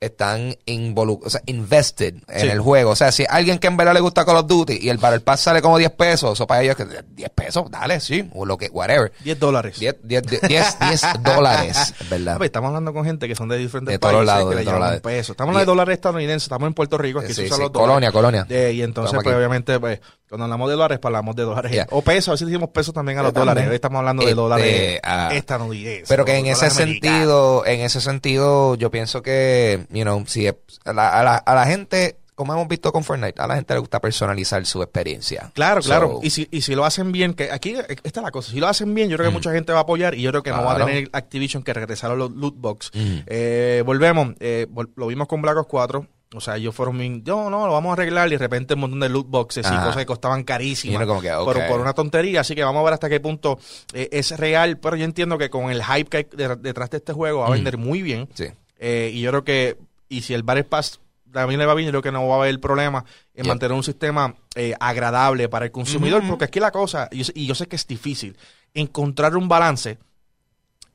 Están 0.00 0.56
involucrados, 0.66 1.26
o 1.28 1.30
sea, 1.38 1.42
invested 1.46 2.14
en 2.28 2.40
Sí. 2.40 2.48
el 2.48 2.60
juego. 2.60 2.90
O 2.90 2.96
sea, 2.96 3.10
si 3.10 3.24
alguien 3.28 3.58
que 3.58 3.68
en 3.68 3.76
verdad 3.76 3.94
le 3.94 4.00
gusta 4.00 4.24
Call 4.24 4.36
of 4.36 4.46
Duty 4.46 4.78
y 4.82 4.88
el 4.90 4.98
Battle 4.98 5.20
Pass 5.20 5.40
sale 5.40 5.62
como 5.62 5.78
10 5.78 5.90
pesos, 5.92 6.32
eso 6.34 6.46
para 6.46 6.62
ellos 6.62 6.76
que 6.76 6.84
10 6.84 7.30
pesos, 7.30 7.70
dale, 7.70 8.00
sí, 8.00 8.28
o 8.34 8.44
lo 8.44 8.58
que, 8.58 8.68
whatever. 8.68 9.12
10 9.24 9.38
dólares. 9.40 9.78
10, 9.78 9.96
10, 10.02 10.22
10, 10.42 10.78
10 10.80 11.02
dólares, 11.22 11.94
¿verdad? 12.10 12.38
Ver, 12.38 12.46
estamos 12.46 12.68
hablando 12.68 12.92
con 12.92 13.04
gente 13.04 13.26
que 13.28 13.34
son 13.34 13.48
de 13.48 13.56
diferentes 13.56 13.94
De 13.94 13.98
todos 13.98 14.12
países 14.14 14.26
lados, 14.26 14.50
que 14.50 14.56
de 14.56 14.60
le 14.60 14.64
todos 14.66 14.80
lados. 14.80 14.96
Estamos 15.04 15.40
hablando 15.40 15.58
de 15.60 15.64
dólares 15.66 15.94
estadounidenses, 15.94 16.42
estamos 16.44 16.66
en 16.66 16.74
Puerto 16.74 16.98
Rico, 16.98 17.20
aquí 17.20 17.28
Sí, 17.28 17.34
se 17.34 17.44
usan 17.46 17.56
sí, 17.56 17.62
los 17.62 17.72
dólares. 17.72 17.88
colonia, 18.10 18.12
colonia. 18.12 18.46
Eh, 18.50 18.72
y 18.74 18.82
entonces, 18.82 19.18
pues, 19.22 19.34
obviamente, 19.34 19.80
pues, 19.80 20.00
cuando 20.28 20.44
hablamos 20.44 20.68
de 20.68 20.74
dólares, 20.74 20.98
pues 21.00 21.08
hablamos 21.10 21.36
de 21.36 21.42
dólares. 21.44 21.72
Yeah. 21.72 21.86
O 21.90 22.02
pesos, 22.02 22.28
a 22.28 22.32
veces 22.32 22.48
decimos 22.48 22.70
pesos 22.70 22.92
también 22.92 23.18
a 23.18 23.22
los 23.22 23.32
también. 23.32 23.48
dólares. 23.54 23.68
Hoy 23.70 23.74
estamos 23.76 23.98
hablando 24.00 24.22
de 24.24 24.30
Este, 24.30 24.34
dólares 24.40 25.00
ah, 25.04 25.30
estadounidenses. 25.32 26.08
Pero 26.08 26.24
que 26.24 26.36
en 26.36 26.46
ese 26.46 26.66
americanos. 26.66 26.76
sentido, 27.02 27.66
en 27.66 27.80
ese 27.82 28.00
sentido, 28.00 28.74
yo 28.74 28.90
pienso 28.90 29.22
que, 29.22 29.83
you 29.90 30.02
know, 30.02 30.24
si 30.26 30.46
a 30.48 30.54
la, 30.92 31.08
a 31.08 31.22
la, 31.22 31.36
a 31.36 31.54
la 31.54 31.66
gente, 31.66 32.16
como 32.34 32.52
hemos 32.52 32.66
visto 32.68 32.92
con 32.92 33.04
Fortnite, 33.04 33.40
a 33.40 33.46
la 33.46 33.54
gente 33.56 33.74
le 33.74 33.80
gusta 33.80 34.00
personalizar 34.00 34.64
su 34.66 34.82
experiencia. 34.82 35.50
Claro, 35.54 35.82
So, 35.82 35.88
claro. 35.88 36.20
Y 36.22 36.30
si, 36.30 36.48
y 36.50 36.62
si 36.62 36.74
lo 36.74 36.84
hacen 36.84 37.12
bien, 37.12 37.34
que 37.34 37.50
aquí 37.52 37.70
eh, 37.76 37.96
esta 38.02 38.20
es 38.20 38.24
la 38.24 38.30
cosa. 38.30 38.50
Si 38.50 38.58
lo 38.60 38.66
hacen 38.68 38.94
bien, 38.94 39.08
yo 39.08 39.16
creo 39.16 39.28
que 39.28 39.30
Mm. 39.32 39.34
mucha 39.38 39.52
gente 39.52 39.72
va 39.72 39.78
a 39.78 39.82
apoyar 39.82 40.14
y 40.14 40.22
yo 40.22 40.30
creo 40.30 40.42
que 40.42 40.50
no 40.50 40.64
va 40.64 40.74
a 40.74 40.84
tener 40.84 41.08
Activision 41.12 41.62
que 41.62 41.72
regresar 41.72 42.10
a 42.10 42.14
los 42.16 42.32
loot 42.32 42.54
box. 42.56 42.90
Mm. 42.94 43.18
Eh, 43.26 43.82
volvemos. 43.86 44.34
eh, 44.40 44.66
vol- 44.70 44.90
lo 44.96 45.06
vimos 45.06 45.28
con 45.28 45.42
Black 45.42 45.56
Ops 45.58 45.68
4. 45.68 46.06
O 46.36 46.40
sea, 46.40 46.56
ellos 46.56 46.74
fueron 46.74 46.98
bien, 46.98 47.22
yo 47.22 47.48
no, 47.48 47.64
lo 47.64 47.72
vamos 47.74 47.90
a 47.90 47.92
arreglar 47.92 48.26
y 48.26 48.32
de 48.32 48.38
repente 48.38 48.74
un 48.74 48.80
montón 48.80 48.98
de 48.98 49.08
loot 49.08 49.28
boxes 49.28 49.64
y 49.68 49.70
cosas 49.76 49.94
que 49.98 50.04
costaban 50.06 50.42
carísimas 50.42 50.96
uno 50.96 51.06
como 51.06 51.20
que, 51.20 51.30
por, 51.30 51.64
por 51.68 51.80
una 51.80 51.92
tontería. 51.92 52.40
Así 52.40 52.56
que 52.56 52.64
vamos 52.64 52.80
a 52.80 52.84
ver 52.84 52.94
hasta 52.94 53.08
qué 53.08 53.20
punto 53.20 53.56
eh, 53.92 54.08
es 54.10 54.36
real. 54.36 54.78
Pero 54.78 54.96
yo 54.96 55.04
entiendo 55.04 55.38
que 55.38 55.48
con 55.48 55.70
el 55.70 55.84
hype 55.84 56.10
que 56.10 56.16
hay 56.16 56.26
de- 56.36 56.56
detrás 56.56 56.90
de 56.90 56.96
este 56.96 57.12
juego 57.12 57.40
va 57.40 57.46
a 57.46 57.50
Mm. 57.50 57.52
vender 57.52 57.78
muy 57.78 58.02
bien. 58.02 58.28
Sí. 58.34 58.46
Eh, 58.86 59.10
y 59.14 59.20
yo 59.22 59.30
creo 59.30 59.44
que, 59.44 59.78
y 60.10 60.20
si 60.20 60.34
el 60.34 60.42
Battle 60.42 60.64
Pass 60.64 61.00
también 61.32 61.58
le 61.58 61.64
va 61.64 61.74
bien, 61.74 61.86
yo 61.86 61.90
creo 61.92 62.02
que 62.02 62.12
no 62.12 62.28
va 62.28 62.34
a 62.34 62.38
haber 62.40 62.60
problema 62.60 63.04
en 63.34 63.46
mantener 63.48 63.74
un 63.74 63.82
sistema 63.82 64.34
eh, 64.54 64.74
agradable 64.78 65.48
para 65.48 65.64
el 65.64 65.72
consumidor, 65.72 66.20
porque 66.28 66.44
aquí 66.44 66.60
la 66.60 66.70
cosa, 66.70 67.08
y 67.10 67.18
yo, 67.18 67.24
sé- 67.24 67.32
y 67.34 67.46
yo 67.46 67.54
sé 67.54 67.66
que 67.66 67.76
es 67.76 67.86
difícil, 67.86 68.36
encontrar 68.74 69.36
un 69.36 69.48
balance 69.48 69.96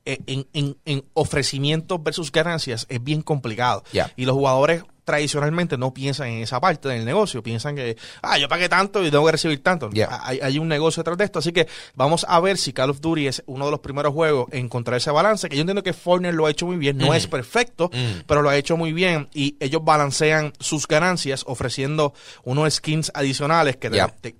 eh, 0.04 0.18
en, 0.26 0.46
en- 0.54 0.76
en 0.86 1.04
ofrecimientos 1.14 2.02
versus 2.02 2.32
ganancias 2.32 2.86
es 2.88 3.02
bien 3.02 3.22
complicado. 3.22 3.82
Y 4.16 4.24
los 4.24 4.34
jugadores 4.34 4.82
tradicionalmente 5.04 5.76
no 5.78 5.92
piensan 5.94 6.28
en 6.28 6.42
esa 6.42 6.60
parte 6.60 6.88
del 6.88 7.04
negocio, 7.04 7.42
piensan 7.42 7.76
que, 7.76 7.96
ah, 8.22 8.38
yo 8.38 8.48
pagué 8.48 8.68
tanto 8.68 9.04
y 9.04 9.10
tengo 9.10 9.24
que 9.26 9.32
recibir 9.32 9.62
tanto. 9.62 9.90
Ya. 9.92 10.20
Hay, 10.24 10.40
hay 10.40 10.58
un 10.58 10.68
negocio 10.68 11.02
detrás 11.02 11.18
de 11.18 11.24
esto, 11.24 11.38
así 11.40 11.52
que 11.52 11.66
vamos 11.94 12.24
a 12.28 12.38
ver 12.40 12.56
si 12.58 12.72
Call 12.72 12.90
of 12.90 13.00
Duty 13.00 13.26
es 13.26 13.42
uno 13.46 13.64
de 13.66 13.70
los 13.70 13.80
primeros 13.80 14.12
juegos 14.12 14.46
en 14.52 14.66
encontrar 14.66 14.96
ese 14.98 15.10
balance, 15.10 15.48
que 15.48 15.56
yo 15.56 15.62
entiendo 15.62 15.82
que 15.82 15.92
Fortnite 15.92 16.32
lo 16.34 16.46
ha 16.46 16.50
hecho 16.50 16.66
muy 16.66 16.76
bien, 16.76 16.96
no 16.98 17.08
Mm. 17.08 17.14
es 17.14 17.26
perfecto, 17.26 17.90
Mm. 17.92 18.20
pero 18.26 18.42
lo 18.42 18.48
ha 18.50 18.56
hecho 18.56 18.76
muy 18.76 18.92
bien 18.92 19.28
y 19.34 19.56
ellos 19.60 19.82
balancean 19.84 20.52
sus 20.60 20.86
ganancias 20.86 21.44
ofreciendo 21.46 22.14
unos 22.44 22.74
skins 22.74 23.10
adicionales 23.14 23.76
que 23.76 23.90
te- 24.20 24.36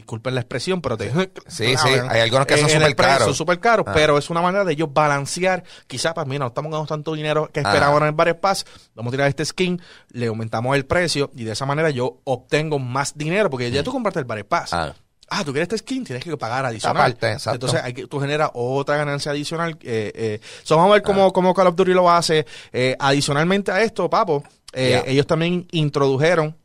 disculpen 0.00 0.34
la 0.34 0.40
expresión, 0.40 0.80
pero 0.80 0.96
te 0.96 1.10
Sí, 1.46 1.76
sí, 1.76 1.88
hay 2.08 2.20
algunos 2.20 2.46
que 2.46 2.56
son 2.58 2.68
súper 2.68 2.96
caros. 2.96 3.24
Son 3.24 3.34
súper 3.34 3.60
caros, 3.60 3.84
Ah. 3.88 3.92
pero 3.94 4.18
es 4.18 4.28
una 4.30 4.42
manera 4.42 4.64
de 4.64 4.72
ellos 4.72 4.88
balancear. 4.92 5.62
Quizás, 5.86 6.12
pues 6.14 6.26
mira, 6.26 6.40
no 6.40 6.46
estamos 6.48 6.70
ganando 6.70 6.88
tanto 6.88 7.14
dinero 7.14 7.48
que 7.52 7.60
Ah. 7.60 7.64
esperábamos 7.64 8.00
en 8.02 8.08
el 8.08 8.12
Battle 8.14 8.34
Pass. 8.34 8.66
Vamos 8.94 9.10
a 9.10 9.12
tirar 9.12 9.28
este 9.28 9.44
skin, 9.44 9.80
le 10.10 10.26
aumentamos 10.26 10.74
el 10.76 10.84
precio 10.86 11.30
y 11.36 11.44
de 11.44 11.52
esa 11.52 11.66
manera 11.66 11.90
yo 11.90 12.20
obtengo 12.24 12.78
más 12.78 13.16
dinero 13.16 13.50
porque 13.50 13.70
ya 13.70 13.82
tú 13.82 13.92
compraste 13.92 14.20
el 14.20 14.24
Battle 14.26 14.44
Pass. 14.44 14.72
Ah. 14.72 14.94
Ah, 15.32 15.44
tú 15.44 15.52
quieres 15.52 15.66
este 15.66 15.78
skin, 15.78 16.02
tienes 16.04 16.24
que 16.24 16.36
pagar 16.36 16.64
adicional. 16.66 17.12
Aparte. 17.12 17.36
Entonces 17.52 17.80
hay 17.80 17.92
que, 17.94 18.06
tú 18.08 18.18
generas 18.18 18.50
otra 18.52 18.96
ganancia 18.96 19.30
adicional. 19.30 19.78
Eh, 19.82 20.10
eh. 20.12 20.40
So, 20.64 20.74
vamos 20.76 20.90
a 20.90 20.94
ver 20.94 21.02
cómo, 21.02 21.32
cómo 21.32 21.54
Call 21.54 21.68
of 21.68 21.76
Duty 21.76 21.92
lo 21.92 22.10
hace. 22.10 22.46
Eh, 22.72 22.96
adicionalmente 22.98 23.70
a 23.70 23.80
esto, 23.80 24.10
papo, 24.10 24.42
eh, 24.72 24.88
Yeah. 24.88 25.02
ellos 25.06 25.26
también 25.28 25.68
introdujeron 25.70 26.56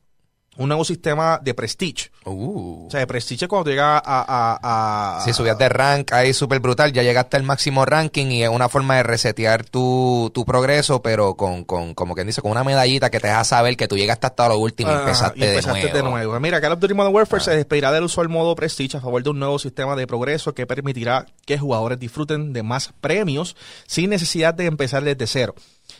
un 0.57 0.67
nuevo 0.69 0.85
sistema 0.85 1.39
de 1.43 1.53
prestige. 1.53 2.11
Uh. 2.25 2.87
O 2.87 2.91
sea, 2.91 3.01
de 3.01 3.07
prestige 3.07 3.45
es 3.45 3.49
cuando 3.49 3.69
llega 3.69 3.97
a... 3.97 4.01
a, 4.05 5.17
a 5.17 5.21
Si 5.21 5.33
subías 5.33 5.57
de 5.57 5.69
rank 5.69 6.11
ahí 6.13 6.33
súper 6.33 6.59
brutal, 6.59 6.91
ya 6.93 7.03
llegaste 7.03 7.37
al 7.37 7.43
máximo 7.43 7.85
ranking 7.85 8.27
y 8.27 8.43
es 8.43 8.49
una 8.49 8.69
forma 8.69 8.95
de 8.95 9.03
resetear 9.03 9.65
tu, 9.65 10.31
tu 10.33 10.45
progreso, 10.45 11.01
pero 11.01 11.35
con, 11.35 11.63
con, 11.65 11.93
como 11.93 12.15
quien 12.15 12.27
dice, 12.27 12.41
con 12.41 12.51
una 12.51 12.63
medallita 12.63 13.09
que 13.09 13.19
te 13.19 13.27
deja 13.27 13.43
saber 13.43 13.75
que 13.77 13.87
tú 13.87 13.97
llegaste 13.97 14.27
hasta 14.27 14.47
lo 14.49 14.57
último 14.59 14.91
y 14.91 14.93
Ah, 14.93 14.99
empezaste, 15.01 15.39
y 15.39 15.43
empezaste 15.43 15.91
de 15.93 16.03
nuevo. 16.03 16.39
Mira, 16.39 16.61
Call 16.61 16.71
of 16.73 16.79
Duty 16.79 16.93
Modern 16.93 17.13
Warfare 17.15 17.41
Ah. 17.41 17.45
se 17.45 17.55
despedirá 17.55 17.91
del 17.91 18.03
usual 18.03 18.29
modo 18.29 18.55
Prestige 18.55 18.97
a 18.97 19.01
favor 19.01 19.21
de 19.23 19.29
un 19.29 19.39
nuevo 19.39 19.59
sistema 19.59 19.95
de 19.95 20.07
progreso 20.07 20.53
que 20.53 20.65
permitirá 20.65 21.25
que 21.45 21.57
jugadores 21.57 21.99
disfruten 21.99 22.53
de 22.53 22.63
más 22.63 22.93
premios 23.01 23.55
sin 23.87 24.09
necesidad 24.09 24.53
de 24.53 24.65
empezar 24.65 25.03
desde 25.03 25.27
cero. 25.27 25.53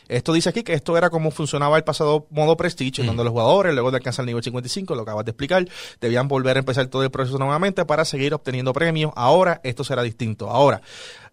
Esto 0.08 0.32
dice 0.32 0.48
aquí 0.50 0.62
que 0.62 0.72
esto 0.72 0.96
era 0.96 1.10
como 1.10 1.30
funcionaba 1.30 1.76
el 1.76 1.84
pasado 1.84 2.26
modo 2.30 2.56
Prestige, 2.56 3.00
en 3.00 3.06
donde 3.08 3.24
los 3.24 3.32
jugadores, 3.32 3.72
luego 3.74 3.90
de 3.90 3.96
alcanzar 3.98 4.22
el 4.22 4.26
nivel 4.26 4.42
55, 4.42 4.94
lo 4.94 5.02
acabas 5.02 5.24
de 5.24 5.30
explicar, 5.32 5.66
debían 6.00 6.28
volver 6.28 6.56
a 6.56 6.60
empezar 6.60 6.86
todo 6.86 7.02
el 7.02 7.10
proceso 7.10 7.38
nuevamente 7.38 7.84
para 7.84 8.04
seguir 8.04 8.34
obteniendo 8.34 8.72
premios. 8.72 9.12
Ahora 9.16 9.60
esto 9.64 9.84
será 9.84 10.02
distinto. 10.02 10.50
Ahora, 10.50 10.80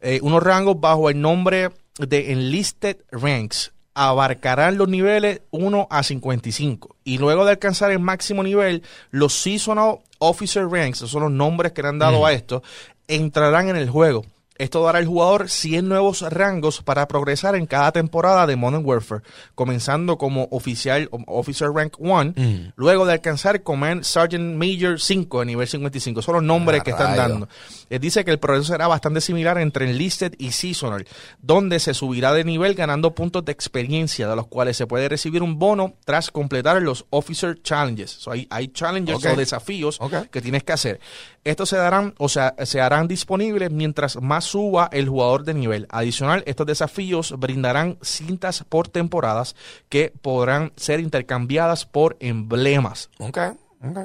eh, 0.01 0.19
unos 0.23 0.41
rangos 0.41 0.79
bajo 0.79 1.09
el 1.09 1.21
nombre 1.21 1.69
de 1.99 2.31
Enlisted 2.31 2.97
Ranks 3.11 3.71
abarcarán 3.95 4.77
los 4.77 4.87
niveles 4.89 5.41
1 5.51 5.87
a 5.89 6.01
55. 6.01 6.95
Y 7.03 7.19
luego 7.19 7.45
de 7.45 7.51
alcanzar 7.51 7.91
el 7.91 7.99
máximo 7.99 8.41
nivel, 8.41 8.81
los 9.11 9.33
Seasonal 9.33 9.99
Officer 10.17 10.65
Ranks, 10.67 10.97
esos 10.97 11.11
son 11.11 11.23
los 11.23 11.31
nombres 11.31 11.73
que 11.73 11.83
le 11.83 11.89
han 11.89 11.99
dado 11.99 12.21
Mm. 12.21 12.25
a 12.25 12.31
esto, 12.33 12.63
entrarán 13.07 13.69
en 13.69 13.75
el 13.75 13.89
juego. 13.89 14.25
Esto 14.57 14.83
dará 14.83 14.99
al 14.99 15.07
jugador 15.07 15.49
100 15.49 15.87
nuevos 15.89 16.21
rangos 16.21 16.81
para 16.83 17.07
progresar 17.07 17.55
en 17.55 17.65
cada 17.65 17.91
temporada 17.91 18.45
de 18.45 18.55
Modern 18.55 18.85
Warfare, 18.85 19.23
comenzando 19.55 20.17
como 20.17 20.47
oficial 20.51 21.09
o 21.11 21.23
Officer 21.27 21.69
Rank 21.71 21.95
1, 21.97 22.33
luego 22.75 23.05
de 23.05 23.13
alcanzar 23.13 23.63
Command 23.63 24.03
Sergeant 24.03 24.55
Major 24.55 24.99
5 24.99 25.39
de 25.39 25.45
nivel 25.47 25.67
55. 25.67 26.21
Son 26.21 26.35
los 26.35 26.43
nombres 26.43 26.81
Ah, 26.81 26.83
que 26.83 26.91
están 26.91 27.17
rayo. 27.17 27.21
dando. 27.29 27.47
Eh, 27.89 27.97
dice 27.99 28.23
que 28.23 28.31
el 28.31 28.39
progreso 28.39 28.71
será 28.71 28.87
bastante 28.87 29.21
similar 29.21 29.57
entre 29.57 29.89
Enlisted 29.89 30.33
y 30.37 30.51
Seasonal, 30.51 31.05
donde 31.41 31.79
se 31.79 31.93
subirá 31.93 32.31
de 32.33 32.43
nivel 32.43 32.75
ganando 32.75 33.15
puntos 33.15 33.43
de 33.45 33.51
experiencia, 33.51 34.27
de 34.27 34.35
los 34.35 34.47
cuales 34.47 34.77
se 34.77 34.85
puede 34.87 35.09
recibir 35.09 35.41
un 35.41 35.57
bono 35.59 35.93
tras 36.05 36.29
completar 36.31 36.81
los 36.81 37.05
Officer 37.09 37.59
Challenges. 37.61 38.11
So, 38.11 38.31
hay, 38.31 38.47
hay 38.49 38.67
challenges 38.67 39.15
Ok. 39.15 39.25
o 39.33 39.35
desafíos 39.35 39.99
que 40.31 40.41
tienes 40.41 40.63
que 40.63 40.73
hacer. 40.73 40.99
Estos 41.43 41.69
se 41.69 41.75
darán, 41.77 42.13
o 42.19 42.29
sea, 42.29 42.55
se 42.63 42.79
harán 42.79 43.07
disponibles 43.07 43.69
mientras 43.71 44.15
más 44.21 44.42
suba 44.43 44.89
el 44.91 45.09
jugador 45.09 45.43
de 45.43 45.55
nivel. 45.55 45.87
Adicional, 45.89 46.43
estos 46.45 46.67
desafíos 46.67 47.33
brindarán 47.39 47.97
cintas 48.03 48.63
por 48.69 48.87
temporadas 48.87 49.55
que 49.89 50.13
podrán 50.21 50.71
ser 50.75 50.99
intercambiadas 50.99 51.85
por 51.85 52.15
emblemas. 52.19 53.09
Ok, 53.19 53.37
ok. 53.83 53.97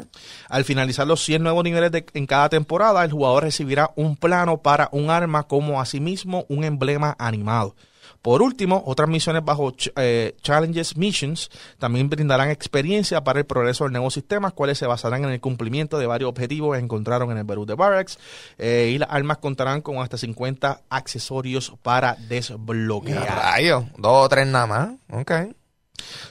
Al 0.48 0.64
finalizar 0.64 1.06
los 1.06 1.22
100 1.24 1.42
nuevos 1.42 1.62
niveles 1.64 1.92
de- 1.92 2.06
en 2.14 2.26
cada 2.26 2.48
temporada, 2.48 3.04
el 3.04 3.12
jugador 3.12 3.42
recibirá 3.44 3.90
un 3.96 4.16
plano 4.16 4.58
para 4.62 4.88
un 4.92 5.10
arma 5.10 5.42
como 5.42 5.80
asimismo 5.80 6.46
un 6.48 6.64
emblema 6.64 7.14
animado. 7.18 7.74
Por 8.28 8.42
último, 8.42 8.82
otras 8.84 9.08
misiones 9.08 9.42
bajo 9.42 9.72
eh, 9.96 10.36
Challenges 10.42 10.98
Missions 10.98 11.48
también 11.78 12.10
brindarán 12.10 12.50
experiencia 12.50 13.24
para 13.24 13.38
el 13.38 13.46
progreso 13.46 13.84
del 13.84 13.94
nuevo 13.94 14.10
sistema, 14.10 14.50
cuales 14.50 14.76
se 14.76 14.86
basarán 14.86 15.24
en 15.24 15.30
el 15.30 15.40
cumplimiento 15.40 15.98
de 15.98 16.06
varios 16.06 16.28
objetivos 16.28 16.76
que 16.76 16.84
encontraron 16.84 17.30
en 17.30 17.38
el 17.38 17.46
Perú 17.46 17.64
de 17.64 17.74
Barracks. 17.74 18.18
eh, 18.58 18.90
y 18.92 18.98
las 18.98 19.08
armas 19.10 19.38
contarán 19.38 19.80
con 19.80 19.96
hasta 19.96 20.18
50 20.18 20.82
accesorios 20.90 21.72
para 21.82 22.16
desbloquear. 22.28 23.26
Dos 23.96 24.26
o 24.26 24.28
tres 24.28 24.46
nada 24.46 24.66
más. 24.66 24.90
Ok. 25.10 25.32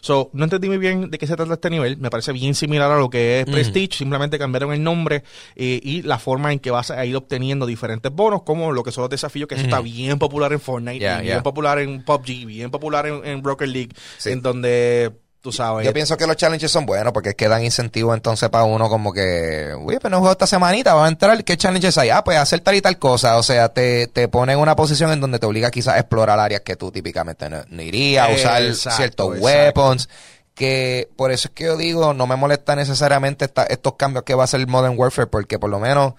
So, 0.02 0.30
no 0.34 0.44
entendí 0.44 0.68
muy 0.68 0.78
bien 0.78 1.10
de 1.12 1.18
qué 1.18 1.28
se 1.28 1.36
trata 1.36 1.54
este 1.54 1.70
nivel. 1.70 1.98
Me 1.98 2.10
parece 2.10 2.32
bien 2.32 2.56
similar 2.56 2.92
a 2.92 2.98
lo 2.98 3.10
que 3.10 3.40
es 3.42 3.46
Prestige. 3.46 3.98
Simplemente 3.98 4.38
cambiaron 4.40 4.74
el 4.74 4.84
nombre 4.84 5.24
eh, 5.56 5.80
y 5.84 6.02
la 6.04 6.20
forma 6.20 6.52
en 6.54 6.60
que 6.60 6.72
vas 6.72 6.92
a 6.92 7.06
ir 7.06 7.16
obteniendo 7.16 7.66
diferentes 7.66 8.12
bonos, 8.12 8.44
como 8.44 8.72
lo 8.72 8.84
que 8.84 8.92
son 8.92 9.02
los 9.04 9.10
desafíos, 9.10 9.48
que 9.48 9.56
eso 9.56 9.64
está 9.66 9.82
bien 9.82 10.18
popular 10.20 10.54
en 10.54 10.60
Fortnite, 10.60 11.00
Yeah, 11.00 11.16
bien 11.22 11.34
yeah. 11.36 11.44
popular 11.44 11.80
en 11.80 12.04
PUBG, 12.04 12.46
bien 12.46 12.72
popular 12.72 13.06
en, 13.08 13.26
en 13.26 13.44
Rocket 13.44 13.68
League, 13.70 13.90
Sí. 14.18 14.32
en 14.32 14.42
donde, 14.42 15.12
tú 15.48 15.54
sabes, 15.54 15.86
Yo 15.86 15.94
pienso 15.94 16.18
que 16.18 16.28
los 16.28 16.36
challenges 16.36 16.70
son 16.70 16.86
buenos 16.86 17.14
porque 17.14 17.30
es 17.30 17.36
que 17.36 17.48
dan 17.48 17.64
incentivo 17.64 18.14
entonces 18.14 18.50
para 18.50 18.66
uno 18.66 18.90
como 18.90 19.14
que, 19.14 19.72
oye, 19.80 19.98
pero 20.02 20.10
no 20.10 20.18
juego 20.20 20.34
esta 20.34 20.46
semanita, 20.46 20.94
va 20.94 21.06
a 21.06 21.08
entrar, 21.08 21.42
¿qué 21.46 21.56
challenges 21.56 21.98
hay? 21.98 22.10
Ah, 22.10 22.22
pues 22.24 22.38
hacer 22.38 22.60
tal 22.60 22.76
y 22.76 22.82
tal 22.82 23.00
cosa. 23.00 23.38
O 23.38 23.44
sea, 23.44 23.70
te, 23.70 24.08
te 24.08 24.28
pone 24.28 24.52
en 24.54 24.60
una 24.60 24.76
posición 24.76 25.12
en 25.14 25.22
donde 25.22 25.40
te 25.40 25.46
obliga 25.46 25.72
quizás 25.72 25.94
a 25.96 26.00
explorar 26.00 26.38
áreas 26.38 26.62
que 26.62 26.76
tú 26.76 26.92
típicamente 26.92 27.50
no, 27.50 27.62
no 27.70 27.82
irías, 27.82 28.30
usar 28.36 28.62
Exacto, 28.62 28.98
ciertos 28.98 29.28
exacto. 29.38 29.46
weapons. 29.46 30.10
Que 30.54 31.08
por 31.16 31.32
eso 31.32 31.48
es 31.50 31.54
que 31.54 31.64
yo 31.66 31.78
digo, 31.78 32.14
no 32.14 32.28
me 32.28 32.36
molesta 32.36 32.76
necesariamente 32.76 33.46
esta- 33.46 33.64
estos 33.66 33.94
cambios 33.94 34.24
que 34.26 34.34
va 34.34 34.42
a 34.42 34.46
hacer 34.46 34.66
Modern 34.68 34.98
Warfare 34.98 35.28
porque 35.28 35.60
por 35.60 35.70
lo 35.70 35.80
menos 35.80 36.16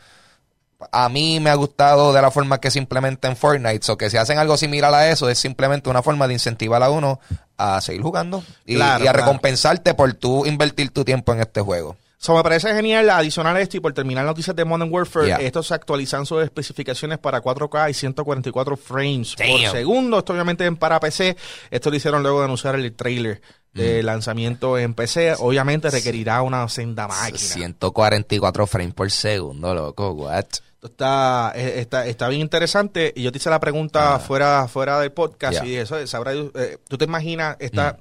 a 0.93 1.09
mí 1.09 1.41
me 1.41 1.51
ha 1.51 1.55
gustado 1.55 2.13
de 2.13 2.23
la 2.23 2.31
forma 2.31 2.61
que 2.61 2.71
se 2.71 2.79
implementa 2.79 3.29
en 3.29 3.37
Fortnite. 3.37 3.91
O 3.91 3.97
que 3.99 4.11
si 4.11 4.17
hacen 4.17 4.39
algo 4.39 4.57
similar 4.57 4.93
a 4.95 5.11
eso, 5.11 5.29
es 5.29 5.39
simplemente 5.39 5.91
una 5.91 6.03
forma 6.03 6.27
de 6.29 6.35
incentivar 6.35 6.83
a 6.83 6.91
uno 6.91 7.21
a 7.57 7.81
seguir 7.81 8.03
jugando 8.03 8.45
y, 8.65 8.77
Claro, 8.77 9.05
y 9.05 9.09
a 9.09 9.11
claro. 9.13 9.19
recompensarte 9.27 9.95
por 9.95 10.13
tú 10.15 10.47
invertir 10.47 10.91
tu 10.91 11.05
tiempo 11.05 11.33
en 11.33 11.41
este 11.41 11.61
juego. 11.61 11.97
So, 12.21 12.35
me 12.35 12.43
parece 12.43 12.75
genial 12.75 13.09
adicional 13.11 13.55
a 13.57 13.61
esto 13.61 13.77
y 13.77 13.81
por 13.81 13.93
terminar 13.93 14.25
noticias 14.25 14.55
de 14.57 14.65
Modern 14.65 14.93
Warfare, 14.93 15.27
Yeah. 15.27 15.37
estos 15.39 15.69
se 15.69 15.75
actualizan 15.75 16.27
sus 16.27 16.43
especificaciones 16.43 17.19
para 17.19 17.41
4K 17.41 17.91
y 17.91 17.95
144 17.95 18.77
frames 18.77 19.37
por 19.37 19.71
segundo. 19.71 20.19
Esto 20.19 20.33
obviamente 20.33 20.65
en 20.65 20.77
para 20.77 20.99
PC. 20.99 21.37
Esto 21.71 21.91
lo 21.91 21.97
hicieron 21.97 22.23
luego 22.25 22.41
de 22.41 22.47
anunciar 22.47 22.75
el 22.75 22.93
trailer 22.95 23.41
Mm. 23.75 23.79
de 23.79 24.03
lanzamiento 24.03 24.79
en 24.79 24.95
PC. 24.95 25.35
Obviamente 25.39 25.91
requerirá 25.91 26.43
una 26.43 26.69
senda 26.69 27.07
máquina. 27.07 27.39
144 27.39 28.67
frames 28.67 28.95
por 28.95 29.11
segundo, 29.11 29.75
loco, 29.75 30.11
what? 30.13 30.47
Está, 30.83 31.53
eh, 31.57 31.81
está, 31.81 32.07
está 32.07 32.29
bien 32.29 32.41
interesante. 32.41 33.13
Y 33.17 33.23
yo 33.23 33.33
te 33.33 33.39
hice 33.39 33.51
la 33.51 33.61
pregunta 33.61 34.19
fuera, 34.21 34.69
fuera 34.69 35.01
del 35.01 35.13
podcast 35.13 35.55
Yeah. 35.55 35.67
y 35.67 35.75
eso, 35.77 36.07
sabrá, 36.07 36.33
eh, 36.35 36.79
tú 36.89 36.97
te 36.97 37.05
imaginas 37.05 37.57
esta, 37.59 37.99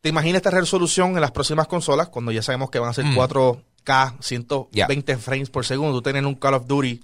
te 0.00 0.08
imaginas 0.08 0.36
esta 0.36 0.50
resolución 0.50 1.14
en 1.14 1.20
las 1.20 1.32
próximas 1.32 1.66
consolas 1.66 2.08
cuando 2.08 2.30
ya 2.32 2.42
sabemos 2.42 2.70
que 2.70 2.78
van 2.78 2.90
a 2.90 2.92
ser 2.94 3.04
4K, 3.06 4.16
120 4.20 5.16
frames 5.18 5.50
por 5.50 5.66
segundo. 5.66 5.98
Tú 5.98 6.02
tienes 6.02 6.24
un 6.24 6.34
Call 6.36 6.54
of 6.54 6.66
Duty. 6.66 7.00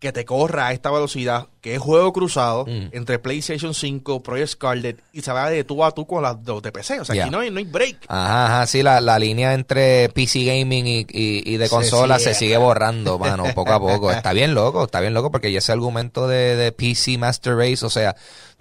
Que 0.00 0.12
te 0.12 0.24
corra 0.24 0.68
a 0.68 0.72
esta 0.72 0.90
velocidad, 0.90 1.48
que 1.60 1.74
es 1.74 1.78
juego 1.78 2.12
cruzado 2.12 2.64
Mm. 2.66 2.88
entre 2.92 3.18
PlayStation 3.18 3.74
5, 3.74 4.22
Project 4.22 4.48
Scarlet 4.48 4.98
y 5.12 5.20
se 5.20 5.30
va 5.30 5.48
de 5.50 5.62
tú 5.62 5.84
a 5.84 5.92
tú 5.92 6.06
con 6.06 6.22
las 6.22 6.42
dos 6.42 6.62
de 6.62 6.72
PC. 6.72 7.00
O 7.00 7.04
sea, 7.04 7.14
Yeah. 7.14 7.24
aquí 7.26 7.30
no 7.32 7.40
hay, 7.40 7.50
no 7.50 7.58
hay 7.58 7.64
break. 7.66 7.98
Ajá, 8.08 8.46
ajá, 8.46 8.66
sí, 8.66 8.82
la, 8.82 9.00
la 9.02 9.18
línea 9.18 9.52
entre 9.54 10.08
PC 10.08 10.42
gaming 10.44 10.86
y, 10.86 10.98
y, 11.00 11.42
y 11.44 11.56
de 11.58 11.68
consola 11.68 12.18
se 12.18 12.32
sigue 12.34 12.56
borrando, 12.56 13.18
mano, 13.18 13.44
poco 13.54 13.72
a 13.72 13.78
poco. 13.78 14.10
Está 14.10 14.32
bien 14.32 14.54
loco, 14.54 14.84
está 14.84 15.00
bien 15.00 15.12
loco, 15.14 15.30
porque 15.30 15.52
ya 15.52 15.58
ese 15.58 15.70
argumento 15.72 16.26
de, 16.26 16.56
de 16.56 16.72
PC 16.72 17.18
Master 17.18 17.54
Race, 17.56 17.84
o 17.84 17.90
sea, 17.90 18.16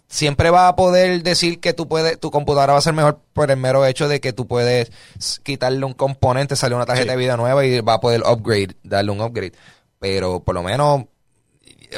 siempre 0.10 0.50
va 0.50 0.68
a 0.68 0.76
poder 0.76 1.24
decir 1.24 1.62
que 1.62 1.72
tú 1.74 1.88
puedes, 1.88 2.20
tu 2.20 2.32
computadora 2.32 2.74
va 2.74 2.80
a 2.80 2.82
ser 2.82 2.94
mejor 2.94 3.22
por 3.32 3.50
el 3.50 3.56
mero 3.58 3.86
hecho 3.86 4.10
de 4.10 4.20
que 4.20 4.34
tú 4.34 4.46
puedes 4.46 4.92
quitarle 5.44 5.86
un 5.86 5.94
componente, 5.94 6.58
sale 6.58 6.76
una 6.76 6.86
tarjeta 6.86 7.06
Sí. 7.06 7.12
de 7.12 7.16
video 7.18 7.38
nueva 7.38 7.66
y 7.66 7.80
va 7.80 7.94
a 7.94 8.00
poder 8.02 8.24
upgrade, 8.30 8.76
darle 8.84 9.12
un 9.12 9.22
upgrade. 9.22 9.54
Pero 10.00 10.42
por 10.44 10.56
lo 10.56 10.64
menos 10.64 11.06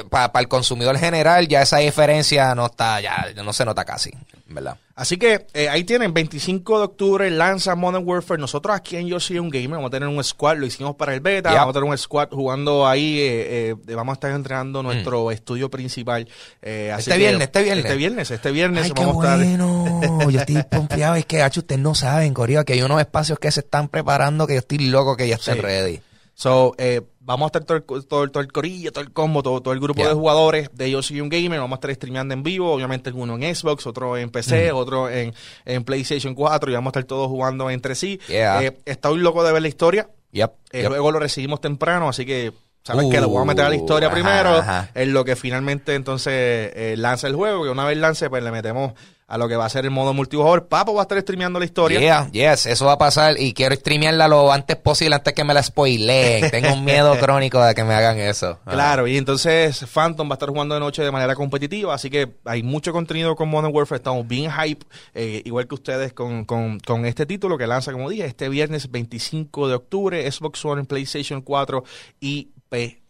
para 0.10 0.32
el 0.40 0.48
consumidor 0.48 0.98
general 0.98 1.48
ya 1.48 1.62
esa 1.62 1.78
diferencia 1.78 2.54
no 2.56 2.68
está, 2.68 3.02
ya 3.02 3.28
no 3.44 3.52
se 3.54 3.66
nota 3.66 3.84
casi, 3.86 4.12
¿verdad? 4.48 4.78
Así 4.96 5.18
que 5.18 5.48
eh, 5.56 5.68
ahí 5.68 5.84
tienen, 5.84 6.14
25 6.14 6.78
de 6.78 6.86
octubre 6.86 7.32
lanza 7.32 7.74
Modern 7.76 8.08
Warfare. 8.08 8.40
Nosotros 8.40 8.76
aquí 8.76 8.98
en 8.98 9.08
Yo 9.08 9.20
Soy 9.20 9.40
un 9.40 9.50
Gamer 9.50 9.72
vamos 9.72 9.88
a 9.88 9.90
tener 9.92 10.08
un 10.08 10.24
squad, 10.24 10.58
lo 10.58 10.66
hicimos 10.68 10.96
para 10.96 11.14
el 11.16 11.22
beta, 11.22 11.50
Yeah. 11.50 11.62
vamos 11.62 11.74
a 11.76 11.80
tener 11.80 11.90
un 11.90 11.98
squad 11.98 12.30
jugando 12.30 12.86
ahí, 12.88 13.20
eh, 13.20 13.76
eh, 13.88 13.96
vamos 13.96 14.14
a 14.14 14.16
estar 14.16 14.32
entrenando 14.32 14.84
nuestro 14.84 15.32
estudio 15.32 15.70
principal. 15.72 16.28
eh, 16.62 16.92
así 16.94 17.02
Este 17.10 17.12
que- 17.14 17.18
viernes, 17.18 17.42
este 17.48 17.64
viernes. 17.64 17.86
Este 17.86 17.98
viernes, 17.98 18.32
este 18.32 18.52
viernes 18.52 18.84
Ay, 18.86 18.92
qué 18.92 19.06
vamos 19.06 19.26
a 19.26 19.34
estar... 19.34 19.48
bueno. 19.48 20.02
Yo 20.30 20.40
estoy 20.40 20.64
pompeado. 20.70 21.16
Es 21.16 21.26
que, 21.26 21.42
hacho, 21.42 21.62
ustedes 21.62 21.82
no 21.82 21.96
saben, 21.96 22.34
Corio, 22.36 22.64
que 22.64 22.74
hay 22.74 22.82
unos 22.84 23.00
espacios 23.02 23.40
que 23.40 23.50
se 23.52 23.62
están 23.62 23.88
preparando 23.88 24.46
que 24.46 24.54
yo 24.54 24.60
estoy 24.60 24.78
loco 24.80 25.18
que 25.18 25.28
ya 25.28 25.36
estén 25.36 25.56
Sí. 25.56 25.62
ready. 25.62 26.02
So, 26.36 26.76
eh, 26.78 27.02
vamos 27.24 27.46
a 27.46 27.48
estar 27.58 27.64
todo 27.64 27.78
el, 27.78 28.06
todo, 28.08 28.24
el- 28.24 28.32
todo 28.32 28.42
el 28.44 28.52
corillo, 28.52 28.92
todo 28.92 29.04
el 29.04 29.12
combo, 29.12 29.44
todo, 29.44 29.62
todo 29.62 29.74
el 29.74 29.80
grupo 29.80 30.00
Yeah. 30.02 30.10
de 30.10 30.16
jugadores 30.16 30.70
de 30.74 30.90
Yo 30.92 31.02
Soy 31.04 31.22
un 31.22 31.30
Gamer. 31.30 31.60
Vamos 31.60 31.78
a 31.78 31.80
estar 31.80 31.94
streameando 31.94 32.34
en 32.34 32.44
vivo, 32.44 32.72
obviamente 32.74 33.12
uno 33.12 33.36
en 33.38 33.56
Xbox, 33.56 33.86
otro 33.88 34.18
en 34.18 34.30
PC, 34.30 34.72
otro 34.72 35.10
en, 35.10 35.34
en 35.66 35.84
PlayStation 35.84 36.34
4 36.34 36.72
y 36.72 36.74
vamos 36.74 36.88
a 36.88 37.00
estar 37.00 37.04
todos 37.06 37.28
jugando 37.28 37.70
entre 37.70 37.96
sí. 37.96 38.20
Yeah. 38.28 38.64
Eh, 38.64 38.78
estoy 38.86 39.20
loco 39.20 39.44
de 39.44 39.52
ver 39.54 39.62
la 39.62 39.68
historia. 39.68 40.10
Yep, 40.32 40.52
Eh, 40.72 40.82
yep. 40.82 40.90
Luego 40.90 41.12
lo 41.12 41.20
recibimos 41.20 41.62
temprano, 41.62 42.10
así 42.10 42.26
que 42.26 42.54
sabes 42.84 43.06
Uh, 43.06 43.10
que 43.12 43.22
lo 43.22 43.30
voy 43.30 43.42
a 43.44 43.46
meter 43.46 43.66
a 43.66 43.70
la 43.70 43.76
historia 43.76 44.08
ajá, 44.08 44.16
primero, 44.16 44.50
ajá. 44.58 44.90
en 44.96 45.14
lo 45.14 45.24
que 45.24 45.36
finalmente 45.36 45.94
entonces 45.94 46.34
eh, 46.34 46.96
lanza 46.98 47.28
el 47.28 47.36
juego, 47.36 47.64
que 47.64 47.70
una 47.70 47.86
vez 47.86 47.98
lance, 47.98 48.30
pues 48.30 48.42
le 48.44 48.50
metemos 48.52 48.94
a 49.32 49.38
lo 49.38 49.48
que 49.48 49.56
va 49.56 49.64
a 49.64 49.70
ser 49.70 49.86
el 49.86 49.92
modo 49.92 50.14
multijugador. 50.14 50.68
Papo 50.68 50.94
va 50.94 51.02
a 51.02 51.04
estar 51.04 51.18
streameando 51.22 51.58
la 51.58 51.64
historia. 51.64 52.02
Yeah, 52.02 52.30
yes, 52.32 52.66
eso 52.66 52.86
va 52.86 52.94
a 52.94 52.98
pasar 52.98 53.40
y 53.40 53.54
quiero 53.54 53.74
streamearla 53.76 54.28
lo 54.28 54.52
antes 54.52 54.76
posible 54.76 55.16
antes 55.16 55.34
que 55.34 55.46
me 55.46 55.54
la 55.54 55.64
spoileen. 55.64 56.52
Tengo 56.52 56.74
un 56.74 56.84
miedo 56.84 57.18
crónico 57.18 57.64
de 57.64 57.74
que 57.74 57.86
me 57.86 57.94
hagan 57.94 58.20
eso. 58.20 58.60
Ah. 58.66 58.72
Claro, 58.74 59.08
y 59.08 59.16
entonces 59.16 59.86
Phantom 59.86 60.30
va 60.30 60.34
a 60.34 60.36
estar 60.36 60.50
jugando 60.50 60.76
de 60.76 60.82
noche 60.82 61.02
de 61.02 61.12
manera 61.12 61.34
competitiva, 61.34 61.94
así 61.94 62.10
que 62.10 62.30
hay 62.44 62.62
mucho 62.62 62.92
contenido 62.92 63.34
con 63.38 63.48
Modern 63.48 63.74
Warfare, 63.74 64.00
estamos 64.00 64.28
bien 64.28 64.52
hype, 64.52 64.86
eh, 65.14 65.42
igual 65.46 65.66
que 65.66 65.76
ustedes 65.76 66.12
con, 66.12 66.44
con, 66.44 66.82
con 66.82 67.06
este 67.06 67.26
título 67.26 67.58
que 67.58 67.68
lanza, 67.68 67.94
como 67.94 68.10
dije, 68.10 68.26
este 68.26 68.50
viernes 68.50 68.92
25 68.92 69.70
de 69.70 69.76
octubre, 69.76 70.30
Xbox 70.30 70.66
One, 70.66 70.84
PlayStation 70.84 71.42
4 71.42 71.84
y 72.20 72.50
PC. 72.68 73.01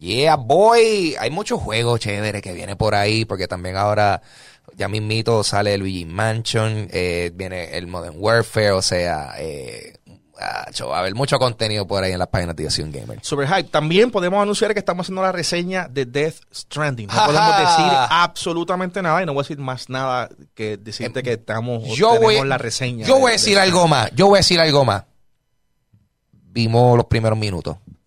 Yeah, 0.00 0.36
boy. 0.36 1.16
Hay 1.18 1.30
muchos 1.30 1.60
juegos 1.60 2.00
chéveres 2.00 2.42
que 2.42 2.52
viene 2.52 2.76
por 2.76 2.94
ahí, 2.94 3.24
porque 3.24 3.48
también 3.48 3.76
ahora 3.76 4.20
ya 4.74 4.88
mismito 4.88 5.42
sale 5.42 5.78
Luigi 5.78 6.04
Mansion, 6.04 6.88
eh, 6.92 7.30
viene 7.34 7.76
el 7.78 7.86
Modern 7.86 8.16
Warfare, 8.18 8.72
o 8.72 8.82
sea, 8.82 9.32
eh, 9.38 9.94
acho, 10.38 10.88
va 10.88 10.96
a 10.98 11.00
haber 11.00 11.14
mucho 11.14 11.38
contenido 11.38 11.86
por 11.86 12.04
ahí 12.04 12.12
en 12.12 12.18
las 12.18 12.28
páginas 12.28 12.54
de 12.56 12.66
un 12.82 12.92
Gamer. 12.92 13.20
Super 13.22 13.48
hype. 13.48 13.70
También 13.70 14.10
podemos 14.10 14.42
anunciar 14.42 14.74
que 14.74 14.80
estamos 14.80 15.06
haciendo 15.06 15.22
la 15.22 15.32
reseña 15.32 15.88
de 15.88 16.04
Death 16.04 16.34
Stranding. 16.54 17.06
No 17.06 17.14
Ajá. 17.14 17.26
podemos 17.26 17.56
decir 17.58 17.92
absolutamente 18.10 19.00
nada 19.00 19.22
y 19.22 19.26
no 19.26 19.32
voy 19.32 19.40
a 19.40 19.44
decir 19.44 19.58
más 19.58 19.88
nada 19.88 20.28
que 20.54 20.76
decirte 20.76 21.22
que 21.22 21.32
estamos 21.32 21.84
Yo 21.96 22.20
voy, 22.20 22.46
la 22.46 22.58
reseña. 22.58 23.06
yo 23.06 23.14
de- 23.14 23.20
voy 23.20 23.28
a 23.30 23.32
de- 23.32 23.38
decir 23.38 23.58
algo 23.58 23.88
más, 23.88 24.10
yo 24.14 24.26
voy 24.26 24.36
a 24.36 24.40
decir 24.40 24.60
algo 24.60 24.84
más. 24.84 25.04
Vimos 26.32 26.96
los 26.96 27.06
primeros 27.06 27.38
minutos. 27.38 27.76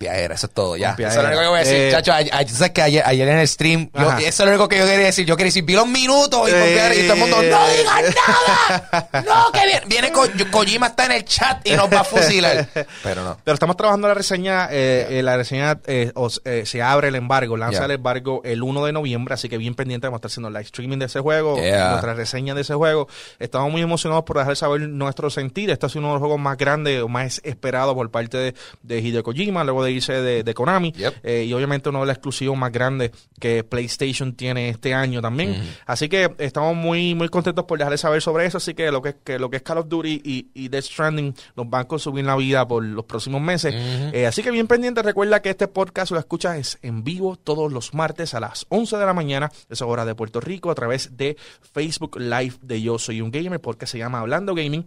Pompeadera, 0.00 0.34
eso 0.34 0.46
es 0.46 0.54
todo, 0.54 0.76
ya. 0.78 0.96
Eso 0.98 1.08
es 1.08 1.14
lo 1.16 1.22
único 1.26 1.40
que 1.42 1.46
voy 1.48 1.56
a 1.56 1.58
decir, 1.60 1.76
Eh, 1.76 1.90
chacho. 1.90 2.12
Sabes 2.54 2.70
que 2.72 2.80
ayer, 2.80 3.02
ayer 3.04 3.28
en 3.28 3.38
el 3.38 3.46
stream, 3.46 3.90
yo- 3.92 4.10
eso 4.12 4.26
es 4.28 4.38
lo 4.40 4.46
único 4.46 4.66
que 4.66 4.78
yo 4.78 4.86
quería 4.86 5.04
decir. 5.04 5.26
Yo 5.26 5.36
quería 5.36 5.48
decir, 5.48 5.62
vi 5.64 5.74
los 5.74 5.86
minutos 5.86 6.48
y, 6.48 6.52
pompeadera, 6.52 6.94
y 6.94 7.02
todo 7.02 7.12
el 7.12 7.18
mundo, 7.20 7.42
Eh. 7.42 7.50
no 7.50 7.68
digas 7.68 8.14
nada. 8.26 9.08
No, 9.26 9.52
que 9.52 9.60
viene, 9.66 9.82
viene 9.86 10.12
Ko- 10.12 10.26
Kojima 10.50 10.86
está 10.88 11.04
en 11.04 11.12
el 11.12 11.24
chat 11.26 11.66
y 11.66 11.72
nos 11.72 11.92
va 11.92 12.00
a 12.00 12.04
fusilar. 12.04 12.66
Pero 13.02 13.22
no. 13.24 13.36
Pero 13.44 13.54
estamos 13.54 13.76
trabajando 13.76 14.08
la 14.08 14.14
reseña. 14.14 14.68
eh, 14.70 15.18
eh, 15.18 15.22
la 15.22 15.36
reseña 15.36 15.78
eh, 15.86 16.12
os- 16.14 16.40
eh, 16.46 16.62
se 16.64 16.80
abre 16.82 17.08
el 17.08 17.14
embargo, 17.14 17.56
lanza 17.58 17.80
Yeah. 17.80 17.84
el 17.84 17.90
embargo 17.92 18.40
el 18.44 18.62
1 18.62 18.84
de 18.86 18.92
noviembre. 18.92 19.34
Así 19.34 19.48
que 19.50 19.58
bien 19.58 19.74
pendiente, 19.74 20.06
vamos 20.06 20.16
a 20.16 20.20
estar 20.20 20.30
haciendo 20.30 20.48
live 20.50 20.62
streaming 20.62 20.98
de 20.98 21.06
ese 21.06 21.20
juego, 21.20 21.56
Yeah. 21.60 21.90
nuestra 21.90 22.14
reseña 22.14 22.54
de 22.54 22.62
ese 22.62 22.72
juego. 22.74 23.06
Estamos 23.38 23.70
muy 23.70 23.82
emocionados 23.82 24.24
por 24.24 24.38
dejar 24.38 24.56
saber 24.56 24.80
nuestro 24.82 25.28
sentir. 25.28 25.70
Este 25.70 25.84
ha 25.84 25.88
sido 25.90 26.00
uno 26.00 26.08
de 26.08 26.14
los 26.14 26.20
juegos 26.20 26.40
más 26.40 26.56
grandes 26.56 27.02
o 27.02 27.08
más 27.08 27.40
esperados 27.44 27.94
por 27.94 28.10
parte 28.10 28.38
de, 28.38 28.54
de 28.82 28.98
Hideo 29.00 29.22
Kojima, 29.22 29.62
luego 29.64 29.84
de 29.84 29.89
irse 29.92 30.12
de, 30.12 30.42
de 30.42 30.54
Konami. 30.54 30.92
Yep. 30.92 31.14
Eh, 31.22 31.44
y 31.44 31.52
obviamente 31.52 31.88
uno 31.88 32.00
de 32.00 32.06
los 32.06 32.14
exclusivos 32.14 32.56
más 32.56 32.72
grandes 32.72 33.10
que 33.38 33.64
PlayStation 33.64 34.34
tiene 34.34 34.68
este 34.68 34.94
año 34.94 35.20
también. 35.20 35.56
Así 35.86 36.08
que 36.08 36.34
estamos 36.38 36.76
muy 36.76 37.14
muy 37.14 37.28
contentos 37.28 37.64
por 37.64 37.78
dejarles 37.78 38.00
saber 38.00 38.22
sobre 38.22 38.46
eso. 38.46 38.58
Así 38.58 38.74
que 38.74 38.90
lo 38.90 39.02
que, 39.02 39.16
que 39.24 39.38
lo 39.38 39.50
que 39.50 39.56
es 39.56 39.62
Call 39.62 39.78
of 39.78 39.88
Duty 39.88 40.22
y, 40.24 40.50
y 40.54 40.68
Death 40.68 40.84
Stranding 40.84 41.34
nos 41.56 41.68
van 41.68 41.82
a 41.82 41.84
consumir 41.88 42.24
la 42.24 42.36
vida 42.36 42.66
por 42.66 42.84
los 42.84 43.04
próximos 43.04 43.40
meses. 43.40 43.74
Eh, 43.74 44.26
así 44.26 44.42
que 44.42 44.50
bien 44.50 44.66
pendiente, 44.66 45.02
recuerda 45.02 45.40
que 45.42 45.50
este 45.50 45.68
podcast 45.68 46.12
lo 46.12 46.18
escuchas 46.18 46.56
es 46.56 46.78
en 46.82 47.04
vivo 47.04 47.36
todos 47.36 47.72
los 47.72 47.94
martes 47.94 48.34
a 48.34 48.40
las 48.40 48.66
11 48.68 48.96
de 48.96 49.06
la 49.06 49.14
mañana, 49.14 49.50
esa 49.68 49.86
hora 49.86 50.04
de 50.04 50.14
Puerto 50.14 50.40
Rico, 50.40 50.70
a 50.70 50.74
través 50.74 51.16
de 51.16 51.36
Facebook 51.72 52.18
Live 52.18 52.54
de 52.62 52.82
Yo 52.82 52.98
Soy 52.98 53.20
un 53.20 53.30
Gamer, 53.30 53.60
porque 53.60 53.86
se 53.86 53.98
llama 53.98 54.20
Hablando 54.20 54.54
Gaming 54.54 54.86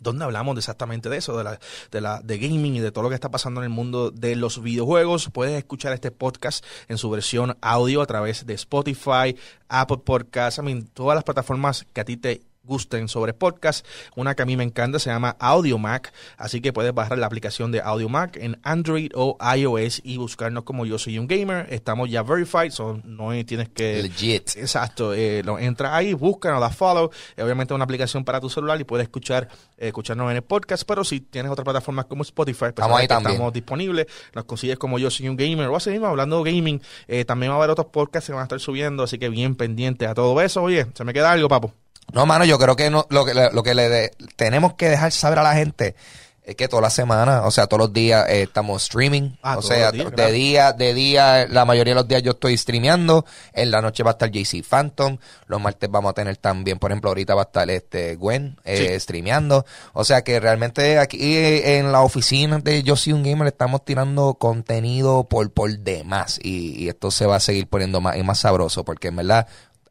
donde 0.00 0.24
hablamos 0.24 0.56
exactamente 0.56 1.08
de 1.08 1.16
eso, 1.16 1.36
de 1.36 1.44
la, 1.44 1.60
de 1.90 2.00
la 2.00 2.20
de 2.20 2.38
gaming 2.38 2.76
y 2.76 2.80
de 2.80 2.92
todo 2.92 3.02
lo 3.02 3.08
que 3.08 3.14
está 3.14 3.30
pasando 3.30 3.60
en 3.60 3.64
el 3.64 3.70
mundo 3.70 4.10
de 4.10 4.36
los 4.36 4.62
videojuegos. 4.62 5.30
Puedes 5.32 5.56
escuchar 5.56 5.92
este 5.92 6.10
podcast 6.10 6.64
en 6.88 6.98
su 6.98 7.10
versión 7.10 7.56
audio 7.60 8.02
a 8.02 8.06
través 8.06 8.46
de 8.46 8.54
Spotify, 8.54 9.36
Apple 9.68 9.98
Podcasts, 10.04 10.58
I 10.58 10.62
mean, 10.62 10.86
todas 10.86 11.14
las 11.14 11.24
plataformas 11.24 11.86
que 11.92 12.00
a 12.00 12.04
ti 12.04 12.16
te 12.16 12.42
gusten 12.68 13.08
sobre 13.08 13.32
podcast. 13.32 13.84
Una 14.14 14.34
que 14.36 14.42
a 14.42 14.46
mí 14.46 14.56
me 14.56 14.62
encanta 14.62 15.00
se 15.00 15.10
llama 15.10 15.36
Audio 15.40 15.78
Mac, 15.78 16.12
así 16.36 16.60
que 16.60 16.72
puedes 16.72 16.94
bajar 16.94 17.18
la 17.18 17.26
aplicación 17.26 17.72
de 17.72 17.80
Audio 17.80 18.08
Mac 18.08 18.36
en 18.36 18.60
Android 18.62 19.10
o 19.14 19.36
iOS 19.56 20.02
y 20.04 20.18
buscarnos 20.18 20.62
como 20.64 20.86
Yo 20.86 20.98
Soy 20.98 21.18
un 21.18 21.26
Gamer. 21.26 21.66
Estamos 21.70 22.10
ya 22.10 22.22
verified, 22.22 22.70
so 22.70 23.00
no 23.04 23.30
tienes 23.44 23.70
que 23.70 24.02
Legit. 24.02 24.56
Exacto, 24.56 25.14
eh, 25.14 25.42
lo, 25.44 25.58
entra 25.58 25.96
ahí, 25.96 26.14
busca, 26.14 26.50
nos 26.52 26.60
da 26.60 26.70
follow. 26.70 27.10
Eh, 27.36 27.42
obviamente 27.42 27.74
una 27.74 27.84
aplicación 27.84 28.24
para 28.24 28.40
tu 28.40 28.50
celular 28.50 28.80
y 28.80 28.84
puedes 28.84 29.04
escuchar 29.04 29.48
eh, 29.76 29.88
escucharnos 29.88 30.30
en 30.30 30.36
el 30.36 30.42
podcast. 30.42 30.84
Pero 30.86 31.04
si 31.04 31.20
tienes 31.20 31.50
otras 31.50 31.64
plataformas 31.64 32.04
como 32.04 32.22
Spotify, 32.22 32.58
pues 32.58 32.70
Estamos 32.70 32.98
ahí 32.98 33.08
también. 33.08 33.32
estamos 33.32 33.52
disponibles. 33.52 34.06
Nos 34.34 34.44
consigues 34.44 34.78
como 34.78 34.98
yo 34.98 35.10
soy 35.10 35.28
un 35.28 35.36
gamer 35.36 35.68
o 35.68 35.76
así 35.76 35.90
mismo, 35.90 36.06
hablando 36.06 36.42
de 36.42 36.52
gaming. 36.52 36.82
Eh, 37.06 37.24
también 37.24 37.50
va 37.50 37.56
a 37.56 37.58
haber 37.58 37.70
otros 37.70 37.88
podcasts 37.88 38.26
que 38.26 38.32
van 38.32 38.40
a 38.40 38.44
estar 38.44 38.60
subiendo, 38.60 39.02
así 39.02 39.18
que 39.18 39.28
bien 39.28 39.54
pendiente 39.54 40.06
a 40.06 40.14
todo 40.14 40.40
eso. 40.40 40.62
Oye, 40.62 40.86
se 40.94 41.04
me 41.04 41.12
queda 41.12 41.32
algo, 41.32 41.48
papo. 41.48 41.72
No, 42.12 42.26
mano, 42.26 42.44
yo 42.44 42.58
creo 42.58 42.74
que 42.76 42.90
no, 42.90 43.06
lo 43.10 43.24
que, 43.24 43.34
le- 43.34 43.52
lo 43.52 43.62
que 43.62 43.74
le 43.74 43.88
de- 43.88 44.10
tenemos 44.36 44.74
que 44.74 44.88
dejar 44.88 45.12
saber 45.12 45.38
a 45.38 45.42
la 45.42 45.54
gente 45.54 45.94
es 46.42 46.56
que 46.56 46.66
toda 46.66 46.80
la 46.80 46.88
semana, 46.88 47.42
o 47.42 47.50
sea, 47.50 47.66
todos 47.66 47.80
los 47.82 47.92
días 47.92 48.26
eh, 48.30 48.40
estamos 48.44 48.82
streaming. 48.84 49.32
Ah, 49.42 49.58
o 49.58 49.60
sea, 49.62 49.92
días, 49.92 50.06
de 50.06 50.12
claro. 50.14 50.32
día, 50.32 50.72
de 50.72 50.94
día, 50.94 51.46
la 51.46 51.66
mayoría 51.66 51.90
de 51.92 52.00
los 52.00 52.08
días 52.08 52.22
yo 52.22 52.30
estoy 52.30 52.56
streameando. 52.56 53.26
En 53.52 53.70
la 53.70 53.82
noche 53.82 54.02
va 54.02 54.12
a 54.12 54.14
estar 54.14 54.30
JC 54.30 54.62
Phantom. 54.66 55.18
Los 55.46 55.60
martes 55.60 55.90
vamos 55.90 56.08
a 56.08 56.14
tener 56.14 56.38
también, 56.38 56.78
por 56.78 56.90
ejemplo, 56.90 57.10
ahorita 57.10 57.34
va 57.34 57.42
a 57.42 57.44
estar 57.44 57.68
este 57.68 58.16
Gwen 58.16 58.56
eh, 58.64 58.92
Sí. 58.94 59.00
streameando. 59.00 59.66
O 59.92 60.04
sea 60.06 60.22
que 60.24 60.40
realmente 60.40 60.98
aquí 60.98 61.18
eh, 61.36 61.76
en 61.76 61.92
la 61.92 62.00
oficina 62.00 62.60
de 62.60 62.82
Yo 62.82 62.96
Soy 62.96 63.12
un 63.12 63.24
Gamer 63.24 63.48
estamos 63.48 63.84
tirando 63.84 64.32
contenido 64.62 65.24
por, 65.24 65.52
por 65.52 65.70
demás. 65.78 66.38
Y, 66.42 66.82
y 66.82 66.88
esto 66.88 67.10
se 67.10 67.26
va 67.26 67.36
a 67.36 67.40
seguir 67.40 67.68
poniendo 67.68 68.00
más 68.00 68.16
y 68.16 68.22
más 68.22 68.38
sabroso 68.38 68.86
porque 68.86 69.08
en 69.08 69.16
verdad 69.16 69.46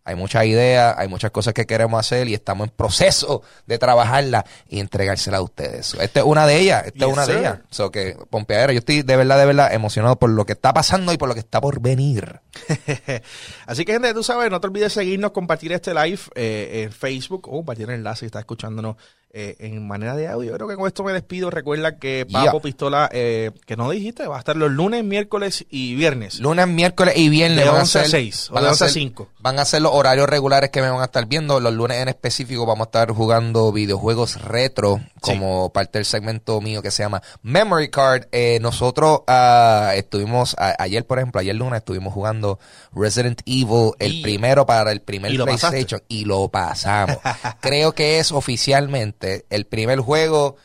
hay 0.07 0.15
muchas 0.15 0.45
ideas, 0.45 0.95
hay 0.97 1.09
muchas 1.09 1.31
cosas 1.31 1.53
que 1.53 1.65
queremos 1.65 1.99
hacer 1.99 2.29
y 2.29 2.33
estamos 2.33 2.69
en 2.69 2.73
proceso 2.73 3.41
de 3.65 3.77
trabajarla 3.77 4.45
y 4.69 4.79
entregársela 4.79 5.39
a 5.39 5.41
ustedes. 5.41 5.95
Esta 5.99 6.21
es 6.21 6.25
una 6.25 6.47
de 6.47 6.61
ellas, 6.61 6.85
esta 6.85 6.99
Yes, 6.99 7.07
es 7.07 7.13
una 7.13 7.25
de 7.25 7.39
ellas. 7.39 7.59
So 7.69 7.91
que, 7.91 8.17
pompeadera, 8.29 8.71
yo 8.71 8.79
estoy 8.79 9.01
de 9.01 9.15
verdad, 9.17 9.37
de 9.37 9.45
verdad 9.45 9.73
emocionado 9.73 10.15
por 10.15 10.29
lo 10.29 10.45
que 10.45 10.53
está 10.53 10.71
pasando 10.71 11.11
y 11.11 11.17
por 11.17 11.27
lo 11.27 11.33
que 11.33 11.41
está 11.41 11.59
por 11.59 11.81
venir. 11.81 12.39
Así 13.65 13.83
que, 13.83 13.91
gente, 13.91 14.13
tú 14.13 14.23
sabes, 14.23 14.49
no 14.49 14.61
te 14.61 14.67
olvides 14.67 14.93
seguirnos, 14.93 15.31
compartir 15.31 15.73
este 15.73 15.93
live 15.93 16.21
eh, 16.35 16.83
en 16.85 16.91
Facebook 16.93 17.49
o 17.49 17.57
compartir 17.57 17.89
el 17.89 17.95
enlace 17.95 18.21
si 18.21 18.25
estás 18.27 18.39
escuchándonos 18.39 18.95
eh, 19.32 19.55
en 19.59 19.86
manera 19.88 20.15
de 20.15 20.28
audio. 20.28 20.51
Yo 20.51 20.55
creo 20.55 20.67
que 20.69 20.75
con 20.75 20.88
esto 20.88 21.03
me 21.03 21.13
despido. 21.13 21.49
Recuerda 21.49 21.97
que 21.99 22.25
Papo 22.32 22.51
Yeah. 22.53 22.61
Pistola, 22.61 23.09
eh, 23.11 23.51
que 23.65 23.75
no 23.75 23.89
dijiste, 23.89 24.25
va 24.28 24.38
a 24.38 24.39
estar 24.39 24.55
los 24.55 24.71
lunes, 24.71 25.03
miércoles 25.03 25.65
y 25.69 25.95
viernes. 25.95 26.39
Lunes, 26.39 26.67
miércoles 26.67 27.15
y 27.17 27.30
viernes 27.30 27.59
De 27.59 27.65
van 27.65 27.75
a 27.75 27.80
11 27.82 27.99
a 27.99 28.01
ser- 28.03 28.11
6, 28.11 28.49
o 28.49 28.53
van 28.53 28.63
de 28.63 28.67
a 28.69 28.71
11 28.71 28.84
a 28.86 28.88
ser- 28.88 28.93
5. 28.93 29.28
Van 29.39 29.59
a 29.59 29.65
ser 29.65 29.82
los 29.82 29.91
horarios 29.93 30.28
regulares 30.28 30.69
que 30.71 30.82
me 30.82 30.89
van 30.89 31.01
a 31.01 31.05
estar 31.05 31.25
viendo. 31.25 31.59
Los 31.59 31.73
lunes 31.73 31.97
en 31.97 32.07
específico 32.09 32.65
vamos 32.65 32.86
a 32.86 32.89
estar 32.89 33.11
jugando 33.11 33.71
videojuegos 33.71 34.41
retro 34.41 35.01
como 35.21 35.71
parte 35.71 35.97
del 35.99 36.05
segmento 36.05 36.59
mío 36.61 36.82
que 36.82 36.91
se 36.91 37.03
llama 37.03 37.21
Memory 37.43 37.89
Card. 37.89 38.23
Eh, 38.32 38.59
nosotros 38.61 39.21
ah, 39.28 39.91
estuvimos, 39.95 40.55
a- 40.57 40.75
ayer 40.80 41.05
por 41.05 41.19
ejemplo, 41.19 41.39
ayer 41.41 41.55
lunes 41.55 41.78
estuvimos 41.80 42.13
jugando 42.13 42.59
Resident 42.93 43.41
Evil, 43.45 43.91
el 43.99 44.15
Y- 44.15 44.21
primero 44.23 44.65
para 44.65 44.91
el 44.91 45.01
primer 45.01 45.32
y. 45.32 45.38
PlayStation 45.69 46.01
y 46.07 46.25
lo 46.25 46.47
pasamos. 46.49 47.17
Creo 47.61 47.93
que 47.93 48.19
es 48.19 48.32
oficialmente 48.32 49.16
el 49.22 49.65
primer 49.65 49.99
juego 49.99 50.55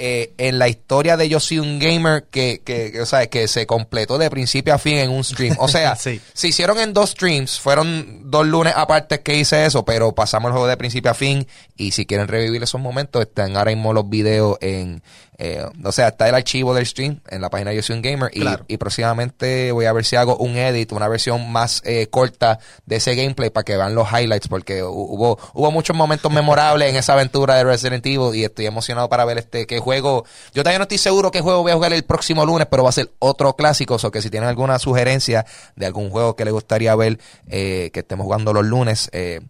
eh, 0.00 0.32
en 0.38 0.60
la 0.60 0.68
historia 0.68 1.16
de 1.16 1.28
Yo 1.28 1.40
Soy 1.40 1.58
un 1.58 1.80
Gamer 1.80 2.28
que, 2.30 2.60
que, 2.64 2.92
que, 2.92 3.00
o 3.00 3.06
sea, 3.06 3.26
que 3.26 3.48
se 3.48 3.66
completó 3.66 4.16
de 4.16 4.30
principio 4.30 4.72
a 4.72 4.78
fin 4.78 4.96
en 4.98 5.10
un 5.10 5.24
stream. 5.24 5.56
O 5.58 5.66
sea, 5.66 5.96
Sí. 5.98 6.20
se 6.34 6.46
hicieron 6.46 6.78
en 6.78 6.94
dos 6.94 7.10
streams, 7.10 7.58
fueron 7.58 8.30
dos 8.30 8.46
lunes 8.46 8.74
aparte 8.76 9.22
que 9.22 9.34
hice 9.34 9.66
eso, 9.66 9.84
pero 9.84 10.14
pasamos 10.14 10.50
el 10.50 10.52
juego 10.52 10.68
de 10.68 10.76
principio 10.76 11.10
a 11.10 11.14
fin 11.14 11.48
y 11.76 11.90
si 11.90 12.06
quieren 12.06 12.28
revivir 12.28 12.62
esos 12.62 12.80
momentos, 12.80 13.22
están 13.22 13.56
ahora 13.56 13.72
mismo 13.72 13.92
los 13.92 14.08
videos 14.08 14.56
en, 14.60 15.02
eh, 15.38 15.64
o 15.84 15.92
sea, 15.92 16.08
está 16.08 16.28
el 16.28 16.34
archivo 16.34 16.74
del 16.74 16.84
stream 16.84 17.20
en 17.30 17.40
la 17.40 17.48
página 17.48 17.70
de 17.70 17.76
Yo 17.76 17.82
Soy 17.82 17.96
un 17.96 18.02
Gamer 18.02 18.30
y, 18.34 18.40
Claro. 18.40 18.64
y 18.66 18.76
próximamente 18.76 19.70
voy 19.72 19.84
a 19.86 19.92
ver 19.92 20.04
si 20.04 20.16
hago 20.16 20.36
un 20.36 20.56
edit, 20.56 20.90
una 20.92 21.06
versión 21.08 21.50
más 21.52 21.80
eh, 21.84 22.08
corta 22.08 22.58
de 22.86 22.96
ese 22.96 23.14
gameplay 23.14 23.48
para 23.50 23.62
que 23.64 23.76
vean 23.76 23.94
los 23.94 24.08
highlights 24.10 24.48
porque 24.48 24.82
hu- 24.82 24.88
hubo, 24.90 25.38
hubo 25.54 25.70
muchos 25.70 25.96
momentos 25.96 26.32
memorables 26.32 26.90
en 26.90 26.96
esa 26.96 27.12
aventura 27.12 27.54
de 27.54 27.64
Resident 27.64 28.04
Evil 28.04 28.34
y 28.34 28.44
estoy 28.44 28.66
emocionado 28.66 29.08
para 29.08 29.24
ver 29.24 29.38
este 29.38 29.66
qué 29.66 29.78
juego. 29.78 30.24
Yo 30.54 30.62
todavía 30.62 30.78
no 30.78 30.82
estoy 30.82 30.98
seguro 30.98 31.30
qué 31.30 31.40
juego 31.40 31.62
voy 31.62 31.70
a 31.72 31.74
jugar 31.76 31.92
el 31.92 32.02
próximo 32.02 32.44
lunes, 32.44 32.66
pero 32.70 32.82
va 32.82 32.88
a 32.88 32.92
ser 32.92 33.10
otro 33.20 33.54
clásico, 33.54 33.96
o 34.02 34.10
que 34.10 34.20
si 34.22 34.30
tienen 34.30 34.48
alguna 34.48 34.78
sugerencia 34.80 35.46
de 35.76 35.86
algún 35.86 36.10
juego 36.10 36.34
que 36.34 36.44
les 36.44 36.52
gustaría 36.52 36.94
ver 36.96 37.18
eh, 37.48 37.90
que 37.92 38.00
estemos 38.00 38.24
jugando 38.24 38.52
los 38.52 38.64
lunes, 38.66 39.08
eh, 39.12 39.40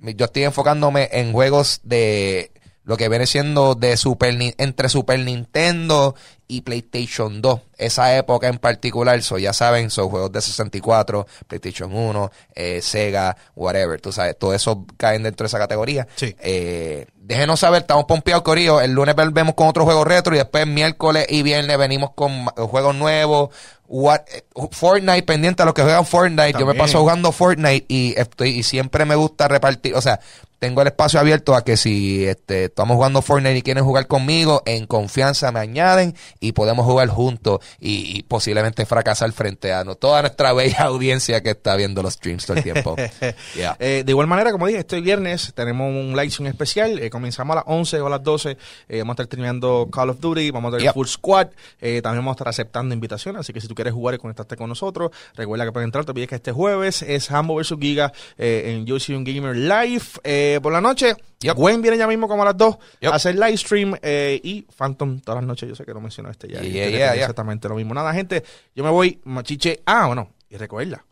yo 0.00 0.26
estoy 0.26 0.44
enfocándome 0.44 1.08
en 1.12 1.32
juegos 1.32 1.80
de 1.82 2.50
lo 2.88 2.96
que 2.96 3.10
viene 3.10 3.26
siendo 3.26 3.74
de 3.74 3.98
Super 3.98 4.34
entre 4.56 4.88
Super 4.88 5.20
Nintendo 5.20 6.14
y 6.48 6.62
PlayStation 6.62 7.42
2. 7.42 7.60
Esa 7.78 8.16
época 8.16 8.48
en 8.48 8.58
particular, 8.58 9.22
so, 9.22 9.38
ya 9.38 9.52
saben, 9.52 9.88
son 9.90 10.08
juegos 10.10 10.32
de 10.32 10.40
64, 10.42 11.26
PlayStation 11.46 11.94
1, 11.94 12.30
eh, 12.54 12.82
Sega, 12.82 13.36
whatever, 13.54 14.00
tú 14.00 14.12
sabes, 14.12 14.36
todo 14.38 14.52
eso 14.52 14.84
caen 14.96 15.22
dentro 15.22 15.44
de 15.44 15.48
esa 15.48 15.58
categoría. 15.58 16.06
Sí. 16.16 16.34
Eh, 16.40 17.06
déjenos 17.16 17.60
saber, 17.60 17.82
estamos 17.82 18.04
pompeados, 18.06 18.42
Corillo. 18.42 18.80
El 18.80 18.92
lunes 18.92 19.14
volvemos 19.14 19.54
con 19.54 19.68
otro 19.68 19.84
juego 19.84 20.04
retro 20.04 20.34
y 20.34 20.38
después 20.38 20.66
miércoles 20.66 21.26
y 21.28 21.42
viernes 21.42 21.78
venimos 21.78 22.10
con 22.14 22.44
ma- 22.44 22.52
juegos 22.56 22.94
nuevos. 22.96 23.50
What, 23.90 24.20
eh, 24.34 24.42
Fortnite, 24.72 25.22
pendiente 25.22 25.62
a 25.62 25.64
los 25.64 25.72
que 25.72 25.82
juegan 25.82 26.04
Fortnite. 26.04 26.58
Yo 26.58 26.66
me 26.66 26.74
paso 26.74 26.98
jugando 27.00 27.32
Fortnite 27.32 27.86
y 27.88 28.14
estoy 28.18 28.50
y 28.50 28.62
siempre 28.62 29.04
me 29.06 29.14
gusta 29.14 29.48
repartir, 29.48 29.94
o 29.94 30.02
sea, 30.02 30.20
tengo 30.58 30.82
el 30.82 30.88
espacio 30.88 31.20
abierto 31.20 31.54
a 31.54 31.62
que 31.64 31.76
si 31.76 32.26
este, 32.26 32.64
estamos 32.64 32.96
jugando 32.96 33.22
Fortnite 33.22 33.56
y 33.58 33.62
quieren 33.62 33.84
jugar 33.84 34.06
conmigo, 34.08 34.62
en 34.66 34.86
confianza 34.86 35.52
me 35.52 35.60
añaden 35.60 36.14
y 36.40 36.50
podemos 36.52 36.84
jugar 36.84 37.08
juntos 37.08 37.60
y, 37.80 38.18
y 38.18 38.22
posiblemente 38.22 38.86
fracasar 38.86 39.32
frente 39.32 39.72
a 39.72 39.84
no, 39.84 39.94
toda 39.94 40.22
nuestra 40.22 40.52
bella 40.52 40.84
audiencia 40.84 41.42
que 41.42 41.50
está 41.50 41.76
viendo 41.76 42.02
los 42.02 42.14
streams 42.14 42.46
todo 42.46 42.56
el 42.56 42.62
tiempo. 42.62 42.96
Yeah. 43.54 43.76
Eh, 43.78 44.02
de 44.04 44.12
igual 44.12 44.26
manera, 44.26 44.52
como 44.52 44.66
dije, 44.66 44.80
este 44.80 45.00
viernes 45.00 45.52
tenemos 45.54 45.88
un 45.88 46.10
live 46.10 46.30
stream 46.30 46.48
especial. 46.48 46.98
Eh, 46.98 47.10
comenzamos 47.10 47.54
a 47.54 47.56
las 47.56 47.64
11 47.66 48.00
o 48.00 48.06
a 48.06 48.10
las 48.10 48.22
12. 48.22 48.56
Eh, 48.88 48.98
vamos 48.98 49.12
a 49.12 49.14
estar 49.14 49.26
terminando 49.26 49.88
Call 49.90 50.10
of 50.10 50.20
Duty, 50.20 50.50
vamos 50.50 50.68
a 50.68 50.76
tener 50.76 50.88
Yep. 50.88 50.94
Full 50.94 51.06
Squad. 51.06 51.48
Eh, 51.80 52.00
también 52.02 52.20
vamos 52.24 52.32
a 52.32 52.36
estar 52.36 52.48
aceptando 52.48 52.94
invitaciones. 52.94 53.40
Así 53.40 53.52
que 53.52 53.60
si 53.60 53.68
tú 53.68 53.74
quieres 53.74 53.92
jugar 53.92 54.14
y 54.14 54.18
conectarte 54.18 54.56
con 54.56 54.68
nosotros, 54.68 55.10
recuerda 55.34 55.64
que 55.64 55.72
para 55.72 55.84
entrar, 55.84 56.04
te 56.04 56.12
olvides 56.12 56.28
que 56.28 56.36
este 56.36 56.52
jueves 56.52 57.02
es 57.02 57.30
Hambo 57.30 57.56
vs 57.56 57.74
Giga 57.80 58.12
eh, 58.36 58.74
en 58.74 58.86
Yo 58.86 58.98
Soy 59.00 59.14
un 59.14 59.24
Gamer 59.24 59.56
Live. 59.56 60.04
Eh, 60.24 60.60
por 60.62 60.72
la 60.72 60.80
noche, 60.80 61.16
Yep. 61.40 61.56
Gwen 61.56 61.82
viene 61.82 61.96
ya 61.96 62.06
mismo 62.06 62.26
como 62.26 62.42
a 62.42 62.46
las 62.46 62.56
2 62.56 62.76
Yep. 63.00 63.12
a 63.12 63.14
hacer 63.16 63.34
live 63.36 63.56
stream. 63.56 63.94
eh, 64.02 64.40
y 64.42 64.62
Phantom 64.62 65.20
todas 65.20 65.40
las 65.40 65.46
noches. 65.46 65.68
Yo 65.68 65.74
sé 65.76 65.84
que 65.84 65.92
lo 65.94 66.00
mencionó 66.00 66.30
este 66.30 66.48
ya. 66.48 66.60
Yeah, 66.60 66.88
yeah, 66.88 66.90
yeah. 66.90 67.14
Exactamente 67.14 67.68
lo 67.68 67.74
mismo. 67.76 67.94
Nada, 67.94 68.12
gente, 68.12 68.42
yo 68.74 68.82
me 68.84 68.90
voy, 68.90 69.20
machiche. 69.24 69.80
Ah, 69.86 70.06
bueno, 70.08 70.32
y 70.50 70.56
recuerda 70.56 71.04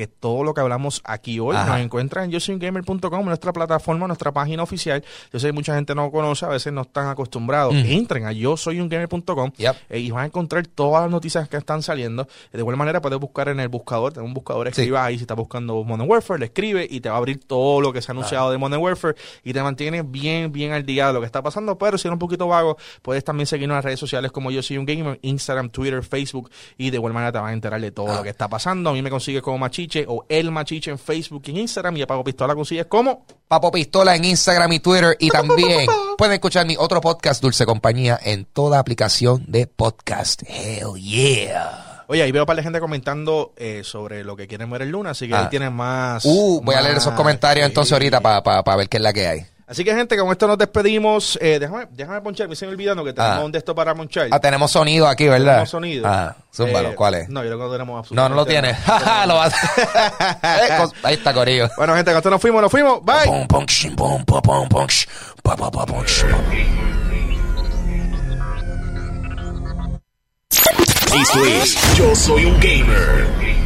que 0.00 0.06
todo 0.06 0.44
lo 0.44 0.54
que 0.54 0.62
hablamos 0.62 1.02
aquí 1.04 1.38
hoy. 1.40 1.54
Ajá. 1.54 1.72
Nos 1.72 1.80
encuentran 1.80 2.24
en 2.24 2.30
yosoyungamer.com, 2.30 3.24
nuestra 3.26 3.52
plataforma, 3.52 4.06
nuestra 4.06 4.32
página 4.32 4.62
oficial. 4.62 5.04
Yo 5.30 5.38
sé 5.38 5.48
que 5.48 5.52
mucha 5.52 5.74
gente 5.74 5.94
no 5.94 6.10
conoce, 6.10 6.46
a 6.46 6.48
veces 6.48 6.72
no 6.72 6.80
están 6.82 7.08
acostumbrados. 7.08 7.74
Entren 7.74 8.24
a 8.24 8.32
yosoyungamer.com 8.32 9.50
Yep. 9.58 9.76
eh, 9.90 9.98
y 10.00 10.10
van 10.10 10.22
a 10.22 10.26
encontrar 10.26 10.66
todas 10.66 11.02
las 11.02 11.10
noticias 11.10 11.48
que 11.50 11.58
están 11.58 11.82
saliendo. 11.82 12.26
De 12.50 12.60
igual 12.60 12.76
manera 12.78 13.02
puedes 13.02 13.18
buscar 13.18 13.48
en 13.48 13.60
el 13.60 13.68
buscador, 13.68 14.12
tenemos 14.12 14.30
un 14.30 14.34
buscador, 14.34 14.68
escriba 14.68 15.04
ahí 15.04 15.16
si 15.18 15.24
estás 15.24 15.36
buscando 15.36 15.84
Modern 15.84 16.08
Warfare, 16.08 16.40
le 16.40 16.46
escribe 16.46 16.86
y 16.88 17.00
te 17.00 17.10
va 17.10 17.16
a 17.16 17.18
abrir 17.18 17.44
todo 17.44 17.82
lo 17.82 17.92
que 17.92 18.00
se 18.00 18.10
ha 18.10 18.14
anunciado 18.14 18.50
de 18.50 18.56
Modern 18.58 18.82
Warfare 18.82 19.16
y 19.44 19.52
te 19.52 19.62
mantiene 19.62 20.02
bien, 20.02 20.50
bien 20.50 20.72
al 20.72 20.86
día 20.86 21.08
de 21.08 21.12
lo 21.12 21.20
que 21.20 21.26
está 21.26 21.42
pasando. 21.42 21.76
Pero 21.76 21.98
si 21.98 22.08
eres 22.08 22.14
un 22.14 22.18
poquito 22.18 22.48
vago, 22.48 22.78
puedes 23.02 23.22
también 23.22 23.46
seguirnos 23.46 23.74
en 23.74 23.76
las 23.78 23.84
redes 23.84 24.00
sociales 24.00 24.32
como 24.32 24.50
Yo 24.50 24.62
Soy 24.62 24.78
Un 24.78 24.86
Gamer, 24.86 25.18
Instagram, 25.22 25.68
Twitter, 25.70 26.02
Facebook 26.02 26.50
y 26.78 26.88
de 26.90 26.96
igual 26.96 27.12
manera 27.12 27.32
te 27.32 27.38
vas 27.38 27.50
a 27.50 27.52
enterar 27.52 27.80
de 27.80 27.90
todo 27.90 28.14
lo 28.14 28.22
que 28.22 28.30
está 28.30 28.48
pasando. 28.48 28.90
A 28.90 28.92
mí 28.92 29.02
me 29.02 29.10
consigues 29.10 29.42
como 29.42 29.58
Machiche 29.90 30.04
o 30.08 30.24
El 30.28 30.50
Machiche 30.52 30.90
en 30.92 30.98
Facebook 30.98 31.42
y 31.46 31.50
en 31.50 31.56
Instagram 31.58 31.96
y 31.96 32.02
a 32.02 32.06
Pago 32.06 32.22
Pistola 32.22 32.54
consigues 32.54 32.86
como 32.86 33.24
Papo 33.48 33.72
Pistola 33.72 34.14
en 34.14 34.24
Instagram 34.24 34.72
y 34.72 34.78
Twitter. 34.80 35.16
Y 35.18 35.28
también 35.30 35.88
pueden 36.16 36.34
escuchar 36.34 36.64
mi 36.66 36.76
otro 36.78 37.00
podcast, 37.00 37.42
Dulce 37.42 37.66
Compañía, 37.66 38.18
en 38.22 38.44
toda 38.44 38.78
aplicación 38.78 39.44
de 39.48 39.66
podcast. 39.66 40.42
Hell 40.46 40.94
yeah. 41.00 42.04
Oye, 42.06 42.22
ahí 42.22 42.30
veo 42.32 42.46
para 42.46 42.58
la 42.58 42.62
gente 42.62 42.78
comentando 42.80 43.52
eh, 43.56 43.82
sobre 43.84 44.22
lo 44.24 44.36
que 44.36 44.46
quieren 44.46 44.70
ver 44.70 44.82
el 44.82 44.90
lunes, 44.90 45.10
así 45.12 45.26
que 45.28 45.34
Ah. 45.34 45.42
ahí 45.42 45.48
tienen 45.48 45.72
más. 45.72 46.24
Uh, 46.24 46.60
voy 46.62 46.74
a 46.76 46.80
leer 46.82 46.96
esos 46.96 47.14
comentarios 47.14 47.66
entonces 47.66 47.92
ahorita 47.92 48.20
para 48.20 48.76
ver 48.76 48.88
qué 48.88 48.96
es 48.98 49.02
la 49.02 49.12
que 49.12 49.26
hay. 49.26 49.46
Así 49.70 49.84
que, 49.84 49.94
gente, 49.94 50.16
con 50.16 50.28
esto 50.32 50.48
nos 50.48 50.58
despedimos. 50.58 51.38
Eh, 51.40 51.58
déjame, 51.60 51.86
déjame 51.92 52.20
ponchar, 52.22 52.48
me 52.48 52.56
se 52.56 52.66
me 52.66 52.72
olvidando 52.72 53.04
que 53.04 53.12
tenemos 53.12 53.38
Ah. 53.38 53.44
un 53.44 53.52
de 53.52 53.58
esto 53.58 53.72
para 53.72 53.94
ponchar. 53.94 54.26
Ah, 54.32 54.40
tenemos 54.40 54.72
sonido 54.72 55.06
aquí, 55.06 55.28
¿verdad? 55.28 55.46
Tenemos 55.52 55.70
sonido. 55.70 56.08
Ah, 56.08 56.34
zúmbalo, 56.52 56.90
Eh, 56.90 56.94
¿cuál 56.96 57.14
es? 57.14 57.28
No, 57.28 57.44
yo 57.44 57.50
creo 57.50 57.58
que 57.58 57.64
no 57.66 57.70
tenemos 57.72 58.10
No, 58.10 58.28
no 58.28 58.34
lo 58.34 58.40
absolutamente 58.42 58.76
tiene. 58.82 58.86
nada. 58.88 59.00
Jaja, 59.00 59.26
lo 59.28 59.34
va 59.36 59.44
a- 59.46 60.86
Eh, 60.86 60.88
Ahí 61.04 61.14
está, 61.14 61.32
Corillo. 61.32 61.68
Bueno, 61.76 61.94
gente, 61.94 62.10
con 62.10 62.18
esto 62.18 62.30
nos 62.30 62.40
fuimos, 62.40 62.62
nos 62.62 62.70
fuimos. 62.72 63.00
Bye. 63.04 63.46
Esto 71.14 71.44
es 71.44 71.96
Yo 71.96 72.14
Soy 72.14 72.44
un 72.44 72.58
Gamer. 72.60 73.59